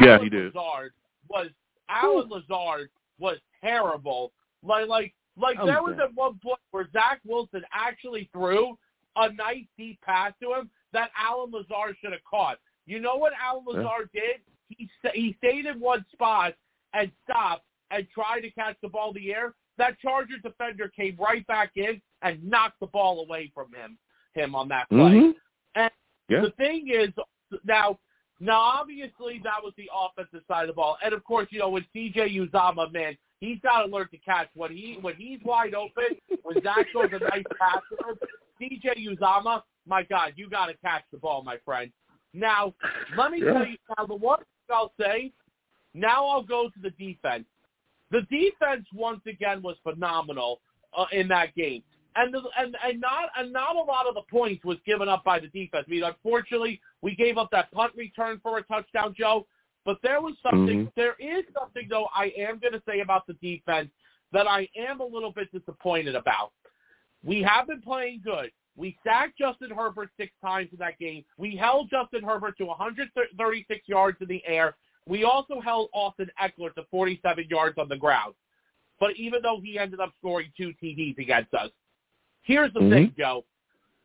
Yeah, 0.00 0.14
Allen 0.14 0.22
he 0.24 0.30
did. 0.30 0.54
Lazard 0.54 0.92
was 1.28 1.50
Allen 1.88 2.28
Lazard 2.28 2.90
was 3.18 3.38
terrible. 3.60 4.32
Like, 4.62 4.88
like, 4.88 5.14
like 5.36 5.58
I 5.58 5.66
there 5.66 5.82
was 5.82 5.98
at 5.98 6.14
one 6.14 6.38
point 6.42 6.58
where 6.70 6.88
Zach 6.92 7.20
Wilson 7.24 7.62
actually 7.72 8.24
threw 8.32 8.78
a 9.16 9.32
nice 9.32 9.66
deep 9.76 10.00
pass 10.00 10.32
to 10.40 10.54
him 10.54 10.70
that 10.92 11.10
Allen 11.18 11.50
Lazard 11.50 11.96
should 12.00 12.12
have 12.12 12.24
caught. 12.28 12.58
You 12.86 13.00
know 13.00 13.16
what 13.16 13.32
Allen 13.42 13.64
Yeah. 13.68 13.78
Lazard 13.80 14.10
did? 14.12 14.40
He 14.68 14.88
sta- 14.98 15.12
he 15.14 15.34
stayed 15.34 15.66
in 15.66 15.78
one 15.80 16.04
spot 16.12 16.54
and 16.92 17.10
stopped 17.24 17.64
and 17.90 18.08
tried 18.10 18.40
to 18.40 18.50
catch 18.50 18.76
the 18.82 18.88
ball 18.88 19.08
in 19.10 19.14
the 19.22 19.34
air. 19.34 19.54
That 19.78 19.98
Charger 20.00 20.38
defender 20.38 20.88
came 20.88 21.16
right 21.16 21.46
back 21.46 21.72
in 21.76 22.00
and 22.22 22.42
knocked 22.42 22.80
the 22.80 22.86
ball 22.86 23.20
away 23.20 23.50
from 23.54 23.72
him 23.72 23.98
him 24.34 24.54
on 24.54 24.68
that 24.68 24.88
play. 24.88 24.98
Mhm. 24.98 25.34
And 25.76 25.92
Yeah. 26.28 26.40
the 26.42 26.50
thing 26.52 26.88
is 26.88 27.10
now 27.64 27.98
now 28.38 28.60
obviously 28.60 29.38
that 29.38 29.62
was 29.62 29.74
the 29.76 29.90
offensive 29.94 30.44
side 30.46 30.62
of 30.62 30.68
the 30.68 30.72
ball. 30.74 30.98
And 31.02 31.14
of 31.14 31.24
course, 31.24 31.50
you 31.50 31.58
know, 31.58 31.70
with 31.70 31.90
CJ 31.92 32.28
Uzomah, 32.28 32.92
man, 32.92 33.16
he's 33.40 33.58
learn 33.64 34.08
to 34.08 34.18
catch 34.18 34.50
when 34.54 34.70
he 34.76 34.98
when 35.00 35.14
he's 35.16 35.42
wide 35.42 35.74
open, 35.74 36.20
when 36.42 36.62
Zach 36.62 36.92
goes 36.92 37.12
a 37.12 37.18
nice 37.18 37.44
pass 37.58 37.82
to 37.90 38.08
him, 38.08 38.18
CJ 38.60 39.06
Uzomah, 39.06 39.62
my 39.86 40.02
God, 40.02 40.32
you 40.36 40.48
gotta 40.48 40.74
catch 40.74 41.04
the 41.12 41.18
ball, 41.18 41.42
my 41.42 41.58
friend. 41.64 41.92
Now, 42.32 42.74
let 43.16 43.30
me 43.30 43.42
Yeah. 43.42 43.52
tell 43.52 43.66
you 43.66 43.76
now 43.96 44.06
the 44.06 44.14
one 44.14 44.38
thing 44.38 44.46
I'll 44.70 44.92
say, 44.98 45.32
now 45.94 46.26
I'll 46.26 46.42
go 46.42 46.68
to 46.68 46.80
the 46.80 46.90
defense. 46.90 47.46
The 48.10 48.22
defense 48.22 48.86
once 48.92 49.24
again 49.26 49.62
was 49.62 49.78
phenomenal 49.82 50.60
uh, 50.96 51.06
in 51.12 51.28
that 51.28 51.54
game. 51.54 51.82
And, 52.14 52.32
the, 52.32 52.42
and 52.58 52.74
and 52.82 52.98
not 52.98 53.28
and 53.36 53.52
not 53.52 53.76
a 53.76 53.80
lot 53.82 54.06
of 54.06 54.14
the 54.14 54.22
points 54.22 54.64
was 54.64 54.78
given 54.86 55.06
up 55.06 55.22
by 55.22 55.38
the 55.38 55.48
defense. 55.48 55.84
I 55.86 55.90
mean, 55.90 56.02
unfortunately, 56.02 56.80
we 57.02 57.14
gave 57.14 57.36
up 57.36 57.50
that 57.50 57.70
punt 57.72 57.92
return 57.94 58.40
for 58.42 58.56
a 58.56 58.62
touchdown, 58.62 59.14
Joe. 59.18 59.46
But 59.84 59.98
there 60.02 60.22
was 60.22 60.34
something. 60.42 60.86
Mhm. 60.86 60.94
There 60.94 61.14
is 61.18 61.44
something 61.58 61.88
though. 61.88 62.08
I 62.14 62.32
am 62.36 62.58
going 62.58 62.72
to 62.72 62.82
say 62.88 63.00
about 63.00 63.26
the 63.26 63.34
defense 63.34 63.90
that 64.32 64.48
I 64.48 64.66
am 64.76 65.00
a 65.00 65.04
little 65.04 65.30
bit 65.30 65.52
disappointed 65.52 66.14
about. 66.14 66.52
We 67.26 67.42
have 67.42 67.66
been 67.66 67.82
playing 67.82 68.22
good. 68.24 68.50
We 68.76 68.96
sacked 69.04 69.38
Justin 69.38 69.70
Herbert 69.70 70.10
six 70.16 70.32
times 70.42 70.68
in 70.72 70.78
that 70.78 70.98
game. 70.98 71.24
We 71.38 71.56
held 71.56 71.90
Justin 71.90 72.22
Herbert 72.22 72.56
to 72.58 72.66
136 72.66 73.88
yards 73.88 74.18
in 74.20 74.28
the 74.28 74.42
air. 74.46 74.76
We 75.08 75.24
also 75.24 75.60
held 75.60 75.88
Austin 75.92 76.30
Ekeler 76.40 76.74
to 76.74 76.84
47 76.90 77.46
yards 77.50 77.78
on 77.78 77.88
the 77.88 77.96
ground. 77.96 78.34
but 78.98 79.14
even 79.16 79.42
though 79.42 79.60
he 79.62 79.78
ended 79.78 80.00
up 80.00 80.10
scoring 80.16 80.50
two 80.56 80.72
TDs 80.82 81.18
against 81.18 81.52
us, 81.52 81.70
here's 82.44 82.72
the 82.72 82.80
Mhm. 82.80 82.90
thing, 82.90 83.14
Joe. 83.18 83.44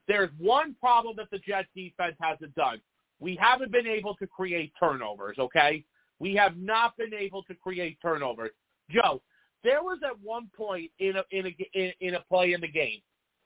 There's 0.05 0.30
one 0.34 0.74
problem 0.76 1.15
that 1.15 1.30
the 1.30 1.39
Jets 1.39 1.69
defense 1.74 2.17
hasn't 2.19 2.53
done. 2.55 2.82
We 3.22 3.38
haven't 3.38 3.72
been 3.72 3.88
able 3.88 4.15
to 4.15 4.28
create 4.28 4.74
turnovers, 4.78 5.39
okay? 5.39 5.86
We 6.19 6.36
have 6.36 6.57
not 6.57 6.97
been 6.97 7.13
able 7.13 7.43
to 7.43 7.55
create 7.55 8.01
turnovers. 8.01 8.51
Joe, 8.89 9.22
there 9.63 9.82
was 9.82 10.03
at 10.03 10.19
one 10.19 10.49
point 10.49 10.91
in 10.99 11.15
a 11.15 11.24
in 11.32 11.45
a 11.45 11.55
in, 11.72 11.93
in 12.01 12.15
a 12.15 12.19
play 12.22 12.51
in 12.51 12.59
the 12.59 12.67
game, 12.67 13.01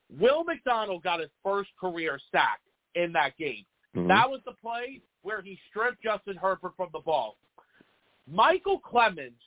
Will 0.09 0.43
McDonald 0.43 1.03
got 1.03 1.19
his 1.19 1.29
first 1.43 1.69
career 1.79 2.19
sack 2.31 2.61
in 2.95 3.11
that 3.13 3.35
game. 3.37 3.65
Mhm. 3.95 4.07
That 4.07 4.29
was 4.29 4.41
the 4.43 4.53
play 4.53 5.01
where 5.23 5.41
he 5.41 5.59
stripped 5.69 6.01
Justin 6.03 6.37
Herbert 6.37 6.75
from 6.75 6.89
the 6.93 6.99
ball. 6.99 7.37
Michael 8.27 8.79
Clemons 8.81 9.39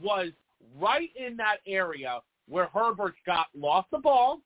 was 0.00 0.32
right 0.76 1.14
in 1.16 1.36
that 1.36 1.58
area 1.66 2.20
where 2.46 2.66
Herbert 2.66 3.14
got 3.26 3.48
lost 3.54 3.90
the 3.90 3.98
ball, 3.98 4.40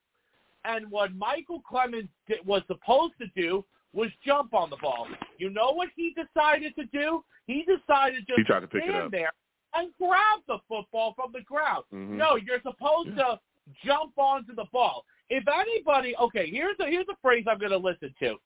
and 0.64 0.90
what 0.90 1.14
Michael 1.14 1.60
Clemons 1.62 2.08
did, 2.26 2.44
was 2.46 2.62
supposed 2.66 3.14
to 3.18 3.26
do 3.28 3.64
was 3.92 4.10
jump 4.24 4.54
on 4.54 4.70
the 4.70 4.76
ball. 4.78 5.06
You 5.38 5.50
know 5.50 5.72
what 5.72 5.90
he 5.94 6.14
decided 6.14 6.74
to 6.76 6.84
do? 6.86 7.24
He 7.46 7.64
decided 7.64 8.26
to 8.26 8.34
He 8.36 8.44
tried 8.44 8.60
to 8.60 8.68
pick 8.68 8.82
it 8.84 8.88
stand 8.88 9.04
up. 9.06 9.10
there 9.10 9.32
and 9.74 9.92
grab 9.98 10.40
the 10.46 10.58
football 10.68 11.12
from 11.14 11.32
the 11.32 11.42
ground. 11.42 11.84
Mhm. 11.92 12.10
No, 12.10 12.36
you're 12.36 12.60
supposed 12.62 13.14
to 13.16 13.40
jump 13.84 14.16
onto 14.18 14.54
the 14.54 14.64
ball. 14.66 15.04
If 15.34 15.44
anybody, 15.48 16.14
okay, 16.20 16.50
here's 16.50 16.76
a 16.78 16.84
here's 16.84 17.08
a 17.10 17.16
phrase 17.22 17.46
I'm 17.48 17.58
going 17.58 17.72
to 17.72 17.78
listen 17.78 18.14
to. 18.20 18.36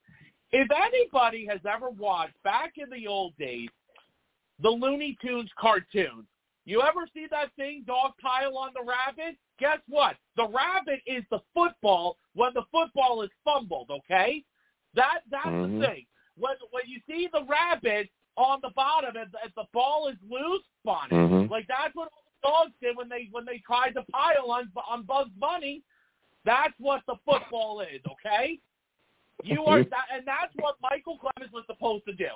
If 0.52 0.68
anybody 0.70 1.44
has 1.50 1.58
ever 1.68 1.90
watched 1.90 2.40
back 2.44 2.74
in 2.76 2.88
the 2.90 3.08
old 3.08 3.36
days 3.38 3.68
the 4.62 4.70
Looney 4.70 5.16
Tunes 5.20 5.50
cartoon, 5.58 6.24
you 6.64 6.82
ever 6.82 7.08
see 7.12 7.26
that 7.32 7.50
thing 7.56 7.82
dog 7.88 8.12
pile 8.22 8.56
on 8.56 8.70
the 8.72 8.84
rabbit? 8.86 9.36
Guess 9.58 9.78
what? 9.88 10.14
The 10.36 10.46
rabbit 10.46 11.00
is 11.06 11.24
the 11.32 11.40
football 11.52 12.18
when 12.34 12.52
the 12.54 12.62
football 12.70 13.22
is 13.22 13.30
fumbled. 13.44 13.90
Okay, 13.90 14.44
that 14.94 15.22
that's 15.28 15.48
Mhm. 15.48 15.80
the 15.80 15.86
thing. 15.88 16.06
When 16.38 16.54
when 16.70 16.84
you 16.86 17.00
see 17.08 17.26
the 17.32 17.42
rabbit 17.48 18.08
on 18.36 18.60
the 18.62 18.70
bottom 18.76 19.16
and, 19.16 19.34
and 19.42 19.52
the 19.56 19.66
ball 19.72 20.06
is 20.06 20.16
loose 20.22 20.62
on 20.86 21.06
it, 21.10 21.14
Mhm. 21.14 21.50
like 21.50 21.66
that's 21.66 21.96
what 21.96 22.12
all 22.12 22.22
the 22.42 22.48
dogs 22.48 22.74
did 22.80 22.96
when 22.96 23.08
they 23.08 23.26
when 23.32 23.44
they 23.44 23.58
tried 23.58 23.94
to 23.94 24.04
pile 24.04 24.52
on 24.52 24.70
on 24.88 25.02
Bugs 25.02 25.34
Bunny. 25.40 25.82
That's 26.46 26.72
what 26.78 27.02
the 27.06 27.16
football 27.26 27.80
is, 27.80 28.00
okay? 28.12 28.58
You 29.42 29.64
are 29.64 29.82
that, 29.82 30.06
and 30.14 30.26
that's 30.26 30.54
what 30.56 30.76
Michael 30.80 31.18
Clemons 31.18 31.52
was 31.52 31.64
supposed 31.66 32.06
to 32.06 32.14
do. 32.14 32.28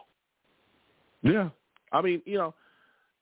Yeah, 1.22 1.48
I 1.92 2.02
mean, 2.02 2.20
you 2.26 2.36
know, 2.36 2.54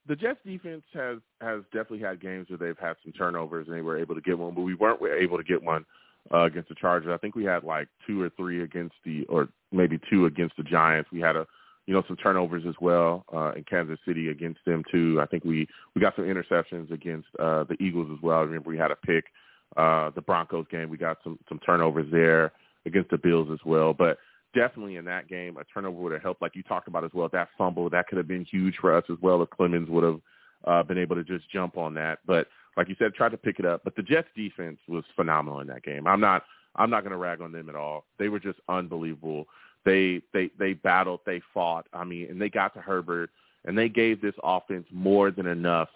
the 0.08 0.16
Jets 0.16 0.40
defense 0.44 0.82
has 0.94 1.18
has 1.40 1.62
definitely 1.66 2.00
had 2.00 2.20
games 2.20 2.48
where 2.48 2.58
they've 2.58 2.78
had 2.78 2.96
some 3.04 3.12
turnovers 3.12 3.68
and 3.68 3.76
they 3.76 3.82
were 3.82 3.98
able 3.98 4.14
to 4.14 4.20
get 4.20 4.38
one, 4.38 4.54
but 4.54 4.62
we 4.62 4.74
weren't 4.74 5.00
able 5.20 5.36
to 5.36 5.44
get 5.44 5.62
one 5.62 5.84
uh, 6.32 6.44
against 6.44 6.70
the 6.70 6.74
Chargers. 6.74 7.10
I 7.12 7.18
think 7.18 7.36
we 7.36 7.44
had 7.44 7.62
like 7.62 7.88
two 8.06 8.20
or 8.22 8.30
three 8.30 8.62
against 8.62 8.94
the, 9.04 9.24
or 9.26 9.48
maybe 9.70 10.00
two 10.10 10.26
against 10.26 10.56
the 10.56 10.62
Giants. 10.62 11.10
We 11.12 11.20
had 11.20 11.36
a, 11.36 11.46
you 11.86 11.94
know, 11.94 12.02
some 12.08 12.16
turnovers 12.16 12.64
as 12.66 12.74
well 12.80 13.24
uh, 13.32 13.52
in 13.52 13.64
Kansas 13.64 13.98
City 14.06 14.28
against 14.28 14.60
them 14.64 14.82
too. 14.90 15.20
I 15.20 15.26
think 15.26 15.44
we 15.44 15.68
we 15.94 16.00
got 16.00 16.16
some 16.16 16.24
interceptions 16.24 16.90
against 16.90 17.28
uh, 17.38 17.64
the 17.64 17.76
Eagles 17.78 18.08
as 18.12 18.22
well. 18.22 18.38
I 18.38 18.42
remember 18.42 18.70
we 18.70 18.78
had 18.78 18.90
a 18.90 18.96
pick. 18.96 19.24
Uh, 19.24 19.28
the 19.76 20.22
Broncos 20.24 20.66
game, 20.70 20.88
we 20.90 20.96
got 20.96 21.18
some 21.22 21.38
some 21.48 21.58
turnovers 21.60 22.06
there 22.10 22.52
against 22.86 23.10
the 23.10 23.18
Bills 23.18 23.48
as 23.52 23.58
well, 23.64 23.92
but 23.92 24.18
definitely 24.54 24.96
in 24.96 25.04
that 25.04 25.28
game, 25.28 25.56
a 25.56 25.64
turnover 25.64 25.98
would 25.98 26.12
have 26.12 26.22
helped, 26.22 26.42
like 26.42 26.56
you 26.56 26.62
talked 26.62 26.88
about 26.88 27.04
as 27.04 27.10
well. 27.12 27.28
That 27.32 27.48
fumble 27.56 27.88
that 27.90 28.06
could 28.08 28.18
have 28.18 28.28
been 28.28 28.44
huge 28.44 28.76
for 28.80 28.96
us 28.96 29.04
as 29.10 29.16
well 29.20 29.42
if 29.42 29.50
Clemons 29.50 29.88
would 29.88 30.04
have 30.04 30.20
uh, 30.64 30.82
been 30.82 30.98
able 30.98 31.16
to 31.16 31.24
just 31.24 31.50
jump 31.50 31.76
on 31.76 31.94
that. 31.94 32.18
But 32.26 32.48
like 32.76 32.88
you 32.88 32.96
said, 32.98 33.14
tried 33.14 33.30
to 33.30 33.36
pick 33.36 33.58
it 33.58 33.66
up. 33.66 33.82
But 33.84 33.96
the 33.96 34.02
Jets 34.02 34.28
defense 34.36 34.78
was 34.88 35.04
phenomenal 35.16 35.60
in 35.60 35.66
that 35.68 35.82
game. 35.82 36.06
I'm 36.06 36.20
not 36.20 36.44
I'm 36.76 36.90
not 36.90 37.02
going 37.02 37.12
to 37.12 37.18
rag 37.18 37.40
on 37.40 37.52
them 37.52 37.68
at 37.68 37.76
all. 37.76 38.04
They 38.18 38.28
were 38.28 38.38
just 38.38 38.58
unbelievable. 38.68 39.46
They 39.84 40.22
they 40.32 40.50
they 40.58 40.74
battled, 40.74 41.20
they 41.26 41.40
fought. 41.54 41.86
I 41.92 42.04
mean, 42.04 42.28
and 42.30 42.40
they 42.40 42.48
got 42.48 42.74
to 42.74 42.80
Herbert, 42.80 43.30
and 43.64 43.76
they 43.76 43.88
gave 43.88 44.20
this 44.20 44.34
offense 44.42 44.86
more 44.90 45.30
than 45.30 45.46
enough 45.46 45.88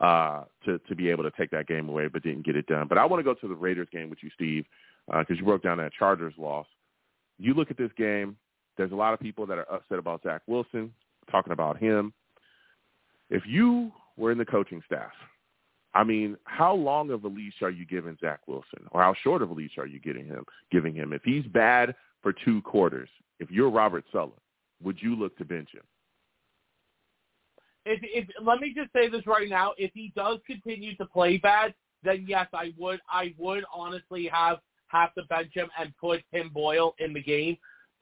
uh, 0.00 0.44
to 0.64 0.78
to 0.78 0.94
be 0.94 1.10
able 1.10 1.24
to 1.24 1.30
take 1.32 1.50
that 1.50 1.66
game 1.66 1.88
away, 1.88 2.08
but 2.08 2.22
didn't 2.22 2.44
get 2.44 2.56
it 2.56 2.66
done. 2.66 2.86
But 2.88 2.98
I 2.98 3.04
want 3.04 3.20
to 3.20 3.24
go 3.24 3.34
to 3.34 3.48
the 3.48 3.54
Raiders 3.54 3.88
game 3.92 4.10
with 4.10 4.18
you, 4.22 4.30
Steve, 4.34 4.64
because 5.06 5.38
you 5.38 5.44
broke 5.44 5.62
down 5.62 5.78
that 5.78 5.92
Chargers 5.92 6.34
loss 6.38 6.66
you 7.38 7.54
look 7.54 7.70
at 7.70 7.76
this 7.76 7.90
game, 7.96 8.36
there's 8.76 8.92
a 8.92 8.96
lot 8.96 9.14
of 9.14 9.20
people 9.20 9.46
that 9.46 9.58
are 9.58 9.70
upset 9.72 9.98
about 9.98 10.22
Zach 10.22 10.42
Wilson, 10.46 10.92
talking 11.30 11.52
about 11.52 11.78
him. 11.78 12.12
If 13.30 13.42
you 13.46 13.92
were 14.16 14.32
in 14.32 14.38
the 14.38 14.44
coaching 14.44 14.82
staff, 14.86 15.10
I 15.94 16.04
mean, 16.04 16.36
how 16.44 16.74
long 16.74 17.10
of 17.10 17.24
a 17.24 17.28
leash 17.28 17.62
are 17.62 17.70
you 17.70 17.86
giving 17.86 18.18
Zach 18.20 18.40
Wilson, 18.46 18.86
or 18.90 19.02
how 19.02 19.14
short 19.22 19.42
of 19.42 19.50
a 19.50 19.54
leash 19.54 19.78
are 19.78 19.86
you 19.86 19.98
getting 19.98 20.26
him, 20.26 20.44
giving 20.70 20.94
him? 20.94 21.12
If 21.12 21.22
he's 21.24 21.44
bad 21.46 21.94
for 22.22 22.32
two 22.32 22.60
quarters, 22.62 23.08
if 23.40 23.50
you're 23.50 23.70
Robert 23.70 24.04
Saleh, 24.12 24.32
would 24.82 25.00
you 25.00 25.16
look 25.16 25.36
to 25.38 25.44
bench 25.44 25.70
him? 25.72 25.82
If, 27.86 28.00
if 28.02 28.28
let 28.44 28.60
me 28.60 28.74
just 28.74 28.92
say 28.92 29.08
this 29.08 29.26
right 29.26 29.48
now, 29.48 29.72
if 29.78 29.92
he 29.94 30.12
does 30.16 30.38
continue 30.44 30.96
to 30.96 31.06
play 31.06 31.38
bad, 31.38 31.72
then 32.02 32.24
yes, 32.28 32.48
I 32.52 32.74
would 32.76 33.00
I 33.08 33.32
would 33.38 33.64
honestly 33.72 34.28
have 34.32 34.58
have 34.88 35.14
to 35.14 35.22
bench 35.24 35.52
him 35.54 35.68
and 35.78 35.96
put 35.96 36.20
Tim 36.34 36.48
Boyle 36.48 36.94
in 36.98 37.12
the 37.12 37.22
game. 37.22 37.56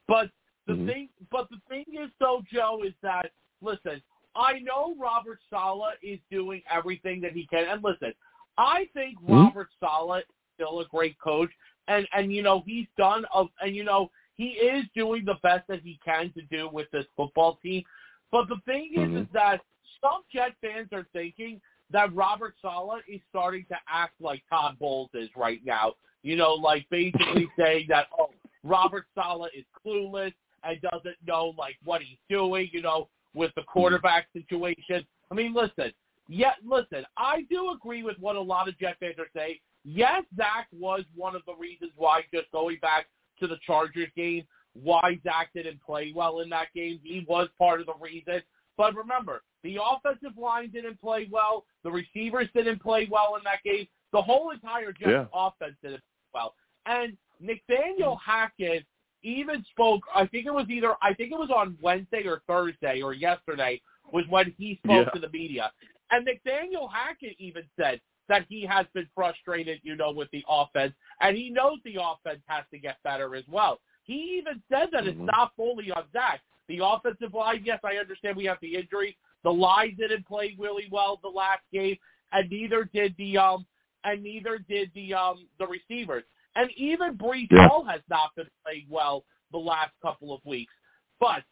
But 0.07 0.31
the 0.67 0.73
Mhm. 0.73 0.85
thing 0.87 1.09
but 1.31 1.49
the 1.49 1.59
thing 1.69 1.85
is 1.93 2.09
though, 2.19 2.41
Joe, 2.51 2.81
is 2.83 2.93
that 3.03 3.31
listen, 3.61 4.01
I 4.35 4.59
know 4.59 4.95
Robert 4.97 5.39
Saleh 5.49 5.97
is 6.01 6.19
doing 6.31 6.63
everything 6.69 7.21
that 7.21 7.33
he 7.33 7.45
can 7.45 7.65
and 7.67 7.83
listen, 7.83 8.13
I 8.57 8.85
think 8.93 9.19
Mhm. 9.21 9.29
Robert 9.45 9.69
Saleh 9.79 10.23
is 10.27 10.35
still 10.55 10.79
a 10.79 10.85
great 10.85 11.17
coach 11.19 11.51
and 11.87 12.07
and 12.11 12.33
you 12.33 12.41
know, 12.41 12.61
he's 12.61 12.87
done 12.97 13.25
of 13.25 13.49
and 13.61 13.75
you 13.75 13.83
know, 13.83 14.09
he 14.33 14.49
is 14.53 14.85
doing 14.95 15.25
the 15.25 15.35
best 15.43 15.67
that 15.67 15.81
he 15.81 15.99
can 16.03 16.31
to 16.33 16.41
do 16.43 16.67
with 16.69 16.89
this 16.91 17.05
football 17.15 17.57
team. 17.57 17.83
But 18.31 18.49
the 18.49 18.59
thing 18.65 18.93
is, 18.95 19.09
Mhm. 19.09 19.21
is 19.21 19.29
that 19.29 19.61
some 20.01 20.21
Jet 20.33 20.53
fans 20.61 20.89
are 20.91 21.07
thinking 21.13 21.61
that 21.91 22.13
Robert 22.15 22.55
Saleh 22.61 23.01
is 23.07 23.21
starting 23.29 23.65
to 23.69 23.75
act 23.89 24.13
like 24.19 24.43
Todd 24.49 24.77
Bowles 24.79 25.09
is 25.13 25.29
right 25.35 25.61
now. 25.65 25.93
You 26.23 26.35
know, 26.35 26.53
like 26.53 26.85
basically 26.89 27.47
saying 27.59 27.85
that, 27.89 28.07
oh, 28.17 28.29
Robert 28.63 29.05
Saleh 29.13 29.51
is 29.55 29.65
clueless 29.85 30.33
and 30.63 30.81
doesn't 30.81 31.17
know 31.27 31.53
like 31.57 31.75
what 31.83 32.01
he's 32.01 32.17
doing. 32.29 32.69
You 32.73 32.81
know, 32.81 33.09
with 33.35 33.51
the 33.55 33.61
hmm. 33.61 33.71
quarterback 33.71 34.27
situation. 34.33 35.05
I 35.31 35.35
mean, 35.35 35.53
listen, 35.53 35.91
yeah, 36.27 36.53
listen, 36.65 37.05
I 37.17 37.45
do 37.49 37.71
agree 37.71 38.01
with 38.01 38.17
what 38.19 38.35
a 38.35 38.41
lot 38.41 38.67
of 38.67 38.79
Jet 38.79 38.97
fans 38.99 39.15
are 39.19 39.27
saying. 39.35 39.57
Yes, 39.83 40.23
Zach 40.35 40.67
was 40.71 41.03
one 41.15 41.35
of 41.35 41.43
the 41.45 41.53
reasons 41.53 41.91
why. 41.95 42.21
Just 42.33 42.51
going 42.51 42.77
back 42.81 43.05
to 43.39 43.47
the 43.47 43.57
Chargers 43.65 44.09
game, 44.15 44.43
why 44.73 45.19
Zach 45.23 45.49
didn't 45.53 45.81
play 45.83 46.11
well 46.15 46.39
in 46.39 46.49
that 46.49 46.67
game. 46.73 46.99
He 47.03 47.23
was 47.27 47.49
part 47.59 47.81
of 47.81 47.85
the 47.85 47.93
reason. 48.01 48.41
But 48.77 48.95
remember, 48.95 49.41
the 49.63 49.77
offensive 49.81 50.37
line 50.37 50.69
didn't 50.71 50.99
play 51.01 51.27
well. 51.31 51.65
The 51.83 51.91
receivers 51.91 52.49
didn't 52.53 52.81
play 52.81 53.07
well 53.09 53.35
in 53.35 53.43
that 53.45 53.63
game. 53.63 53.87
The 54.11 54.21
whole 54.21 54.51
entire 54.51 54.91
Jets 54.91 55.09
Yeah. 55.11 55.25
offense 55.33 55.75
didn't 55.81 56.01
play 56.01 56.41
well. 56.41 56.55
And 56.85 57.17
Nathaniel 57.39 58.15
Hackett 58.17 58.85
even 59.23 59.63
spoke. 59.65 60.03
I 60.13 60.25
think 60.27 60.45
it 60.45 60.53
was 60.53 60.69
either. 60.69 60.95
I 61.01 61.13
think 61.13 61.31
it 61.31 61.39
was 61.39 61.49
on 61.49 61.77
Wednesday 61.81 62.25
or 62.27 62.41
Thursday 62.47 63.01
or 63.01 63.13
yesterday 63.13 63.81
was 64.11 64.27
when 64.27 64.51
he 64.57 64.75
spoke 64.83 65.07
Yeah. 65.07 65.11
to 65.11 65.19
the 65.19 65.29
media. 65.29 65.71
And 66.11 66.25
Nathaniel 66.25 66.87
Hackett 66.87 67.35
even 67.39 67.67
said 67.75 67.99
that 68.27 68.45
he 68.49 68.65
has 68.65 68.85
been 68.93 69.07
frustrated, 69.15 69.79
you 69.83 69.95
know, 69.95 70.11
with 70.11 70.29
the 70.31 70.43
offense, 70.47 70.93
and 71.21 71.35
he 71.35 71.49
knows 71.49 71.79
the 71.83 71.97
offense 72.01 72.43
has 72.47 72.65
to 72.71 72.77
get 72.77 73.01
better 73.03 73.35
as 73.35 73.47
well. 73.47 73.81
He 74.03 74.37
even 74.37 74.61
said 74.69 74.91
that 74.91 75.07
it's 75.07 75.17
Mhm. 75.17 75.31
not 75.31 75.55
fully 75.55 75.91
on 75.91 76.09
Zach. 76.11 76.43
The 76.67 76.79
offensive 76.83 77.33
line, 77.33 77.61
yes, 77.63 77.79
I 77.83 77.95
understand 77.97 78.37
we 78.37 78.45
have 78.45 78.57
the 78.61 78.75
injury. 78.75 79.17
The 79.43 79.53
line 79.53 79.95
didn't 79.97 80.25
play 80.25 80.55
really 80.57 80.87
well 80.91 81.19
the 81.21 81.29
last 81.29 81.61
game, 81.71 81.97
and 82.31 82.49
neither 82.49 82.85
did 82.85 83.15
the 83.17 83.37
um 83.37 83.65
and 84.03 84.23
neither 84.23 84.57
did 84.57 84.91
the 84.95 85.13
um 85.13 85.47
the 85.59 85.67
receivers. 85.67 86.23
And 86.55 86.71
even 86.71 87.17
Breece 87.17 87.47
Yeah. 87.51 87.67
Hall 87.67 87.83
has 87.83 88.01
not 88.09 88.33
been 88.35 88.49
playing 88.63 88.87
well 88.89 89.25
the 89.51 89.57
last 89.59 89.91
couple 90.01 90.33
of 90.33 90.43
weeks. 90.45 90.73
But 91.19 91.43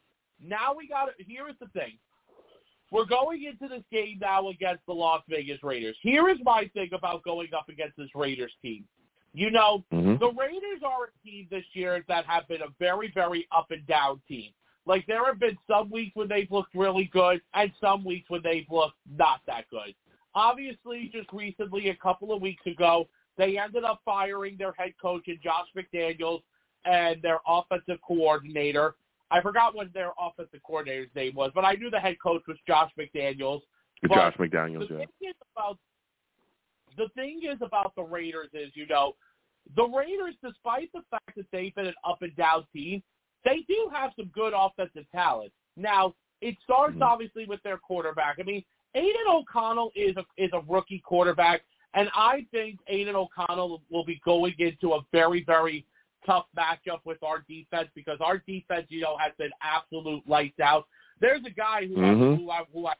now 0.42 0.74
we 0.74 0.88
got 0.88 1.10
here 1.20 1.48
is 1.48 1.56
the 1.60 1.68
thing. 1.68 2.00
We're 2.92 3.06
going 3.06 3.44
into 3.44 3.68
this 3.68 3.84
game 3.92 4.20
now 4.22 4.50
against 4.50 4.86
the 4.86 4.94
Las 4.94 5.24
Vegas 5.28 5.64
Raiders. 5.64 5.98
Here 6.02 6.30
is 6.30 6.38
my 6.44 6.70
thing 6.74 6.90
about 6.94 7.24
going 7.24 7.50
up 7.54 7.70
against 7.70 7.98
this 7.98 8.10
Raiders 8.14 8.54
team. 8.62 8.88
You 9.34 9.50
know, 9.50 9.84
Mhm. 9.92 10.20
the 10.20 10.32
Raiders 10.32 10.84
are 10.84 11.06
a 11.06 11.28
team 11.28 11.48
this 11.50 11.66
year 11.74 12.06
that 12.08 12.26
have 12.26 12.48
been 12.48 12.62
a 12.62 12.70
very, 12.80 13.08
very 13.08 13.48
up 13.52 13.72
and 13.72 13.86
down 13.88 14.22
team. 14.28 14.54
Like 14.86 15.06
there 15.08 15.26
have 15.26 15.40
been 15.40 15.58
some 15.70 15.90
weeks 15.90 16.16
when 16.16 16.28
they've 16.28 16.52
looked 16.52 16.76
really 16.76 17.10
good 17.14 17.42
and 17.54 17.72
some 17.80 18.04
weeks 18.04 18.30
when 18.30 18.42
they've 18.44 18.66
looked 18.70 18.98
not 19.18 19.40
that 19.48 19.70
good. 19.70 19.96
Obviously, 20.36 21.10
just 21.14 21.32
recently, 21.32 21.90
a 21.90 21.96
couple 21.96 22.34
of 22.34 22.42
weeks 22.42 22.66
ago, 22.66 23.08
they 23.38 23.58
ended 23.58 23.84
up 23.84 24.02
firing 24.04 24.58
their 24.58 24.74
head 24.74 24.94
coach 25.02 25.24
and 25.28 25.40
Josh 25.42 25.68
McDaniels 25.76 26.42
and 26.86 27.22
their 27.22 27.40
offensive 27.48 28.00
coordinator. 28.06 28.96
I 29.32 29.42
forgot 29.42 29.74
what 29.74 29.94
their 29.94 30.12
offensive 30.20 30.60
coordinator's 30.66 31.10
name 31.16 31.34
was, 31.36 31.52
but 31.56 31.66
I 31.66 31.74
knew 31.74 31.90
the 31.90 32.00
head 32.00 32.18
coach 32.22 32.44
was 32.48 32.58
Josh 32.68 32.92
McDaniels. 33.00 33.62
But 34.02 34.12
Josh 34.12 34.36
McDaniels, 34.38 34.90
the 34.90 34.96
yeah. 34.96 35.00
thing 35.00 35.30
is 35.30 35.36
about 35.56 35.78
the 36.98 37.08
thing 37.16 37.42
is 37.44 37.58
about 37.62 37.96
the 37.96 38.04
Raiders 38.04 38.50
is, 38.54 38.70
you 38.76 38.86
know, 38.88 39.14
the 39.76 39.84
Raiders, 39.84 40.36
despite 40.44 40.92
the 40.94 41.02
fact 41.10 41.36
that 41.38 41.46
they've 41.52 41.74
been 41.74 41.88
an 41.88 41.94
up 42.06 42.22
and 42.22 42.36
down 42.36 42.66
team, 42.74 43.02
they 43.46 43.62
do 43.68 43.90
have 43.94 44.12
some 44.16 44.28
good 44.28 44.54
offensive 44.56 45.06
talent. 45.12 45.52
Now, 45.76 46.16
it 46.42 46.58
starts 46.64 46.98
Mhm. 46.98 47.04
obviously 47.04 47.46
with 47.46 47.62
their 47.64 47.78
quarterback. 47.78 48.40
I 48.40 48.44
mean, 48.44 48.64
Aidan 48.96 49.28
O'Connell 49.28 49.92
is 49.96 50.16
a 50.18 50.26
is 50.38 50.52
a 50.54 50.60
rookie 50.62 51.00
quarterback, 51.00 51.64
and 51.94 52.10
I 52.14 52.46
think 52.52 52.80
Aidan 52.88 53.16
O'Connell 53.16 53.82
will 53.90 54.06
be 54.06 54.20
going 54.26 54.56
into 54.60 54.94
a 54.94 55.02
very 55.12 55.44
very 55.44 55.86
tough 56.26 56.48
matchup 56.56 57.00
with 57.04 57.22
our 57.24 57.40
defense 57.50 57.90
because 57.96 58.20
our 58.22 58.38
defense, 58.40 58.86
you 58.90 59.02
know, 59.02 59.18
has 59.18 59.34
been 59.38 59.52
absolute 59.62 60.26
lights 60.28 60.60
out. 60.60 60.88
There's 61.20 61.44
a 61.46 61.50
guy 61.50 61.86
who 61.86 61.96
Mhm. 61.96 62.34
I, 62.34 62.36
who 62.36 62.50
I 62.50 62.64
who 62.72 62.88
I 62.88 62.94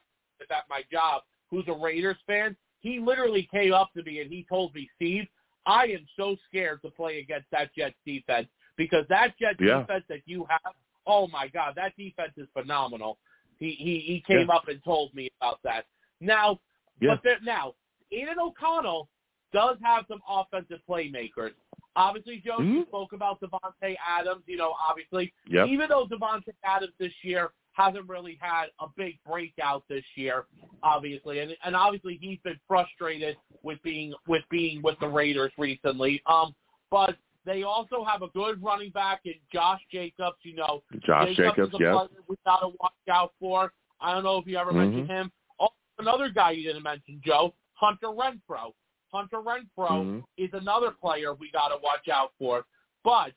at 0.50 0.68
my 0.68 0.82
job 0.90 1.22
who's 1.50 1.66
a 1.68 1.72
Raiders 1.72 2.20
fan. 2.26 2.56
He 2.80 2.98
literally 2.98 3.44
came 3.44 3.72
up 3.72 3.92
to 3.94 4.02
me 4.02 4.20
and 4.20 4.30
he 4.30 4.44
told 4.44 4.74
me, 4.74 4.90
Steve, 4.96 5.26
I 5.66 5.86
am 5.86 6.06
so 6.16 6.36
scared 6.46 6.82
to 6.82 6.90
play 6.90 7.20
against 7.20 7.50
that 7.50 7.72
Jets 7.74 7.96
defense 8.04 8.48
because 8.76 9.06
that 9.08 9.36
Jets 9.38 9.60
Yeah. 9.60 9.80
defense 9.80 10.04
that 10.08 10.22
you 10.26 10.46
have, 10.48 10.74
oh 11.06 11.26
my 11.28 11.48
God, 11.48 11.74
that 11.76 11.96
defense 11.96 12.32
is 12.36 12.48
phenomenal. 12.52 13.18
He 13.58 13.72
he 13.72 14.00
he 14.00 14.20
came 14.20 14.50
up 14.50 14.68
and 14.68 14.82
told 14.84 15.14
me 15.14 15.30
about 15.40 15.60
that. 15.62 15.86
Now, 16.20 16.60
Yeah. 17.00 17.14
but 17.14 17.22
there, 17.22 17.40
now 17.40 17.74
Aidan 18.10 18.38
O'Connell 18.38 19.08
does 19.52 19.78
have 19.82 20.06
some 20.08 20.22
offensive 20.28 20.80
playmakers. 20.88 21.52
Obviously, 21.96 22.38
Joe, 22.40 22.60
you 22.60 22.82
Mhm. 22.82 22.86
spoke 22.88 23.12
about 23.12 23.40
Davante 23.40 23.96
Adams. 24.04 24.42
You 24.48 24.56
know, 24.56 24.72
obviously, 24.80 25.32
Yep. 25.46 25.68
even 25.68 25.88
though 25.88 26.06
Davante 26.06 26.52
Adams 26.64 26.92
this 26.98 27.12
year 27.24 27.52
hasn't 27.72 28.08
really 28.08 28.36
had 28.40 28.70
a 28.80 28.88
big 28.96 29.22
breakout 29.24 29.86
this 29.88 30.04
year, 30.16 30.46
obviously, 30.82 31.38
and 31.40 31.56
and 31.62 31.76
obviously 31.76 32.16
he's 32.16 32.40
been 32.40 32.58
frustrated 32.66 33.36
with 33.62 33.80
being 33.82 34.12
with 34.26 34.42
being 34.48 34.82
with 34.82 34.98
the 34.98 35.08
Raiders 35.08 35.52
recently. 35.56 36.20
Um, 36.26 36.54
but 36.90 37.16
they 37.44 37.62
also 37.62 38.04
have 38.04 38.22
a 38.22 38.28
good 38.28 38.62
running 38.62 38.90
back 38.90 39.20
in 39.24 39.34
Josh 39.52 39.80
Jacobs. 39.90 40.36
You 40.42 40.56
know, 40.56 40.82
Josh 41.04 41.36
Jacobs, 41.36 41.68
is 41.68 41.74
a 41.74 41.78
yes. 41.82 42.08
we 42.28 42.36
gotta 42.44 42.68
watch 42.80 42.92
out 43.10 43.32
for. 43.38 43.72
I 44.00 44.12
don't 44.12 44.24
know 44.24 44.38
if 44.38 44.46
you 44.46 44.56
ever 44.56 44.72
Mhm. 44.72 44.76
mentioned 44.76 45.08
him. 45.10 45.32
Oh, 45.60 45.68
another 45.98 46.28
guy 46.28 46.52
you 46.52 46.64
didn't 46.64 46.82
mention, 46.82 47.20
Joe, 47.24 47.54
Hunter 47.74 48.08
Renfrow. 48.08 48.72
Hunter 49.12 49.38
Renfrow 49.38 50.04
Mhm. 50.04 50.24
is 50.36 50.52
another 50.54 50.90
player 50.90 51.34
we 51.34 51.50
got 51.50 51.68
to 51.68 51.76
watch 51.78 52.08
out 52.08 52.32
for. 52.38 52.66
But 53.04 53.32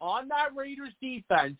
on 0.00 0.28
that 0.28 0.54
Raiders 0.54 0.94
defense, 1.00 1.56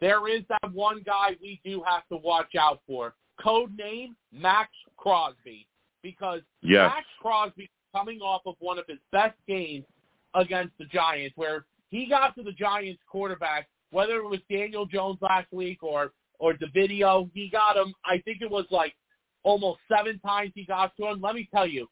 there 0.00 0.28
is 0.28 0.46
that 0.48 0.72
one 0.72 1.00
guy 1.02 1.36
we 1.40 1.60
do 1.64 1.82
have 1.82 2.06
to 2.08 2.16
watch 2.16 2.54
out 2.56 2.80
for. 2.86 3.14
Code 3.38 3.74
name 3.76 4.16
Maxx 4.32 4.70
Crosby, 4.96 5.66
because 6.02 6.42
Yes. 6.60 6.92
Maxx 6.92 7.08
Crosby 7.18 7.70
coming 7.92 8.20
off 8.20 8.42
of 8.46 8.56
one 8.60 8.78
of 8.78 8.86
his 8.86 9.00
best 9.10 9.38
games 9.46 9.86
against 10.34 10.76
the 10.78 10.84
Giants, 10.86 11.36
where 11.36 11.66
he 11.90 12.06
got 12.08 12.34
to 12.36 12.42
the 12.42 12.52
Giants 12.52 13.02
quarterback, 13.10 13.68
whether 13.90 14.16
it 14.18 14.24
was 14.28 14.40
Daniel 14.50 14.86
Jones 14.86 15.18
last 15.20 15.52
week 15.52 15.82
or 15.82 16.12
or 16.38 16.54
DeVito, 16.54 17.30
he 17.34 17.50
got 17.50 17.76
him. 17.76 17.92
I 18.04 18.18
think 18.24 18.40
it 18.40 18.50
was 18.50 18.64
like 18.70 18.94
almost 19.42 19.80
seven 19.94 20.18
times 20.20 20.52
he 20.54 20.64
got 20.64 20.96
to 20.96 21.06
him. 21.08 21.20
Let 21.20 21.34
me 21.34 21.46
tell 21.52 21.66
you, 21.66 21.86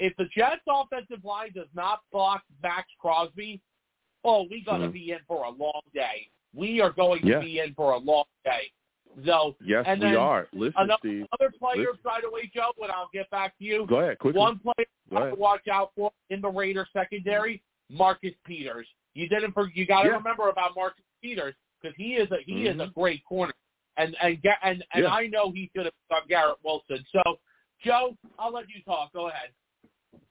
if 0.00 0.12
the 0.16 0.24
Jets 0.36 0.62
offensive 0.68 1.24
line 1.24 1.52
does 1.54 1.68
not 1.72 2.00
block 2.10 2.42
Maxx 2.62 2.88
Crosby, 2.98 3.60
oh, 4.24 4.42
we're 4.50 4.64
going 4.64 4.80
to 4.80 4.88
Mhm. 4.88 4.92
be 4.92 5.12
in 5.12 5.20
for 5.28 5.44
a 5.44 5.50
long 5.50 5.82
day. 5.94 6.28
We 6.52 6.80
are 6.80 6.90
going 6.90 7.24
Yeah. 7.24 7.36
to 7.38 7.44
be 7.44 7.60
in 7.60 7.74
for 7.74 7.92
a 7.92 7.98
long 7.98 8.24
day. 8.44 8.72
So 9.24 9.56
Yes, 9.60 9.84
and 9.86 10.02
we 10.02 10.16
are. 10.16 10.48
Listen, 10.52 10.82
another, 10.82 10.98
Steve. 10.98 11.26
other 11.38 11.50
players 11.52 11.86
listen. 11.92 12.00
right 12.04 12.24
away, 12.24 12.50
Joe, 12.52 12.72
and 12.82 12.90
I'll 12.90 13.08
get 13.12 13.30
back 13.30 13.56
to 13.58 13.64
you. 13.64 13.86
Go 13.86 14.00
ahead, 14.00 14.18
quickly. 14.18 14.40
One 14.40 14.58
player 14.58 14.86
Go 15.10 15.30
to 15.30 15.36
watch 15.36 15.68
out 15.68 15.92
for 15.94 16.10
in 16.30 16.40
the 16.40 16.50
Raiders 16.50 16.88
secondary, 16.92 17.62
Marcus 17.90 18.34
Peters. 18.44 18.86
You 19.14 19.28
didn't. 19.28 19.54
You 19.74 19.86
got 19.86 20.02
to 20.02 20.08
Yeah. 20.08 20.16
remember 20.16 20.48
about 20.48 20.74
Marcus 20.74 21.04
Peters 21.22 21.54
because 21.80 21.96
he 21.96 22.14
is 22.16 22.30
a 22.30 22.38
he 22.44 22.66
is 22.66 22.78
a 22.78 22.86
Mhm. 22.86 22.94
great 22.94 23.24
corner, 23.24 23.54
and 23.96 24.16
and 24.20 24.38
and 24.62 24.84
and 24.92 25.04
Yeah. 25.04 25.14
I 25.14 25.26
know 25.28 25.50
he's 25.50 25.70
going 25.74 25.86
to 25.86 25.92
start 26.06 26.28
Garrett 26.28 26.58
Wilson. 26.62 27.04
So, 27.12 27.40
Joe, 27.82 28.16
I'll 28.38 28.52
let 28.52 28.68
you 28.68 28.82
talk. 28.82 29.12
Go 29.12 29.28
ahead. 29.28 29.50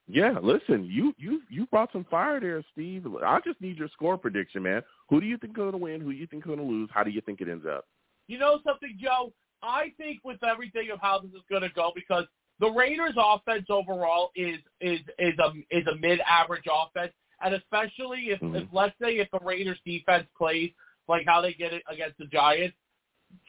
Yeah, 0.07 0.37
listen, 0.39 0.85
you 0.85 1.15
you 1.17 1.41
you 1.49 1.65
brought 1.67 1.91
some 1.91 2.03
fire 2.05 2.39
there, 2.39 2.63
Steve. 2.73 3.07
I 3.23 3.39
just 3.39 3.59
need 3.59 3.77
your 3.77 3.87
score 3.89 4.17
prediction, 4.17 4.61
man. 4.61 4.83
Who 5.09 5.19
do 5.19 5.25
you 5.25 5.37
think 5.37 5.53
going 5.53 5.71
to 5.71 5.77
win? 5.77 5.99
Who 6.01 6.11
do 6.11 6.17
you 6.17 6.27
think 6.27 6.43
going 6.45 6.59
to 6.59 6.63
lose? 6.63 6.89
How 6.93 7.03
do 7.03 7.09
you 7.09 7.21
think 7.21 7.41
it 7.41 7.49
ends 7.49 7.65
up? 7.65 7.87
You 8.27 8.37
know 8.37 8.59
something, 8.63 8.95
Joe? 8.99 9.33
I 9.63 9.93
think 9.97 10.19
with 10.23 10.43
everything 10.43 10.91
of 10.91 10.99
how 10.99 11.19
this 11.19 11.31
is 11.31 11.41
going 11.49 11.63
to 11.63 11.69
go, 11.69 11.91
because 11.95 12.25
the 12.59 12.69
Raiders' 12.69 13.15
offense 13.17 13.65
overall 13.69 14.31
is 14.35 14.59
is 14.79 14.99
is 15.17 15.33
a 15.39 15.51
is 15.71 15.87
a 15.87 15.95
mid-average 15.95 16.65
offense, 16.71 17.13
and 17.41 17.53
especially 17.55 18.31
if, 18.31 18.39
Mhm. 18.39 18.63
if 18.63 18.67
let's 18.71 18.97
say 18.99 19.17
if 19.17 19.29
the 19.31 19.39
Raiders' 19.39 19.79
defense 19.85 20.27
plays 20.37 20.71
like 21.07 21.25
how 21.25 21.41
they 21.41 21.53
get 21.53 21.73
it 21.73 21.83
against 21.87 22.17
the 22.17 22.25
Giants, 22.25 22.77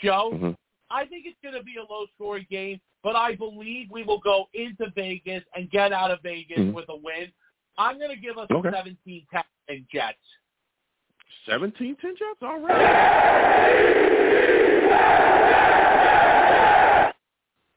Joe, 0.02 0.32
Mhm. 0.32 0.56
I 0.90 1.04
think 1.06 1.26
it's 1.26 1.38
going 1.42 1.54
to 1.54 1.62
be 1.62 1.76
a 1.76 1.84
low-scoring 1.84 2.46
game, 2.48 2.80
but 3.02 3.16
I 3.16 3.34
believe 3.34 3.90
we 3.90 4.04
will 4.04 4.18
go 4.18 4.48
into 4.54 4.90
Vegas 4.90 5.44
and 5.54 5.70
get 5.70 5.92
out 5.92 6.10
of 6.10 6.20
Vegas 6.22 6.58
Mhm. 6.58 6.72
with 6.72 6.88
a 6.88 6.96
win. 6.96 7.32
I'm 7.78 7.98
going 7.98 8.10
to 8.10 8.16
give 8.16 8.38
us 8.38 8.48
Okay. 8.50 8.68
a 8.68 8.72
17-10 8.72 9.44
in 9.68 9.86
Jets. 9.90 10.18
17 11.44 11.96
10 11.96 12.16
Jets? 12.16 12.42
All 12.42 12.58
right. 12.60 14.02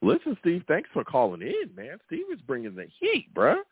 Listen, 0.02 0.38
Steve, 0.40 0.64
thanks 0.68 0.90
for 0.92 1.04
calling 1.04 1.42
in, 1.42 1.76
man. 1.76 2.00
Steve 2.06 2.26
is 2.32 2.42
bringing 2.42 2.74
the 2.76 2.86
heat, 3.00 3.34
bruh. 3.34 3.64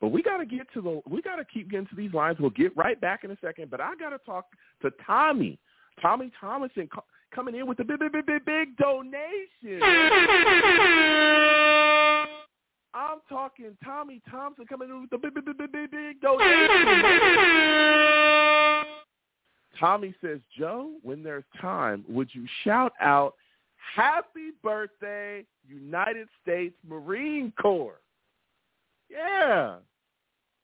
But 0.00 0.08
we 0.08 0.22
got 0.22 0.38
to 0.38 0.46
get 0.46 0.72
to 0.74 0.80
the, 0.80 1.02
we 1.08 1.20
got 1.20 1.36
to 1.36 1.44
keep 1.44 1.70
getting 1.70 1.86
to 1.88 1.94
these 1.94 2.14
lines. 2.14 2.38
We'll 2.40 2.50
get 2.50 2.76
right 2.76 2.98
back 3.00 3.24
in 3.24 3.30
a 3.30 3.36
second. 3.44 3.70
But 3.70 3.80
I 3.80 3.94
got 3.96 4.10
to 4.10 4.18
talk 4.18 4.46
to 4.82 4.90
Tommy, 5.06 5.58
Tommy 6.00 6.30
Thomason, 6.40 6.88
co- 6.92 7.04
coming 7.34 7.54
in 7.54 7.66
with 7.66 7.78
a 7.80 7.84
big, 7.84 7.98
big, 7.98 8.12
big, 8.12 8.26
big, 8.26 8.44
big 8.44 8.76
donation. 8.76 9.82
I'm 12.92 13.18
talking 13.28 13.76
Tommy 13.84 14.20
Thompson 14.30 14.66
coming 14.66 14.88
in 14.90 15.02
with 15.02 15.12
a 15.12 15.18
big, 15.18 15.34
big, 15.34 15.44
big, 15.44 15.58
big, 15.58 15.72
big, 15.72 15.90
big 15.90 16.20
donation. 16.20 16.70
Tommy 19.78 20.14
says, 20.20 20.40
Joe, 20.58 20.92
when 21.02 21.22
there's 21.22 21.44
time, 21.60 22.04
would 22.08 22.28
you 22.32 22.46
shout 22.64 22.92
out 23.00 23.34
Happy 23.94 24.50
Birthday, 24.62 25.44
United 25.68 26.28
States 26.42 26.74
Marine 26.86 27.52
Corps? 27.60 28.00
Yeah. 29.10 29.76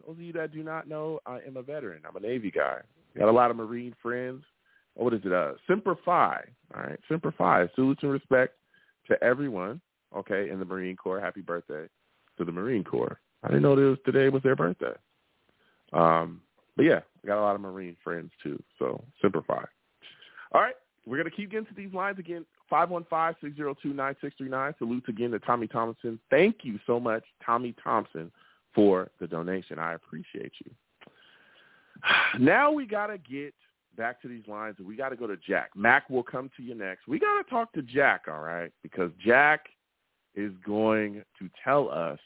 Those 0.06 0.16
of 0.16 0.22
you 0.22 0.32
that 0.34 0.52
do 0.52 0.62
not 0.62 0.88
know, 0.88 1.20
I 1.26 1.40
am 1.46 1.56
a 1.56 1.62
veteran. 1.62 2.02
I'm 2.08 2.16
a 2.16 2.20
Navy 2.20 2.50
guy. 2.50 2.78
Got 3.18 3.28
a 3.28 3.32
lot 3.32 3.50
of 3.50 3.56
Marine 3.56 3.94
friends. 4.00 4.44
Oh, 4.98 5.04
what 5.04 5.14
is 5.14 5.20
it? 5.24 5.32
Uh, 5.32 5.52
Semper 5.66 5.96
Fi. 6.04 6.42
All 6.74 6.82
right, 6.82 6.98
Semper 7.08 7.34
Fi. 7.36 7.68
Salute 7.74 7.98
and 8.02 8.12
respect 8.12 8.54
to 9.08 9.22
everyone. 9.22 9.80
Okay, 10.16 10.50
in 10.50 10.60
the 10.60 10.64
Marine 10.64 10.96
Corps. 10.96 11.20
Happy 11.20 11.40
birthday 11.40 11.86
to 12.38 12.44
the 12.44 12.52
Marine 12.52 12.84
Corps. 12.84 13.18
I 13.42 13.48
didn't 13.48 13.62
know 13.62 13.74
this 13.74 13.98
today 14.04 14.28
was 14.28 14.42
their 14.42 14.56
birthday. 14.56 14.94
Um, 15.92 16.40
but 16.76 16.84
yeah, 16.84 17.00
I 17.22 17.26
got 17.26 17.38
a 17.38 17.42
lot 17.42 17.54
of 17.54 17.60
Marine 17.60 17.96
friends 18.04 18.30
too. 18.42 18.62
So 18.78 19.02
Semper 19.20 19.42
Fi. 19.42 19.64
All 20.52 20.60
right, 20.60 20.74
we're 21.04 21.16
gonna 21.16 21.30
keep 21.30 21.50
getting 21.50 21.66
to 21.66 21.74
these 21.74 21.92
lines 21.92 22.18
again. 22.18 22.44
515-602-9639. 22.70 24.78
Salutes 24.78 25.08
again 25.08 25.30
to 25.30 25.38
Tommy 25.38 25.68
Thompson. 25.68 26.18
Thank 26.30 26.64
you 26.64 26.80
so 26.84 26.98
much, 26.98 27.22
Tommy 27.44 27.76
Thompson, 27.82 28.32
for 28.76 29.10
the 29.18 29.26
donation. 29.26 29.80
I 29.80 29.94
appreciate 29.94 30.52
you. 30.64 30.70
Now 32.38 32.70
we 32.70 32.86
gotta 32.86 33.18
get 33.18 33.54
back 33.96 34.20
to 34.22 34.28
these 34.28 34.46
lines, 34.46 34.76
and 34.78 34.86
we 34.86 34.94
got 34.94 35.08
to 35.08 35.16
go 35.16 35.26
to 35.26 35.36
Jack. 35.38 35.70
Mac 35.74 36.08
will 36.10 36.22
come 36.22 36.50
to 36.56 36.62
you 36.62 36.74
next. 36.74 37.08
We 37.08 37.18
got 37.18 37.42
to 37.42 37.50
talk 37.50 37.72
to 37.72 37.82
Jack, 37.82 38.26
all 38.28 38.40
right, 38.40 38.70
because 38.82 39.10
Jack 39.24 39.66
is 40.34 40.52
going 40.64 41.24
to 41.38 41.50
tell 41.64 41.88
us 41.90 42.18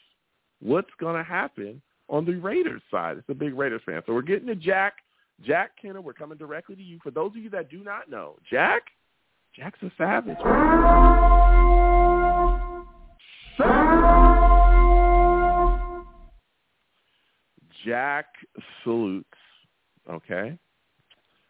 what's 0.59 0.89
going 0.99 1.15
to 1.15 1.23
happen 1.23 1.81
on 2.09 2.25
the 2.25 2.35
Raiders 2.35 2.81
side. 2.91 3.17
It's 3.17 3.29
a 3.29 3.33
big 3.33 3.57
Raiders 3.57 3.81
fan. 3.85 4.01
So 4.05 4.13
we're 4.13 4.21
getting 4.21 4.47
to 4.47 4.55
Jack. 4.55 4.95
Jack 5.43 5.71
Kenner, 5.81 6.01
we're 6.01 6.13
coming 6.13 6.37
directly 6.37 6.75
to 6.75 6.83
you. 6.83 6.99
For 7.01 7.09
those 7.09 7.31
of 7.31 7.37
you 7.37 7.49
that 7.51 7.71
do 7.71 7.83
not 7.83 8.09
know, 8.11 8.35
Jack, 8.49 8.83
Jack's 9.55 9.81
a 9.81 9.91
savage. 9.97 10.37
Jack 17.85 18.25
salutes, 18.83 19.27
okay? 20.09 20.57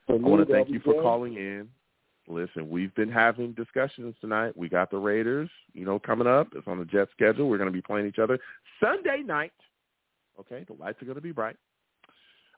I 0.09 0.13
want 0.13 0.47
to 0.47 0.53
thank 0.53 0.69
you 0.69 0.79
for 0.79 1.01
calling 1.01 1.35
in. 1.35 1.67
Listen, 2.27 2.69
we've 2.69 2.93
been 2.95 3.11
having 3.11 3.53
discussions 3.53 4.15
tonight. 4.21 4.55
We 4.55 4.69
got 4.69 4.91
the 4.91 4.97
Raiders, 4.97 5.49
you 5.73 5.85
know, 5.85 5.99
coming 5.99 6.27
up. 6.27 6.47
It's 6.55 6.67
on 6.67 6.79
the 6.79 6.85
Jet 6.85 7.07
schedule. 7.11 7.49
We're 7.49 7.57
going 7.57 7.69
to 7.69 7.73
be 7.73 7.81
playing 7.81 8.07
each 8.07 8.19
other 8.19 8.39
Sunday 8.79 9.21
night. 9.25 9.53
Okay, 10.39 10.65
the 10.67 10.73
lights 10.73 11.01
are 11.01 11.05
going 11.05 11.15
to 11.15 11.21
be 11.21 11.31
bright. 11.31 11.57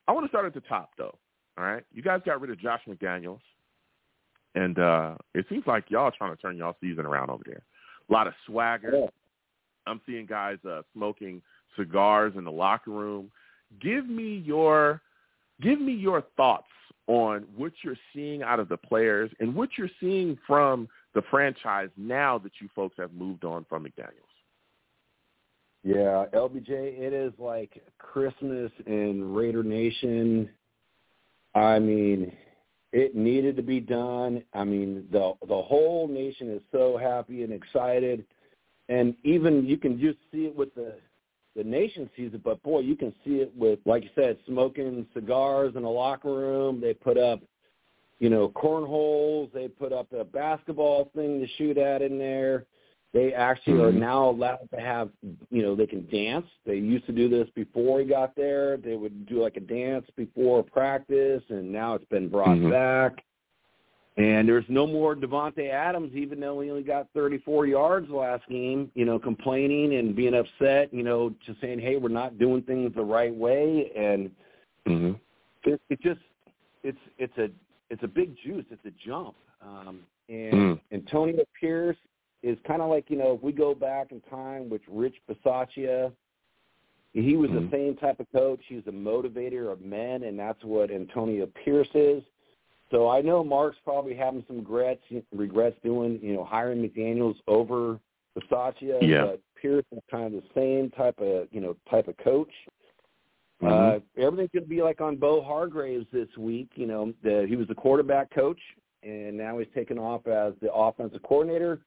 I 0.08 0.12
want 0.12 0.26
to 0.26 0.30
start 0.30 0.46
at 0.46 0.54
the 0.54 0.62
top, 0.62 0.92
though. 0.98 1.18
All 1.58 1.64
right, 1.64 1.84
you 1.94 2.02
guys 2.02 2.22
got 2.26 2.42
rid 2.42 2.50
of 2.50 2.60
Josh 2.60 2.82
McDaniels, 2.88 3.40
and 4.56 4.80
uh 4.80 5.16
it 5.36 5.46
seems 5.50 5.64
like 5.68 5.86
y'all 5.90 6.12
trying 6.12 6.36
to 6.36 6.42
turn 6.42 6.58
y'all 6.58 6.76
season 6.82 7.06
around 7.06 7.30
over 7.30 7.44
there. 7.46 7.62
A 8.10 8.14
lot 8.14 8.28
of 8.28 8.34
swagger. 8.46 9.08
I'm 9.86 10.02
seeing 10.06 10.26
guys 10.26 10.58
uh, 10.68 10.82
smoking 10.94 11.42
cigars 11.78 12.34
in 12.38 12.44
the 12.44 12.52
locker 12.52 12.92
room. 12.92 13.30
Give 13.82 14.08
me 14.08 14.44
your 14.46 15.02
give 15.62 15.80
me 15.80 15.94
your 15.94 16.24
thoughts 16.36 16.68
on 17.08 17.46
what 17.56 17.74
you're 17.84 17.98
seeing 18.14 18.44
out 18.44 18.60
of 18.60 18.70
the 18.70 18.78
players 18.78 19.30
and 19.40 19.54
what 19.54 19.70
you're 19.78 19.90
seeing 20.00 20.38
from 20.48 20.88
the 21.14 21.22
franchise 21.30 21.90
now 21.98 22.38
that 22.40 22.54
you 22.60 22.70
folks 22.76 22.96
have 22.98 23.14
moved 23.14 23.44
on 23.44 23.66
from 23.70 23.84
McDaniels. 23.84 24.34
Yeah, 25.84 26.26
LBJ, 26.34 26.70
it 26.70 27.12
is 27.12 27.34
like 27.38 27.84
Christmas 28.00 28.72
in 28.86 29.34
Raider 29.34 29.64
Nation. 29.64 30.50
I 31.54 31.78
mean, 31.78 32.32
it 32.94 33.16
needed 33.16 33.58
to 33.58 33.64
be 33.64 33.82
done. 33.82 34.44
I 34.54 34.64
mean, 34.64 35.06
the 35.12 35.34
the 35.48 35.62
whole 35.62 36.08
nation 36.08 36.50
is 36.50 36.62
so 36.72 36.98
happy 36.98 37.44
and 37.44 37.52
excited, 37.52 38.26
and 38.88 39.14
even 39.24 39.66
you 39.66 39.78
can 39.78 40.00
just 40.00 40.20
see 40.32 40.46
it 40.46 40.56
with 40.56 40.74
the 40.74 40.94
the 41.56 41.64
nation 41.64 42.10
sees 42.16 42.34
it, 42.34 42.44
but 42.44 42.62
boy, 42.64 42.80
you 42.80 42.96
can 42.96 43.14
see 43.24 43.36
it 43.36 43.52
with, 43.56 43.80
like 43.86 44.04
you 44.04 44.10
said, 44.16 44.38
smoking 44.48 45.06
cigars 45.14 45.74
in 45.76 45.84
the 45.84 45.90
locker 45.90 46.34
room. 46.34 46.82
They 46.82 46.94
put 46.94 47.18
up, 47.18 47.42
you 48.20 48.30
know, 48.30 48.50
cornholes. 48.50 49.50
They 49.54 49.68
put 49.68 49.94
up 49.94 50.12
a 50.14 50.24
basketball 50.24 51.12
thing 51.16 51.40
to 51.40 51.48
shoot 51.58 51.78
at 51.78 52.02
in 52.02 52.18
there. 52.18 52.66
They 53.14 53.32
actually 53.32 53.74
mm-hmm. 53.74 53.98
are 53.98 54.00
now 54.00 54.30
allowed 54.32 54.68
to 54.74 54.82
have, 54.82 55.10
you 55.52 55.62
know, 55.62 55.76
they 55.76 55.86
can 55.86 56.08
dance. 56.10 56.48
They 56.66 56.78
used 56.78 57.06
to 57.06 57.12
do 57.12 57.30
this 57.30 57.48
before 57.54 58.00
he 58.00 58.06
got 58.06 58.36
there. 58.36 58.78
They 58.78 58.96
would 58.96 59.28
do 59.28 59.40
like 59.40 59.56
a 59.56 59.60
dance 59.60 60.08
before 60.18 60.64
practice, 60.64 61.44
and 61.50 61.72
now 61.72 61.94
it's 61.94 62.06
been 62.06 62.28
brought 62.28 62.58
mm-hmm. 62.58 62.72
back. 62.72 63.24
And 64.16 64.48
there's 64.48 64.66
no 64.70 64.86
more 64.86 65.16
Davante 65.16 65.72
Adams, 65.72 66.12
even 66.14 66.40
though 66.40 66.62
he 66.62 66.70
only 66.70 66.84
got 66.84 67.08
34 67.16 67.66
yards 67.66 68.10
last 68.12 68.48
game. 68.48 68.92
You 68.94 69.06
know, 69.06 69.18
complaining 69.18 69.96
and 69.96 70.16
being 70.16 70.36
upset. 70.36 70.94
You 70.94 71.02
know, 71.02 71.34
just 71.46 71.60
saying, 71.62 71.80
"Hey, 71.80 71.98
we're 71.98 72.10
not 72.10 72.38
doing 72.38 72.62
things 72.62 72.94
the 72.94 73.04
right 73.04 73.34
way," 73.34 73.92
and 73.96 74.30
mm-hmm. 74.88 75.14
it, 75.64 75.82
it 75.90 76.02
just 76.02 76.20
it's 76.84 76.98
it's 77.18 77.36
a 77.40 77.50
it's 77.90 78.04
a 78.04 78.08
big 78.08 78.36
juice. 78.44 78.66
It's 78.70 78.86
a 78.86 78.92
jump. 79.04 79.36
Um, 79.62 80.02
and 80.30 80.54
mm. 80.54 80.80
Antonio 80.92 81.44
Pierce 81.60 81.98
is 82.44 82.58
kind 82.68 82.82
of 82.82 82.90
like 82.90 83.10
you 83.10 83.18
know 83.18 83.34
if 83.34 83.42
we 83.42 83.52
go 83.52 83.74
back 83.74 84.12
in 84.12 84.22
time 84.30 84.70
with 84.70 84.82
Rich 84.88 85.16
Bisaccia, 85.28 86.12
he 87.14 87.36
was 87.36 87.50
mm-hmm. 87.50 87.66
the 87.66 87.72
same 87.72 87.96
type 87.96 88.20
of 88.20 88.28
coach. 88.32 88.60
He 88.68 88.76
was 88.76 88.88
a 88.88 88.92
motivator 88.92 89.72
of 89.72 89.82
men, 89.82 90.24
and 90.24 90.38
that's 90.38 90.64
what 90.64 90.92
Antonio 90.92 91.48
Pierce 91.64 91.90
is. 91.94 92.24
So 92.94 93.10
I 93.10 93.22
know 93.22 93.44
Mark's 93.44 93.80
probably 93.84 94.14
having 94.14 94.44
some 94.46 94.58
regrets 94.58 95.02
regrets 95.34 95.76
doing 95.84 96.20
you 96.22 96.34
know 96.34 96.44
hiring 96.44 96.88
McDaniel's 96.88 97.40
over 97.48 98.00
Bisaccia, 98.38 99.00
yeah. 99.02 99.26
but 99.26 99.42
Pierce 99.60 99.86
is 99.92 100.00
kind 100.12 100.26
of 100.26 100.44
the 100.44 100.44
same 100.54 100.92
type 100.92 101.20
of 101.20 101.48
you 101.52 101.60
know 101.60 101.76
type 101.90 102.08
of 102.08 102.16
coach. 102.18 102.52
Mm-hmm. 103.64 103.98
Uh, 103.98 104.24
everything's 104.24 104.52
going 104.54 104.64
to 104.64 104.70
be 104.70 104.84
like 104.84 105.02
on 105.02 105.16
Bo 105.16 105.42
Hardegree 105.42 106.06
this 106.12 106.28
week. 106.38 106.70
You 106.76 106.86
know, 106.86 107.14
the, 107.24 107.48
he 107.50 107.56
was 107.56 107.68
the 107.68 107.76
quarterback 107.76 108.30
coach, 108.30 108.60
and 109.02 109.36
now 109.36 109.58
he's 109.58 109.68
taken 109.74 109.98
off 109.98 110.28
as 110.28 110.54
the 110.62 110.72
offensive 110.72 111.24
coordinator. 111.24 111.80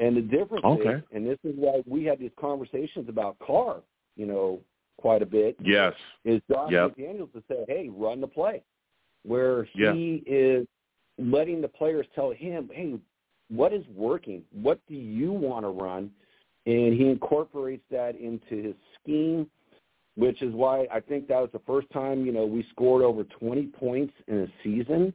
And 0.00 0.16
the 0.16 0.22
difference 0.22 0.64
okay. 0.64 0.94
is, 0.94 1.02
and 1.12 1.26
this 1.26 1.38
is 1.44 1.54
why 1.56 1.82
we 1.86 2.04
had 2.04 2.18
these 2.18 2.30
conversations 2.40 3.08
about 3.08 3.38
Carr, 3.38 3.82
you 4.16 4.24
know, 4.24 4.60
quite 4.98 5.20
a 5.20 5.26
bit. 5.26 5.56
Yes. 5.62 5.92
Is 6.24 6.40
Josh 6.50 6.72
yep. 6.72 6.96
McDaniels 6.96 7.30
to 7.34 7.42
say, 7.48 7.64
hey, 7.68 7.90
run 7.92 8.20
the 8.20 8.26
play 8.26 8.62
where 9.24 9.64
he 9.64 10.22
yeah. 10.26 10.32
is 10.32 10.66
letting 11.18 11.60
the 11.60 11.68
players 11.68 12.06
tell 12.14 12.30
him, 12.30 12.70
hey, 12.72 12.98
what 13.48 13.72
is 13.72 13.84
working? 13.94 14.42
What 14.52 14.80
do 14.88 14.94
you 14.94 15.32
want 15.32 15.64
to 15.64 15.68
run? 15.68 16.10
And 16.66 16.94
he 16.94 17.08
incorporates 17.08 17.82
that 17.90 18.16
into 18.16 18.62
his 18.62 18.74
scheme, 19.02 19.50
which 20.16 20.42
is 20.42 20.54
why 20.54 20.86
I 20.92 21.00
think 21.00 21.28
that 21.28 21.40
was 21.40 21.50
the 21.52 21.60
first 21.66 21.90
time, 21.90 22.24
you 22.24 22.32
know, 22.32 22.46
we 22.46 22.64
scored 22.70 23.02
over 23.02 23.24
20 23.24 23.66
points 23.66 24.14
in 24.28 24.42
a 24.42 24.46
season 24.62 25.12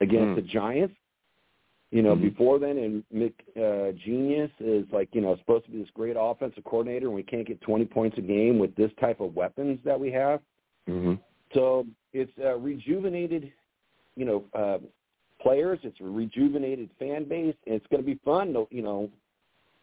against 0.00 0.26
mm. 0.26 0.36
the 0.36 0.42
Giants. 0.42 0.94
You 1.90 2.02
know, 2.02 2.14
mm-hmm. 2.14 2.28
before 2.28 2.58
then, 2.58 2.76
and 2.76 3.02
Mick 3.14 3.32
uh, 3.56 3.92
Genius 4.04 4.50
is 4.60 4.84
like, 4.92 5.08
you 5.12 5.22
know, 5.22 5.38
supposed 5.38 5.64
to 5.64 5.70
be 5.70 5.78
this 5.78 5.88
great 5.94 6.16
offensive 6.18 6.62
coordinator, 6.64 7.06
and 7.06 7.14
we 7.14 7.22
can't 7.22 7.46
get 7.46 7.62
20 7.62 7.86
points 7.86 8.18
a 8.18 8.20
game 8.20 8.58
with 8.58 8.76
this 8.76 8.90
type 9.00 9.20
of 9.20 9.34
weapons 9.34 9.78
that 9.86 9.98
we 9.98 10.12
have. 10.12 10.40
Mm-hmm. 10.86 11.14
So 11.54 11.86
it's 12.12 12.32
a 12.42 12.56
rejuvenated, 12.56 13.52
you 14.16 14.24
know, 14.24 14.44
uh, 14.54 14.78
players. 15.40 15.78
It's 15.82 16.00
a 16.00 16.04
rejuvenated 16.04 16.90
fan 16.98 17.24
base, 17.24 17.54
and 17.66 17.74
it's 17.74 17.86
going 17.88 18.02
to 18.02 18.06
be 18.06 18.18
fun 18.24 18.52
to, 18.54 18.66
you 18.70 18.82
know, 18.82 19.10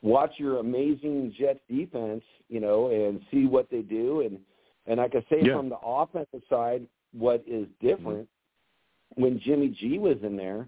watch 0.02 0.34
your 0.38 0.60
amazing 0.60 1.34
Jets 1.38 1.60
defense, 1.70 2.24
you 2.50 2.60
know, 2.60 2.90
and 2.90 3.20
see 3.32 3.46
what 3.46 3.70
they 3.70 3.82
do. 3.82 4.22
And 4.22 4.40
and 4.88 5.02
I 5.02 5.08
say, 5.30 5.42
yeah. 5.42 5.56
from 5.56 5.70
the 5.70 5.80
offensive 5.84 6.44
side, 6.50 6.86
what 7.12 7.44
is 7.48 7.68
different 7.82 8.28
mm-hmm. 8.28 9.22
when 9.22 9.40
Jimmy 9.40 9.70
G 9.70 9.98
was 9.98 10.18
in 10.22 10.38
there, 10.38 10.68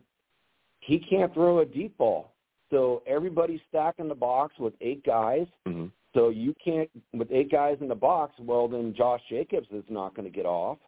he 0.79 0.97
can't 0.97 1.33
throw 1.33 1.59
a 1.59 1.65
deep 1.65 1.97
ball. 1.97 2.33
So 2.71 3.03
everybody's 3.05 3.61
stacking 3.69 4.07
the 4.07 4.15
box 4.15 4.55
with 4.59 4.73
eight 4.81 5.05
guys. 5.05 5.45
Mm-hmm. 5.67 5.87
So 6.13 6.29
you 6.29 6.55
can't 6.63 6.89
with 7.13 7.31
eight 7.31 7.51
guys 7.51 7.77
in 7.79 7.87
the 7.87 7.95
box. 7.95 8.33
Well, 8.39 8.67
then 8.67 8.93
Josh 8.97 9.21
Jacobs 9.29 9.67
is 9.71 9.83
not 9.89 10.15
going 10.15 10.29
to 10.29 10.35
get 10.35 10.45
off. 10.45 10.79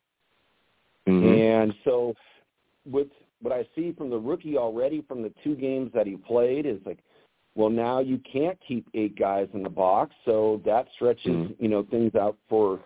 And 1.39 1.73
so 1.83 2.13
with 2.85 3.07
what 3.41 3.53
I 3.53 3.65
see 3.75 3.93
from 3.93 4.09
the 4.09 4.17
rookie 4.17 4.57
already 4.57 5.03
from 5.07 5.21
the 5.21 5.31
two 5.43 5.55
games 5.55 5.91
that 5.93 6.07
he 6.07 6.15
played 6.15 6.65
is 6.65 6.79
like, 6.85 6.99
well, 7.55 7.69
now 7.69 7.99
you 7.99 8.19
can't 8.31 8.57
keep 8.65 8.87
eight 8.93 9.17
guys 9.17 9.47
in 9.53 9.63
the 9.63 9.69
box, 9.69 10.13
so 10.23 10.61
that 10.65 10.87
stretches 10.95 11.31
mm-hmm. 11.31 11.63
you 11.63 11.69
know 11.69 11.83
things 11.89 12.15
out 12.15 12.37
for 12.47 12.79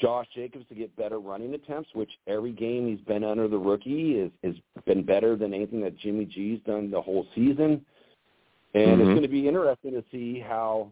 Josh 0.00 0.26
Jacobs 0.34 0.66
to 0.68 0.74
get 0.74 0.94
better 0.96 1.18
running 1.18 1.54
attempts. 1.54 1.88
Which 1.94 2.10
every 2.26 2.52
game 2.52 2.88
he's 2.88 3.04
been 3.06 3.24
under 3.24 3.48
the 3.48 3.58
rookie 3.58 4.12
is 4.12 4.30
has 4.44 4.54
been 4.84 5.04
better 5.04 5.36
than 5.36 5.54
anything 5.54 5.80
that 5.82 5.98
Jimmy 5.98 6.26
G's 6.26 6.60
done 6.66 6.90
the 6.90 7.00
whole 7.00 7.26
season. 7.34 7.84
And 8.74 8.84
mm-hmm. 8.84 9.00
it's 9.00 9.08
going 9.08 9.22
to 9.22 9.28
be 9.28 9.48
interesting 9.48 9.92
to 9.92 10.04
see 10.10 10.38
how 10.38 10.90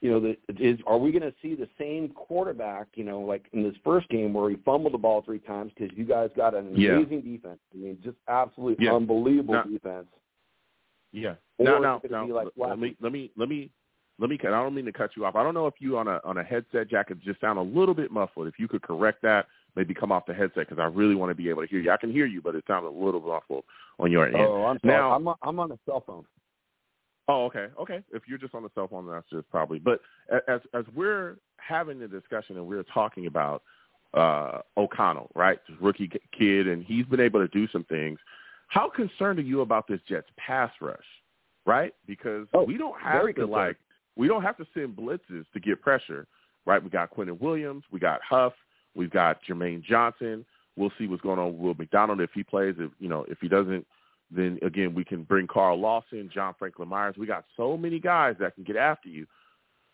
you 0.00 0.10
know, 0.10 0.20
the, 0.20 0.36
is 0.58 0.78
are 0.86 0.98
we 0.98 1.10
going 1.10 1.22
to 1.22 1.34
see 1.40 1.54
the 1.54 1.68
same 1.78 2.10
quarterback? 2.10 2.88
You 2.94 3.04
know, 3.04 3.20
like 3.20 3.46
in 3.52 3.62
this 3.62 3.74
first 3.82 4.08
game 4.08 4.34
where 4.34 4.50
he 4.50 4.56
fumbled 4.64 4.92
the 4.92 4.98
ball 4.98 5.22
three 5.22 5.38
times 5.38 5.72
because 5.74 5.96
you 5.96 6.04
guys 6.04 6.30
got 6.36 6.54
an 6.54 6.68
amazing 6.68 7.22
yeah. 7.24 7.36
defense. 7.36 7.58
I 7.74 7.78
mean, 7.78 7.98
just 8.04 8.16
absolutely 8.28 8.84
yeah. 8.84 8.94
unbelievable 8.94 9.54
now, 9.54 9.62
defense. 9.62 10.06
Yeah. 11.12 11.34
Or 11.58 11.64
now, 11.64 11.78
now, 11.78 12.00
now 12.10 12.34
like 12.34 12.48
let 12.56 12.78
me 12.78 12.96
let 13.00 13.12
me 13.12 13.30
let 13.36 13.48
me 13.48 13.70
let 14.18 14.28
me. 14.28 14.38
I 14.42 14.50
don't 14.50 14.74
mean 14.74 14.84
to 14.84 14.92
cut 14.92 15.10
you 15.16 15.24
off. 15.24 15.34
I 15.34 15.42
don't 15.42 15.54
know 15.54 15.66
if 15.66 15.74
you 15.78 15.96
on 15.96 16.08
a 16.08 16.20
on 16.24 16.36
a 16.36 16.44
headset 16.44 16.90
Jack, 16.90 17.08
jacket 17.08 17.22
just 17.24 17.40
sound 17.40 17.58
a 17.58 17.62
little 17.62 17.94
bit 17.94 18.10
muffled. 18.10 18.46
If 18.48 18.58
you 18.58 18.68
could 18.68 18.82
correct 18.82 19.22
that, 19.22 19.46
maybe 19.76 19.94
come 19.94 20.12
off 20.12 20.26
the 20.26 20.34
headset 20.34 20.68
because 20.68 20.78
I 20.78 20.84
really 20.84 21.14
want 21.14 21.30
to 21.30 21.34
be 21.34 21.48
able 21.48 21.62
to 21.62 21.68
hear 21.68 21.80
you. 21.80 21.90
I 21.90 21.96
can 21.96 22.12
hear 22.12 22.26
you, 22.26 22.42
but 22.42 22.54
it 22.54 22.64
sounds 22.66 22.86
a 22.86 23.04
little 23.04 23.20
muffled 23.20 23.64
on 23.98 24.12
your 24.12 24.26
end. 24.26 24.36
Oh, 24.36 24.64
I'm 24.64 24.78
sorry. 24.80 24.94
Now, 24.94 25.12
I'm 25.12 25.26
on, 25.28 25.36
I'm 25.42 25.58
on 25.58 25.72
a 25.72 25.78
cell 25.86 26.02
phone. 26.06 26.24
Oh, 27.28 27.44
okay, 27.46 27.66
okay. 27.80 28.02
If 28.12 28.22
you're 28.28 28.38
just 28.38 28.54
on 28.54 28.62
the 28.62 28.70
cell 28.74 28.86
phone, 28.86 29.06
that's 29.06 29.28
just 29.30 29.50
probably. 29.50 29.78
But 29.78 30.00
as 30.48 30.60
as 30.74 30.84
we're 30.94 31.36
having 31.56 31.98
the 31.98 32.06
discussion 32.06 32.56
and 32.56 32.66
we're 32.66 32.84
talking 32.84 33.26
about 33.26 33.62
uh, 34.14 34.60
O'Connell, 34.76 35.30
right, 35.34 35.58
this 35.68 35.76
rookie 35.80 36.10
kid, 36.36 36.68
and 36.68 36.84
he's 36.84 37.04
been 37.06 37.20
able 37.20 37.40
to 37.40 37.48
do 37.48 37.66
some 37.68 37.84
things. 37.84 38.18
How 38.68 38.88
concerned 38.88 39.38
are 39.38 39.42
you 39.42 39.60
about 39.60 39.88
this 39.88 40.00
Jets 40.08 40.28
pass 40.36 40.70
rush, 40.80 40.98
right? 41.66 41.92
Because 42.06 42.46
oh, 42.54 42.62
we 42.62 42.78
don't 42.78 43.00
have 43.00 43.26
to 43.26 43.32
concerned. 43.32 43.50
like 43.50 43.76
we 44.16 44.28
don't 44.28 44.42
have 44.42 44.56
to 44.58 44.66
send 44.72 44.96
blitzes 44.96 45.44
to 45.52 45.60
get 45.60 45.82
pressure, 45.82 46.26
right? 46.64 46.82
We 46.82 46.90
got 46.90 47.14
Quinnen 47.14 47.40
Williams, 47.40 47.84
we 47.90 47.98
got 47.98 48.20
Huff, 48.22 48.52
we've 48.94 49.10
got 49.10 49.38
Jermaine 49.48 49.82
Johnson. 49.82 50.44
We'll 50.76 50.92
see 50.98 51.06
what's 51.06 51.22
going 51.22 51.38
on 51.38 51.52
with 51.52 51.60
Will 51.60 51.74
McDonald 51.74 52.20
if 52.20 52.30
he 52.34 52.42
plays. 52.42 52.74
If 52.78 52.90
you 53.00 53.08
know 53.08 53.24
if 53.28 53.38
he 53.40 53.48
doesn't 53.48 53.84
then 54.30 54.58
again, 54.62 54.94
we 54.94 55.04
can 55.04 55.22
bring 55.22 55.46
Carl 55.46 55.78
Lawson, 55.78 56.30
John 56.32 56.54
Franklin 56.58 56.88
Myers. 56.88 57.16
We 57.16 57.26
got 57.26 57.44
so 57.56 57.76
many 57.76 58.00
guys 58.00 58.36
that 58.40 58.54
can 58.54 58.64
get 58.64 58.76
after 58.76 59.08
you. 59.08 59.26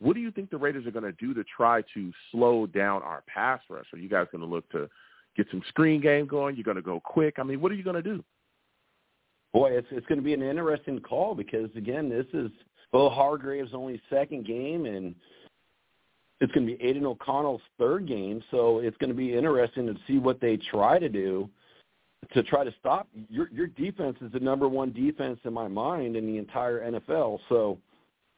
What 0.00 0.14
do 0.14 0.20
you 0.20 0.30
think 0.30 0.50
the 0.50 0.58
Raiders 0.58 0.86
are 0.86 0.90
going 0.90 1.04
to 1.04 1.12
do 1.12 1.32
to 1.34 1.44
try 1.44 1.82
to 1.94 2.12
slow 2.30 2.66
down 2.66 3.02
our 3.02 3.22
pass 3.26 3.60
rush? 3.68 3.86
Are 3.92 3.98
you 3.98 4.08
guys 4.08 4.26
going 4.32 4.42
to 4.42 4.48
look 4.48 4.68
to 4.72 4.88
get 5.36 5.46
some 5.50 5.62
screen 5.68 6.00
game 6.00 6.26
going? 6.26 6.56
You're 6.56 6.64
going 6.64 6.76
to 6.76 6.82
go 6.82 6.98
quick? 6.98 7.36
I 7.38 7.42
mean, 7.42 7.60
what 7.60 7.70
are 7.70 7.76
you 7.76 7.84
going 7.84 7.96
to 7.96 8.02
do? 8.02 8.24
Boy, 9.52 9.72
it's 9.72 9.86
it's 9.90 10.06
going 10.06 10.18
to 10.18 10.24
be 10.24 10.32
an 10.32 10.42
interesting 10.42 10.98
call 10.98 11.34
because 11.34 11.68
again, 11.76 12.08
this 12.08 12.26
is 12.32 12.50
Bo 12.90 13.10
Hardegree's 13.10 13.74
only 13.74 14.00
second 14.08 14.46
game, 14.46 14.86
and 14.86 15.14
it's 16.40 16.52
going 16.52 16.66
to 16.66 16.74
be 16.74 16.82
Aidan 16.82 17.04
O'Connell's 17.04 17.60
third 17.78 18.08
game. 18.08 18.42
So 18.50 18.78
it's 18.78 18.96
going 18.96 19.10
to 19.10 19.16
be 19.16 19.36
interesting 19.36 19.86
to 19.86 19.94
see 20.06 20.18
what 20.18 20.40
they 20.40 20.56
try 20.56 20.98
to 20.98 21.08
do 21.08 21.50
to 22.34 22.42
try 22.44 22.64
to 22.64 22.72
stop 22.78 23.08
your 23.28 23.48
your 23.50 23.66
defense 23.66 24.16
is 24.20 24.32
the 24.32 24.40
number 24.40 24.68
one 24.68 24.92
defense 24.92 25.38
in 25.44 25.52
my 25.52 25.68
mind 25.68 26.16
in 26.16 26.26
the 26.26 26.38
entire 26.38 26.80
NFL. 26.90 27.40
So 27.48 27.78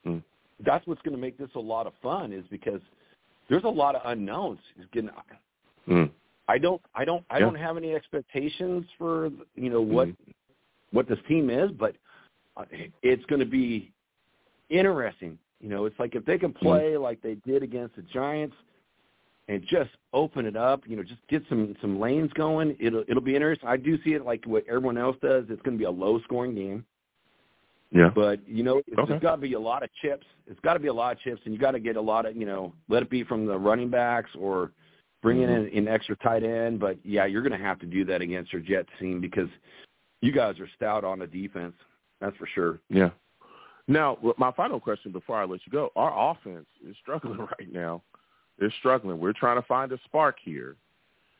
mm. 0.06 0.22
that's 0.64 0.86
what's 0.86 1.02
going 1.02 1.14
to 1.14 1.20
make 1.20 1.38
this 1.38 1.50
a 1.54 1.60
lot 1.60 1.86
of 1.86 1.92
fun 2.02 2.32
is 2.32 2.44
because 2.50 2.80
there's 3.48 3.64
a 3.64 3.68
lot 3.68 3.94
of 3.94 4.02
unknowns. 4.04 4.58
Getting, 4.92 5.10
mm. 5.88 6.10
I 6.48 6.58
don't 6.58 6.80
I 6.94 7.04
don't 7.04 7.24
I 7.30 7.36
yeah. 7.36 7.40
don't 7.40 7.54
have 7.54 7.76
any 7.76 7.94
expectations 7.94 8.84
for 8.98 9.30
you 9.54 9.70
know 9.70 9.80
what 9.80 10.08
mm. 10.08 10.16
what 10.92 11.08
this 11.08 11.18
team 11.28 11.50
is, 11.50 11.70
but 11.72 11.94
it's 13.02 13.24
going 13.26 13.40
to 13.40 13.46
be 13.46 13.92
interesting. 14.70 15.38
You 15.60 15.68
know, 15.68 15.86
it's 15.86 15.98
like 15.98 16.14
if 16.14 16.24
they 16.24 16.38
can 16.38 16.52
play 16.52 16.96
like 16.96 17.22
they 17.22 17.36
did 17.46 17.62
against 17.62 17.96
the 17.96 18.02
Giants 18.02 18.56
and 19.48 19.62
just 19.62 19.90
open 20.12 20.46
it 20.46 20.56
up, 20.56 20.82
you 20.86 20.96
know, 20.96 21.02
just 21.02 21.20
get 21.28 21.42
some 21.48 21.76
some 21.80 22.00
lanes 22.00 22.32
going, 22.34 22.76
it'll 22.80 23.04
it'll 23.08 23.22
be 23.22 23.34
interesting. 23.34 23.68
I 23.68 23.76
do 23.76 23.98
see 24.02 24.14
it 24.14 24.24
like 24.24 24.44
what 24.46 24.64
everyone 24.68 24.96
else 24.98 25.16
does. 25.20 25.44
It's 25.50 25.60
going 25.62 25.76
to 25.76 25.78
be 25.78 25.84
a 25.84 25.90
low 25.90 26.20
scoring 26.20 26.54
game. 26.54 26.84
Yeah. 27.90 28.10
But 28.14 28.46
you 28.48 28.62
know, 28.62 28.78
it's, 28.78 28.98
Okay. 28.98 29.14
it's 29.14 29.22
got 29.22 29.36
to 29.36 29.40
be 29.42 29.52
a 29.52 29.60
lot 29.60 29.82
of 29.82 29.90
chips. 30.02 30.26
It's 30.46 30.60
got 30.60 30.74
to 30.74 30.80
be 30.80 30.88
a 30.88 30.92
lot 30.92 31.12
of 31.12 31.20
chips, 31.20 31.40
and 31.44 31.54
you 31.54 31.60
got 31.60 31.72
to 31.72 31.80
get 31.80 31.96
a 31.96 32.00
lot 32.00 32.26
of 32.26 32.36
you 32.36 32.46
know, 32.46 32.72
let 32.88 33.02
it 33.02 33.10
be 33.10 33.22
from 33.22 33.46
the 33.46 33.56
running 33.58 33.90
backs 33.90 34.30
or 34.38 34.72
bring 35.22 35.42
in 35.42 35.48
Mhm. 35.48 35.72
an, 35.72 35.78
an 35.78 35.88
extra 35.88 36.16
tight 36.16 36.42
end. 36.42 36.80
But 36.80 36.98
yeah, 37.04 37.24
you're 37.26 37.42
going 37.42 37.58
to 37.58 37.64
have 37.64 37.78
to 37.80 37.86
do 37.86 38.04
that 38.06 38.20
against 38.20 38.52
your 38.52 38.62
Jets 38.62 38.90
team 38.98 39.20
because 39.20 39.48
you 40.22 40.32
guys 40.32 40.58
are 40.58 40.68
stout 40.74 41.04
on 41.04 41.18
the 41.18 41.26
defense. 41.26 41.74
That's 42.20 42.36
for 42.36 42.46
sure. 42.46 42.80
Yeah. 42.88 43.10
Now, 43.86 44.16
my 44.38 44.50
final 44.52 44.80
question 44.80 45.12
before 45.12 45.36
I 45.36 45.44
let 45.44 45.60
you 45.66 45.70
go: 45.72 45.92
Our 45.94 46.30
offense 46.32 46.66
is 46.88 46.96
struggling 47.00 47.38
right 47.58 47.70
now. 47.70 48.02
They're 48.58 48.72
struggling. 48.78 49.18
We're 49.18 49.32
trying 49.32 49.60
to 49.60 49.66
find 49.66 49.90
a 49.92 49.98
spark 50.04 50.36
here, 50.42 50.76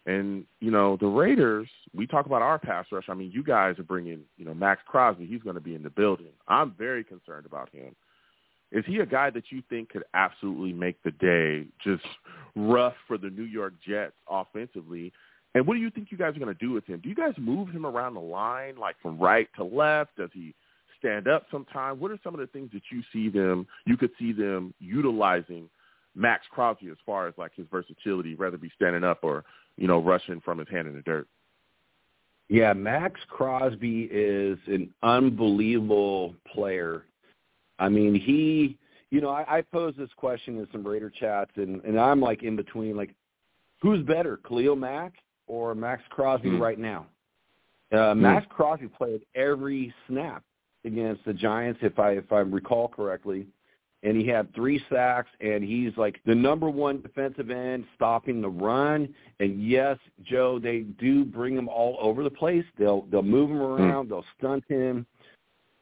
and 0.07 0.45
you 0.61 0.71
know 0.71 0.97
the 1.01 1.07
Raiders. 1.07 1.69
We 1.95 2.07
talk 2.07 2.27
about 2.27 2.43
our 2.43 2.59
pass 2.59 2.87
rush. 2.91 3.05
I 3.09 3.15
mean, 3.15 3.31
you 3.33 3.45
guys 3.45 3.79
are 3.79 3.85
bringing 3.85 4.21
you 4.37 4.45
know 4.45 4.55
Maxx 4.55 4.83
Crosby. 4.87 5.27
He's 5.27 5.43
going 5.43 5.55
to 5.55 5.61
be 5.61 5.75
in 5.75 5.83
the 5.83 5.91
building. 5.91 6.33
I'm 6.49 6.75
very 6.77 7.05
concerned 7.05 7.47
about 7.47 7.71
him. 7.71 7.95
Is 8.73 8.85
he 8.87 8.99
a 8.99 9.07
guy 9.07 9.31
that 9.31 9.45
you 9.51 9.63
think 9.71 9.91
could 9.91 10.03
absolutely 10.15 10.73
make 10.73 11.01
the 11.05 11.13
day 11.13 11.69
just 11.85 12.05
rough 12.57 12.95
for 13.07 13.17
the 13.17 13.31
New 13.31 13.45
York 13.45 13.75
Jets 13.87 14.15
offensively? 14.29 15.13
And 15.55 15.65
what 15.65 15.75
do 15.75 15.81
you 15.81 15.91
think 15.91 16.09
you 16.11 16.19
guys 16.19 16.35
are 16.35 16.41
going 16.41 16.53
to 16.53 16.55
do 16.55 16.73
with 16.73 16.85
him? 16.85 16.99
Do 17.01 17.09
you 17.09 17.15
guys 17.15 17.35
move 17.39 17.69
him 17.69 17.87
around 17.87 18.15
the 18.15 18.21
line, 18.21 18.77
like 18.77 18.97
from 19.01 19.19
right 19.19 19.49
to 19.57 19.63
left? 19.63 20.17
Does 20.17 20.31
he 20.33 20.53
stand 20.99 21.29
up 21.29 21.47
sometime? 21.51 22.01
What 22.01 22.11
are 22.11 22.19
some 22.25 22.35
of 22.35 22.41
the 22.41 22.49
things 22.49 22.71
that 22.73 22.83
you 22.91 23.03
see 23.13 23.29
them, 23.29 23.67
you 23.87 23.97
could 23.97 24.11
see 24.19 24.33
them 24.33 24.75
utilizing 24.81 25.69
Maxx 26.15 26.47
Crosby 26.51 26.89
as 26.89 26.97
far 27.05 27.27
as 27.27 27.35
like 27.37 27.55
his 27.55 27.67
versatility, 27.71 28.35
whether 28.35 28.57
be 28.57 28.71
standing 28.75 29.05
up 29.05 29.21
or, 29.23 29.45
you 29.77 29.89
know, 29.89 29.99
rushing 29.99 30.41
from 30.41 30.59
his 30.59 30.69
hand 30.69 30.87
in 30.89 30.95
the 30.95 31.03
dirt? 31.03 31.27
Yeah, 32.49 32.73
Maxx 32.73 33.21
Crosby 33.29 34.09
is 34.13 34.59
an 34.67 34.93
unbelievable 35.03 36.35
player. 36.53 37.05
I 37.79 37.89
mean, 37.89 38.15
he, 38.15 38.79
you 39.11 39.21
know, 39.21 39.31
I, 39.31 39.59
I 39.59 39.63
posed 39.63 39.97
this 39.97 40.11
question 40.17 40.59
in 40.59 40.69
some 40.71 40.87
Raider 40.87 41.11
chats, 41.11 41.51
and, 41.57 41.83
and 41.85 41.99
I'm 41.99 42.21
like 42.21 42.43
in 42.43 42.55
between, 42.55 42.97
like, 42.97 43.15
who's 43.81 44.05
better, 44.05 44.39
Khalil 44.47 44.77
Mack 44.77 45.15
or 45.47 45.75
Maxx 45.75 46.03
Crosby 46.11 46.51
Hmm. 46.51 46.63
right 46.63 46.79
now? 46.79 47.07
Uh, 47.93 48.15
Maxx 48.15 48.47
Crosby 48.51 48.89
played 48.89 49.23
every 49.35 49.95
snap 50.09 50.43
against 50.85 51.25
the 51.25 51.33
Giants, 51.33 51.81
if 51.83 51.99
I 51.99 52.13
if 52.13 52.33
I 52.33 52.41
recall 52.41 52.89
correctly, 52.89 53.47
and 54.05 54.17
he 54.17 54.29
had 54.29 54.55
three 54.55 54.81
sacks, 54.91 55.31
and 55.41 55.65
he's 55.65 55.97
like 55.97 56.21
the 56.25 56.35
number 56.35 56.71
one 56.71 57.01
defensive 57.01 57.51
end, 57.51 57.85
stopping 57.97 58.41
the 58.41 58.49
run. 58.49 59.13
And 59.41 59.61
yes, 59.63 59.99
Joe, 60.23 60.59
they 60.59 60.81
do 60.81 61.25
bring 61.25 61.57
him 61.57 61.69
all 61.69 61.97
over 62.01 62.23
the 62.23 62.31
place. 62.31 62.65
They'll 62.79 63.03
they'll 63.11 63.23
move 63.23 63.51
him 63.51 63.61
around, 63.61 64.11
they'll 64.11 64.25
stunt 64.39 64.65
him, 64.69 65.07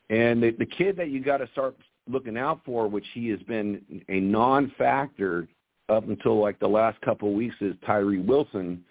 and 0.09 0.43
the 0.43 0.51
the 0.53 0.67
kid 0.67 0.97
that 0.97 1.11
you 1.11 1.21
got 1.21 1.39
to 1.39 1.49
start 1.53 1.77
looking 2.09 2.39
out 2.39 2.61
for, 2.65 2.89
which 2.89 3.07
he 3.13 3.29
has 3.29 3.41
been 3.43 4.03
a 4.09 4.19
non-factor 4.21 5.47
up 5.89 6.09
until 6.09 6.41
like 6.41 6.59
the 6.59 6.69
last 6.69 7.01
couple 7.03 7.29
of 7.29 7.35
weeks, 7.35 7.57
is 7.61 7.75
Tyree 7.85 8.19
Wilson 8.19 8.83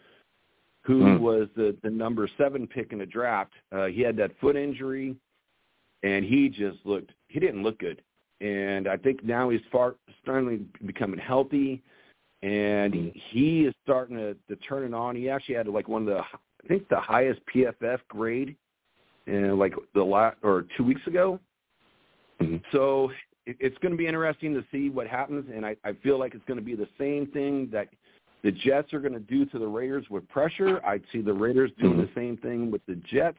who 0.84 1.18
Hmm. 1.18 1.22
was 1.22 1.48
the, 1.56 1.76
the 1.84 1.90
number 1.90 2.28
seven 2.38 2.66
pick 2.66 2.92
in 2.92 2.98
the 3.00 3.06
draft. 3.06 3.54
Uh, 3.72 3.86
he 3.86 4.02
had 4.02 4.18
that 4.18 4.32
foot 4.40 4.56
injury, 4.56 5.16
and 6.04 6.26
he 6.26 6.50
just 6.50 6.80
looked 6.86 7.12
he 7.28 7.40
didn't 7.40 7.64
look 7.64 7.80
good. 7.80 8.02
And 8.42 8.88
I 8.88 8.98
think 8.98 9.24
now 9.24 9.50
he's 9.50 9.62
far, 9.72 9.96
starting 10.24 10.68
becoming 10.86 11.20
healthy, 11.20 11.82
and 12.42 13.12
he 13.14 13.66
is 13.66 13.74
starting 13.84 14.18
to, 14.18 14.34
to 14.50 14.56
turn 14.68 14.84
it 14.84 14.94
on. 14.96 15.16
He 15.16 15.30
actually 15.30 15.56
had 15.56 15.68
like 15.68 15.88
one 15.88 16.02
of 16.02 16.08
the 16.08 16.22
I 16.64 16.68
think 16.68 16.90
the 16.90 17.00
highest 17.00 17.40
PFF 17.54 18.00
grade, 18.08 18.56
in 19.28 19.58
like 19.60 19.74
the 19.94 20.04
last 20.04 20.38
or 20.44 20.66
two 20.76 20.84
weeks 20.84 21.06
ago. 21.06 21.40
Mhm. 22.40 22.62
So 22.72 23.12
it, 23.46 23.58
it's 23.60 23.78
going 23.80 23.92
to 23.92 23.98
be 23.98 24.08
interesting 24.08 24.54
to 24.56 24.64
see 24.72 24.90
what 24.90 25.08
happens, 25.08 25.46
and 25.54 25.66
I, 25.66 25.76
I 25.84 25.94
feel 26.04 26.18
like 26.18 26.34
it's 26.34 26.46
going 26.46 26.60
to 26.60 26.66
be 26.66 26.76
the 26.76 26.90
same 26.98 27.28
thing 27.28 27.70
that 27.72 27.90
the 28.44 28.52
Jets 28.52 28.92
are 28.94 29.00
going 29.00 29.14
to 29.14 29.20
do 29.20 29.46
to 29.46 29.60
the 29.60 29.68
Raiders 29.68 30.06
with 30.10 30.28
pressure. 30.30 30.84
I'd 30.84 31.04
see 31.12 31.22
the 31.22 31.34
Raiders 31.34 31.72
doing 31.80 31.98
Mhm. 31.98 32.08
the 32.08 32.14
same 32.20 32.38
thing 32.38 32.72
with 32.72 32.84
the 32.88 32.96
Jets. 32.96 33.38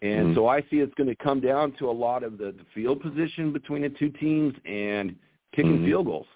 And 0.00 0.28
Mhm. 0.28 0.34
so 0.34 0.46
I 0.46 0.62
see 0.62 0.78
it's 0.78 0.94
going 0.94 1.08
to 1.08 1.16
come 1.16 1.40
down 1.40 1.72
to 1.72 1.90
a 1.90 1.92
lot 1.92 2.22
of 2.22 2.38
the, 2.38 2.52
the 2.52 2.64
field 2.74 3.00
position 3.00 3.52
between 3.52 3.82
the 3.82 3.88
two 3.88 4.10
teams 4.10 4.54
and 4.64 5.18
kicking 5.52 5.78
Mhm. 5.78 5.84
field 5.84 6.06
goals. 6.06 6.28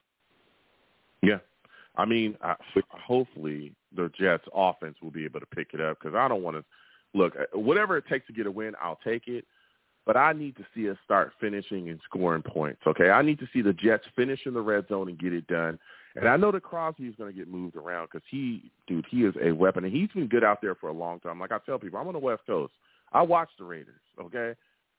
Yeah. 1.22 1.38
I 1.96 2.04
mean, 2.04 2.36
I, 2.42 2.56
hopefully 2.88 3.74
the 3.92 4.08
Jets 4.10 4.48
offense 4.52 5.00
will 5.02 5.10
be 5.10 5.24
able 5.24 5.40
to 5.40 5.46
pick 5.46 5.74
it 5.74 5.80
up 5.80 5.98
because 6.00 6.14
I 6.14 6.26
don't 6.26 6.42
want 6.42 6.56
to 6.56 6.64
look 7.14 7.36
uh, 7.36 7.58
whatever 7.58 7.96
it 7.96 8.06
takes 8.08 8.26
to 8.26 8.32
get 8.32 8.46
a 8.46 8.50
win. 8.50 8.74
I'll 8.80 8.98
take 9.04 9.28
it, 9.28 9.46
but 10.06 10.16
I 10.16 10.32
need 10.32 10.56
to 10.56 10.66
see 10.74 10.88
us 10.88 10.96
start 11.04 11.32
finishing 11.38 11.90
and 11.90 12.00
scoring 12.04 12.42
points. 12.42 12.80
Okay, 12.86 13.10
I 13.10 13.22
need 13.22 13.38
to 13.40 13.48
see 13.52 13.60
the 13.60 13.74
Jets 13.74 14.06
finish 14.16 14.46
in 14.46 14.54
the 14.54 14.60
red 14.60 14.88
zone 14.88 15.08
and 15.08 15.18
get 15.18 15.32
it 15.32 15.46
done. 15.46 15.78
And 16.16 16.28
I 16.28 16.36
know 16.36 16.50
that 16.50 16.62
Crosby 16.62 17.06
is 17.06 17.14
going 17.16 17.32
to 17.32 17.38
get 17.38 17.48
moved 17.48 17.76
around 17.76 18.06
because 18.06 18.26
he, 18.28 18.70
dude, 18.86 19.06
he 19.10 19.24
is 19.24 19.34
a 19.42 19.52
weapon, 19.52 19.84
and 19.84 19.92
he's 19.92 20.10
been 20.10 20.26
good 20.26 20.44
out 20.44 20.60
there 20.60 20.74
for 20.74 20.88
a 20.88 20.92
long 20.92 21.20
time. 21.20 21.38
Like 21.38 21.52
I 21.52 21.58
tell 21.64 21.78
people, 21.78 21.98
I'm 21.98 22.06
on 22.08 22.14
the 22.14 22.18
West 22.18 22.42
Coast. 22.46 22.72
I 23.12 23.22
watch 23.22 23.50
the 23.58 23.64
Raiders. 23.64 24.00
Okay, 24.20 24.54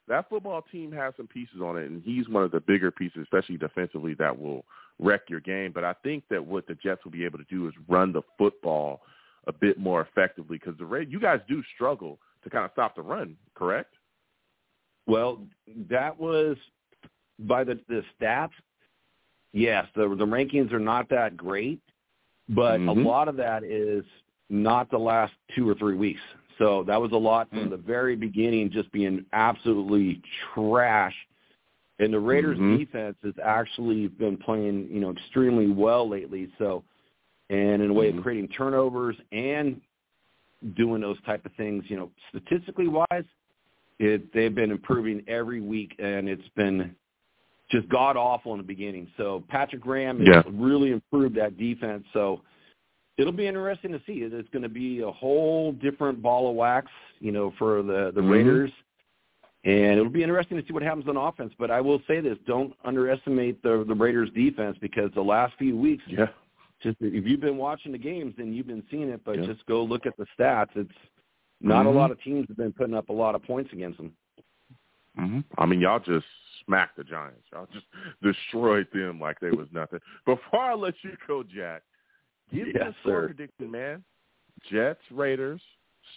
that 0.07 0.29
football 0.29 0.63
team 0.71 0.91
has 0.91 1.13
some 1.17 1.27
pieces 1.27 1.61
on 1.61 1.77
it, 1.77 1.89
and 1.89 2.01
he's 2.03 2.27
one 2.29 2.43
of 2.43 2.51
the 2.51 2.59
bigger 2.59 2.91
pieces, 2.91 3.19
especially 3.23 3.57
defensively, 3.57 4.13
that 4.15 4.37
will 4.37 4.65
wreck 4.99 5.21
your 5.29 5.39
game. 5.39 5.71
But 5.73 5.83
I 5.83 5.93
think 6.03 6.23
that 6.29 6.45
what 6.45 6.67
the 6.67 6.75
Jets 6.75 7.03
will 7.03 7.11
be 7.11 7.25
able 7.25 7.39
to 7.39 7.45
do 7.45 7.67
is 7.67 7.73
run 7.87 8.11
the 8.11 8.21
football 8.37 9.01
a 9.47 9.51
bit 9.53 9.77
more 9.77 10.01
effectively 10.01 10.57
because 10.57 10.77
the 10.77 10.85
Raiders, 10.85 11.11
you 11.11 11.19
guys 11.19 11.39
do 11.47 11.61
struggle 11.75 12.19
to 12.43 12.49
kind 12.49 12.65
of 12.65 12.71
stop 12.71 12.95
the 12.95 13.01
run, 13.01 13.35
correct? 13.55 13.93
Well, 15.05 15.41
that 15.89 16.17
was 16.17 16.57
by 17.39 17.63
the 17.63 17.79
the 17.89 18.03
stats. 18.19 18.51
Yes, 19.51 19.85
the 19.95 20.07
the 20.09 20.25
rankings 20.25 20.71
are 20.71 20.79
not 20.79 21.09
that 21.09 21.37
great, 21.37 21.81
but 22.49 22.75
a 22.75 22.79
Mhm. 22.79 23.05
lot 23.05 23.27
of 23.27 23.35
that 23.37 23.63
is 23.63 24.05
not 24.49 24.89
the 24.89 24.97
last 24.97 25.33
two 25.55 25.69
or 25.69 25.75
three 25.75 25.95
weeks. 25.95 26.21
So 26.57 26.83
that 26.83 27.01
was 27.01 27.11
a 27.11 27.17
lot 27.17 27.49
from 27.49 27.67
Mm. 27.67 27.69
the 27.71 27.77
very 27.77 28.15
beginning, 28.15 28.69
just 28.69 28.91
being 28.91 29.25
absolutely 29.33 30.21
trash. 30.53 31.15
And 31.99 32.13
the 32.13 32.19
Raiders' 32.19 32.57
Mhm. 32.57 32.77
defense 32.77 33.17
has 33.23 33.37
actually 33.39 34.07
been 34.07 34.37
playing, 34.37 34.89
you 34.91 34.99
know, 34.99 35.11
extremely 35.11 35.67
well 35.67 36.07
lately. 36.07 36.51
So, 36.57 36.83
and 37.49 37.81
in 37.81 37.89
a 37.89 37.93
way 37.93 38.11
Mhm. 38.11 38.17
of 38.17 38.23
creating 38.23 38.47
turnovers 38.49 39.15
and 39.31 39.81
doing 40.75 41.01
those 41.01 41.19
type 41.21 41.45
of 41.45 41.51
things, 41.53 41.89
you 41.89 41.97
know, 41.97 42.11
statistically 42.29 42.87
wise, 42.87 43.25
it 43.99 44.31
they've 44.33 44.53
been 44.53 44.71
improving 44.71 45.23
every 45.27 45.61
week, 45.61 45.95
and 45.99 46.27
it's 46.27 46.47
been 46.49 46.95
just 47.69 47.87
god 47.89 48.17
awful 48.17 48.53
in 48.53 48.57
the 48.57 48.63
beginning. 48.63 49.07
So 49.17 49.43
Patrick 49.47 49.81
Graham 49.81 50.19
has 50.19 50.27
Yeah. 50.27 50.43
really 50.47 50.91
improved 50.91 51.35
that 51.35 51.57
defense. 51.57 52.05
So 52.13 52.41
it'll 53.17 53.33
be 53.33 53.47
interesting 53.47 53.91
to 53.91 54.01
see. 54.05 54.21
It's 54.23 54.49
going 54.49 54.63
to 54.63 54.69
be 54.69 55.01
a 55.01 55.11
whole 55.11 55.71
different 55.73 56.21
ball 56.21 56.49
of 56.49 56.55
wax, 56.55 56.87
you 57.19 57.31
know, 57.31 57.51
for 57.57 57.81
the 57.81 58.11
the 58.13 58.21
Mhm. 58.21 58.31
Raiders, 58.31 58.71
and 59.63 59.99
it'll 59.99 60.09
be 60.09 60.23
interesting 60.23 60.59
to 60.59 60.65
see 60.65 60.73
what 60.73 60.83
happens 60.83 61.07
on 61.07 61.17
offense. 61.17 61.53
But 61.57 61.71
I 61.71 61.81
will 61.81 62.01
say 62.07 62.19
this: 62.19 62.37
don't 62.45 62.73
underestimate 62.83 63.61
the 63.61 63.83
the 63.83 63.95
Raiders 63.95 64.29
defense 64.31 64.77
because 64.79 65.11
the 65.13 65.23
last 65.23 65.53
few 65.57 65.77
weeks, 65.77 66.03
Yeah. 66.07 66.29
just 66.81 66.97
if 67.01 67.27
you've 67.27 67.39
been 67.41 67.57
watching 67.57 67.91
the 67.91 67.97
games, 67.97 68.35
then 68.35 68.53
you've 68.53 68.67
been 68.67 68.85
seeing 68.89 69.09
it. 69.09 69.23
But 69.23 69.39
Yeah. 69.39 69.45
just 69.45 69.65
go 69.65 69.83
look 69.83 70.05
at 70.05 70.17
the 70.17 70.25
stats. 70.37 70.75
It's 70.75 70.91
not 71.61 71.85
Mhm. 71.85 71.89
a 71.89 71.91
lot 71.91 72.11
of 72.11 72.21
teams 72.21 72.47
have 72.47 72.57
been 72.57 72.73
putting 72.73 72.95
up 72.95 73.09
a 73.09 73.13
lot 73.13 73.35
of 73.35 73.43
points 73.43 73.71
against 73.73 73.97
them. 73.97 74.15
hmm 75.15 75.41
I 75.59 75.67
mean, 75.67 75.79
y'all 75.79 75.99
just 75.99 76.25
smacked 76.65 76.97
the 76.97 77.03
Giants. 77.03 77.47
Y'all 77.51 77.67
just 77.67 77.85
destroyed 78.23 78.87
them 78.91 79.19
like 79.19 79.39
they 79.39 79.51
was 79.51 79.71
nothing. 79.71 79.99
Before 80.25 80.59
I 80.59 80.73
let 80.73 80.95
you 81.03 81.15
go, 81.27 81.43
Jack, 81.43 81.83
give 82.51 82.67
me 82.67 82.73
Yes, 82.75 82.89
a 82.89 82.95
score 83.01 83.21
sir. 83.21 83.27
prediction, 83.27 83.71
man. 83.71 84.03
Jets, 84.71 85.01
Raiders, 85.11 85.61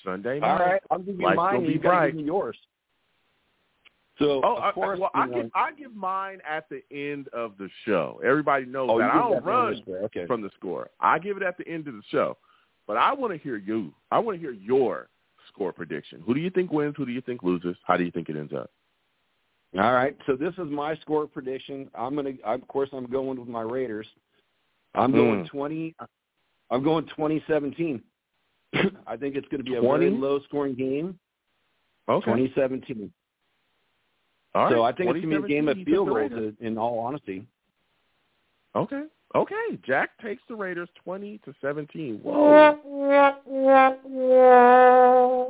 Sunday 0.05 0.41
night. 0.41 0.49
All 0.51 0.59
right, 0.59 0.83
I'll 0.91 0.99
give 0.99 1.19
you 1.19 1.25
Life's 1.27 1.37
mine. 1.37 1.47
gonna 1.55 1.59
and 1.59 1.67
be 1.67 1.73
You 1.75 1.79
got 1.81 1.89
bright. 1.91 2.07
give 2.09 2.17
me 2.17 2.25
yours. 2.25 2.57
So 4.19 4.41
Oh, 4.45 4.57
of 4.57 4.63
I, 4.63 4.73
course, 4.73 4.99
well, 4.99 5.11
I 5.15 5.27
give 5.29 5.51
I 5.55 5.73
give 5.73 5.95
mine 5.95 6.41
at 6.49 6.69
the 6.71 6.83
end 6.91 7.29
of 7.29 7.59
the 7.59 7.69
show. 7.85 8.21
Everybody 8.25 8.65
knows 8.65 8.89
oh, 8.91 8.99
that 8.99 9.11
I 9.13 9.19
don't 9.19 9.45
run. 9.45 9.83
Okay. 10.05 10.27
from 10.27 10.41
the 10.41 10.51
score. 10.57 10.89
I 11.01 11.19
give 11.19 11.37
it 11.37 11.43
at 11.43 11.59
the 11.59 11.69
end 11.69 11.87
of 11.87 11.95
the 11.95 12.03
show, 12.11 12.39
but 12.87 12.97
I 12.97 13.13
want 13.13 13.33
to 13.35 13.39
hear 13.39 13.57
you. 13.57 13.93
I 14.11 14.19
want 14.19 14.37
to 14.37 14.41
hear 14.41 14.53
your 14.53 15.09
score 15.49 15.73
prediction. 15.73 16.23
Who 16.25 16.33
do 16.35 16.41
you 16.41 16.51
think 16.51 16.73
wins? 16.73 16.95
Who 16.97 17.05
do 17.05 17.13
you 17.13 17.21
think 17.21 17.43
loses? 17.43 17.77
How 17.85 17.97
do 17.99 18.05
you 18.05 18.11
think 18.11 18.29
it 18.31 18.37
ends 18.37 18.53
up? 18.55 18.71
All 19.79 19.93
right. 19.93 20.17
So 20.27 20.35
this 20.37 20.55
is 20.55 20.71
my 20.71 20.97
score 20.97 21.27
prediction. 21.27 21.91
I'm 21.95 22.15
gonna, 22.17 22.33
of 22.45 22.67
course, 22.69 22.89
I'm 22.93 23.07
going 23.11 23.39
with 23.39 23.49
my 23.49 23.63
Raiders. 23.63 24.07
I'm 24.97 25.13
going 25.13 25.45
Mm. 25.45 25.49
20. 25.49 25.95
I'm 26.71 26.83
going 26.83 27.07
2017. 27.07 28.03
I 29.07 29.17
think 29.17 29.37
it's 29.37 29.47
going 29.49 29.65
to 29.65 29.71
be 29.71 29.77
a 29.77 29.81
20? 29.81 30.05
very 30.07 30.17
low-scoring 30.19 30.75
game. 30.75 31.19
Okay. 32.09 32.25
2017. 32.25 33.13
All 34.55 34.71
so. 34.71 34.83
I 34.83 34.93
think 34.93 35.11
it's 35.11 35.25
going 35.25 35.31
to 35.43 35.47
be 35.47 35.53
a 35.55 35.57
game 35.57 35.69
of 35.69 35.77
field 35.85 36.09
goals. 36.09 36.17
Raiders. 36.19 36.55
In 36.61 36.79
all 36.79 36.99
honesty. 36.99 37.47
Okay. 38.75 39.03
Okay. 39.35 39.79
Jack 39.85 40.11
takes 40.23 40.43
the 40.49 40.55
Raiders 40.55 40.89
twenty 41.05 41.39
to 41.45 41.53
seventeen. 41.61 42.21
Whoa. 42.23 42.79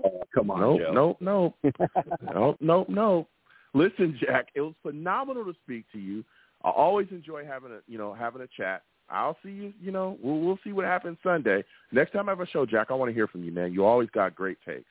Oh, 0.05 0.23
come 0.35 0.51
on, 0.51 0.61
nope, 0.61 0.81
Joe. 0.81 0.93
nope, 0.93 1.17
nope, 1.21 1.55
nope, 2.35 2.57
nope, 2.61 2.89
nope. 2.89 3.29
Listen, 3.75 4.19
Jack, 4.21 4.49
it 4.55 4.61
was 4.63 4.75
phenomenal 4.83 5.45
to 5.45 5.55
speak 5.65 5.85
to 5.93 5.99
you. 5.99 6.25
I 6.65 6.71
always 6.71 7.07
enjoy 7.11 7.45
having 7.45 7.73
a 7.73 7.79
you 7.87 7.99
know 7.99 8.13
having 8.15 8.43
a 8.43 8.47
chat. 8.57 8.83
I'll 9.09 9.37
see 9.43 9.51
you. 9.51 9.73
You 9.81 9.93
know, 9.93 10.19
we'll 10.23 10.41
we'll 10.41 10.59
see 10.65 10.73
what 10.73 10.85
happens 10.85 11.19
Sunday. 11.23 11.65
Next 11.93 12.13
time 12.13 12.29
I 12.29 12.33
have 12.33 12.41
a 12.41 12.47
show, 12.47 12.67
Jack, 12.67 12.89
I 12.91 12.95
want 12.95 13.11
to 13.11 13.15
hear 13.15 13.29
from 13.29 13.45
you, 13.45 13.53
man. 13.53 13.73
You 13.73 13.85
always 13.85 14.11
got 14.11 14.35
great 14.35 14.59
takes. 14.67 14.91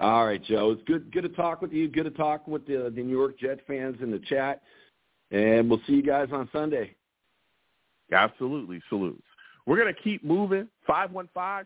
All 0.00 0.26
right, 0.26 0.42
Joe. 0.42 0.72
It's 0.72 0.82
good 0.86 1.12
good 1.12 1.22
to 1.22 1.28
talk 1.30 1.62
with 1.62 1.72
you. 1.72 1.88
Good 1.88 2.04
to 2.04 2.10
talk 2.10 2.46
with 2.46 2.66
the, 2.66 2.92
the 2.94 3.02
New 3.02 3.16
York 3.16 3.38
Jet 3.38 3.60
fans 3.66 3.96
in 4.02 4.10
the 4.10 4.18
chat. 4.28 4.62
And 5.30 5.68
we'll 5.68 5.80
see 5.86 5.94
you 5.94 6.02
guys 6.02 6.28
on 6.32 6.48
Sunday. 6.52 6.94
Absolutely. 8.12 8.80
Salutes. 8.88 9.22
We're 9.66 9.76
going 9.76 9.92
to 9.92 10.00
keep 10.00 10.22
moving. 10.24 10.68
515-602-9639. 10.88 11.64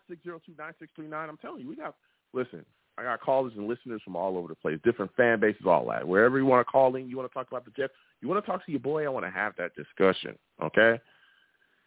I'm 1.12 1.36
telling 1.36 1.60
you, 1.60 1.68
we 1.68 1.76
got, 1.76 1.94
listen, 2.32 2.64
I 2.96 3.02
got 3.02 3.20
callers 3.20 3.52
and 3.56 3.68
listeners 3.68 4.00
from 4.02 4.16
all 4.16 4.38
over 4.38 4.48
the 4.48 4.54
place, 4.54 4.78
different 4.84 5.14
fan 5.16 5.40
bases, 5.40 5.66
all 5.66 5.86
that. 5.88 6.06
Wherever 6.08 6.38
you 6.38 6.46
want 6.46 6.66
to 6.66 6.70
call 6.70 6.96
in, 6.96 7.08
you 7.08 7.18
want 7.18 7.30
to 7.30 7.34
talk 7.34 7.48
about 7.48 7.66
the 7.66 7.70
Jets, 7.72 7.92
you 8.22 8.28
want 8.28 8.42
to 8.42 8.50
talk 8.50 8.64
to 8.64 8.70
your 8.70 8.80
boy, 8.80 9.04
I 9.04 9.08
want 9.08 9.26
to 9.26 9.30
have 9.30 9.52
that 9.58 9.72
discussion, 9.74 10.38
okay? 10.62 10.98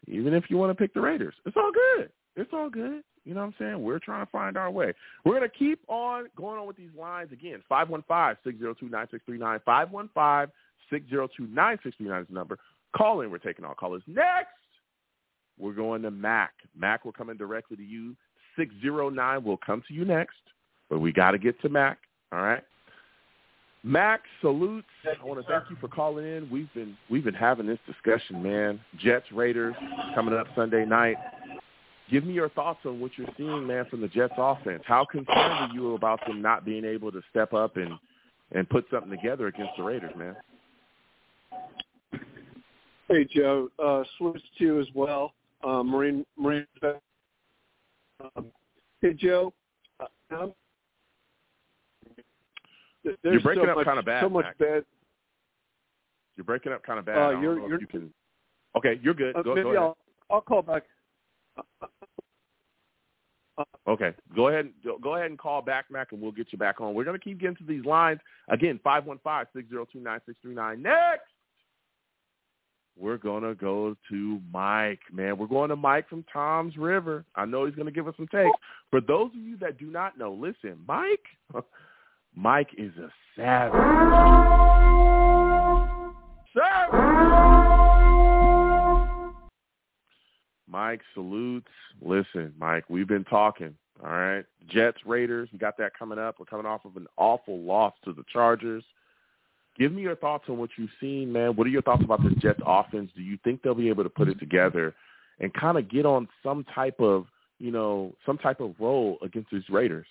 Even 0.07 0.33
if 0.33 0.45
you 0.49 0.57
want 0.57 0.71
to 0.71 0.75
pick 0.75 0.93
the 0.93 1.01
Raiders. 1.01 1.35
It's 1.45 1.57
all 1.57 1.71
good. 1.71 2.09
It's 2.35 2.51
all 2.53 2.69
good. 2.69 3.03
You 3.25 3.33
know 3.33 3.41
what 3.41 3.47
I'm 3.47 3.55
saying? 3.57 3.81
We're 3.81 3.99
trying 3.99 4.25
to 4.25 4.31
find 4.31 4.57
our 4.57 4.69
way. 4.69 4.93
We're 5.23 5.39
going 5.39 5.49
to 5.49 5.57
keep 5.57 5.79
on 5.87 6.25
going 6.35 6.59
on 6.59 6.67
with 6.67 6.75
these 6.75 6.89
lines 6.99 7.31
again. 7.31 7.63
515-602-9639. 7.71 10.49
515-602-9639 10.91 12.21
is 12.21 12.27
the 12.27 12.29
number. 12.29 12.59
Call 12.95 13.21
in. 13.21 13.31
We're 13.31 13.37
taking 13.37 13.63
all 13.63 13.75
callers. 13.75 14.03
Next, 14.07 14.49
we're 15.57 15.73
going 15.73 16.01
to 16.01 16.11
Mac. 16.11 16.51
Mac 16.77 17.05
will 17.05 17.13
come 17.13 17.29
in 17.29 17.37
directly 17.37 17.77
to 17.77 17.83
you. 17.83 18.15
609 18.57 19.43
will 19.43 19.57
come 19.57 19.83
to 19.87 19.93
you 19.93 20.05
next, 20.05 20.37
but 20.89 20.99
we 20.99 21.11
got 21.11 21.31
to 21.31 21.37
get 21.37 21.59
to 21.61 21.69
Mac. 21.69 21.97
All 22.31 22.41
right. 22.41 22.63
Mac, 23.83 24.21
salutes. 24.39 24.87
I 25.05 25.25
want 25.25 25.45
to 25.45 25.51
thank 25.51 25.69
you 25.69 25.75
for 25.81 25.89
calling 25.89 26.25
in. 26.25 26.49
We've 26.49 26.73
been 26.73 26.97
we've 27.09 27.23
been 27.23 27.33
having 27.33 27.67
this 27.67 27.79
discussion, 27.85 28.41
man. 28.41 28.79
Jets 28.97 29.25
Raiders 29.33 29.75
coming 30.15 30.33
up 30.33 30.47
Sunday 30.55 30.85
night. 30.85 31.17
Give 32.09 32.25
me 32.25 32.33
your 32.33 32.49
thoughts 32.49 32.79
on 32.85 33.01
what 33.01 33.11
you're 33.17 33.27
seeing, 33.37 33.67
man, 33.67 33.85
from 33.89 33.99
the 33.99 34.07
Jets 34.07 34.33
offense. 34.37 34.83
How 34.85 35.03
concerned 35.03 35.29
are 35.37 35.69
you 35.73 35.95
about 35.95 36.25
them 36.25 36.41
not 36.41 36.63
being 36.63 36.85
able 36.85 37.11
to 37.11 37.21
step 37.29 37.53
up 37.53 37.75
and 37.75 37.91
and 38.53 38.69
put 38.69 38.85
something 38.89 39.11
together 39.11 39.47
against 39.47 39.73
the 39.75 39.83
Raiders, 39.83 40.13
man? 40.15 40.35
Hey 43.09 43.27
Joe, 43.35 43.67
uh, 43.83 44.03
switch 44.17 44.41
to 44.59 44.63
you 44.63 44.79
as 44.79 44.87
well. 44.95 45.33
Uh, 45.61 45.83
Marine 45.83 46.25
Marine. 46.37 46.65
Um, 48.37 48.45
hey 49.01 49.13
Joe, 49.13 49.51
uh, 49.99 50.05
um, 50.35 50.53
there's 53.03 53.17
You're 53.23 53.39
breaking 53.41 53.63
so 53.65 53.69
up 53.71 53.75
much, 53.77 53.85
kinda 53.85 54.03
bad, 54.03 54.21
So 54.21 54.29
much 54.29 54.45
Mac. 54.45 54.57
bad. 54.57 54.85
You're 56.35 56.43
breaking 56.45 56.71
up 56.71 56.83
kind 56.83 56.99
of 56.99 57.05
bad. 57.05 57.17
Uh, 57.17 57.39
you're- 57.39 57.61
you're- 57.67 57.81
you 57.81 57.87
can. 57.87 58.13
Okay, 58.75 58.99
you're 59.03 59.13
good. 59.13 59.35
Uh, 59.35 59.43
Go, 59.43 59.53
maybe 59.55 59.63
go 59.63 59.69
ahead. 59.69 59.81
I'll 59.83 59.97
I'll 60.31 60.41
call 60.41 60.61
back. 60.63 60.83
Okay, 63.87 64.13
go 64.35 64.47
ahead. 64.47 64.65
and 64.65 65.01
Go 65.03 65.13
ahead 65.15 65.29
and 65.29 65.37
call 65.37 65.61
back, 65.61 65.85
Mac, 65.91 66.11
and 66.11 66.19
we'll 66.19 66.31
get 66.31 66.51
you 66.51 66.57
back 66.57 66.81
on. 66.81 66.95
We're 66.95 67.03
going 67.03 67.19
to 67.19 67.23
keep 67.23 67.39
getting 67.39 67.55
to 67.57 67.63
these 67.63 67.85
lines 67.85 68.19
again. 68.47 68.79
Five 68.83 69.05
one 69.05 69.19
five 69.23 69.45
six 69.55 69.69
zero 69.69 69.85
two 69.91 69.99
nine 69.99 70.21
six 70.25 70.39
three 70.41 70.55
nine. 70.55 70.81
Next, 70.81 71.29
we're 72.97 73.17
going 73.17 73.43
to 73.43 73.53
go 73.53 73.95
to 74.09 74.41
Mike. 74.51 75.01
Man, 75.11 75.37
we're 75.37 75.45
going 75.45 75.69
to 75.69 75.75
Mike 75.75 76.09
from 76.09 76.23
Toms 76.33 76.77
River. 76.77 77.25
I 77.35 77.45
know 77.45 77.65
he's 77.65 77.75
going 77.75 77.85
to 77.85 77.91
give 77.91 78.07
us 78.07 78.15
some 78.17 78.27
takes. 78.29 78.57
For 78.89 79.01
those 79.01 79.29
of 79.29 79.35
you 79.35 79.57
that 79.57 79.77
do 79.77 79.85
not 79.85 80.17
know, 80.17 80.33
listen, 80.33 80.79
Mike. 80.87 81.23
Mike 82.35 82.69
is 82.77 82.91
a 82.97 83.09
savage. 83.35 83.73
Savage. 86.53 86.99
Mike 90.67 91.01
salutes. 91.13 91.67
Listen, 92.01 92.53
Mike, 92.57 92.85
we've 92.89 93.07
been 93.07 93.23
talking. 93.23 93.75
All 94.03 94.09
right. 94.09 94.43
Jets, 94.67 94.97
Raiders, 95.05 95.49
we 95.53 95.59
got 95.59 95.77
that 95.77 95.97
coming 95.97 96.17
up. 96.17 96.35
We're 96.39 96.45
coming 96.45 96.65
off 96.65 96.85
of 96.85 96.97
an 96.97 97.05
awful 97.17 97.59
loss 97.59 97.93
to 98.05 98.13
the 98.13 98.23
Chargers. 98.31 98.83
Give 99.77 99.91
me 99.91 100.01
your 100.01 100.15
thoughts 100.15 100.45
on 100.49 100.57
what 100.57 100.71
you've 100.77 100.89
seen, 100.99 101.31
man. 101.31 101.55
What 101.55 101.67
are 101.67 101.71
your 101.71 101.83
thoughts 101.83 102.03
about 102.03 102.23
the 102.23 102.31
Jets 102.31 102.59
offense? 102.65 103.11
Do 103.15 103.21
you 103.21 103.37
think 103.43 103.61
they'll 103.61 103.75
be 103.75 103.89
able 103.89 104.03
to 104.03 104.09
put 104.09 104.27
it 104.27 104.39
together 104.39 104.95
and 105.39 105.53
kind 105.53 105.77
of 105.77 105.89
get 105.89 106.05
on 106.05 106.27
some 106.41 106.65
type 106.75 106.99
of, 106.99 107.25
you 107.59 107.71
know, 107.71 108.13
some 108.25 108.37
type 108.39 108.59
of 108.59 108.73
roll 108.79 109.17
against 109.21 109.51
these 109.51 109.69
Raiders? 109.69 110.07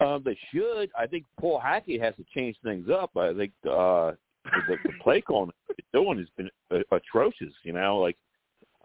Um, 0.00 0.22
they 0.24 0.36
should. 0.52 0.90
I 0.98 1.06
think 1.06 1.24
Paul 1.40 1.60
Hackett 1.60 2.00
has 2.00 2.14
to 2.16 2.24
change 2.34 2.56
things 2.64 2.88
up. 2.90 3.16
I 3.16 3.32
think 3.32 3.52
uh, 3.64 4.12
the, 4.68 4.76
the 4.84 4.90
play 5.02 5.20
calling 5.26 5.50
they're 5.68 6.02
doing 6.02 6.18
has 6.18 6.28
been 6.36 6.50
atrocious. 6.90 7.52
You 7.62 7.72
know, 7.74 7.98
like 7.98 8.16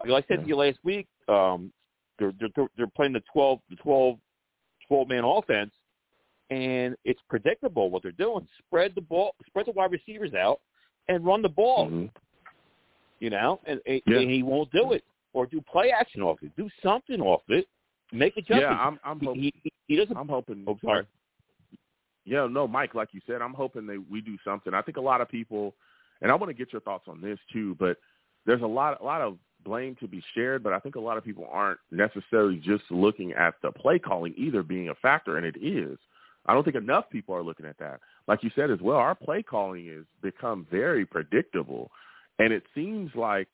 like 0.08 0.24
I 0.24 0.28
said 0.28 0.42
to 0.42 0.48
you 0.48 0.56
last 0.56 0.78
week, 0.84 1.06
um, 1.28 1.72
they're, 2.18 2.32
they're 2.38 2.66
they're 2.76 2.86
playing 2.86 3.12
the 3.12 3.22
twelve 3.32 3.58
the 3.70 3.76
12, 3.76 4.16
12 4.88 5.08
man 5.08 5.24
offense, 5.24 5.72
and 6.50 6.96
it's 7.04 7.20
predictable 7.28 7.90
what 7.90 8.02
they're 8.02 8.12
doing. 8.12 8.46
Spread 8.66 8.92
the 8.94 9.00
ball, 9.00 9.34
spread 9.46 9.66
the 9.66 9.72
wide 9.72 9.90
receivers 9.92 10.32
out, 10.34 10.60
and 11.08 11.24
run 11.24 11.42
the 11.42 11.48
ball. 11.48 11.88
Mhm. 11.88 12.10
You 13.18 13.30
know, 13.30 13.60
and, 13.66 13.80
and, 13.86 14.00
Yeah. 14.06 14.18
and 14.18 14.30
he 14.30 14.42
won't 14.42 14.70
do 14.72 14.92
it, 14.92 15.04
or 15.34 15.44
do 15.46 15.60
play 15.60 15.90
action 15.90 16.22
off 16.22 16.38
it. 16.42 16.50
Do 16.56 16.70
something 16.82 17.20
off 17.20 17.42
it. 17.48 17.66
Make 18.12 18.36
a 18.38 18.42
jump. 18.42 18.62
Yeah, 18.62 18.70
I'm, 18.70 18.98
I'm 19.04 19.20
hoping. 19.20 19.42
he, 19.42 19.69
he, 19.90 19.96
doesn't. 19.96 20.16
I'm 20.16 20.28
hoping. 20.28 20.64
Oh, 20.66 20.78
sorry. 20.84 21.06
Yeah, 22.24 22.46
no, 22.50 22.68
Mike, 22.68 22.94
like 22.94 23.08
you 23.12 23.20
said, 23.26 23.42
I'm 23.42 23.54
hoping 23.54 23.86
that 23.86 24.02
we 24.10 24.20
do 24.20 24.36
something. 24.44 24.74
I 24.74 24.82
think 24.82 24.96
a 24.96 25.00
lot 25.00 25.20
of 25.20 25.28
people, 25.28 25.74
and 26.22 26.30
I 26.30 26.34
want 26.34 26.50
to 26.50 26.54
get 26.54 26.72
your 26.72 26.80
thoughts 26.82 27.06
on 27.08 27.20
this 27.20 27.38
too, 27.52 27.76
but 27.78 27.96
there's 28.46 28.62
a 28.62 28.66
lot, 28.66 29.00
a 29.00 29.04
lot 29.04 29.20
of 29.20 29.36
blame 29.64 29.96
to 30.00 30.08
be 30.08 30.22
shared, 30.34 30.62
but 30.62 30.72
I 30.72 30.78
think 30.78 30.96
a 30.96 31.00
lot 31.00 31.16
of 31.16 31.24
people 31.24 31.48
aren't 31.50 31.80
necessarily 31.90 32.56
just 32.56 32.84
looking 32.90 33.32
at 33.32 33.54
the 33.62 33.72
play 33.72 33.98
calling 33.98 34.34
either 34.36 34.62
being 34.62 34.90
a 34.90 34.94
factor, 34.96 35.36
and 35.36 35.46
it 35.46 35.56
is. 35.60 35.98
I 36.46 36.54
don't 36.54 36.64
think 36.64 36.76
enough 36.76 37.10
people 37.10 37.34
are 37.34 37.42
looking 37.42 37.66
at 37.66 37.78
that. 37.78 38.00
Like 38.26 38.42
you 38.42 38.50
said 38.54 38.70
as 38.70 38.80
well, 38.80 38.96
our 38.96 39.14
play 39.14 39.42
calling 39.42 39.86
has 39.88 40.04
become 40.22 40.66
very 40.70 41.04
predictable, 41.04 41.90
and 42.38 42.52
it 42.52 42.62
seems 42.74 43.10
like 43.14 43.48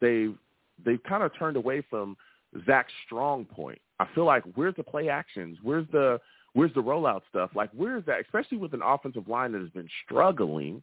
they've 0.00 0.36
they've 0.84 1.02
kind 1.02 1.22
of 1.22 1.32
turned 1.36 1.56
away 1.56 1.82
from 1.90 2.16
Zach's 2.66 2.92
strong 3.04 3.44
point. 3.44 3.80
I 4.00 4.06
feel 4.14 4.24
like 4.24 4.44
where's 4.54 4.74
the 4.76 4.82
play 4.82 5.08
actions? 5.08 5.58
Where's 5.62 5.86
the 5.92 6.20
where's 6.54 6.72
the 6.74 6.82
rollout 6.82 7.22
stuff? 7.28 7.50
Like 7.54 7.70
where's 7.74 8.04
that? 8.06 8.20
Especially 8.20 8.58
with 8.58 8.74
an 8.74 8.82
offensive 8.82 9.28
line 9.28 9.52
that 9.52 9.60
has 9.60 9.70
been 9.70 9.88
struggling, 10.04 10.82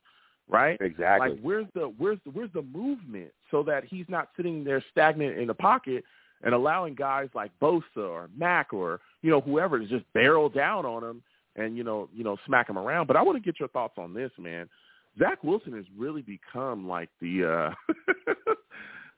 right? 0.49 0.77
Exactly. 0.81 1.29
Like 1.29 1.39
where's 1.41 1.67
the 1.73 1.93
where's 1.97 2.19
the 2.25 2.31
where's 2.31 2.51
the 2.53 2.61
movement 2.61 3.31
so 3.51 3.63
that 3.63 3.83
he's 3.85 4.05
not 4.09 4.29
sitting 4.35 4.63
there 4.63 4.83
stagnant 4.91 5.37
in 5.37 5.47
the 5.47 5.53
pocket 5.53 6.03
and 6.43 6.53
allowing 6.53 6.93
guys 6.93 7.29
like 7.33 7.51
Bosa 7.61 7.81
or 7.97 8.29
Mack 8.37 8.73
or 8.73 8.99
you 9.21 9.31
know 9.31 9.41
whoever 9.41 9.79
to 9.79 9.87
just 9.87 10.05
barrel 10.13 10.49
down 10.49 10.85
on 10.85 11.03
him 11.03 11.23
and 11.55 11.77
you 11.77 11.83
know 11.83 12.09
you 12.13 12.23
know 12.23 12.37
smack 12.45 12.69
him 12.69 12.77
around. 12.77 13.07
But 13.07 13.15
I 13.15 13.21
want 13.21 13.37
to 13.37 13.43
get 13.43 13.59
your 13.59 13.69
thoughts 13.69 13.95
on 13.97 14.13
this, 14.13 14.31
man. 14.37 14.69
Zach 15.17 15.43
Wilson 15.43 15.73
has 15.73 15.85
really 15.97 16.21
become 16.21 16.87
like 16.87 17.09
the 17.21 17.73
uh 17.89 17.93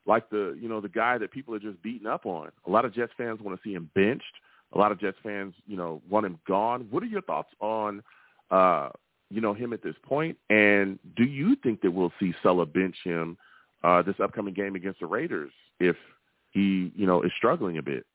like 0.08 0.28
the 0.30 0.58
you 0.60 0.68
know 0.68 0.80
the 0.80 0.88
guy 0.88 1.18
that 1.18 1.30
people 1.30 1.54
are 1.54 1.60
just 1.60 1.80
beating 1.82 2.06
up 2.06 2.26
on. 2.26 2.50
A 2.66 2.70
lot 2.70 2.84
of 2.84 2.94
Jets 2.94 3.12
fans 3.16 3.40
want 3.40 3.56
to 3.56 3.68
see 3.68 3.74
him 3.74 3.90
benched. 3.94 4.24
A 4.72 4.78
lot 4.78 4.90
of 4.90 4.98
Jets 4.98 5.18
fans, 5.22 5.54
you 5.66 5.76
know, 5.76 6.02
want 6.10 6.26
him 6.26 6.38
gone. 6.48 6.88
What 6.90 7.02
are 7.02 7.06
your 7.06 7.22
thoughts 7.22 7.50
on 7.60 8.02
uh 8.50 8.88
you 9.30 9.42
know 9.42 9.52
him 9.52 9.72
at 9.74 9.82
this 9.82 9.94
point? 10.02 10.36
And 10.48 10.98
do 11.16 11.24
you 11.24 11.54
think 11.62 11.82
that 11.82 11.90
we'll 11.90 12.12
see 12.18 12.34
Saleh 12.42 12.72
bench 12.72 12.96
him 13.04 13.36
uh 13.84 14.02
this 14.02 14.16
upcoming 14.20 14.54
game 14.54 14.74
against 14.74 15.00
the 15.00 15.06
Raiders 15.06 15.52
if 15.78 15.96
he 16.50 16.90
you 16.96 17.06
know 17.06 17.22
is 17.22 17.30
struggling 17.36 17.76
a 17.76 17.82
bit? 17.82 18.06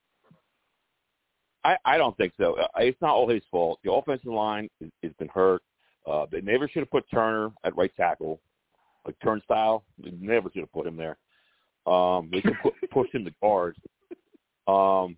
I, 1.63 1.77
I 1.85 1.97
don't 1.97 2.17
think 2.17 2.33
so. 2.37 2.55
Uh, 2.55 2.67
It's 2.79 3.01
not 3.01 3.11
all 3.11 3.29
his 3.29 3.43
fault. 3.49 3.79
The 3.85 3.91
offensive 3.93 4.33
line 4.33 4.69
has, 4.81 5.13
been 5.17 5.29
hurt. 5.29 5.61
Uh, 6.05 6.25
they 6.29 6.41
never 6.41 6.67
should 6.67 6.81
have 6.81 6.91
put 6.91 7.05
Turner 7.09 7.51
at 7.63 7.77
right 7.77 7.91
tackle, 7.95 8.41
like 9.05 9.15
turnstile. 9.23 9.85
They 10.03 10.11
never 10.19 10.49
should 10.51 10.63
have 10.63 10.73
put 10.73 10.85
him 10.85 10.97
there. 10.97 11.17
Um, 11.85 12.29
they 12.31 12.41
could 12.41 12.57
put, 12.61 12.73
push 12.91 13.09
him 13.11 13.25
to 13.25 13.31
guard. 13.41 13.75
Um, 14.67 15.17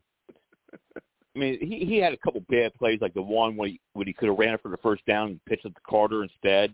I 1.36 1.40
mean, 1.40 1.60
he 1.60 1.86
he 1.86 1.98
had 1.98 2.14
a 2.14 2.18
couple 2.18 2.42
bad 2.50 2.74
plays, 2.76 3.00
like 3.02 3.14
the 3.14 3.22
one 3.22 3.56
when 3.58 3.70
he 3.72 3.80
when 3.94 4.08
he 4.08 4.14
could 4.14 4.30
have 4.30 4.38
ran 4.40 4.54
it 4.54 4.62
for 4.62 4.70
the 4.72 4.78
first 4.78 5.06
down 5.06 5.28
and 5.30 5.46
pitched 5.46 5.66
it 5.66 5.70
to 5.76 5.82
Carter 5.88 6.24
instead. 6.24 6.74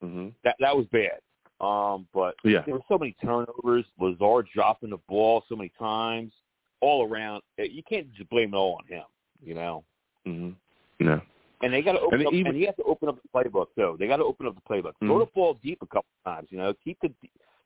hmm 0.00 0.28
That 0.44 0.56
that 0.60 0.76
was 0.76 0.86
bad. 0.86 1.20
Um, 1.60 2.08
but 2.12 2.34
Yeah. 2.44 2.62
there 2.66 2.74
were 2.74 2.80
so 2.88 2.98
many 2.98 3.14
turnovers. 3.22 3.84
Lazard 4.00 4.48
dropping 4.52 4.90
the 4.90 4.98
ball 5.08 5.44
so 5.48 5.54
many 5.54 5.70
times, 5.78 6.32
all 6.80 7.06
around. 7.08 7.42
Uh, 7.58 7.64
You 7.64 7.82
can't 7.84 8.12
just 8.14 8.28
blame 8.30 8.52
it 8.52 8.56
all 8.56 8.78
on 8.80 8.86
him, 8.88 9.04
you 9.40 9.54
know. 9.54 9.84
hmm 10.24 10.50
No. 10.98 11.20
And 11.62 11.72
they 11.72 11.80
got 11.82 11.92
to 11.92 12.00
open 12.00 12.18
And 12.18 12.26
up, 12.26 12.32
even- 12.34 12.48
and 12.52 12.58
you 12.58 12.66
have 12.66 12.74
to 12.76 12.82
open 12.82 13.08
up 13.08 13.18
the 13.22 13.28
playbook 13.28 13.66
too. 13.76 13.96
They 14.00 14.08
got 14.08 14.16
to 14.16 14.24
open 14.24 14.48
up 14.48 14.56
the 14.56 14.60
playbook. 14.62 14.94
Throw 14.98 15.18
Mhm. 15.18 15.26
the 15.26 15.30
ball 15.32 15.54
deep 15.62 15.80
a 15.82 15.86
couple 15.86 16.10
times, 16.24 16.50
you 16.50 16.58
know. 16.58 16.74
Keep 16.74 16.98
the 17.00 17.12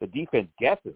the 0.00 0.06
defense 0.08 0.50
him. 0.58 0.94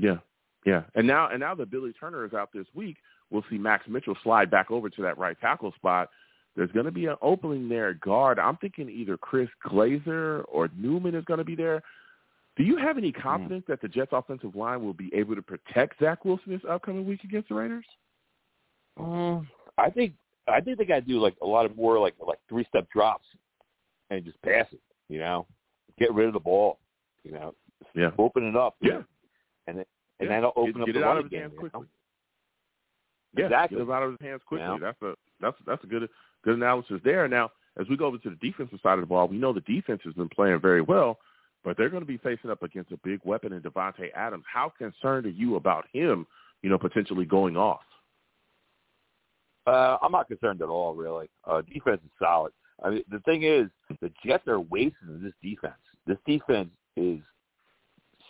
Yeah, 0.00 0.16
yeah. 0.64 0.82
And 0.94 1.06
now 1.06 1.28
and 1.28 1.40
now 1.40 1.54
that 1.54 1.70
Billy 1.70 1.92
Turner 1.98 2.24
is 2.24 2.32
out 2.32 2.50
this 2.52 2.66
week, 2.74 2.96
we'll 3.30 3.44
see 3.50 3.58
Max 3.58 3.86
Mitchell 3.88 4.16
slide 4.22 4.50
back 4.50 4.70
over 4.70 4.88
to 4.88 5.02
that 5.02 5.18
right 5.18 5.38
tackle 5.40 5.72
spot. 5.72 6.08
There's 6.56 6.72
going 6.72 6.86
to 6.86 6.92
be 6.92 7.06
an 7.06 7.16
opening 7.22 7.68
there 7.68 7.90
at 7.90 8.00
guard. 8.00 8.38
I'm 8.38 8.56
thinking 8.56 8.88
either 8.88 9.16
Chris 9.16 9.48
Glaser 9.68 10.42
or 10.48 10.68
Newman 10.76 11.14
is 11.14 11.24
going 11.24 11.38
to 11.38 11.44
be 11.44 11.54
there. 11.54 11.82
Do 12.56 12.64
you 12.64 12.76
have 12.76 12.98
any 12.98 13.12
confidence 13.12 13.64
that 13.68 13.80
the 13.80 13.88
Jets' 13.88 14.10
offensive 14.12 14.56
line 14.56 14.82
will 14.84 14.92
be 14.92 15.10
able 15.14 15.36
to 15.36 15.42
protect 15.42 16.00
Zach 16.00 16.24
Wilson 16.24 16.52
this 16.52 16.60
upcoming 16.68 17.06
week 17.06 17.22
against 17.24 17.48
the 17.48 17.54
Raiders? 17.54 17.84
Um, 18.98 19.48
I 19.78 19.90
think 19.90 20.14
I 20.48 20.60
think 20.60 20.78
they 20.78 20.84
got 20.84 20.96
to 20.96 21.00
do 21.02 21.20
like 21.20 21.36
a 21.42 21.46
lot 21.46 21.64
of 21.64 21.76
more 21.76 21.98
like 21.98 22.14
like 22.26 22.38
three 22.48 22.64
step 22.68 22.88
drops 22.92 23.26
and 24.10 24.24
just 24.24 24.40
pass 24.42 24.66
it. 24.72 24.80
You 25.08 25.20
know, 25.20 25.46
get 25.98 26.12
rid 26.12 26.26
of 26.26 26.34
the 26.34 26.40
ball. 26.40 26.78
You 27.22 27.32
know, 27.32 27.54
yeah, 27.94 28.10
open 28.18 28.46
it 28.46 28.56
up. 28.56 28.76
Yeah, 28.80 29.02
and 29.70 29.78
then 29.78 29.84
and 30.18 30.28
yeah. 30.28 30.36
that'll 30.36 30.52
open 30.56 30.72
get, 30.72 30.80
up 30.80 30.86
get 30.86 30.92
the 30.94 31.00
it 31.00 31.04
out 31.04 31.16
of 31.16 31.24
his 31.24 31.32
again, 31.32 31.40
hands 31.40 31.54
quickly. 31.58 31.86
Yeah, 33.36 33.44
exactly. 33.46 33.78
get 33.78 33.88
it 33.88 33.92
out 33.92 34.02
of 34.02 34.10
his 34.10 34.20
hands 34.20 34.42
quickly. 34.46 34.66
Yeah. 34.66 34.78
That's 34.80 35.02
a 35.02 35.14
that's 35.40 35.56
that's 35.66 35.84
a 35.84 35.86
good 35.86 36.08
good 36.44 36.56
analysis 36.56 37.00
there. 37.04 37.26
Now, 37.28 37.50
as 37.80 37.88
we 37.88 37.96
go 37.96 38.06
over 38.06 38.18
to 38.18 38.30
the 38.30 38.36
defensive 38.36 38.80
side 38.82 38.94
of 38.94 39.00
the 39.00 39.06
ball, 39.06 39.28
we 39.28 39.38
know 39.38 39.52
the 39.52 39.60
defense 39.60 40.00
has 40.04 40.14
been 40.14 40.28
playing 40.28 40.60
very 40.60 40.82
well, 40.82 41.18
but 41.64 41.76
they're 41.76 41.88
going 41.90 42.02
to 42.02 42.06
be 42.06 42.18
facing 42.18 42.50
up 42.50 42.62
against 42.62 42.92
a 42.92 42.98
big 42.98 43.20
weapon 43.24 43.52
in 43.52 43.62
Davante 43.62 44.12
Adams. 44.14 44.44
How 44.52 44.72
concerned 44.76 45.26
are 45.26 45.30
you 45.30 45.56
about 45.56 45.86
him? 45.92 46.26
You 46.62 46.70
know, 46.70 46.78
potentially 46.78 47.24
going 47.24 47.56
off. 47.56 47.80
Uh, 49.66 49.96
I'm 50.02 50.12
not 50.12 50.28
concerned 50.28 50.62
at 50.62 50.68
all, 50.68 50.94
really. 50.94 51.28
Uh, 51.44 51.62
defense 51.62 52.00
is 52.04 52.10
solid. 52.18 52.52
I 52.82 52.90
mean, 52.90 53.04
the 53.10 53.20
thing 53.20 53.44
is, 53.44 53.66
the 54.00 54.10
Jets 54.24 54.48
are 54.48 54.60
wasting 54.60 55.22
this 55.22 55.32
defense. 55.42 55.74
This 56.06 56.18
defense 56.26 56.70
is 56.96 57.20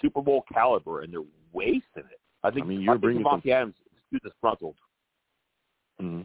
Super 0.00 0.22
Bowl 0.22 0.44
caliber, 0.52 1.02
and 1.02 1.12
they're 1.12 1.22
wasting 1.52 1.82
it. 1.96 2.20
I 2.42 2.50
think. 2.50 2.66
I 2.66 2.68
mean, 2.68 2.80
you're 2.80 2.92
I 2.92 2.94
think 2.94 3.02
bringing 3.02 3.22
Davante 3.24 3.42
some... 3.42 3.52
Adams 3.52 3.74
is 3.74 4.02
too 4.12 4.28
disgruntled. 4.28 4.76
Mm-hmm. 6.00 6.22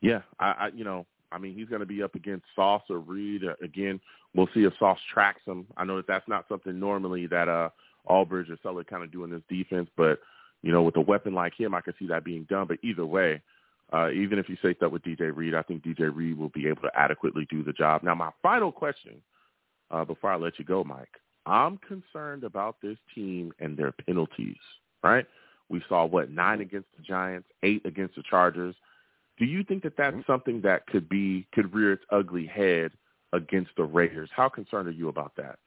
Yeah, 0.00 0.22
I, 0.40 0.46
I, 0.46 0.70
you 0.74 0.84
know, 0.84 1.06
I 1.30 1.38
mean, 1.38 1.54
he's 1.54 1.68
going 1.68 1.80
to 1.80 1.86
be 1.86 2.02
up 2.02 2.14
against 2.14 2.44
Sauce 2.54 2.82
or 2.90 2.98
Reed 2.98 3.42
uh, 3.44 3.54
again. 3.62 4.00
We'll 4.34 4.48
see 4.54 4.64
if 4.64 4.72
Sauce 4.78 4.98
tracks 5.12 5.42
him. 5.46 5.66
I 5.76 5.84
know 5.84 5.96
that 5.96 6.06
that's 6.06 6.28
not 6.28 6.46
something 6.48 6.78
normally 6.78 7.26
that 7.28 7.48
uh 7.48 7.70
Ulbrich 8.08 8.50
or 8.50 8.58
Saleh 8.62 8.86
kind 8.86 9.02
of 9.02 9.12
do 9.12 9.24
in 9.24 9.30
this 9.30 9.42
defense, 9.48 9.88
but 9.96 10.18
you 10.62 10.72
know, 10.72 10.82
with 10.82 10.96
a 10.96 11.00
weapon 11.00 11.34
like 11.34 11.58
him, 11.58 11.74
I 11.74 11.80
could 11.80 11.94
see 11.98 12.06
that 12.08 12.24
being 12.24 12.44
done. 12.48 12.66
But 12.68 12.78
either 12.82 13.06
way, 13.06 13.42
uh, 13.92 14.10
even 14.10 14.38
if 14.38 14.48
you 14.48 14.56
say 14.62 14.74
that 14.80 14.90
with 14.90 15.02
DJ 15.02 15.34
Reed, 15.34 15.54
I 15.54 15.62
think 15.62 15.84
DJ 15.84 16.14
Reed 16.14 16.38
will 16.38 16.48
be 16.50 16.66
able 16.68 16.82
to 16.82 16.90
adequately 16.94 17.46
do 17.50 17.62
the 17.62 17.72
job. 17.72 18.02
Now, 18.02 18.14
my 18.14 18.30
final 18.42 18.72
question 18.72 19.20
uh, 19.90 20.04
before 20.04 20.32
I 20.32 20.36
let 20.36 20.58
you 20.58 20.64
go, 20.64 20.82
Mike, 20.84 21.10
I'm 21.46 21.78
concerned 21.78 22.44
about 22.44 22.76
this 22.82 22.98
team 23.14 23.52
and 23.58 23.76
their 23.76 23.92
penalties. 23.92 24.56
Right? 25.02 25.26
We 25.68 25.82
saw 25.88 26.04
what 26.04 26.30
nine 26.30 26.60
against 26.60 26.88
the 26.96 27.02
Giants, 27.02 27.48
eight 27.62 27.84
against 27.84 28.14
the 28.14 28.22
Chargers. 28.28 28.76
Do 29.38 29.46
you 29.46 29.64
think 29.64 29.82
that 29.82 29.96
that's 29.96 30.16
something 30.26 30.60
that 30.62 30.86
could 30.86 31.08
be 31.08 31.46
could 31.52 31.72
rear 31.74 31.92
its 31.92 32.04
ugly 32.10 32.46
head 32.46 32.92
against 33.32 33.70
the 33.76 33.84
Raiders? 33.84 34.30
How 34.34 34.48
concerned 34.48 34.88
are 34.88 34.92
you 34.92 35.08
about 35.08 35.32
that? 35.36 35.58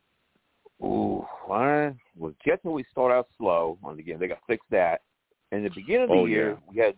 Ooh, 0.83 1.25
why? 1.45 1.87
well, 1.87 1.95
well 2.17 2.33
Jets 2.45 2.63
we 2.63 2.85
start 2.91 3.11
out 3.11 3.27
slow. 3.37 3.77
Once 3.81 3.99
again, 3.99 4.19
they 4.19 4.27
got 4.27 4.35
to 4.35 4.41
fix 4.47 4.65
that. 4.71 5.01
In 5.51 5.63
the 5.63 5.69
beginning 5.69 6.03
of 6.03 6.09
the 6.09 6.15
oh, 6.15 6.25
year, 6.25 6.49
yeah. 6.51 6.57
we 6.69 6.77
had 6.77 6.95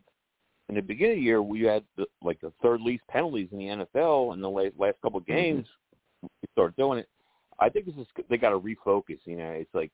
in 0.69 0.75
the 0.75 0.81
beginning 0.81 1.13
of 1.13 1.17
the 1.17 1.23
year 1.23 1.41
we 1.41 1.61
had 1.61 1.83
the, 1.95 2.05
like 2.21 2.41
the 2.41 2.51
third 2.61 2.81
least 2.81 3.03
penalties 3.09 3.49
in 3.51 3.59
the 3.59 3.65
NFL 3.65 4.33
in 4.33 4.41
the 4.41 4.49
last, 4.49 4.73
last 4.77 4.95
couple 5.01 5.19
of 5.19 5.25
Mm-hmm. 5.25 5.33
games. 5.33 5.67
Mm-hmm. 5.67 6.27
We 6.41 6.47
started 6.51 6.75
doing 6.75 6.99
it. 6.99 7.09
I 7.59 7.69
think 7.69 7.85
this 7.85 7.95
is 7.95 8.07
they 8.29 8.37
got 8.37 8.49
to 8.49 8.59
refocus. 8.59 9.19
You 9.25 9.37
know, 9.37 9.49
it's 9.51 9.73
like 9.73 9.91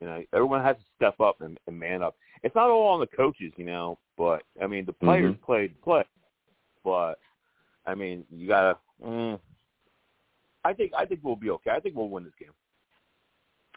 you 0.00 0.06
know 0.06 0.22
everyone 0.32 0.62
has 0.62 0.76
to 0.76 0.82
step 0.96 1.20
up 1.20 1.40
and, 1.40 1.58
and 1.66 1.78
man 1.78 2.02
up. 2.02 2.16
It's 2.42 2.54
not 2.54 2.70
all 2.70 2.88
on 2.88 3.00
the 3.00 3.06
coaches, 3.06 3.52
you 3.56 3.64
know, 3.64 3.98
but 4.16 4.42
I 4.62 4.66
mean 4.66 4.84
the 4.84 4.92
players 4.92 5.34
mm-hmm. 5.34 5.44
played 5.44 5.82
play, 5.82 6.04
but 6.84 7.14
I 7.86 7.94
mean 7.94 8.24
you 8.30 8.48
gotta. 8.48 8.78
Mm, 9.04 9.38
I 10.64 10.72
think 10.72 10.92
I 10.96 11.04
think 11.04 11.20
we'll 11.22 11.36
be 11.36 11.50
okay. 11.50 11.70
I 11.70 11.80
think 11.80 11.96
we'll 11.96 12.08
win 12.08 12.24
this 12.24 12.32
game. 12.38 12.50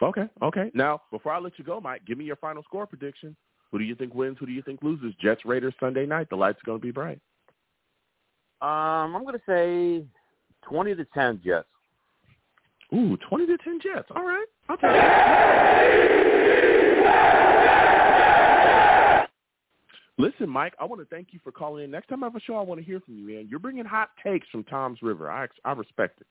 Okay, 0.01 0.27
okay. 0.41 0.71
Now, 0.73 1.01
before 1.11 1.31
I 1.31 1.39
let 1.39 1.59
you 1.59 1.65
go, 1.65 1.79
Mike, 1.79 2.01
give 2.07 2.17
me 2.17 2.25
your 2.25 2.35
final 2.37 2.63
score 2.63 2.87
prediction. 2.87 3.35
Who 3.71 3.77
do 3.77 3.85
you 3.85 3.95
think 3.95 4.13
wins? 4.13 4.37
Who 4.39 4.47
do 4.47 4.51
you 4.51 4.63
think 4.63 4.81
loses? 4.81 5.13
Jets 5.21 5.45
Raiders 5.45 5.75
Sunday 5.79 6.05
night. 6.05 6.27
The 6.29 6.35
lights 6.35 6.57
are 6.57 6.65
going 6.65 6.79
to 6.79 6.85
be 6.85 6.91
bright. 6.91 7.19
Um, 8.61 9.15
I'm 9.15 9.23
going 9.23 9.37
to 9.37 9.41
say 9.47 10.05
twenty 10.67 10.95
to 10.95 11.05
ten 11.05 11.39
Jets. 11.43 11.67
Ooh, 12.93 13.17
twenty 13.29 13.45
to 13.47 13.57
ten 13.57 13.79
Jets. 13.81 14.07
All 14.15 14.23
right. 14.23 14.45
I'll 14.69 14.77
take 14.77 14.89
Okay. 14.89 16.11
Listen, 20.17 20.49
Mike, 20.49 20.73
I 20.79 20.85
want 20.85 21.01
to 21.01 21.05
thank 21.05 21.29
you 21.31 21.39
for 21.43 21.51
calling 21.51 21.83
in. 21.83 21.91
Next 21.91 22.07
time 22.07 22.23
I 22.23 22.27
have 22.27 22.35
a 22.35 22.39
show, 22.39 22.55
I 22.55 22.61
want 22.61 22.79
to 22.79 22.85
hear 22.85 22.99
from 22.99 23.17
you, 23.17 23.25
man. 23.25 23.47
You're 23.49 23.59
bringing 23.59 23.85
hot 23.85 24.09
takes 24.23 24.47
from 24.49 24.63
Toms 24.65 24.99
River. 25.01 25.31
I 25.31 25.47
I 25.65 25.71
respect 25.71 26.21
it. 26.21 26.27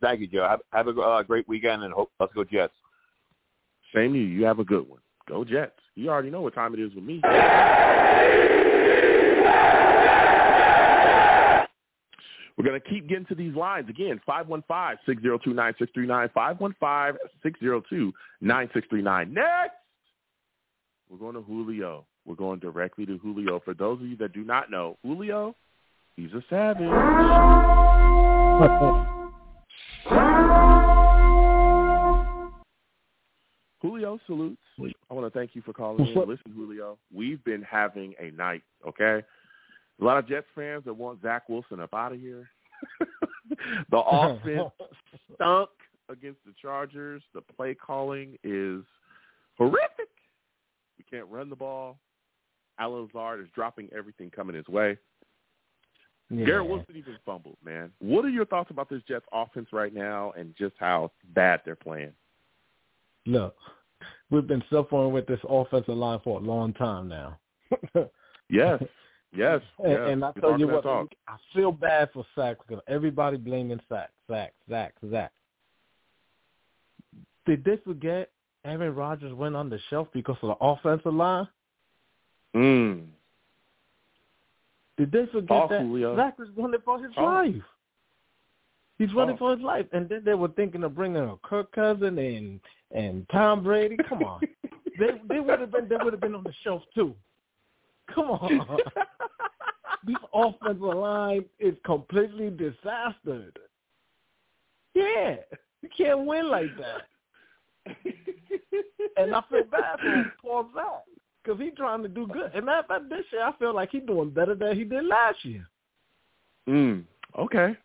Thank 0.00 0.20
you, 0.20 0.26
Joe. 0.26 0.46
Have, 0.48 0.60
have 0.72 0.88
a 0.88 0.98
uh, 0.98 1.22
great 1.22 1.46
weekend, 1.46 1.82
and 1.82 1.92
hope, 1.92 2.10
let's 2.18 2.32
go 2.32 2.44
Jets. 2.44 2.72
Same 3.94 4.14
to 4.14 4.18
you. 4.18 4.24
You 4.24 4.44
have 4.46 4.58
a 4.58 4.64
good 4.64 4.88
one. 4.88 5.00
Go 5.28 5.44
Jets. 5.44 5.78
You 5.96 6.08
already 6.08 6.30
know 6.30 6.40
what 6.40 6.54
time 6.54 6.72
it 6.72 6.80
is 6.80 6.94
with 6.94 7.04
me. 7.04 7.20
We're 12.60 12.68
going 12.68 12.80
to 12.82 12.88
keep 12.90 13.08
getting 13.08 13.24
to 13.26 13.34
these 13.34 13.54
lines. 13.54 13.88
Again, 13.88 14.20
515-602-9639, 14.28 17.16
515-602-9639. 18.42 19.32
Next, 19.32 19.72
we're 21.08 21.16
going 21.16 21.36
to 21.36 21.40
Julio. 21.40 22.04
We're 22.26 22.34
going 22.34 22.58
directly 22.58 23.06
to 23.06 23.16
Julio. 23.16 23.62
For 23.64 23.72
those 23.72 24.02
of 24.02 24.06
you 24.06 24.18
that 24.18 24.34
do 24.34 24.44
not 24.44 24.70
know, 24.70 24.98
Julio, 25.02 25.56
he's 26.16 26.34
a 26.34 26.44
savage. 26.50 26.82
Julio 33.80 34.20
salutes. 34.26 34.60
I 35.10 35.14
want 35.14 35.32
to 35.32 35.38
thank 35.38 35.54
you 35.54 35.62
for 35.62 35.72
calling 35.72 36.06
in. 36.06 36.14
Listen, 36.14 36.52
Julio, 36.54 36.98
we've 37.10 37.42
been 37.42 37.62
having 37.62 38.12
a 38.20 38.32
night, 38.32 38.62
okay? 38.86 39.24
A 40.00 40.04
lot 40.04 40.18
of 40.18 40.28
Jets 40.28 40.46
fans 40.54 40.84
that 40.86 40.94
want 40.94 41.20
Zach 41.22 41.48
Wilson 41.48 41.80
up 41.80 41.94
out 41.94 42.12
of 42.12 42.20
here. 42.20 42.48
the 43.90 43.98
offense 43.98 44.70
stunk 45.34 45.70
against 46.08 46.38
the 46.46 46.52
Chargers. 46.60 47.22
The 47.34 47.42
play 47.42 47.74
calling 47.74 48.38
is 48.42 48.82
horrific. 49.58 50.08
We 50.98 51.04
can't 51.10 51.28
run 51.28 51.50
the 51.50 51.56
ball. 51.56 51.98
Allen 52.78 53.08
Lazard 53.14 53.40
is 53.40 53.48
dropping 53.54 53.88
everything 53.94 54.30
coming 54.30 54.56
his 54.56 54.68
way. 54.68 54.96
Yeah. 56.30 56.46
Garrett 56.46 56.68
Wilson 56.68 56.96
even 56.96 57.16
fumbled, 57.26 57.56
man. 57.64 57.90
What 57.98 58.24
are 58.24 58.30
your 58.30 58.46
thoughts 58.46 58.70
about 58.70 58.88
this 58.88 59.02
Jets 59.06 59.26
offense 59.32 59.68
right 59.72 59.92
now 59.92 60.32
and 60.36 60.54
just 60.56 60.74
how 60.78 61.10
bad 61.34 61.60
they're 61.64 61.76
playing? 61.76 62.12
Look, 63.26 63.56
we've 64.30 64.46
been 64.46 64.62
suffering 64.70 65.12
with 65.12 65.26
this 65.26 65.40
offensive 65.48 65.96
line 65.96 66.20
for 66.24 66.40
a 66.40 66.42
long 66.42 66.72
time 66.72 67.08
now. 67.08 67.38
Yes, 68.50 68.82
yes. 69.34 69.60
and, 69.78 69.92
yes. 69.92 70.00
and 70.08 70.24
I 70.24 70.32
tell 70.40 70.58
you 70.58 70.68
what, 70.68 70.82
talk. 70.82 71.08
I 71.28 71.36
feel 71.54 71.72
bad 71.72 72.10
for 72.12 72.24
Sack 72.34 72.56
because 72.66 72.82
everybody 72.88 73.36
blaming 73.36 73.80
Sack, 73.88 74.10
Sack, 74.28 74.52
Sack, 74.68 74.94
Sack. 75.10 75.32
Did 77.46 77.64
they 77.64 77.78
forget 77.84 78.30
Aaron 78.64 78.94
Rodgers 78.94 79.32
went 79.32 79.56
on 79.56 79.70
the 79.70 79.78
shelf 79.88 80.08
because 80.12 80.36
of 80.42 80.48
the 80.48 80.64
offensive 80.64 81.14
line? 81.14 81.48
Mm. 82.54 83.06
Did 84.98 85.12
they 85.12 85.26
forget 85.32 85.50
Oh, 85.62 85.66
that 85.68 85.80
Julio. 85.82 86.16
Zach 86.16 86.38
was 86.38 86.48
running 86.56 86.80
for 86.84 87.02
his 87.02 87.12
Oh. 87.16 87.24
life? 87.24 87.62
He's 88.98 89.14
running 89.14 89.36
Oh. 89.36 89.38
for 89.38 89.50
his 89.56 89.62
life, 89.64 89.86
and 89.92 90.08
then 90.08 90.22
they 90.24 90.34
were 90.34 90.48
thinking 90.48 90.84
of 90.84 90.94
bringing 90.94 91.22
a 91.22 91.36
Kirk 91.42 91.72
Cousin 91.72 92.18
and 92.18 92.60
and 92.92 93.26
Tom 93.30 93.62
Brady. 93.62 93.96
Come 94.08 94.22
on, 94.24 94.40
they 94.98 95.18
they 95.28 95.40
would 95.40 95.60
have 95.60 95.70
been 95.70 95.88
they 95.88 95.96
would 95.96 96.12
have 96.12 96.20
been 96.20 96.34
on 96.34 96.42
the 96.42 96.52
shelf 96.62 96.82
too. 96.94 97.14
Come 98.14 98.30
on, 98.30 98.78
this 100.06 100.16
offensive 100.34 100.80
line 100.82 101.44
is 101.58 101.74
completely 101.84 102.50
disastered. 102.50 103.56
Yeah, 104.94 105.36
you 105.82 105.88
can't 105.96 106.26
win 106.26 106.48
like 106.48 106.70
that. 106.78 107.02
and 109.16 109.34
I 109.34 109.42
feel 109.48 109.64
bad 109.70 109.98
for 110.00 110.32
Paul 110.42 110.68
Zach 110.74 110.84
because 111.42 111.60
he's 111.60 111.72
trying 111.76 112.02
to 112.02 112.08
do 112.08 112.26
good. 112.26 112.50
And 112.54 112.66
matter 112.66 112.94
of 112.94 113.08
this 113.08 113.24
year 113.32 113.44
I 113.44 113.52
feel 113.58 113.74
like 113.74 113.90
he's 113.90 114.02
doing 114.06 114.30
better 114.30 114.54
than 114.54 114.76
he 114.76 114.84
did 114.84 115.04
last 115.06 115.44
year. 115.44 115.66
Mm. 116.68 117.04
Okay. 117.38 117.76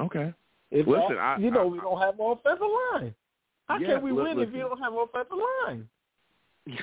Okay. 0.00 0.32
If 0.70 0.86
Listen, 0.86 1.18
I, 1.18 1.36
you 1.38 1.50
know 1.50 1.62
I- 1.62 1.64
we 1.64 1.78
don't 1.80 2.00
have 2.00 2.14
an 2.18 2.26
offensive 2.26 2.66
line. 2.92 3.14
How 3.68 3.78
Yeah, 3.78 3.94
can 3.94 4.02
we 4.02 4.12
win 4.12 4.26
if 4.32 4.36
listen. 4.38 4.54
you 4.54 4.60
don't 4.60 4.78
have 4.80 4.92
an 4.92 4.98
offensive 5.00 5.38
line? 5.66 5.88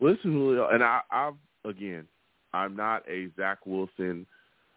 Listen, 0.00 0.58
and 0.72 0.82
I, 0.84 1.00
I've 1.10 1.34
again, 1.68 2.06
I'm 2.52 2.76
not 2.76 3.08
a 3.08 3.28
Zach 3.36 3.58
Wilson, 3.66 4.26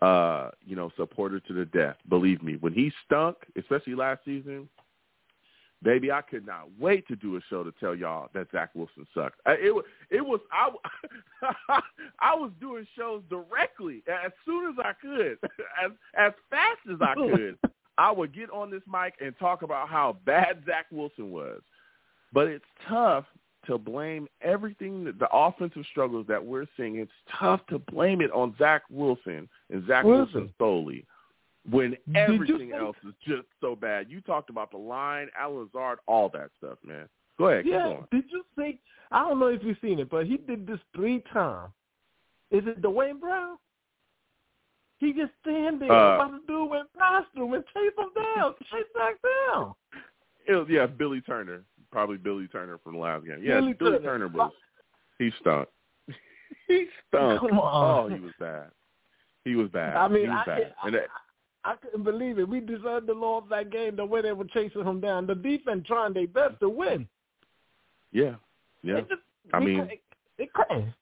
uh, 0.02 0.50
you 0.66 0.76
know, 0.76 0.92
supporter 0.98 1.40
to 1.40 1.54
the 1.54 1.66
death. 1.66 1.96
Believe 2.10 2.44
me, 2.44 2.58
when 2.60 2.74
he 2.74 2.92
stunk, 3.06 3.38
especially 3.58 3.96
last 3.96 4.22
season, 4.26 4.68
baby, 5.84 6.12
I 6.12 6.22
could 6.22 6.46
not 6.46 6.68
wait 6.80 7.08
to 7.08 7.16
do 7.16 7.38
a 7.38 7.40
show 7.50 7.64
to 7.64 7.72
tell 7.80 7.96
y'all 7.96 8.30
that 8.34 8.48
Zach 8.52 8.72
Wilson 8.76 9.08
sucks. 9.14 9.38
I, 9.46 9.54
it 9.54 9.74
was, 9.74 9.86
it 10.10 10.26
was, 10.26 10.40
I, 10.52 10.70
I 12.20 12.36
was 12.36 12.52
doing 12.60 12.86
shows 12.98 13.24
directly 13.30 14.04
as 14.08 14.32
soon 14.46 14.70
as 14.70 14.76
I 14.84 14.94
could, 15.02 15.38
as 15.84 15.92
as 16.18 16.34
fast 16.50 16.80
as 16.92 16.98
I 17.02 17.14
could. 17.36 17.58
I 17.98 18.12
would 18.12 18.34
get 18.34 18.50
on 18.50 18.72
this 18.72 18.82
mic 18.90 19.16
and 19.20 19.38
talk 19.38 19.62
about 19.62 19.90
how 19.90 20.18
bad 20.26 20.64
Zach 20.66 20.86
Wilson 20.90 21.32
was. 21.32 21.62
But 22.32 22.48
it's 22.48 22.64
tough 22.88 23.26
to 23.70 23.78
blame 23.78 24.28
everything, 24.42 25.06
the 25.06 25.28
offensive 25.32 25.84
struggles 25.90 26.26
that 26.28 26.44
we're 26.44 26.66
seeing. 26.76 26.98
It's 26.98 27.12
tough 27.40 27.62
to 27.68 27.80
blame 27.80 28.22
it 28.22 28.32
on 28.32 28.56
Zach 28.58 28.84
Wilson 28.90 29.48
and 29.70 29.88
Zach 29.88 30.04
Wilson. 30.04 30.34
Wilson 30.34 30.54
solely 30.58 31.06
when 31.70 31.96
everything 32.16 32.72
else 32.74 32.98
is 33.08 33.14
just 33.26 33.48
so 33.62 33.76
bad. 33.76 34.10
You 34.10 34.22
talked 34.22 34.50
about 34.50 34.72
the 34.72 34.78
line, 34.78 35.28
Al 35.38 35.56
Lazard, 35.56 36.00
all 36.08 36.30
that 36.30 36.50
stuff, 36.58 36.78
man. 36.84 37.08
Go 37.38 37.48
ahead, 37.48 37.64
keep 37.64 37.74
Yeah. 37.74 37.98
Did 38.12 38.26
you 38.30 38.44
see? 38.58 38.80
I 39.12 39.28
don't 39.28 39.40
know 39.40 39.48
if 39.48 39.64
you've 39.64 39.78
seen 39.82 40.00
it, 40.00 40.10
but 40.10 40.26
he 40.26 40.38
did 40.38 40.68
this 40.68 40.80
three 40.96 41.24
times. 41.32 41.72
Is 42.52 42.64
it 42.66 42.82
Duane 42.82 43.20
Brown? 43.20 43.58
He 44.98 45.14
just 45.14 45.32
stand 45.42 45.82
there 45.82 45.92
Uh, 45.92 46.16
about 46.16 46.32
to 46.32 46.40
do 46.48 46.66
went 46.66 46.92
past 46.98 47.28
him 47.34 47.54
and 47.54 47.64
chase 47.74 47.94
him 47.98 48.10
down, 48.36 48.54
chase 48.72 48.84
back 48.96 49.16
down. 49.22 49.74
It 50.48 50.56
was, 50.56 50.68
yeah, 50.70 50.88
Billy 50.88 51.22
Turner, 51.22 51.64
probably 51.92 52.18
Billy 52.18 52.48
Turner 52.48 52.78
from 52.84 52.94
the 52.94 53.00
last 53.00 53.26
game. 53.26 53.40
Yeah, 53.42 53.60
Billy 53.60 53.74
Billy, 53.74 54.00
Turner. 54.00 54.28
Was 54.28 54.52
he 55.18 55.32
stunk. 55.40 55.68
he 56.68 56.86
stunk. 57.08 57.42
Come 57.42 57.60
on. 57.60 58.12
Oh, 58.12 58.16
he 58.16 58.20
was 58.20 58.34
bad. 58.40 58.68
He 59.46 59.56
was 59.56 59.70
bad. 59.70 59.96
I 59.96 60.08
mean, 60.08 60.24
he 60.24 60.30
was 60.30 60.44
I, 60.46 60.50
bad. 60.50 60.74
I, 60.84 60.90
that, 60.92 61.08
I 61.66 61.76
couldn't 61.76 62.04
believe 62.04 62.40
it. 62.40 62.48
We 62.48 62.60
deserved 62.60 63.08
to 63.08 63.14
lose 63.14 63.44
that 63.50 63.72
game 63.72 63.96
the 63.96 64.06
way 64.06 64.22
they 64.22 64.32
were 64.32 64.46
chasing 64.46 64.84
him 64.86 65.00
down. 65.02 65.28
The 65.28 65.36
defense 65.36 65.86
trying 65.88 66.14
their 66.14 66.28
best 66.28 66.60
to 66.62 66.70
win. 66.70 67.08
yeah, 68.12 68.36
yeah, 68.84 69.02
just, 69.02 69.22
I 69.54 69.60
mean- 69.60 69.80
couldn't- 69.82 70.00
they 70.38 70.50
couldn't. 70.54 70.94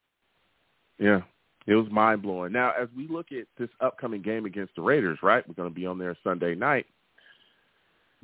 yeah. 1.00 1.22
It 1.68 1.76
was 1.76 1.86
mind 1.92 2.22
blowing. 2.22 2.54
Now, 2.54 2.72
as 2.82 2.88
we 2.96 3.08
look 3.10 3.34
at 3.34 3.46
this 3.60 3.70
upcoming 3.82 4.22
game 4.22 4.46
against 4.46 4.74
the 4.76 4.82
Raiders, 4.82 5.20
right? 5.22 5.46
We're 5.48 5.54
going 5.54 5.70
to 5.70 5.76
be 5.76 5.86
on 5.86 5.98
there 5.98 6.16
Sunday 6.24 6.56
night. 6.56 6.86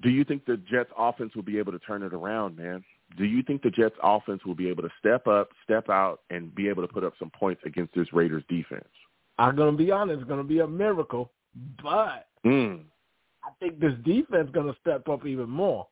Do 0.01 0.09
you 0.09 0.23
think 0.23 0.45
the 0.45 0.57
Jets 0.57 0.91
offense 0.97 1.35
will 1.35 1.43
be 1.43 1.57
able 1.59 1.71
to 1.71 1.79
turn 1.79 2.03
it 2.03 2.13
around, 2.13 2.57
man? 2.57 2.83
Do 3.17 3.25
you 3.25 3.43
think 3.43 3.61
the 3.61 3.69
Jets 3.69 3.95
offense 4.01 4.43
will 4.45 4.55
be 4.55 4.67
able 4.67 4.81
to 4.83 4.89
step 4.99 5.27
up, 5.27 5.49
step 5.63 5.89
out, 5.89 6.21
and 6.29 6.53
be 6.55 6.67
able 6.67 6.85
to 6.85 6.91
put 6.91 7.03
up 7.03 7.13
some 7.19 7.29
points 7.29 7.61
against 7.65 7.93
this 7.93 8.11
Raiders 8.11 8.43
defense? 8.49 8.87
I'm 9.37 9.55
gonna 9.55 9.77
be 9.77 9.91
honest. 9.91 10.21
It's 10.21 10.29
gonna 10.29 10.43
be 10.43 10.59
a 10.59 10.67
miracle, 10.67 11.31
but 11.81 12.27
Mm. 12.43 12.85
I 13.45 13.49
think 13.59 13.79
this 13.79 13.93
defense 14.03 14.49
going 14.51 14.67
to 14.73 14.79
step 14.79 15.07
up 15.09 15.25
even 15.25 15.49
more. 15.49 15.87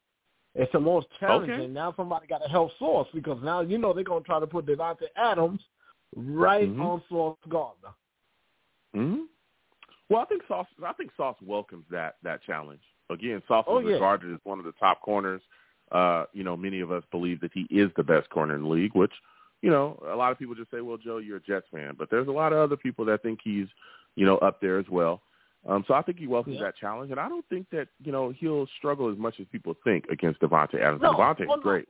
It's 0.56 0.72
the 0.74 0.80
most 0.80 1.08
challenging. 1.20 1.56
Okay. 1.60 1.68
Now 1.68 1.94
somebody 1.96 2.28
got 2.28 2.40
to 2.40 2.50
help 2.50 2.72
Sauce 2.78 3.08
because 3.14 3.42
now 3.44 3.62
you 3.62 3.78
know 3.78 3.94
they're 3.94 4.04
going 4.04 4.24
to 4.24 4.26
try 4.28 4.40
to 4.40 4.48
put 4.48 4.66
Davante 4.66 5.08
Adams 5.16 5.62
right 6.16 6.70
Mhm. 6.70 6.82
on 6.82 7.04
Sauce 7.10 7.38
Gardner. 7.48 7.94
hmm 8.94 9.26
Well, 10.10 10.22
I 10.22 10.26
think 10.26 10.46
Sauce. 10.48 10.68
I 10.84 10.92
think 10.94 11.14
Sauce 11.16 11.42
welcomes 11.42 11.88
that 11.90 12.18
that 12.24 12.42
challenge. 12.44 12.84
Again, 13.12 13.42
Sauce 13.48 13.66
Oh, 13.68 13.80
is 13.80 13.86
yeah. 13.88 13.94
regarded 13.94 14.34
as 14.34 14.40
one 14.44 14.60
of 14.60 14.66
the 14.66 14.72
top 14.74 15.02
corners. 15.02 15.42
Uh, 15.92 16.26
you 16.34 16.44
know, 16.44 16.56
many 16.56 16.80
of 16.80 16.92
us 16.92 17.04
believe 17.12 17.42
that 17.42 17.52
he 17.54 17.68
is 17.70 17.92
the 17.98 18.04
best 18.04 18.30
corner 18.30 18.56
in 18.56 18.64
the 18.64 18.70
league. 18.70 18.96
Which, 18.96 19.12
you 19.62 19.70
know, 19.70 20.02
a 20.10 20.16
lot 20.16 20.32
of 20.32 20.40
people 20.40 20.56
just 20.56 20.72
say, 20.72 20.82
"Well, 20.82 20.98
Joe, 20.98 21.18
you're 21.18 21.38
a 21.38 21.42
Jets 21.42 21.68
fan," 21.72 21.96
but 21.98 22.10
there's 22.10 22.28
a 22.28 22.32
lot 22.32 22.54
of 22.54 22.60
other 22.60 22.78
people 22.78 23.04
that 23.06 23.22
think 23.22 23.40
he's, 23.44 23.68
you 24.16 24.26
know, 24.26 24.38
up 24.38 24.62
there 24.62 24.80
as 24.80 24.88
well. 24.90 25.22
Um, 25.68 25.84
so 25.88 25.94
I 25.94 26.02
think 26.02 26.18
he 26.18 26.28
welcomes 26.28 26.56
Yeah. 26.58 26.64
that 26.64 26.78
challenge, 26.78 27.12
and 27.12 27.20
I 27.20 27.30
don't 27.30 27.46
think 27.48 27.70
that 27.70 27.90
you 28.04 28.12
know 28.12 28.30
he'll 28.30 28.68
struggle 28.78 29.10
as 29.10 29.18
much 29.18 29.40
as 29.40 29.48
people 29.48 29.76
think 29.84 30.08
against 30.10 30.40
Davante 30.40 30.76
Adams. 30.76 31.02
No, 31.02 31.14
Davante 31.14 31.46
well, 31.48 31.60
great. 31.60 31.88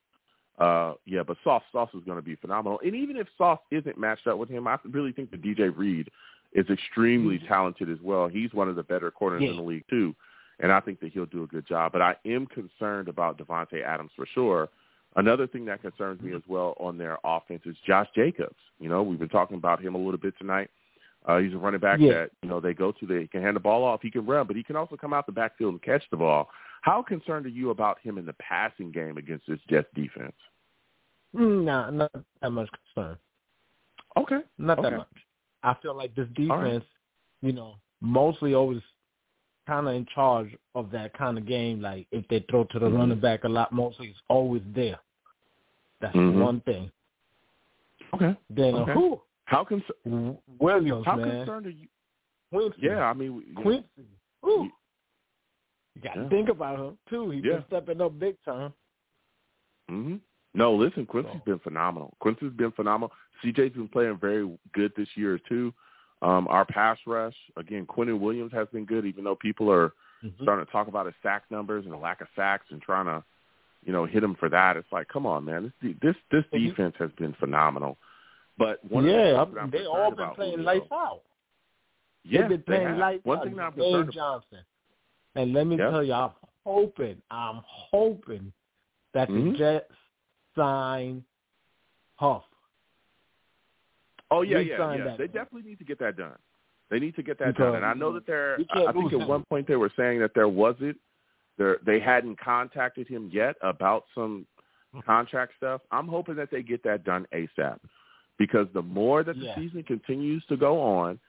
Uh, 0.57 0.93
yeah, 1.05 1.23
but 1.23 1.37
Sauce 1.43 1.63
Sauce 1.71 1.89
is 1.93 2.03
going 2.03 2.17
to 2.17 2.21
be 2.21 2.35
phenomenal. 2.35 2.79
And 2.83 2.95
even 2.95 3.15
if 3.17 3.27
Sauce 3.37 3.59
isn't 3.71 3.97
matched 3.97 4.27
up 4.27 4.37
with 4.37 4.49
him, 4.49 4.67
I 4.67 4.77
really 4.89 5.11
think 5.11 5.31
that 5.31 5.41
DJ 5.41 5.69
Reed 5.75 6.09
is 6.53 6.69
extremely 6.69 7.39
talented 7.47 7.89
as 7.89 7.99
well. 8.01 8.27
He's 8.27 8.53
one 8.53 8.67
of 8.67 8.75
the 8.75 8.83
better 8.83 9.09
corners 9.09 9.41
in 9.41 9.55
the 9.55 9.61
league 9.61 9.85
too, 9.89 10.13
and 10.61 10.71
I 10.71 10.79
think 10.79 10.99
that 11.01 11.11
he'll 11.11 11.25
do 11.25 11.43
a 11.43 11.47
good 11.47 11.67
job. 11.67 11.91
But 11.91 12.01
I 12.01 12.15
am 12.25 12.45
concerned 12.47 13.07
about 13.07 13.37
Davante 13.37 13.83
Adams 13.83 14.11
for 14.15 14.25
sure. 14.33 14.69
Another 15.17 15.45
thing 15.45 15.65
that 15.65 15.81
concerns 15.81 16.21
me 16.21 16.33
as 16.33 16.41
well 16.47 16.75
on 16.79 16.97
their 16.97 17.17
offense 17.25 17.63
is 17.65 17.75
Josh 17.85 18.07
Jacobs. 18.15 18.55
You 18.79 18.87
know, 18.87 19.03
we've 19.03 19.19
been 19.19 19.27
talking 19.27 19.57
about 19.57 19.81
him 19.81 19.93
a 19.95 19.97
little 19.97 20.17
bit 20.17 20.33
tonight. 20.37 20.69
Uh, 21.25 21.37
he's 21.39 21.53
a 21.53 21.57
running 21.57 21.79
back 21.81 21.99
Yeah. 21.99 22.13
that 22.13 22.31
you 22.41 22.49
know 22.49 22.59
they 22.59 22.73
go 22.73 22.91
to. 22.93 23.05
They 23.05 23.27
can 23.27 23.41
hand 23.41 23.55
the 23.55 23.59
ball 23.59 23.83
off. 23.83 24.01
He 24.01 24.09
can 24.09 24.25
run, 24.25 24.47
but 24.47 24.55
he 24.55 24.63
can 24.63 24.75
also 24.75 24.95
come 24.95 25.13
out 25.13 25.25
the 25.25 25.31
backfield 25.31 25.73
and 25.73 25.81
catch 25.81 26.03
the 26.09 26.17
ball. 26.17 26.49
How 26.81 27.03
concerned 27.03 27.45
are 27.45 27.49
you 27.49 27.69
about 27.69 27.99
him 27.99 28.17
in 28.17 28.25
the 28.25 28.33
passing 28.33 28.91
game 28.91 29.17
against 29.17 29.45
this 29.47 29.59
Jets 29.69 29.87
defense? 29.93 30.33
Mm, 31.35 31.63
Nah, 31.65 31.89
not 31.91 32.11
that 32.41 32.49
much 32.49 32.69
concern. 32.95 33.17
Okay, 34.17 34.39
Not 34.57 34.81
that 34.81 34.97
much. 34.97 35.07
I 35.63 35.75
feel 35.81 35.95
like 35.95 36.15
this 36.15 36.27
All 36.49 36.57
right. 36.57 36.63
defense, 36.73 36.85
you 37.41 37.53
know, 37.53 37.75
mostly 38.01 38.55
always 38.55 38.81
kind 39.71 39.87
of 39.87 39.95
in 39.95 40.05
charge 40.13 40.49
of 40.75 40.91
that 40.91 41.13
kind 41.17 41.37
of 41.37 41.45
game. 41.45 41.81
Like 41.81 42.05
if 42.11 42.27
they 42.27 42.41
throw 42.49 42.65
to 42.65 42.79
the 42.79 42.87
Mhm. 42.89 42.97
running 42.97 43.19
back 43.21 43.45
a 43.45 43.49
lot, 43.49 43.71
mostly 43.71 44.07
it's 44.09 44.21
always 44.27 44.61
there. 44.73 44.99
That's 46.01 46.15
Mhm. 46.15 46.41
one 46.43 46.59
thing. 46.61 46.91
okay. 48.13 48.35
Then 48.49 48.75
Okay. 48.75 48.91
uh, 48.91 48.93
who? 48.95 49.21
How 49.45 49.63
con- 49.63 50.37
Williams, 50.59 51.05
how 51.05 51.15
man. 51.15 51.29
concerned 51.45 51.67
are 51.67 51.69
you? 51.69 51.87
Quincy. 52.51 52.81
Yeah, 52.81 53.09
I 53.09 53.13
mean, 53.13 53.53
know, 53.53 53.61
Quincy. 53.61 53.87
Ooh. 54.45 54.63
You- 54.65 56.01
got 56.01 56.15
to 56.15 56.23
Yeah. 56.23 56.29
think 56.29 56.49
about 56.49 56.79
him 56.79 56.97
too. 57.09 57.29
He's 57.29 57.45
Yeah. 57.45 57.53
been 57.59 57.65
stepping 57.67 58.01
up 58.01 58.19
big 58.19 58.35
time. 58.43 58.73
hmm 59.87 60.17
No, 60.53 60.75
listen, 60.75 61.05
Quincy's 61.05 61.31
So- 61.33 61.45
been 61.45 61.59
phenomenal. 61.59 62.13
Quincy's 62.19 62.51
been 62.51 62.71
phenomenal. 62.71 63.13
CJ's 63.41 63.73
been 63.73 63.87
playing 63.87 64.17
very 64.17 64.45
good 64.73 64.93
this 64.95 65.15
year 65.15 65.37
too. 65.39 65.73
Um, 66.21 66.47
our 66.49 66.65
pass 66.65 66.97
rush, 67.07 67.35
again, 67.57 67.85
Quinnen 67.87 68.19
Williams 68.19 68.51
has 68.53 68.67
been 68.71 68.85
good, 68.85 69.05
even 69.05 69.23
though 69.23 69.35
people 69.35 69.71
are 69.71 69.93
Mm-hmm. 70.23 70.43
starting 70.43 70.63
to 70.63 70.71
talk 70.71 70.87
about 70.87 71.07
his 71.07 71.15
sack 71.23 71.45
numbers 71.49 71.83
and 71.85 71.91
the 71.91 71.97
lack 71.97 72.21
of 72.21 72.27
sacks 72.35 72.65
and 72.69 72.79
trying 72.79 73.07
to, 73.07 73.23
you 73.83 73.91
know, 73.91 74.05
hit 74.05 74.23
him 74.23 74.35
for 74.35 74.49
that. 74.49 74.77
It's 74.77 74.91
like, 74.91 75.07
come 75.07 75.25
on, 75.25 75.43
man, 75.45 75.73
this 75.81 75.93
this 75.99 76.15
this 76.29 76.43
he- 76.51 76.67
defense 76.69 76.93
has 76.99 77.09
been 77.17 77.33
phenomenal. 77.39 77.97
But 78.55 78.85
one 78.87 79.09
of 79.09 79.15
the 79.15 79.19
yeah, 79.19 79.41
I'm 79.59 79.71
they 79.71 79.87
all 79.87 80.11
been 80.11 80.29
playing 80.35 80.57
Julio- 80.59 80.65
lights 80.65 80.91
out. 80.91 81.21
Yeah, 82.23 82.41
They've 82.41 82.49
been 82.49 82.61
playing 82.61 82.87
have. 82.89 82.97
lights 82.99 83.25
One 83.25 83.39
out. 83.39 83.43
thing 83.45 83.59
I'm 83.59 83.71
Dave 83.73 83.95
about. 83.95 84.13
Johnson. 84.13 84.59
And 85.33 85.53
let 85.53 85.65
me 85.65 85.77
Yeah. 85.79 85.89
tell 85.89 86.03
you, 86.03 86.13
I'm 86.13 86.31
hoping, 86.67 87.19
I'm 87.31 87.61
hoping 87.65 88.53
that 89.15 89.27
Mhm. 89.27 89.53
the 89.53 89.57
Jets 89.57 89.93
sign 90.55 91.23
Huff. 92.17 92.43
Oh 94.31 94.41
yeah, 94.41 94.59
yeah, 94.59 94.93
yeah. 94.95 95.03
that 95.03 95.17
They 95.17 95.27
definitely 95.27 95.69
need 95.69 95.79
to 95.79 95.85
get 95.85 95.99
that 95.99 96.17
done. 96.17 96.37
They 96.89 96.99
need 96.99 97.15
to 97.15 97.23
get 97.23 97.37
that 97.39 97.49
Because 97.55 97.73
done. 97.73 97.75
And 97.75 97.85
I 97.85 97.93
know 97.93 98.13
that 98.13 98.25
they're. 98.25 98.57
can't 98.73 98.89
I 98.89 98.91
think 98.93 99.13
at 99.13 99.27
one 99.27 99.43
point 99.49 99.67
they 99.67 99.75
were 99.75 99.91
saying 99.95 100.19
that 100.19 100.31
there 100.33 100.49
wasn't. 100.49 100.97
There 101.57 101.77
they 101.85 101.99
hadn't 101.99 102.39
contacted 102.39 103.07
him 103.07 103.29
yet 103.31 103.55
about 103.61 104.05
some 104.15 104.47
contract 105.05 105.53
stuff. 105.57 105.81
I'm 105.91 106.07
hoping 106.07 106.35
that 106.35 106.49
they 106.51 106.63
get 106.63 106.83
that 106.83 107.03
done 107.03 107.25
ASAP, 107.33 107.79
because 108.37 108.67
the 108.73 108.81
more 108.81 109.23
that 109.23 109.37
the 109.37 109.45
Yeah. 109.45 109.55
season 109.55 109.83
continues 109.83 110.45
to 110.47 110.57
go 110.57 110.81
on, 110.81 111.19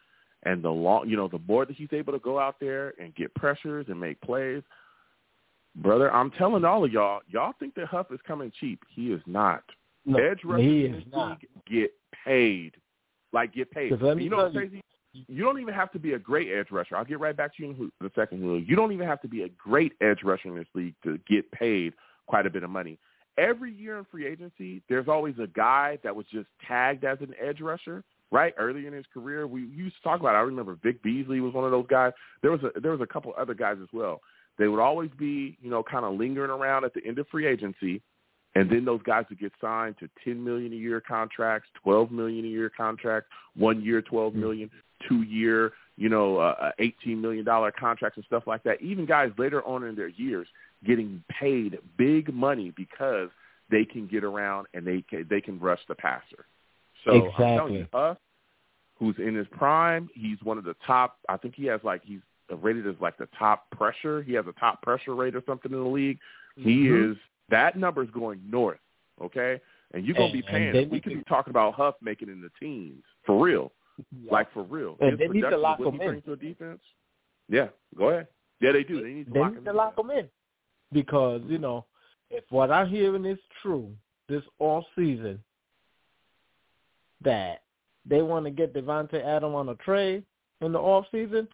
and 0.45 0.63
the 0.63 0.71
long, 0.71 1.09
you 1.09 1.17
know, 1.17 1.29
the 1.29 1.41
more 1.47 1.65
that 1.67 1.77
he's 1.77 1.93
able 1.93 2.13
to 2.13 2.19
go 2.19 2.39
out 2.39 2.59
there 2.61 2.95
and 3.01 3.15
get 3.15 3.35
pressures 3.35 3.89
and 3.89 4.01
make 4.01 4.21
plays. 4.21 4.63
Brother, 5.77 6.13
I'm 6.13 6.31
telling 6.33 6.65
all 6.65 6.85
of 6.85 6.93
y'all, 6.93 7.21
y'all 7.29 7.55
think 7.59 7.75
that 7.77 7.87
Huff 7.87 8.11
is 8.13 8.21
coming 8.27 8.53
cheap. 8.61 8.81
He 8.89 9.13
is 9.13 9.23
not. 9.27 9.63
No, 10.05 10.19
Edge 10.19 10.45
rushers 10.45 10.67
he 10.67 10.85
in 10.87 10.95
is 10.95 11.05
this 11.05 11.13
not. 11.13 11.29
league 11.31 11.49
get 11.67 11.95
paid. 12.25 12.77
Like 13.33 13.55
get 13.55 13.71
paid. 13.71 13.91
you 13.91 14.31
know 14.31 14.37
what's 14.39 14.55
crazy? 14.55 14.83
You 15.13 15.45
don't 15.45 15.61
even 15.61 15.75
have 15.75 15.93
to 15.93 15.99
be 15.99 16.15
a 16.15 16.19
great 16.19 16.49
edge 16.51 16.69
rusher. 16.71 16.97
I'll 16.97 17.05
get 17.05 17.21
right 17.21 17.37
back 17.37 17.55
to 17.57 17.63
you 17.63 17.71
in 17.71 17.93
the 18.01 18.11
second. 18.15 18.41
Julio. 18.41 18.65
You 18.67 18.77
don't 18.77 18.93
even 18.93 19.07
have 19.07 19.21
to 19.23 19.29
be 19.29 19.43
a 19.43 19.49
great 19.51 19.93
edge 20.01 20.21
rusher 20.25 20.49
in 20.49 20.57
this 20.57 20.67
league 20.75 20.95
to 21.05 21.19
get 21.29 21.51
paid 21.53 21.93
quite 22.27 22.47
a 22.47 22.51
bit 22.51 22.63
of 22.63 22.71
money. 22.71 22.99
Every 23.39 23.73
year 23.73 23.99
in 23.99 24.07
free 24.11 24.27
agency, 24.27 24.83
there's 24.89 25.09
always 25.09 25.35
a 25.39 25.47
guy 25.47 25.99
that 26.03 26.15
was 26.15 26.27
just 26.33 26.49
tagged 26.67 27.05
as 27.05 27.19
an 27.21 27.35
edge 27.41 27.61
rusher. 27.61 28.05
Right 28.31 28.55
early 28.57 28.87
in 28.87 28.95
his 28.95 29.05
career, 29.13 29.47
we 29.47 29.61
used 29.67 29.97
to 29.97 30.03
talk 30.03 30.21
about. 30.21 30.35
It. 30.35 30.39
I 30.39 30.41
remember 30.41 30.79
Vic 30.83 31.03
Beasley 31.03 31.41
was 31.41 31.53
one 31.53 31.67
of 31.67 31.71
those 31.71 31.87
guys. 31.91 32.13
There 32.41 32.51
was 32.51 32.61
a 32.63 32.81
there 32.81 32.93
was 32.93 33.03
a 33.03 33.07
couple 33.07 33.35
other 33.37 33.53
guys 33.53 33.77
as 33.83 33.89
well. 33.93 34.23
They 34.59 34.69
would 34.69 34.81
always 34.81 35.11
be, 35.19 35.59
you 35.61 35.71
know, 35.71 35.83
kind 35.83 36.07
of 36.07 36.15
lingering 36.15 36.51
around 36.51 36.85
at 36.85 36.95
the 36.95 37.07
end 37.07 37.19
of 37.19 37.29
free 37.29 37.47
agency, 37.47 38.01
and 38.55 38.71
then 38.71 38.85
those 38.85 39.03
guys 39.03 39.25
would 39.29 39.39
get 39.39 39.53
signed 39.61 39.97
to 39.99 40.09
ten 40.25 40.43
million 40.43 40.73
a 40.73 40.77
year 40.77 41.01
contracts, 41.01 41.69
twelve 41.83 42.11
million 42.11 42.45
a 42.45 42.49
year 42.49 42.71
contracts, 42.75 43.31
one 43.57 43.83
year 43.83 44.03
twelve 44.03 44.35
million, 44.35 44.71
two 45.09 45.23
year, 45.23 45.73
you 45.97 46.09
know, 46.09 46.39
uh, 46.39 46.55
uh, 46.61 46.71
eighteen 46.79 47.21
million 47.21 47.45
dollar 47.45 47.73
contracts 47.73 48.17
and 48.17 48.27
stuff 48.27 48.45
like 48.47 48.63
that. 48.65 48.81
Even 48.83 49.07
guys 49.07 49.31
later 49.39 49.63
on 49.67 49.85
in 49.85 49.95
their 49.95 50.09
years 50.09 50.47
getting 50.87 51.23
paid 51.41 51.79
big 51.97 52.33
money 52.35 52.73
because 52.77 53.29
they 53.71 53.85
can 53.85 54.07
get 54.07 54.25
around 54.25 54.67
and 54.75 54.87
they 54.87 55.03
can, 55.09 55.27
they 55.31 55.41
can 55.41 55.59
rush 55.59 55.81
the 55.89 55.95
passer. 55.95 56.45
So 57.05 57.13
I'm 57.13 57.57
telling 57.57 57.75
Exactly. 57.75 57.89
you, 57.93 57.99
us, 57.99 58.17
who's 58.99 59.17
in 59.19 59.35
his 59.35 59.47
prime, 59.53 60.09
he's 60.15 60.39
one 60.43 60.59
of 60.59 60.65
the 60.65 60.77
top. 60.87 61.19
I 61.29 61.37
think 61.37 61.55
he 61.57 61.67
has 61.67 61.81
like 61.83 62.03
he's 62.05 62.21
rated 62.61 62.87
as 62.87 62.97
like 63.01 63.17
the 63.17 63.29
top 63.39 63.71
pressure. 63.71 64.23
He 64.23 64.35
has 64.35 64.45
a 64.47 64.53
top 64.61 64.83
pressure 64.83 65.15
rate 65.15 65.35
or 65.35 65.43
something 65.47 65.73
in 65.73 65.83
the 65.83 65.89
league. 65.89 66.19
He 66.57 66.85
Mhm. 66.85 67.13
is 67.13 67.17
That 67.53 67.77
number 67.77 68.03
is 68.03 68.11
going 68.11 68.41
north, 68.51 68.81
okay? 69.21 69.61
And 69.95 70.05
you're 70.05 70.15
gonna 70.15 70.25
And- 70.27 70.33
be 70.33 70.43
paying. 70.43 70.89
We 70.91 71.01
could 71.01 71.13
be 71.15 71.23
talking 71.25 71.51
about 71.53 71.75
Huff 71.75 71.95
making 72.01 72.29
it 72.29 72.33
in 72.33 72.41
the 72.41 72.51
teens 72.59 73.05
for 73.25 73.39
real, 73.45 73.71
like 74.29 74.51
for 74.53 74.63
real. 74.65 74.97
And 75.01 75.11
His 75.13 75.19
they 75.21 75.29
need 75.29 75.43
to 75.43 75.57
lock 75.57 75.79
him 75.79 76.01
in. 76.01 76.23
to 76.23 76.33
a 76.33 76.37
defense. 76.37 76.83
Yeah, 77.49 77.69
go 77.95 78.09
ahead. 78.09 78.29
Yeah, 78.61 78.73
they 78.73 78.83
do. 78.85 79.03
They 79.03 79.13
need 79.13 79.27
to 79.27 79.33
they 79.33 79.41
lock 79.41 79.53
need 79.53 79.59
him 79.59 79.65
to 79.65 79.71
in. 79.71 79.77
lock 79.77 79.99
him 79.99 80.11
in 80.11 80.29
because 80.93 81.43
you 81.47 81.59
know 81.59 81.85
if 82.31 82.45
what 82.51 82.71
I'm 82.71 82.89
hearing 82.89 83.27
is 83.27 83.39
true, 83.61 83.95
this 84.29 84.43
off 84.59 84.85
season 84.97 85.43
that 87.21 87.63
they 88.07 88.23
want 88.23 88.47
to 88.47 88.51
get 88.51 88.73
Davante 88.75 89.23
Adam 89.23 89.55
on 89.55 89.69
a 89.69 89.75
trade 89.77 90.25
in 90.61 90.73
the 90.73 90.79
off 90.79 91.07
season, 91.11 91.47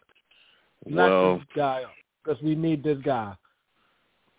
lock 0.85 1.09
Well, 1.09 1.37
this 1.39 1.47
guy 1.55 1.83
up 1.83 1.91
because 2.23 2.41
we 2.41 2.55
need 2.55 2.83
this 2.83 2.99
guy. 2.99 3.35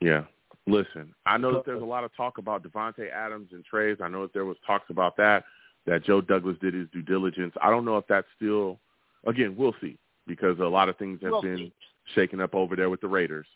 Yeah. 0.01 0.24
Listen, 0.66 1.15
I 1.27 1.37
know 1.39 1.53
that 1.55 1.66
there's 1.66 1.82
a 1.82 1.87
lot 1.87 2.05
of 2.05 2.15
talk 2.16 2.39
about 2.39 2.62
Davante 2.62 3.11
Adams 3.11 3.49
and 3.53 3.65
trades. 3.65 4.01
I 4.03 4.09
know 4.09 4.23
that 4.23 4.32
there 4.32 4.45
was 4.45 4.57
talks 4.66 4.89
about 4.91 5.16
that, 5.16 5.45
that 5.87 6.05
Joe 6.05 6.20
Douglas 6.20 6.57
did 6.61 6.74
his 6.74 6.87
due 6.93 7.03
diligence. 7.03 7.55
I 7.62 7.70
don't 7.70 7.85
know 7.85 7.97
if 7.97 8.07
that's 8.09 8.27
still, 8.37 8.78
again, 9.27 9.57
we'll 9.57 9.74
see 9.81 9.99
because 10.27 10.59
a 10.61 10.65
lot 10.65 10.89
of 10.89 10.97
things 10.99 11.19
have 11.23 11.32
We'll 11.32 11.43
been 11.43 11.57
see. 11.57 11.73
shaken 12.15 12.41
up 12.41 12.55
over 12.55 12.77
there 12.77 12.91
with 12.91 13.01
the 13.01 13.09
Raiders. 13.09 13.47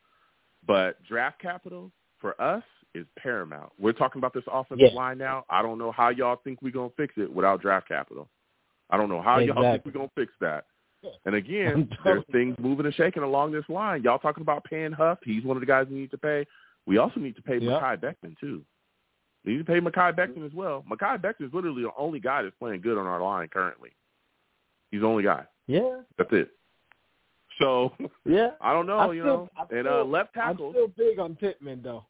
But 0.67 1.03
draft 1.05 1.41
capital 1.41 1.93
for 2.21 2.41
us 2.41 2.65
is 2.95 3.07
paramount. 3.19 3.71
We're 3.79 3.93
talking 3.93 4.19
about 4.19 4.33
this 4.33 4.45
offensive 4.51 4.89
Yeah. 4.93 4.97
line 4.97 5.19
now. 5.19 5.45
I 5.51 5.63
don't 5.63 5.79
know 5.79 5.93
how 5.93 6.09
y'all 6.09 6.37
think 6.37 6.63
we're 6.63 6.71
going 6.73 6.91
to 6.91 6.97
fix 6.97 7.15
it 7.19 7.31
without 7.33 7.61
draft 7.61 7.87
capital. 7.87 8.29
I 8.89 8.97
don't 8.97 9.09
know 9.09 9.21
how 9.21 9.39
y'all 9.39 9.63
think 9.63 9.85
we're 9.85 9.93
going 9.93 10.09
to 10.09 10.15
fix 10.15 10.33
that. 10.41 10.65
And 11.27 11.35
again, 11.35 11.91
there's 12.03 12.25
things 12.33 12.57
moving 12.59 12.87
and 12.87 12.95
shaking 12.95 13.23
along 13.23 13.53
this 13.53 13.69
line. 13.69 14.03
Y'all 14.03 14.19
talking 14.19 14.41
about 14.41 14.65
paying 14.65 14.93
Huff. 14.93 15.19
He's 15.23 15.45
one 15.45 15.57
of 15.57 15.61
the 15.61 15.67
guys 15.67 15.87
we 15.91 15.97
need 15.97 16.11
to 16.13 16.19
pay. 16.19 16.47
We 16.87 16.99
also 16.99 17.21
need 17.21 17.37
to 17.37 17.43
pay 17.43 17.59
Yeah. 17.59 17.73
Mekhi 17.81 18.01
Becton, 18.01 18.39
too. 18.39 18.63
We 19.45 19.53
need 19.53 19.59
to 19.59 19.65
pay 19.65 19.81
Mekhi 19.81 20.15
Becton 20.17 20.45
as 20.47 20.53
well. 20.53 20.85
Mekhi 20.91 21.21
Becton 21.21 21.47
is 21.49 21.53
literally 21.55 21.83
the 21.83 21.91
only 21.97 22.21
guy 22.21 22.43
that's 22.43 22.55
playing 22.59 22.81
good 22.81 22.99
on 22.99 23.07
our 23.07 23.21
line 23.23 23.49
currently. 23.49 23.91
He's 24.91 25.01
the 25.01 25.07
only 25.07 25.23
guy. 25.25 25.45
Yeah, 25.67 26.01
That's 26.19 26.31
it. 26.33 26.51
So 27.61 27.93
yeah. 28.25 28.51
I 28.61 28.73
don't 28.73 28.87
know, 28.87 28.99
I'm 28.99 29.15
you 29.15 29.23
still- 29.23 29.37
know. 29.37 29.49
I'm 29.57 29.77
and 29.79 29.87
uh, 29.89 29.91
still- 29.93 30.09
left 30.11 30.37
I'm 30.37 30.55
still 30.57 30.89
big 30.97 31.19
on 31.19 31.37
Pittman 31.37 31.81
though. 31.83 32.05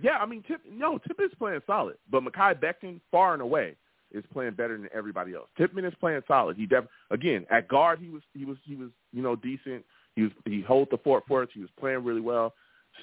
yeah, 0.00 0.18
I 0.18 0.26
mean, 0.26 0.42
Tip, 0.46 0.60
no, 0.70 0.98
Tip 0.98 1.18
is 1.20 1.30
playing 1.38 1.60
solid, 1.66 1.96
but 2.10 2.22
Mekhi 2.22 2.60
Becton, 2.60 3.00
far 3.10 3.32
and 3.32 3.42
away, 3.42 3.76
is 4.12 4.22
playing 4.32 4.52
better 4.52 4.76
than 4.76 4.88
everybody 4.94 5.34
else. 5.34 5.48
Tipman 5.58 5.84
is 5.86 5.94
playing 5.98 6.20
solid. 6.28 6.56
He 6.56 6.66
def- 6.66 6.84
again 7.10 7.46
at 7.50 7.66
guard, 7.68 7.98
he 7.98 8.08
was 8.10 8.22
he 8.34 8.44
was 8.44 8.56
he 8.64 8.76
was 8.76 8.90
you 9.12 9.22
know 9.22 9.34
decent. 9.34 9.84
He 10.14 10.22
was 10.22 10.32
he 10.44 10.60
hold 10.62 10.88
the 10.92 10.98
fort 10.98 11.24
for 11.26 11.42
us. 11.42 11.48
He 11.52 11.60
was 11.60 11.70
playing 11.80 12.04
really 12.04 12.20
well. 12.20 12.54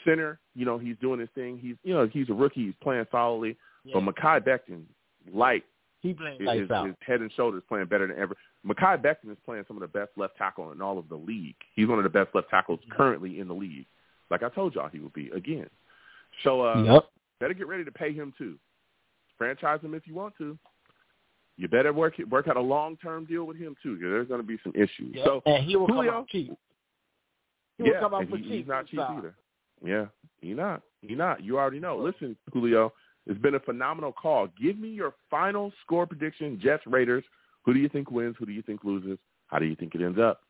Center, 0.06 0.40
you 0.56 0.66
know, 0.66 0.78
he's 0.78 0.96
doing 1.02 1.20
his 1.20 1.30
thing. 1.36 1.58
He's 1.58 1.76
you 1.84 1.94
know 1.94 2.08
he's 2.12 2.30
a 2.30 2.34
rookie. 2.34 2.66
He's 2.66 2.76
playing 2.82 3.06
solidly. 3.12 3.58
Yeah. 3.84 4.00
But 4.00 4.16
Mekhi 4.16 4.42
Becton, 4.46 4.84
light, 5.32 5.64
He 6.02 6.14
playing 6.14 6.42
is, 6.42 6.48
lights 6.48 6.90
is, 6.90 6.96
head 7.06 7.22
and 7.22 7.32
shoulders 7.34 7.64
playing 7.68 7.88
better 7.88 8.08
than 8.08 8.18
ever. 8.18 8.36
Mekhi 8.66 9.02
Becton 9.02 9.32
is 9.32 9.38
playing 9.46 9.66
some 9.68 9.78
of 9.78 9.82
the 9.82 9.88
best 9.88 10.12
left 10.18 10.38
tackle 10.38 10.72
in 10.72 10.82
all 10.82 10.98
of 10.98 11.10
the 11.10 11.16
league. 11.16 11.56
He's 11.76 11.88
one 11.88 11.98
of 11.98 12.04
the 12.04 12.10
best 12.10 12.30
left 12.34 12.50
tackles 12.50 12.80
currently 12.92 13.40
in 13.40 13.48
the 13.48 13.56
league. 13.56 13.86
Like 14.30 14.44
I 14.44 14.50
told 14.50 14.76
y'all, 14.76 14.90
he 14.90 15.00
would 15.00 15.14
be 15.14 15.30
again. 15.30 15.70
So 16.44 16.66
uh, 16.66 16.84
yep. 16.84 17.10
better 17.40 17.54
get 17.54 17.68
ready 17.68 17.84
to 17.84 17.92
pay 17.92 18.14
him 18.14 18.34
too. 18.38 18.58
Franchise 19.38 19.82
him 19.82 19.94
if 19.94 20.08
you 20.08 20.14
want 20.14 20.36
to. 20.38 20.58
You 21.58 21.68
better 21.68 21.94
work 21.94 22.14
work 22.30 22.48
out 22.48 22.58
a 22.58 22.62
long 22.62 22.98
term 22.98 23.26
deal 23.26 23.44
with 23.44 23.58
him 23.58 23.76
too, 23.84 23.96
because 23.96 24.10
there's 24.12 24.28
going 24.28 24.42
to 24.42 24.48
be 24.48 24.58
some 24.64 24.74
issues. 24.76 25.14
Yep. 25.16 25.26
So 25.26 25.42
and 25.46 25.66
he 25.66 25.76
will 25.76 25.88
Julio- 25.88 26.12
come 26.12 26.22
out 26.22 26.28
cheap. 26.30 26.54
He 27.78 27.84
will 27.84 27.92
yeah, 27.92 28.00
come 28.00 28.14
out 28.14 28.22
and 28.22 28.30
for 28.30 28.38
he, 28.38 28.44
cheap. 28.44 28.52
he's 28.52 28.68
not 28.68 28.88
cheap 28.88 29.00
either. 29.00 29.36
Yeah, 29.84 30.06
he 30.42 30.54
not. 30.54 30.82
He 31.02 31.16
not. 31.16 31.44
You 31.44 31.58
already 31.58 31.80
know. 31.80 31.98
Listen, 31.98 32.36
Julio, 32.54 32.94
it's 33.26 33.40
been 33.40 33.56
a 33.56 33.60
phenomenal 33.60 34.12
call. 34.12 34.48
Give 34.62 34.78
me 34.78 34.90
your 34.90 35.14
final 35.30 35.72
score 35.84 36.06
prediction. 36.06 36.60
Jets 36.62 36.84
Raiders. 36.86 37.24
Who 37.64 37.74
do 37.74 37.80
you 37.80 37.90
think 37.90 38.12
wins? 38.12 38.36
Who 38.40 38.46
do 38.46 38.52
you 38.52 38.62
think 38.62 38.84
loses? 38.84 39.18
How 39.48 39.60
do 39.60 39.66
you 39.66 39.76
think 39.76 39.96
it 39.96 40.02
ends 40.02 40.20
up? 40.20 40.42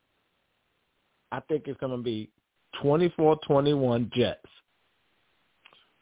I 1.31 1.39
think 1.41 1.67
it's 1.67 1.79
going 1.79 1.95
to 1.95 2.03
be 2.03 2.29
24-21 2.83 4.11
Jets. 4.11 4.39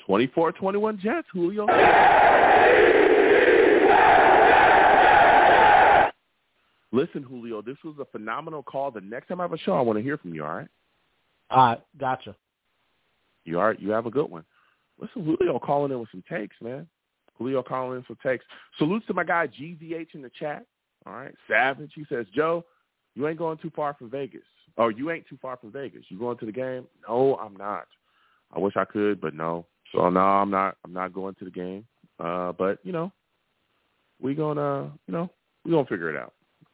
24-21 0.07 0.99
Jets. 0.99 1.27
Julio. 1.31 1.65
Listen, 6.91 7.21
Julio, 7.21 7.61
this 7.61 7.77
was 7.83 7.95
a 7.99 8.05
phenomenal 8.05 8.63
call. 8.63 8.89
The 8.89 9.01
next 9.01 9.27
time 9.27 9.39
I 9.39 9.43
have 9.43 9.53
a 9.53 9.57
show, 9.59 9.73
I 9.73 9.81
want 9.81 9.97
to 9.97 10.03
hear 10.03 10.17
from 10.17 10.33
you. 10.33 10.43
All 10.43 10.55
right. 10.55 10.67
All 11.51 11.65
right, 11.65 11.81
gotcha. 11.99 12.35
You 13.49 13.59
are 13.59 13.75
you 13.79 13.89
have 13.89 14.05
a 14.05 14.11
good 14.11 14.29
one. 14.29 14.45
Listen, 14.99 15.25
Julio 15.25 15.57
calling 15.59 15.91
in 15.91 15.99
with 15.99 16.09
some 16.11 16.23
takes, 16.29 16.55
man. 16.61 16.87
Julio 17.37 17.63
calling 17.63 17.97
in 17.97 18.05
some 18.05 18.17
takes. 18.21 18.45
Salutes 18.77 19.07
to 19.07 19.13
my 19.13 19.23
guy 19.23 19.47
GVH 19.47 20.13
in 20.13 20.21
the 20.21 20.31
chat. 20.39 20.65
All 21.05 21.13
right. 21.13 21.33
Savage. 21.47 21.91
He 21.95 22.05
says, 22.09 22.25
Joe, 22.35 22.65
you 23.15 23.27
ain't 23.27 23.39
going 23.39 23.57
too 23.57 23.71
far 23.75 23.95
from 23.95 24.09
Vegas. 24.11 24.43
Or 24.77 24.91
you 24.91 25.09
ain't 25.09 25.27
too 25.27 25.37
far 25.41 25.57
from 25.57 25.71
Vegas. 25.71 26.03
You 26.09 26.19
going 26.19 26.37
to 26.37 26.45
the 26.45 26.51
game? 26.51 26.85
No, 27.07 27.37
I'm 27.37 27.55
not. 27.55 27.87
I 28.55 28.59
wish 28.59 28.75
I 28.77 28.85
could, 28.85 29.19
but 29.19 29.33
no. 29.33 29.65
So 29.93 30.09
no, 30.09 30.19
I'm 30.19 30.51
not 30.51 30.77
I'm 30.85 30.93
not 30.93 31.13
going 31.13 31.35
to 31.35 31.45
the 31.45 31.51
game. 31.51 31.85
Uh, 32.19 32.51
but, 32.51 32.79
you 32.83 32.91
know, 32.91 33.11
we 34.21 34.35
gonna 34.35 34.91
you 35.07 35.13
know, 35.13 35.29
we 35.65 35.71
gonna 35.71 35.87
figure 35.87 36.13
it 36.13 36.17
out. 36.21 36.33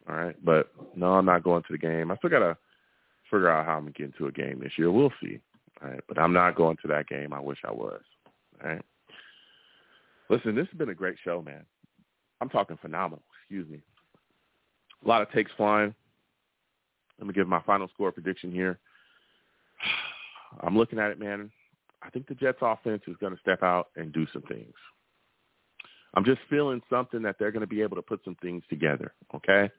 All 0.09 0.15
right. 0.15 0.35
But 0.43 0.71
no, 0.95 1.13
I'm 1.13 1.25
not 1.25 1.43
going 1.43 1.63
to 1.63 1.71
the 1.71 1.77
game. 1.77 2.11
I 2.11 2.17
still 2.17 2.29
gotta 2.29 2.57
figure 3.31 3.49
out 3.49 3.65
how 3.65 3.73
I'm 3.77 3.83
gonna 3.83 3.91
get 3.91 4.07
into 4.07 4.27
a 4.27 4.31
game 4.31 4.59
this 4.61 4.73
year. 4.77 4.91
We'll 4.91 5.13
see. 5.21 5.39
Right, 5.81 5.99
but 6.07 6.17
I'm 6.17 6.33
not 6.33 6.55
going 6.55 6.77
to 6.81 6.87
that 6.89 7.07
game. 7.07 7.33
I 7.33 7.39
wish 7.39 7.59
I 7.67 7.71
was. 7.71 8.01
All 8.63 8.69
right. 8.69 8.81
Listen, 10.29 10.55
this 10.55 10.67
has 10.71 10.77
been 10.77 10.89
a 10.89 10.95
great 10.95 11.17
show, 11.23 11.41
man. 11.41 11.65
I'm 12.41 12.49
talking 12.49 12.77
phenomenal. 12.81 13.23
Excuse 13.41 13.69
me. 13.69 13.81
A 15.03 15.07
lot 15.07 15.21
of 15.21 15.31
takes 15.31 15.51
flying. 15.57 15.93
Let 17.19 17.27
me 17.27 17.33
give 17.33 17.47
my 17.47 17.61
final 17.61 17.87
score 17.93 18.11
prediction 18.11 18.51
here. 18.51 18.79
I'm 20.61 20.77
looking 20.77 20.99
at 20.99 21.11
it, 21.11 21.19
man. 21.19 21.51
I 22.01 22.09
think 22.09 22.27
the 22.27 22.35
Jets 22.35 22.59
offense 22.61 23.03
is 23.07 23.15
going 23.19 23.33
to 23.33 23.39
step 23.39 23.63
out 23.63 23.87
and 23.95 24.13
do 24.13 24.25
some 24.31 24.43
things. 24.43 24.73
I'm 26.13 26.23
just 26.23 26.39
feeling 26.49 26.81
something 26.89 27.21
that 27.23 27.35
they're 27.37 27.51
going 27.51 27.61
to 27.61 27.67
be 27.67 27.81
able 27.81 27.97
to 27.97 28.01
put 28.01 28.21
some 28.23 28.35
things 28.41 28.63
together, 28.69 29.13
okay? 29.33 29.69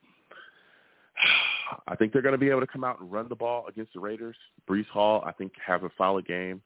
I 1.89 1.97
think 1.97 2.13
they're 2.13 2.23
going 2.23 2.33
to 2.33 2.39
be 2.39 2.51
able 2.51 2.61
to 2.61 2.67
come 2.67 2.85
out 2.85 3.01
and 3.01 3.11
run 3.11 3.29
the 3.29 3.35
ball 3.35 3.67
against 3.69 3.95
the 3.95 4.01
Raiders. 4.01 4.37
Breece 4.69 4.89
Hall, 4.89 5.23
I 5.27 5.33
think, 5.33 5.53
has 5.65 5.83
a 5.83 5.91
solid 5.97 6.27
game. 6.27 6.63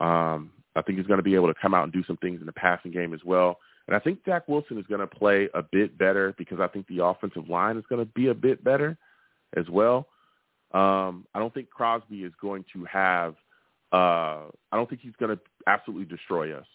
Um, 0.00 0.52
I 0.74 0.82
think 0.82 0.98
he's 0.98 1.06
going 1.06 1.18
to 1.18 1.24
be 1.24 1.34
able 1.34 1.48
to 1.48 1.60
come 1.60 1.74
out 1.74 1.84
and 1.84 1.92
do 1.92 2.04
some 2.04 2.16
things 2.18 2.40
in 2.40 2.46
the 2.46 2.52
passing 2.52 2.92
game 2.92 3.12
as 3.12 3.20
well. 3.24 3.58
And 3.86 3.96
I 3.96 3.98
think 3.98 4.20
Zach 4.24 4.48
Wilson 4.48 4.78
is 4.78 4.86
going 4.86 5.00
to 5.00 5.06
play 5.06 5.48
a 5.54 5.62
bit 5.62 5.98
better 5.98 6.34
because 6.38 6.60
I 6.60 6.68
think 6.68 6.86
the 6.86 7.04
offensive 7.04 7.48
line 7.48 7.76
is 7.76 7.84
going 7.88 8.04
to 8.04 8.12
be 8.12 8.28
a 8.28 8.34
bit 8.34 8.62
better 8.62 8.96
as 9.56 9.68
well. 9.68 10.06
Um, 10.72 11.26
I 11.34 11.38
don't 11.38 11.52
think 11.52 11.68
Crosby 11.68 12.22
is 12.22 12.32
going 12.40 12.64
to 12.72 12.84
have. 12.84 13.34
Uh, 13.92 14.48
I 14.70 14.76
don't 14.76 14.88
think 14.88 15.02
he's 15.02 15.16
going 15.20 15.36
to 15.36 15.42
absolutely 15.66 16.06
destroy 16.06 16.56
us. 16.56 16.66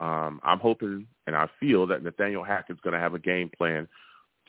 Um, 0.00 0.40
I'm 0.44 0.58
hoping 0.58 1.06
and 1.26 1.34
I 1.34 1.48
feel 1.58 1.86
that 1.86 2.02
Nathaniel 2.02 2.44
Hackett's 2.44 2.80
going 2.82 2.94
to 2.94 3.00
have 3.00 3.14
a 3.14 3.18
game 3.18 3.50
plan 3.56 3.88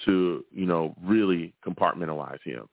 to, 0.05 0.45
you 0.51 0.65
know, 0.65 0.95
really 1.03 1.53
compartmentalize 1.65 2.41
him 2.43 2.67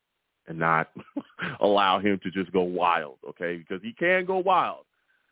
and 0.49 0.59
not 0.59 0.91
allow 1.61 1.99
him 1.99 2.21
to 2.23 2.31
just 2.31 2.53
go 2.53 2.63
wild, 2.63 3.17
okay? 3.29 3.57
Because 3.57 3.83
he 3.83 3.93
can 3.93 4.25
go 4.25 4.39
wild. 4.39 4.85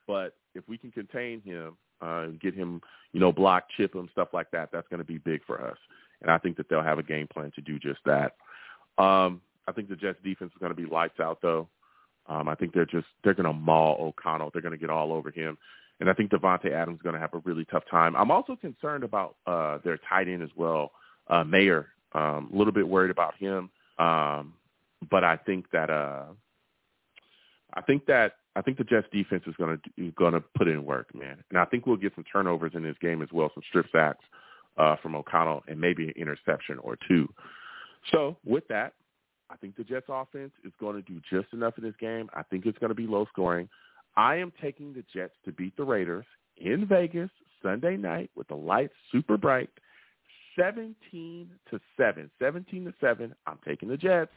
But 0.07 0.35
if 0.55 0.69
we 0.69 0.77
can 0.77 0.91
contain 0.91 1.41
him 1.43 1.77
uh, 2.05 2.27
get 2.41 2.55
him, 2.55 2.81
you 3.13 3.21
know, 3.21 3.33
block, 3.33 3.65
chip 3.77 3.95
him, 3.95 4.09
stuff 4.13 4.29
like 4.33 4.51
that, 4.51 4.71
that's 4.73 4.89
going 4.89 4.99
to 4.99 5.05
be 5.05 5.19
big 5.19 5.45
for 5.47 5.65
us. 5.67 5.77
And 6.23 6.31
I 6.31 6.39
think 6.39 6.57
that 6.57 6.69
they'll 6.69 6.83
have 6.83 6.99
a 6.99 7.03
game 7.03 7.27
plan 7.33 7.53
to 7.55 7.61
do 7.61 7.79
just 7.79 8.01
that. 8.05 8.37
Um, 9.03 9.41
I 9.67 9.73
think 9.73 9.89
the 9.89 9.97
Jets 9.97 10.19
defense 10.23 10.53
is 10.53 10.61
going 10.61 10.75
to 10.75 10.81
be 10.81 10.87
lights 10.87 11.21
out, 11.21 11.39
though. 11.43 11.69
Um, 12.27 12.49
I 12.49 12.55
think 12.55 12.73
they're 12.73 12.87
just 12.87 13.07
they're 13.23 13.35
going 13.35 13.47
to 13.47 13.53
maul 13.53 13.97
O'Connell. 14.01 14.51
They're 14.53 14.63
going 14.63 14.73
to 14.73 14.79
get 14.79 14.91
all 14.91 15.13
over 15.13 15.31
him. 15.31 15.59
And 16.01 16.09
I 16.09 16.15
think 16.15 16.31
Davante 16.31 16.73
Adams 16.73 16.97
is 16.97 17.03
going 17.03 17.15
to 17.15 17.21
have 17.21 17.35
a 17.35 17.43
really 17.45 17.67
tough 17.67 17.85
time. 17.91 18.17
I'm 18.17 18.31
also 18.31 18.57
concerned 18.57 19.05
about 19.05 19.37
uh, 19.47 19.79
their 19.85 19.99
tight 20.09 20.29
end 20.29 20.43
as 20.43 20.49
well, 20.57 20.93
uh, 21.29 21.45
Mayer. 21.45 21.89
Um, 22.13 22.51
a 22.53 22.57
little 22.57 22.73
bit 22.73 22.87
worried 22.87 23.11
about 23.11 23.35
him, 23.37 23.71
um, 23.99 24.55
but 25.11 25.25
I 25.25 25.37
think 25.37 25.69
that 25.73 25.91
uh, 25.91 26.27
I 27.75 27.81
think 27.81 28.07
that 28.07 28.35
I 28.57 28.63
think 28.63 28.79
the 28.79 28.85
Jets 28.85 29.09
defense 29.13 29.43
is 29.47 29.55
going 29.57 29.79
to 29.97 30.11
going 30.13 30.35
to 30.35 30.41
put 30.57 30.69
in 30.69 30.85
work, 30.85 31.13
man. 31.15 31.43
And 31.51 31.59
I 31.59 31.65
think 31.65 31.87
we'll 31.87 31.97
get 31.97 32.15
some 32.15 32.25
turnovers 32.33 32.73
in 32.75 32.85
this 32.85 32.97
game 33.01 33.21
as 33.21 33.29
well, 33.33 33.51
some 33.53 33.65
strip 33.69 33.87
sacks 33.91 34.25
uh, 34.77 34.97
from 35.03 35.17
O'Connell, 35.17 35.65
and 35.67 35.81
maybe 35.81 36.05
an 36.05 36.15
interception 36.17 36.79
or 36.79 36.97
two. 37.09 37.29
So 38.13 38.37
with 38.45 38.67
that, 38.69 38.93
I 39.51 39.57
think 39.57 39.77
the 39.77 39.85
Jets 39.85 40.07
offense 40.09 40.53
is 40.65 40.73
going 40.79 40.97
to 40.97 41.03
do 41.03 41.21
just 41.31 41.53
enough 41.53 41.75
in 41.79 41.85
this 41.85 41.95
game. 42.01 42.31
I 42.35 42.43
think 42.45 42.67
it's 42.67 42.79
going 42.79 42.91
to 42.91 42.95
be 42.95 43.07
low 43.07 43.27
scoring. 43.33 43.69
I 44.17 44.37
am 44.37 44.53
taking 44.63 44.93
the 44.93 45.05
Jets 45.13 45.35
to 45.45 45.53
beat 45.53 45.77
the 45.77 45.85
Raiders 45.85 46.27
in 46.57 46.87
Vegas 46.87 47.31
Sunday 47.63 47.97
night 47.97 48.31
with 48.37 48.47
the 48.49 48.55
lights 48.55 48.95
super 49.11 49.37
bright. 49.37 49.71
17 50.59 51.51
to 51.71 51.81
7. 51.97 52.31
17 52.39 52.85
to 52.85 52.95
7. 53.01 53.35
I'm 53.47 53.59
taking 53.67 53.89
the 53.89 53.97
Jets. 53.97 54.31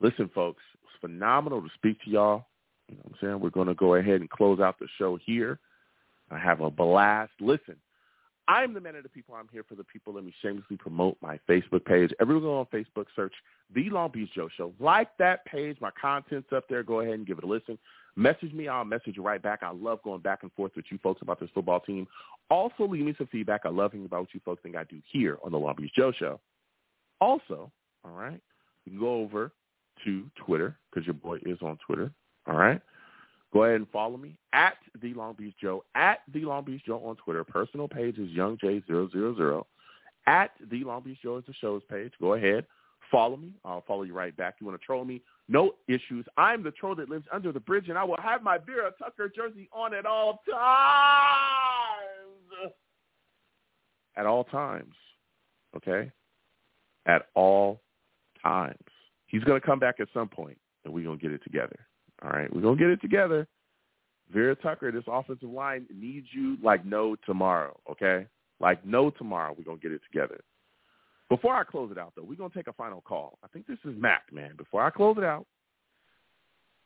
Listen, 0.00 0.30
folks, 0.34 0.62
it's 0.82 0.92
phenomenal 1.00 1.60
to 1.60 1.68
speak 1.74 2.02
to 2.04 2.10
y'all. 2.10 2.46
You 2.88 2.96
know 2.96 3.02
what 3.04 3.12
I'm 3.12 3.18
saying? 3.20 3.40
We're 3.40 3.50
going 3.50 3.68
to 3.68 3.74
go 3.74 3.94
ahead 3.94 4.20
and 4.20 4.30
close 4.30 4.60
out 4.60 4.78
the 4.78 4.88
show 4.98 5.18
here. 5.24 5.58
I 6.30 6.38
have 6.38 6.60
a 6.60 6.70
blast. 6.70 7.32
Listen, 7.40 7.76
I'm 8.48 8.74
the 8.74 8.80
man 8.80 8.96
of 8.96 9.02
the 9.02 9.08
people. 9.08 9.34
I'm 9.34 9.48
here 9.52 9.62
for 9.62 9.74
the 9.74 9.84
people. 9.84 10.14
Let 10.14 10.24
me 10.24 10.34
shamelessly 10.42 10.76
promote 10.76 11.16
my 11.20 11.38
Facebook 11.48 11.84
page. 11.84 12.10
Everyone 12.20 12.44
go 12.44 12.58
on 12.58 12.66
Facebook, 12.66 13.06
search 13.14 13.34
The 13.74 13.90
Long 13.90 14.10
Beach 14.10 14.30
Joe 14.34 14.48
Show. 14.56 14.72
Like 14.80 15.16
that 15.18 15.44
page. 15.44 15.76
My 15.80 15.90
content's 16.00 16.48
up 16.52 16.64
there. 16.68 16.82
Go 16.82 17.00
ahead 17.00 17.14
and 17.14 17.26
give 17.26 17.38
it 17.38 17.44
a 17.44 17.46
listen. 17.46 17.78
Message 18.16 18.52
me. 18.52 18.68
I'll 18.68 18.84
message 18.84 19.16
you 19.16 19.22
right 19.22 19.42
back. 19.42 19.60
I 19.62 19.70
love 19.70 20.02
going 20.02 20.20
back 20.20 20.42
and 20.42 20.52
forth 20.52 20.72
with 20.76 20.86
you 20.90 20.98
folks 21.02 21.22
about 21.22 21.40
this 21.40 21.50
football 21.54 21.80
team. 21.80 22.06
Also, 22.50 22.86
leave 22.86 23.04
me 23.04 23.14
some 23.16 23.28
feedback. 23.28 23.62
I 23.64 23.68
love 23.68 23.92
hearing 23.92 24.06
about 24.06 24.20
what 24.20 24.34
you 24.34 24.40
folks 24.44 24.62
think 24.62 24.76
I 24.76 24.84
do 24.84 25.00
here 25.10 25.38
on 25.44 25.52
The 25.52 25.58
Long 25.58 25.74
Beach 25.76 25.92
Joe 25.96 26.12
Show. 26.12 26.40
Also, 27.20 27.70
all 28.04 28.12
right, 28.12 28.40
you 28.84 28.92
can 28.92 29.00
go 29.00 29.14
over 29.14 29.52
to 30.04 30.24
Twitter 30.44 30.76
because 30.90 31.06
your 31.06 31.14
boy 31.14 31.38
is 31.44 31.58
on 31.62 31.78
Twitter. 31.86 32.10
All 32.46 32.56
right. 32.56 32.80
Go 33.52 33.64
ahead 33.64 33.76
and 33.76 33.88
follow 33.90 34.16
me 34.16 34.36
at 34.52 34.76
the 35.02 35.12
Long 35.14 35.34
Beach 35.34 35.54
Joe 35.60 35.84
at 35.94 36.20
the 36.32 36.40
Long 36.40 36.64
Beach 36.64 36.82
Joe 36.86 37.02
on 37.04 37.16
Twitter. 37.16 37.44
Personal 37.44 37.88
page 37.88 38.16
is 38.18 38.28
YoungJ000. 38.30 39.64
At 40.26 40.52
the 40.70 40.84
Long 40.84 41.02
Beach 41.02 41.18
Joe 41.22 41.38
is 41.38 41.44
the 41.46 41.54
show's 41.54 41.82
page. 41.90 42.12
Go 42.20 42.34
ahead, 42.34 42.64
follow 43.10 43.36
me. 43.36 43.52
I'll 43.64 43.84
follow 43.86 44.02
you 44.02 44.14
right 44.14 44.36
back. 44.36 44.56
You 44.60 44.66
want 44.66 44.80
to 44.80 44.84
troll 44.84 45.04
me? 45.04 45.22
No 45.48 45.72
issues. 45.88 46.24
I'm 46.36 46.62
the 46.62 46.70
troll 46.70 46.94
that 46.96 47.08
lives 47.08 47.26
under 47.32 47.52
the 47.52 47.60
bridge, 47.60 47.88
and 47.88 47.98
I 47.98 48.04
will 48.04 48.18
have 48.22 48.42
my 48.42 48.58
Vera 48.58 48.92
Tucker 48.98 49.30
jersey 49.34 49.68
on 49.72 49.94
at 49.94 50.06
all 50.06 50.40
times. 50.50 50.60
At 54.16 54.26
all 54.26 54.44
times. 54.44 54.94
Okay? 55.76 56.10
At 57.06 57.26
all 57.34 57.80
times. 58.42 58.76
He's 59.26 59.44
going 59.44 59.60
to 59.60 59.66
come 59.66 59.78
back 59.78 60.00
at 60.00 60.08
some 60.12 60.28
point, 60.28 60.58
and 60.84 60.92
we're 60.92 61.04
going 61.04 61.18
to 61.18 61.22
get 61.22 61.32
it 61.32 61.42
together. 61.44 61.86
All 62.22 62.30
right, 62.30 62.54
we're 62.54 62.60
gonna 62.60 62.76
get 62.76 62.90
it 62.90 63.00
together. 63.00 63.46
Vera 64.32 64.54
Tucker, 64.54 64.92
this 64.92 65.04
offensive 65.06 65.48
line 65.48 65.86
needs 65.94 66.26
you 66.32 66.58
like 66.62 66.84
no 66.84 67.16
tomorrow. 67.26 67.78
Okay, 67.90 68.26
like 68.60 68.84
no 68.84 69.10
tomorrow. 69.10 69.54
We're 69.56 69.64
gonna 69.64 69.78
get 69.78 69.92
it 69.92 70.02
together. 70.10 70.40
Before 71.30 71.54
I 71.54 71.62
close 71.62 71.92
it 71.92 71.96
out, 71.96 72.12
though, 72.16 72.24
we're 72.24 72.34
gonna 72.34 72.50
take 72.52 72.66
a 72.66 72.72
final 72.72 73.00
call. 73.00 73.38
I 73.42 73.46
think 73.46 73.66
this 73.66 73.78
is 73.84 73.94
Mac, 73.96 74.24
man. 74.32 74.56
Before 74.56 74.82
I 74.82 74.90
close 74.90 75.16
it 75.16 75.24
out, 75.24 75.46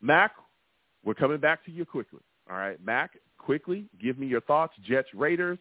Mac, 0.02 0.32
we're 1.02 1.14
coming 1.14 1.38
back 1.38 1.64
to 1.64 1.72
you 1.72 1.86
quickly. 1.86 2.20
All 2.50 2.56
right, 2.56 2.78
Mac, 2.84 3.12
quickly, 3.38 3.86
give 4.00 4.18
me 4.18 4.26
your 4.26 4.42
thoughts. 4.42 4.74
Jets, 4.86 5.08
Raiders, 5.14 5.58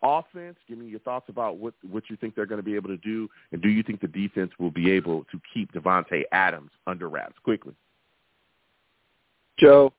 offense. 0.00 0.56
Give 0.68 0.78
me 0.78 0.86
your 0.86 1.00
thoughts 1.00 1.28
about 1.28 1.56
what 1.56 1.74
what 1.90 2.04
you 2.08 2.16
think 2.16 2.36
they're 2.36 2.46
going 2.46 2.60
to 2.60 2.64
be 2.64 2.76
able 2.76 2.88
to 2.88 2.96
do, 2.98 3.28
and 3.50 3.60
do 3.60 3.68
you 3.68 3.82
think 3.82 4.00
the 4.00 4.06
defense 4.06 4.52
will 4.60 4.70
be 4.70 4.92
able 4.92 5.24
to 5.32 5.40
keep 5.52 5.72
Davante 5.72 6.22
Adams 6.30 6.70
under 6.86 7.08
wraps? 7.08 7.34
Quickly. 7.42 7.74
Joe, 9.58 9.92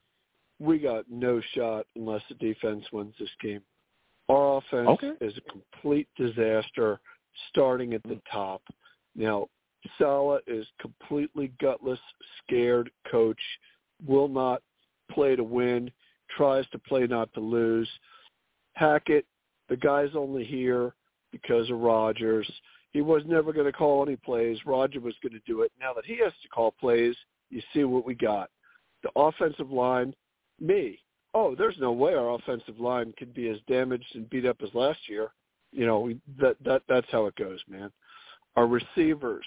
we 0.60 0.80
got 0.80 1.03
no 1.10 1.41
shot 1.53 1.86
unless 1.98 2.22
the 2.30 2.36
defense 2.36 2.86
wins 2.94 3.14
this 3.20 3.30
game. 3.41 3.62
Our 4.30 4.58
offense 4.60 4.88
okay. 4.88 5.12
is 5.20 5.34
a 5.38 5.52
complete 5.52 6.08
disaster 6.18 7.02
starting 7.49 7.94
at 7.94 8.03
the 8.03 8.10
mm-hmm. 8.10 8.38
top. 8.38 8.62
Now, 9.16 9.48
Saleh 9.98 10.41
is 10.48 10.66
completely 10.80 11.52
gutless, 11.60 11.99
scared 12.44 12.91
coach, 13.10 13.40
will 14.06 14.28
not 14.28 14.62
play 15.12 15.36
to 15.36 15.44
win, 15.44 15.91
tries 16.36 16.68
to 16.70 16.80
play 16.80 17.08
not 17.08 17.34
to 17.34 17.40
lose. 17.40 17.90
Hackett, 18.74 19.26
the 19.70 19.78
guy's 19.78 20.16
only 20.16 20.44
here 20.44 20.94
because 21.32 21.70
of 21.70 21.80
Rodgers. 21.80 22.49
He 22.91 23.02
was 23.02 23.24
never 23.26 23.53
going 23.53 23.66
to 23.66 23.72
call 23.72 24.06
any 24.06 24.18
plays. 24.18 24.58
Roger 24.66 24.99
was 24.99 25.16
going 25.24 25.34
to 25.34 25.41
do 25.45 25.62
it. 25.62 25.72
Now 25.80 25.94
that 25.94 26.06
he 26.06 26.18
has 26.20 26.34
to 26.44 26.49
call 26.49 26.74
plays, 26.80 27.16
you 27.49 27.62
see 27.74 27.84
what 27.84 28.06
we 28.06 28.16
got 28.16 28.49
the 29.03 29.10
offensive 29.16 29.72
line, 29.72 30.14
me. 30.60 30.99
Oh, 31.34 31.56
there's 31.56 31.78
no 31.80 31.91
way 31.91 32.14
our 32.14 32.36
offensive 32.36 32.80
line 32.80 33.14
could 33.18 33.34
be 33.34 33.49
as 33.49 33.58
damaged 33.68 34.16
and 34.16 34.30
beat 34.30 34.45
up 34.45 34.58
as 34.62 34.70
last 34.74 34.99
year. 35.08 35.32
You 35.72 35.85
know, 35.85 35.99
we, 35.99 36.19
that 36.39 36.57
that 36.65 36.84
that's 36.89 37.07
how 37.11 37.26
it 37.27 37.35
goes, 37.35 37.60
man. 37.68 37.91
Our 38.56 38.68
receivers, 38.68 39.45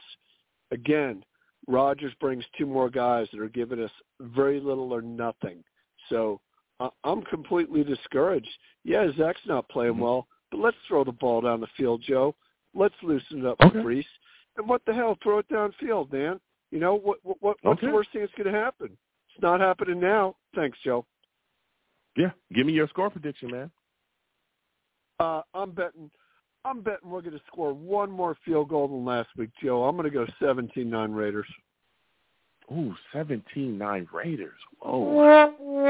again, 0.70 1.22
Rodgers 1.66 2.12
brings 2.20 2.44
two 2.56 2.66
more 2.66 2.88
guys 2.90 3.28
that 3.32 3.40
are 3.40 3.48
giving 3.48 3.82
us 3.82 3.90
very 4.20 4.60
little 4.60 4.92
or 4.92 5.02
nothing. 5.02 5.62
So 6.09 6.40
uh, 6.80 6.90
I'm 7.05 7.22
completely 7.22 7.84
discouraged. 7.84 8.48
Yeah, 8.84 9.09
Zach's 9.16 9.40
not 9.46 9.68
playing 9.68 9.94
mm-hmm. 9.94 10.02
well, 10.02 10.26
but 10.51 10.60
let's 10.60 10.76
throw 10.88 11.05
the 11.05 11.12
ball 11.12 11.40
down 11.42 11.60
the 11.60 11.66
field, 11.76 12.02
Joe. 12.06 12.34
Let's 12.74 12.94
loosen 13.02 13.40
it 13.40 13.46
up 13.46 13.56
okay. 13.60 13.70
for 13.72 13.84
Breece. 13.84 14.05
And 14.56 14.68
what 14.68 14.82
the 14.86 14.94
hell, 14.94 15.16
throw 15.22 15.38
it 15.38 15.48
downfield, 15.48 16.12
man. 16.12 16.40
You 16.70 16.80
know 16.80 16.94
what? 16.94 17.18
What? 17.22 17.36
what 17.40 17.56
what's 17.62 17.78
okay. 17.78 17.86
the 17.86 17.92
worst 17.92 18.10
thing 18.12 18.22
that's 18.22 18.32
going 18.34 18.52
to 18.52 18.59
happen? 18.59 18.86
It's 18.86 19.42
not 19.42 19.60
happening 19.60 20.01
now. 20.01 20.36
Thanks, 20.55 20.78
Joe. 20.84 21.05
Yeah, 22.16 22.30
give 22.52 22.66
me 22.66 22.72
your 22.72 22.88
score 22.88 23.10
prediction, 23.10 23.51
man. 23.51 23.70
Uh, 25.24 25.42
I'm 25.55 25.70
betting. 25.70 26.10
I'm 26.66 26.82
betting 26.82 27.09
we're 27.10 27.22
going 27.22 27.32
to 27.32 27.40
score 27.46 27.72
one 27.72 28.10
more 28.10 28.36
field 28.44 28.68
goal 28.68 28.88
than 28.88 29.05
last 29.05 29.30
week, 29.36 29.51
Joe. 29.62 29.84
I'm 29.84 29.96
going 29.96 30.10
to 30.10 30.14
go 30.14 30.26
17-9 30.40 31.14
Raiders. 31.14 31.46
Ooh, 32.72 32.94
17-9 33.14 34.06
Raiders. 34.12 34.59
Whoa. 34.80 35.80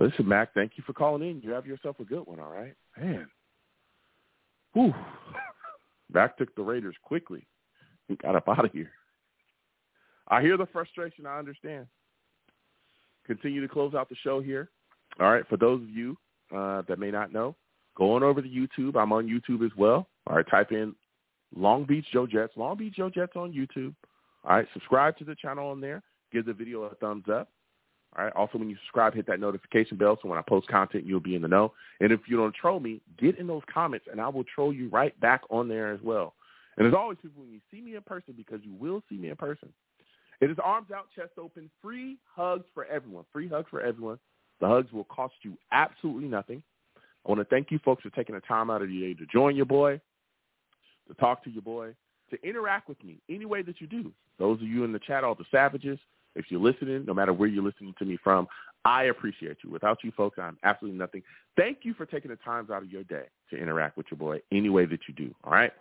Listen, 0.00 0.28
Mac, 0.28 0.54
thank 0.54 0.72
you 0.76 0.84
for 0.86 0.92
calling 0.92 1.28
in. 1.28 1.40
You 1.42 1.50
have 1.50 1.66
yourself 1.66 1.96
a 2.00 2.04
good 2.04 2.26
one, 2.26 2.40
all 2.40 2.52
right? 2.52 2.74
Man. 2.98 3.28
Whew. 4.74 4.94
Mac 6.12 6.36
took 6.38 6.54
the 6.54 6.62
Raiders 6.62 6.96
quickly. 7.02 7.46
He 8.08 8.16
got 8.16 8.36
up 8.36 8.48
out 8.48 8.64
of 8.64 8.72
here. 8.72 8.92
I 10.28 10.40
hear 10.40 10.56
the 10.56 10.66
frustration. 10.66 11.26
I 11.26 11.38
understand. 11.38 11.86
Continue 13.26 13.60
to 13.60 13.68
close 13.68 13.94
out 13.94 14.08
the 14.08 14.16
show 14.22 14.40
here. 14.40 14.70
All 15.20 15.30
right. 15.30 15.46
For 15.48 15.56
those 15.56 15.82
of 15.82 15.90
you 15.90 16.16
uh, 16.54 16.82
that 16.88 16.98
may 16.98 17.10
not 17.10 17.32
know, 17.32 17.56
go 17.96 18.14
on 18.14 18.22
over 18.22 18.42
to 18.42 18.48
YouTube. 18.48 18.96
I'm 18.96 19.12
on 19.12 19.28
YouTube 19.28 19.64
as 19.64 19.72
well. 19.76 20.08
All 20.26 20.36
right. 20.36 20.46
Type 20.50 20.72
in 20.72 20.94
Long 21.54 21.84
Beach 21.84 22.06
Joe 22.12 22.26
Jets. 22.26 22.52
Long 22.56 22.76
Beach 22.76 22.94
Joe 22.96 23.10
Jets 23.10 23.32
on 23.36 23.52
YouTube. 23.52 23.94
All 24.44 24.56
right. 24.56 24.66
Subscribe 24.72 25.16
to 25.18 25.24
the 25.24 25.34
channel 25.34 25.68
on 25.68 25.80
there. 25.80 26.02
Give 26.32 26.46
the 26.46 26.52
video 26.52 26.82
a 26.82 26.94
thumbs 26.96 27.24
up. 27.30 27.48
All 28.16 28.24
right. 28.24 28.32
Also, 28.34 28.58
when 28.58 28.68
you 28.68 28.76
subscribe, 28.84 29.14
hit 29.14 29.26
that 29.26 29.40
notification 29.40 29.96
bell 29.96 30.18
so 30.22 30.28
when 30.28 30.38
I 30.38 30.42
post 30.42 30.68
content, 30.68 31.06
you'll 31.06 31.20
be 31.20 31.34
in 31.34 31.42
the 31.42 31.48
know. 31.48 31.72
And 32.00 32.12
if 32.12 32.20
you 32.26 32.36
don't 32.36 32.54
troll 32.54 32.80
me, 32.80 33.00
get 33.18 33.38
in 33.38 33.46
those 33.46 33.62
comments, 33.72 34.06
and 34.10 34.20
I 34.20 34.28
will 34.28 34.44
troll 34.44 34.72
you 34.72 34.88
right 34.88 35.18
back 35.20 35.42
on 35.50 35.68
there 35.68 35.92
as 35.92 36.00
well. 36.02 36.34
And 36.76 36.86
as 36.86 36.94
always, 36.94 37.18
people, 37.20 37.42
when 37.42 37.52
you 37.52 37.60
see 37.70 37.80
me 37.80 37.96
in 37.96 38.02
person, 38.02 38.34
because 38.36 38.60
you 38.62 38.72
will 38.74 39.02
see 39.08 39.16
me 39.16 39.30
in 39.30 39.36
person, 39.36 39.68
it 40.40 40.50
is 40.50 40.56
arms 40.62 40.90
out, 40.90 41.06
chest 41.14 41.32
open, 41.38 41.70
free 41.80 42.18
hugs 42.34 42.64
for 42.74 42.84
everyone. 42.86 43.24
Free 43.32 43.48
hugs 43.48 43.68
for 43.70 43.80
everyone. 43.80 44.18
The 44.62 44.68
hugs 44.68 44.92
will 44.92 45.04
cost 45.04 45.34
you 45.42 45.58
absolutely 45.72 46.28
nothing. 46.28 46.62
I 46.96 47.28
want 47.28 47.40
to 47.40 47.44
thank 47.44 47.72
you 47.72 47.80
folks 47.84 48.04
for 48.04 48.10
taking 48.10 48.36
the 48.36 48.40
time 48.42 48.70
out 48.70 48.80
of 48.80 48.90
your 48.90 49.08
day 49.12 49.18
to 49.18 49.26
join 49.26 49.56
your 49.56 49.66
boy, 49.66 50.00
to 51.08 51.14
talk 51.14 51.42
to 51.44 51.50
your 51.50 51.62
boy, 51.62 51.94
to 52.30 52.48
interact 52.48 52.88
with 52.88 53.02
me 53.02 53.18
any 53.28 53.44
way 53.44 53.62
that 53.62 53.80
you 53.80 53.88
do. 53.88 54.12
Those 54.38 54.60
of 54.60 54.68
you 54.68 54.84
in 54.84 54.92
the 54.92 55.00
chat, 55.00 55.24
all 55.24 55.34
the 55.34 55.44
savages, 55.50 55.98
if 56.36 56.44
you're 56.48 56.60
listening, 56.60 57.04
no 57.04 57.12
matter 57.12 57.32
where 57.32 57.48
you're 57.48 57.62
listening 57.62 57.92
to 57.98 58.04
me 58.04 58.16
from, 58.22 58.46
I 58.84 59.04
appreciate 59.04 59.58
you. 59.64 59.70
Without 59.70 59.98
you 60.04 60.12
folks, 60.12 60.38
I'm 60.38 60.56
absolutely 60.62 60.98
nothing. 60.98 61.24
Thank 61.56 61.78
you 61.82 61.92
for 61.92 62.06
taking 62.06 62.30
the 62.30 62.36
times 62.36 62.70
out 62.70 62.84
of 62.84 62.90
your 62.90 63.02
day 63.02 63.24
to 63.50 63.56
interact 63.56 63.96
with 63.96 64.06
your 64.12 64.18
boy 64.18 64.40
any 64.52 64.68
way 64.68 64.86
that 64.86 65.00
you 65.08 65.14
do. 65.14 65.34
All 65.42 65.52
right? 65.52 65.72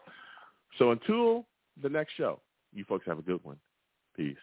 So 0.79 0.89
until 0.89 1.45
the 1.83 1.89
next 1.89 2.13
show, 2.17 2.39
you 2.73 2.83
folks 2.85 3.05
have 3.05 3.19
a 3.19 3.23
good 3.23 3.43
one. 3.43 3.57
Peace. 4.17 4.37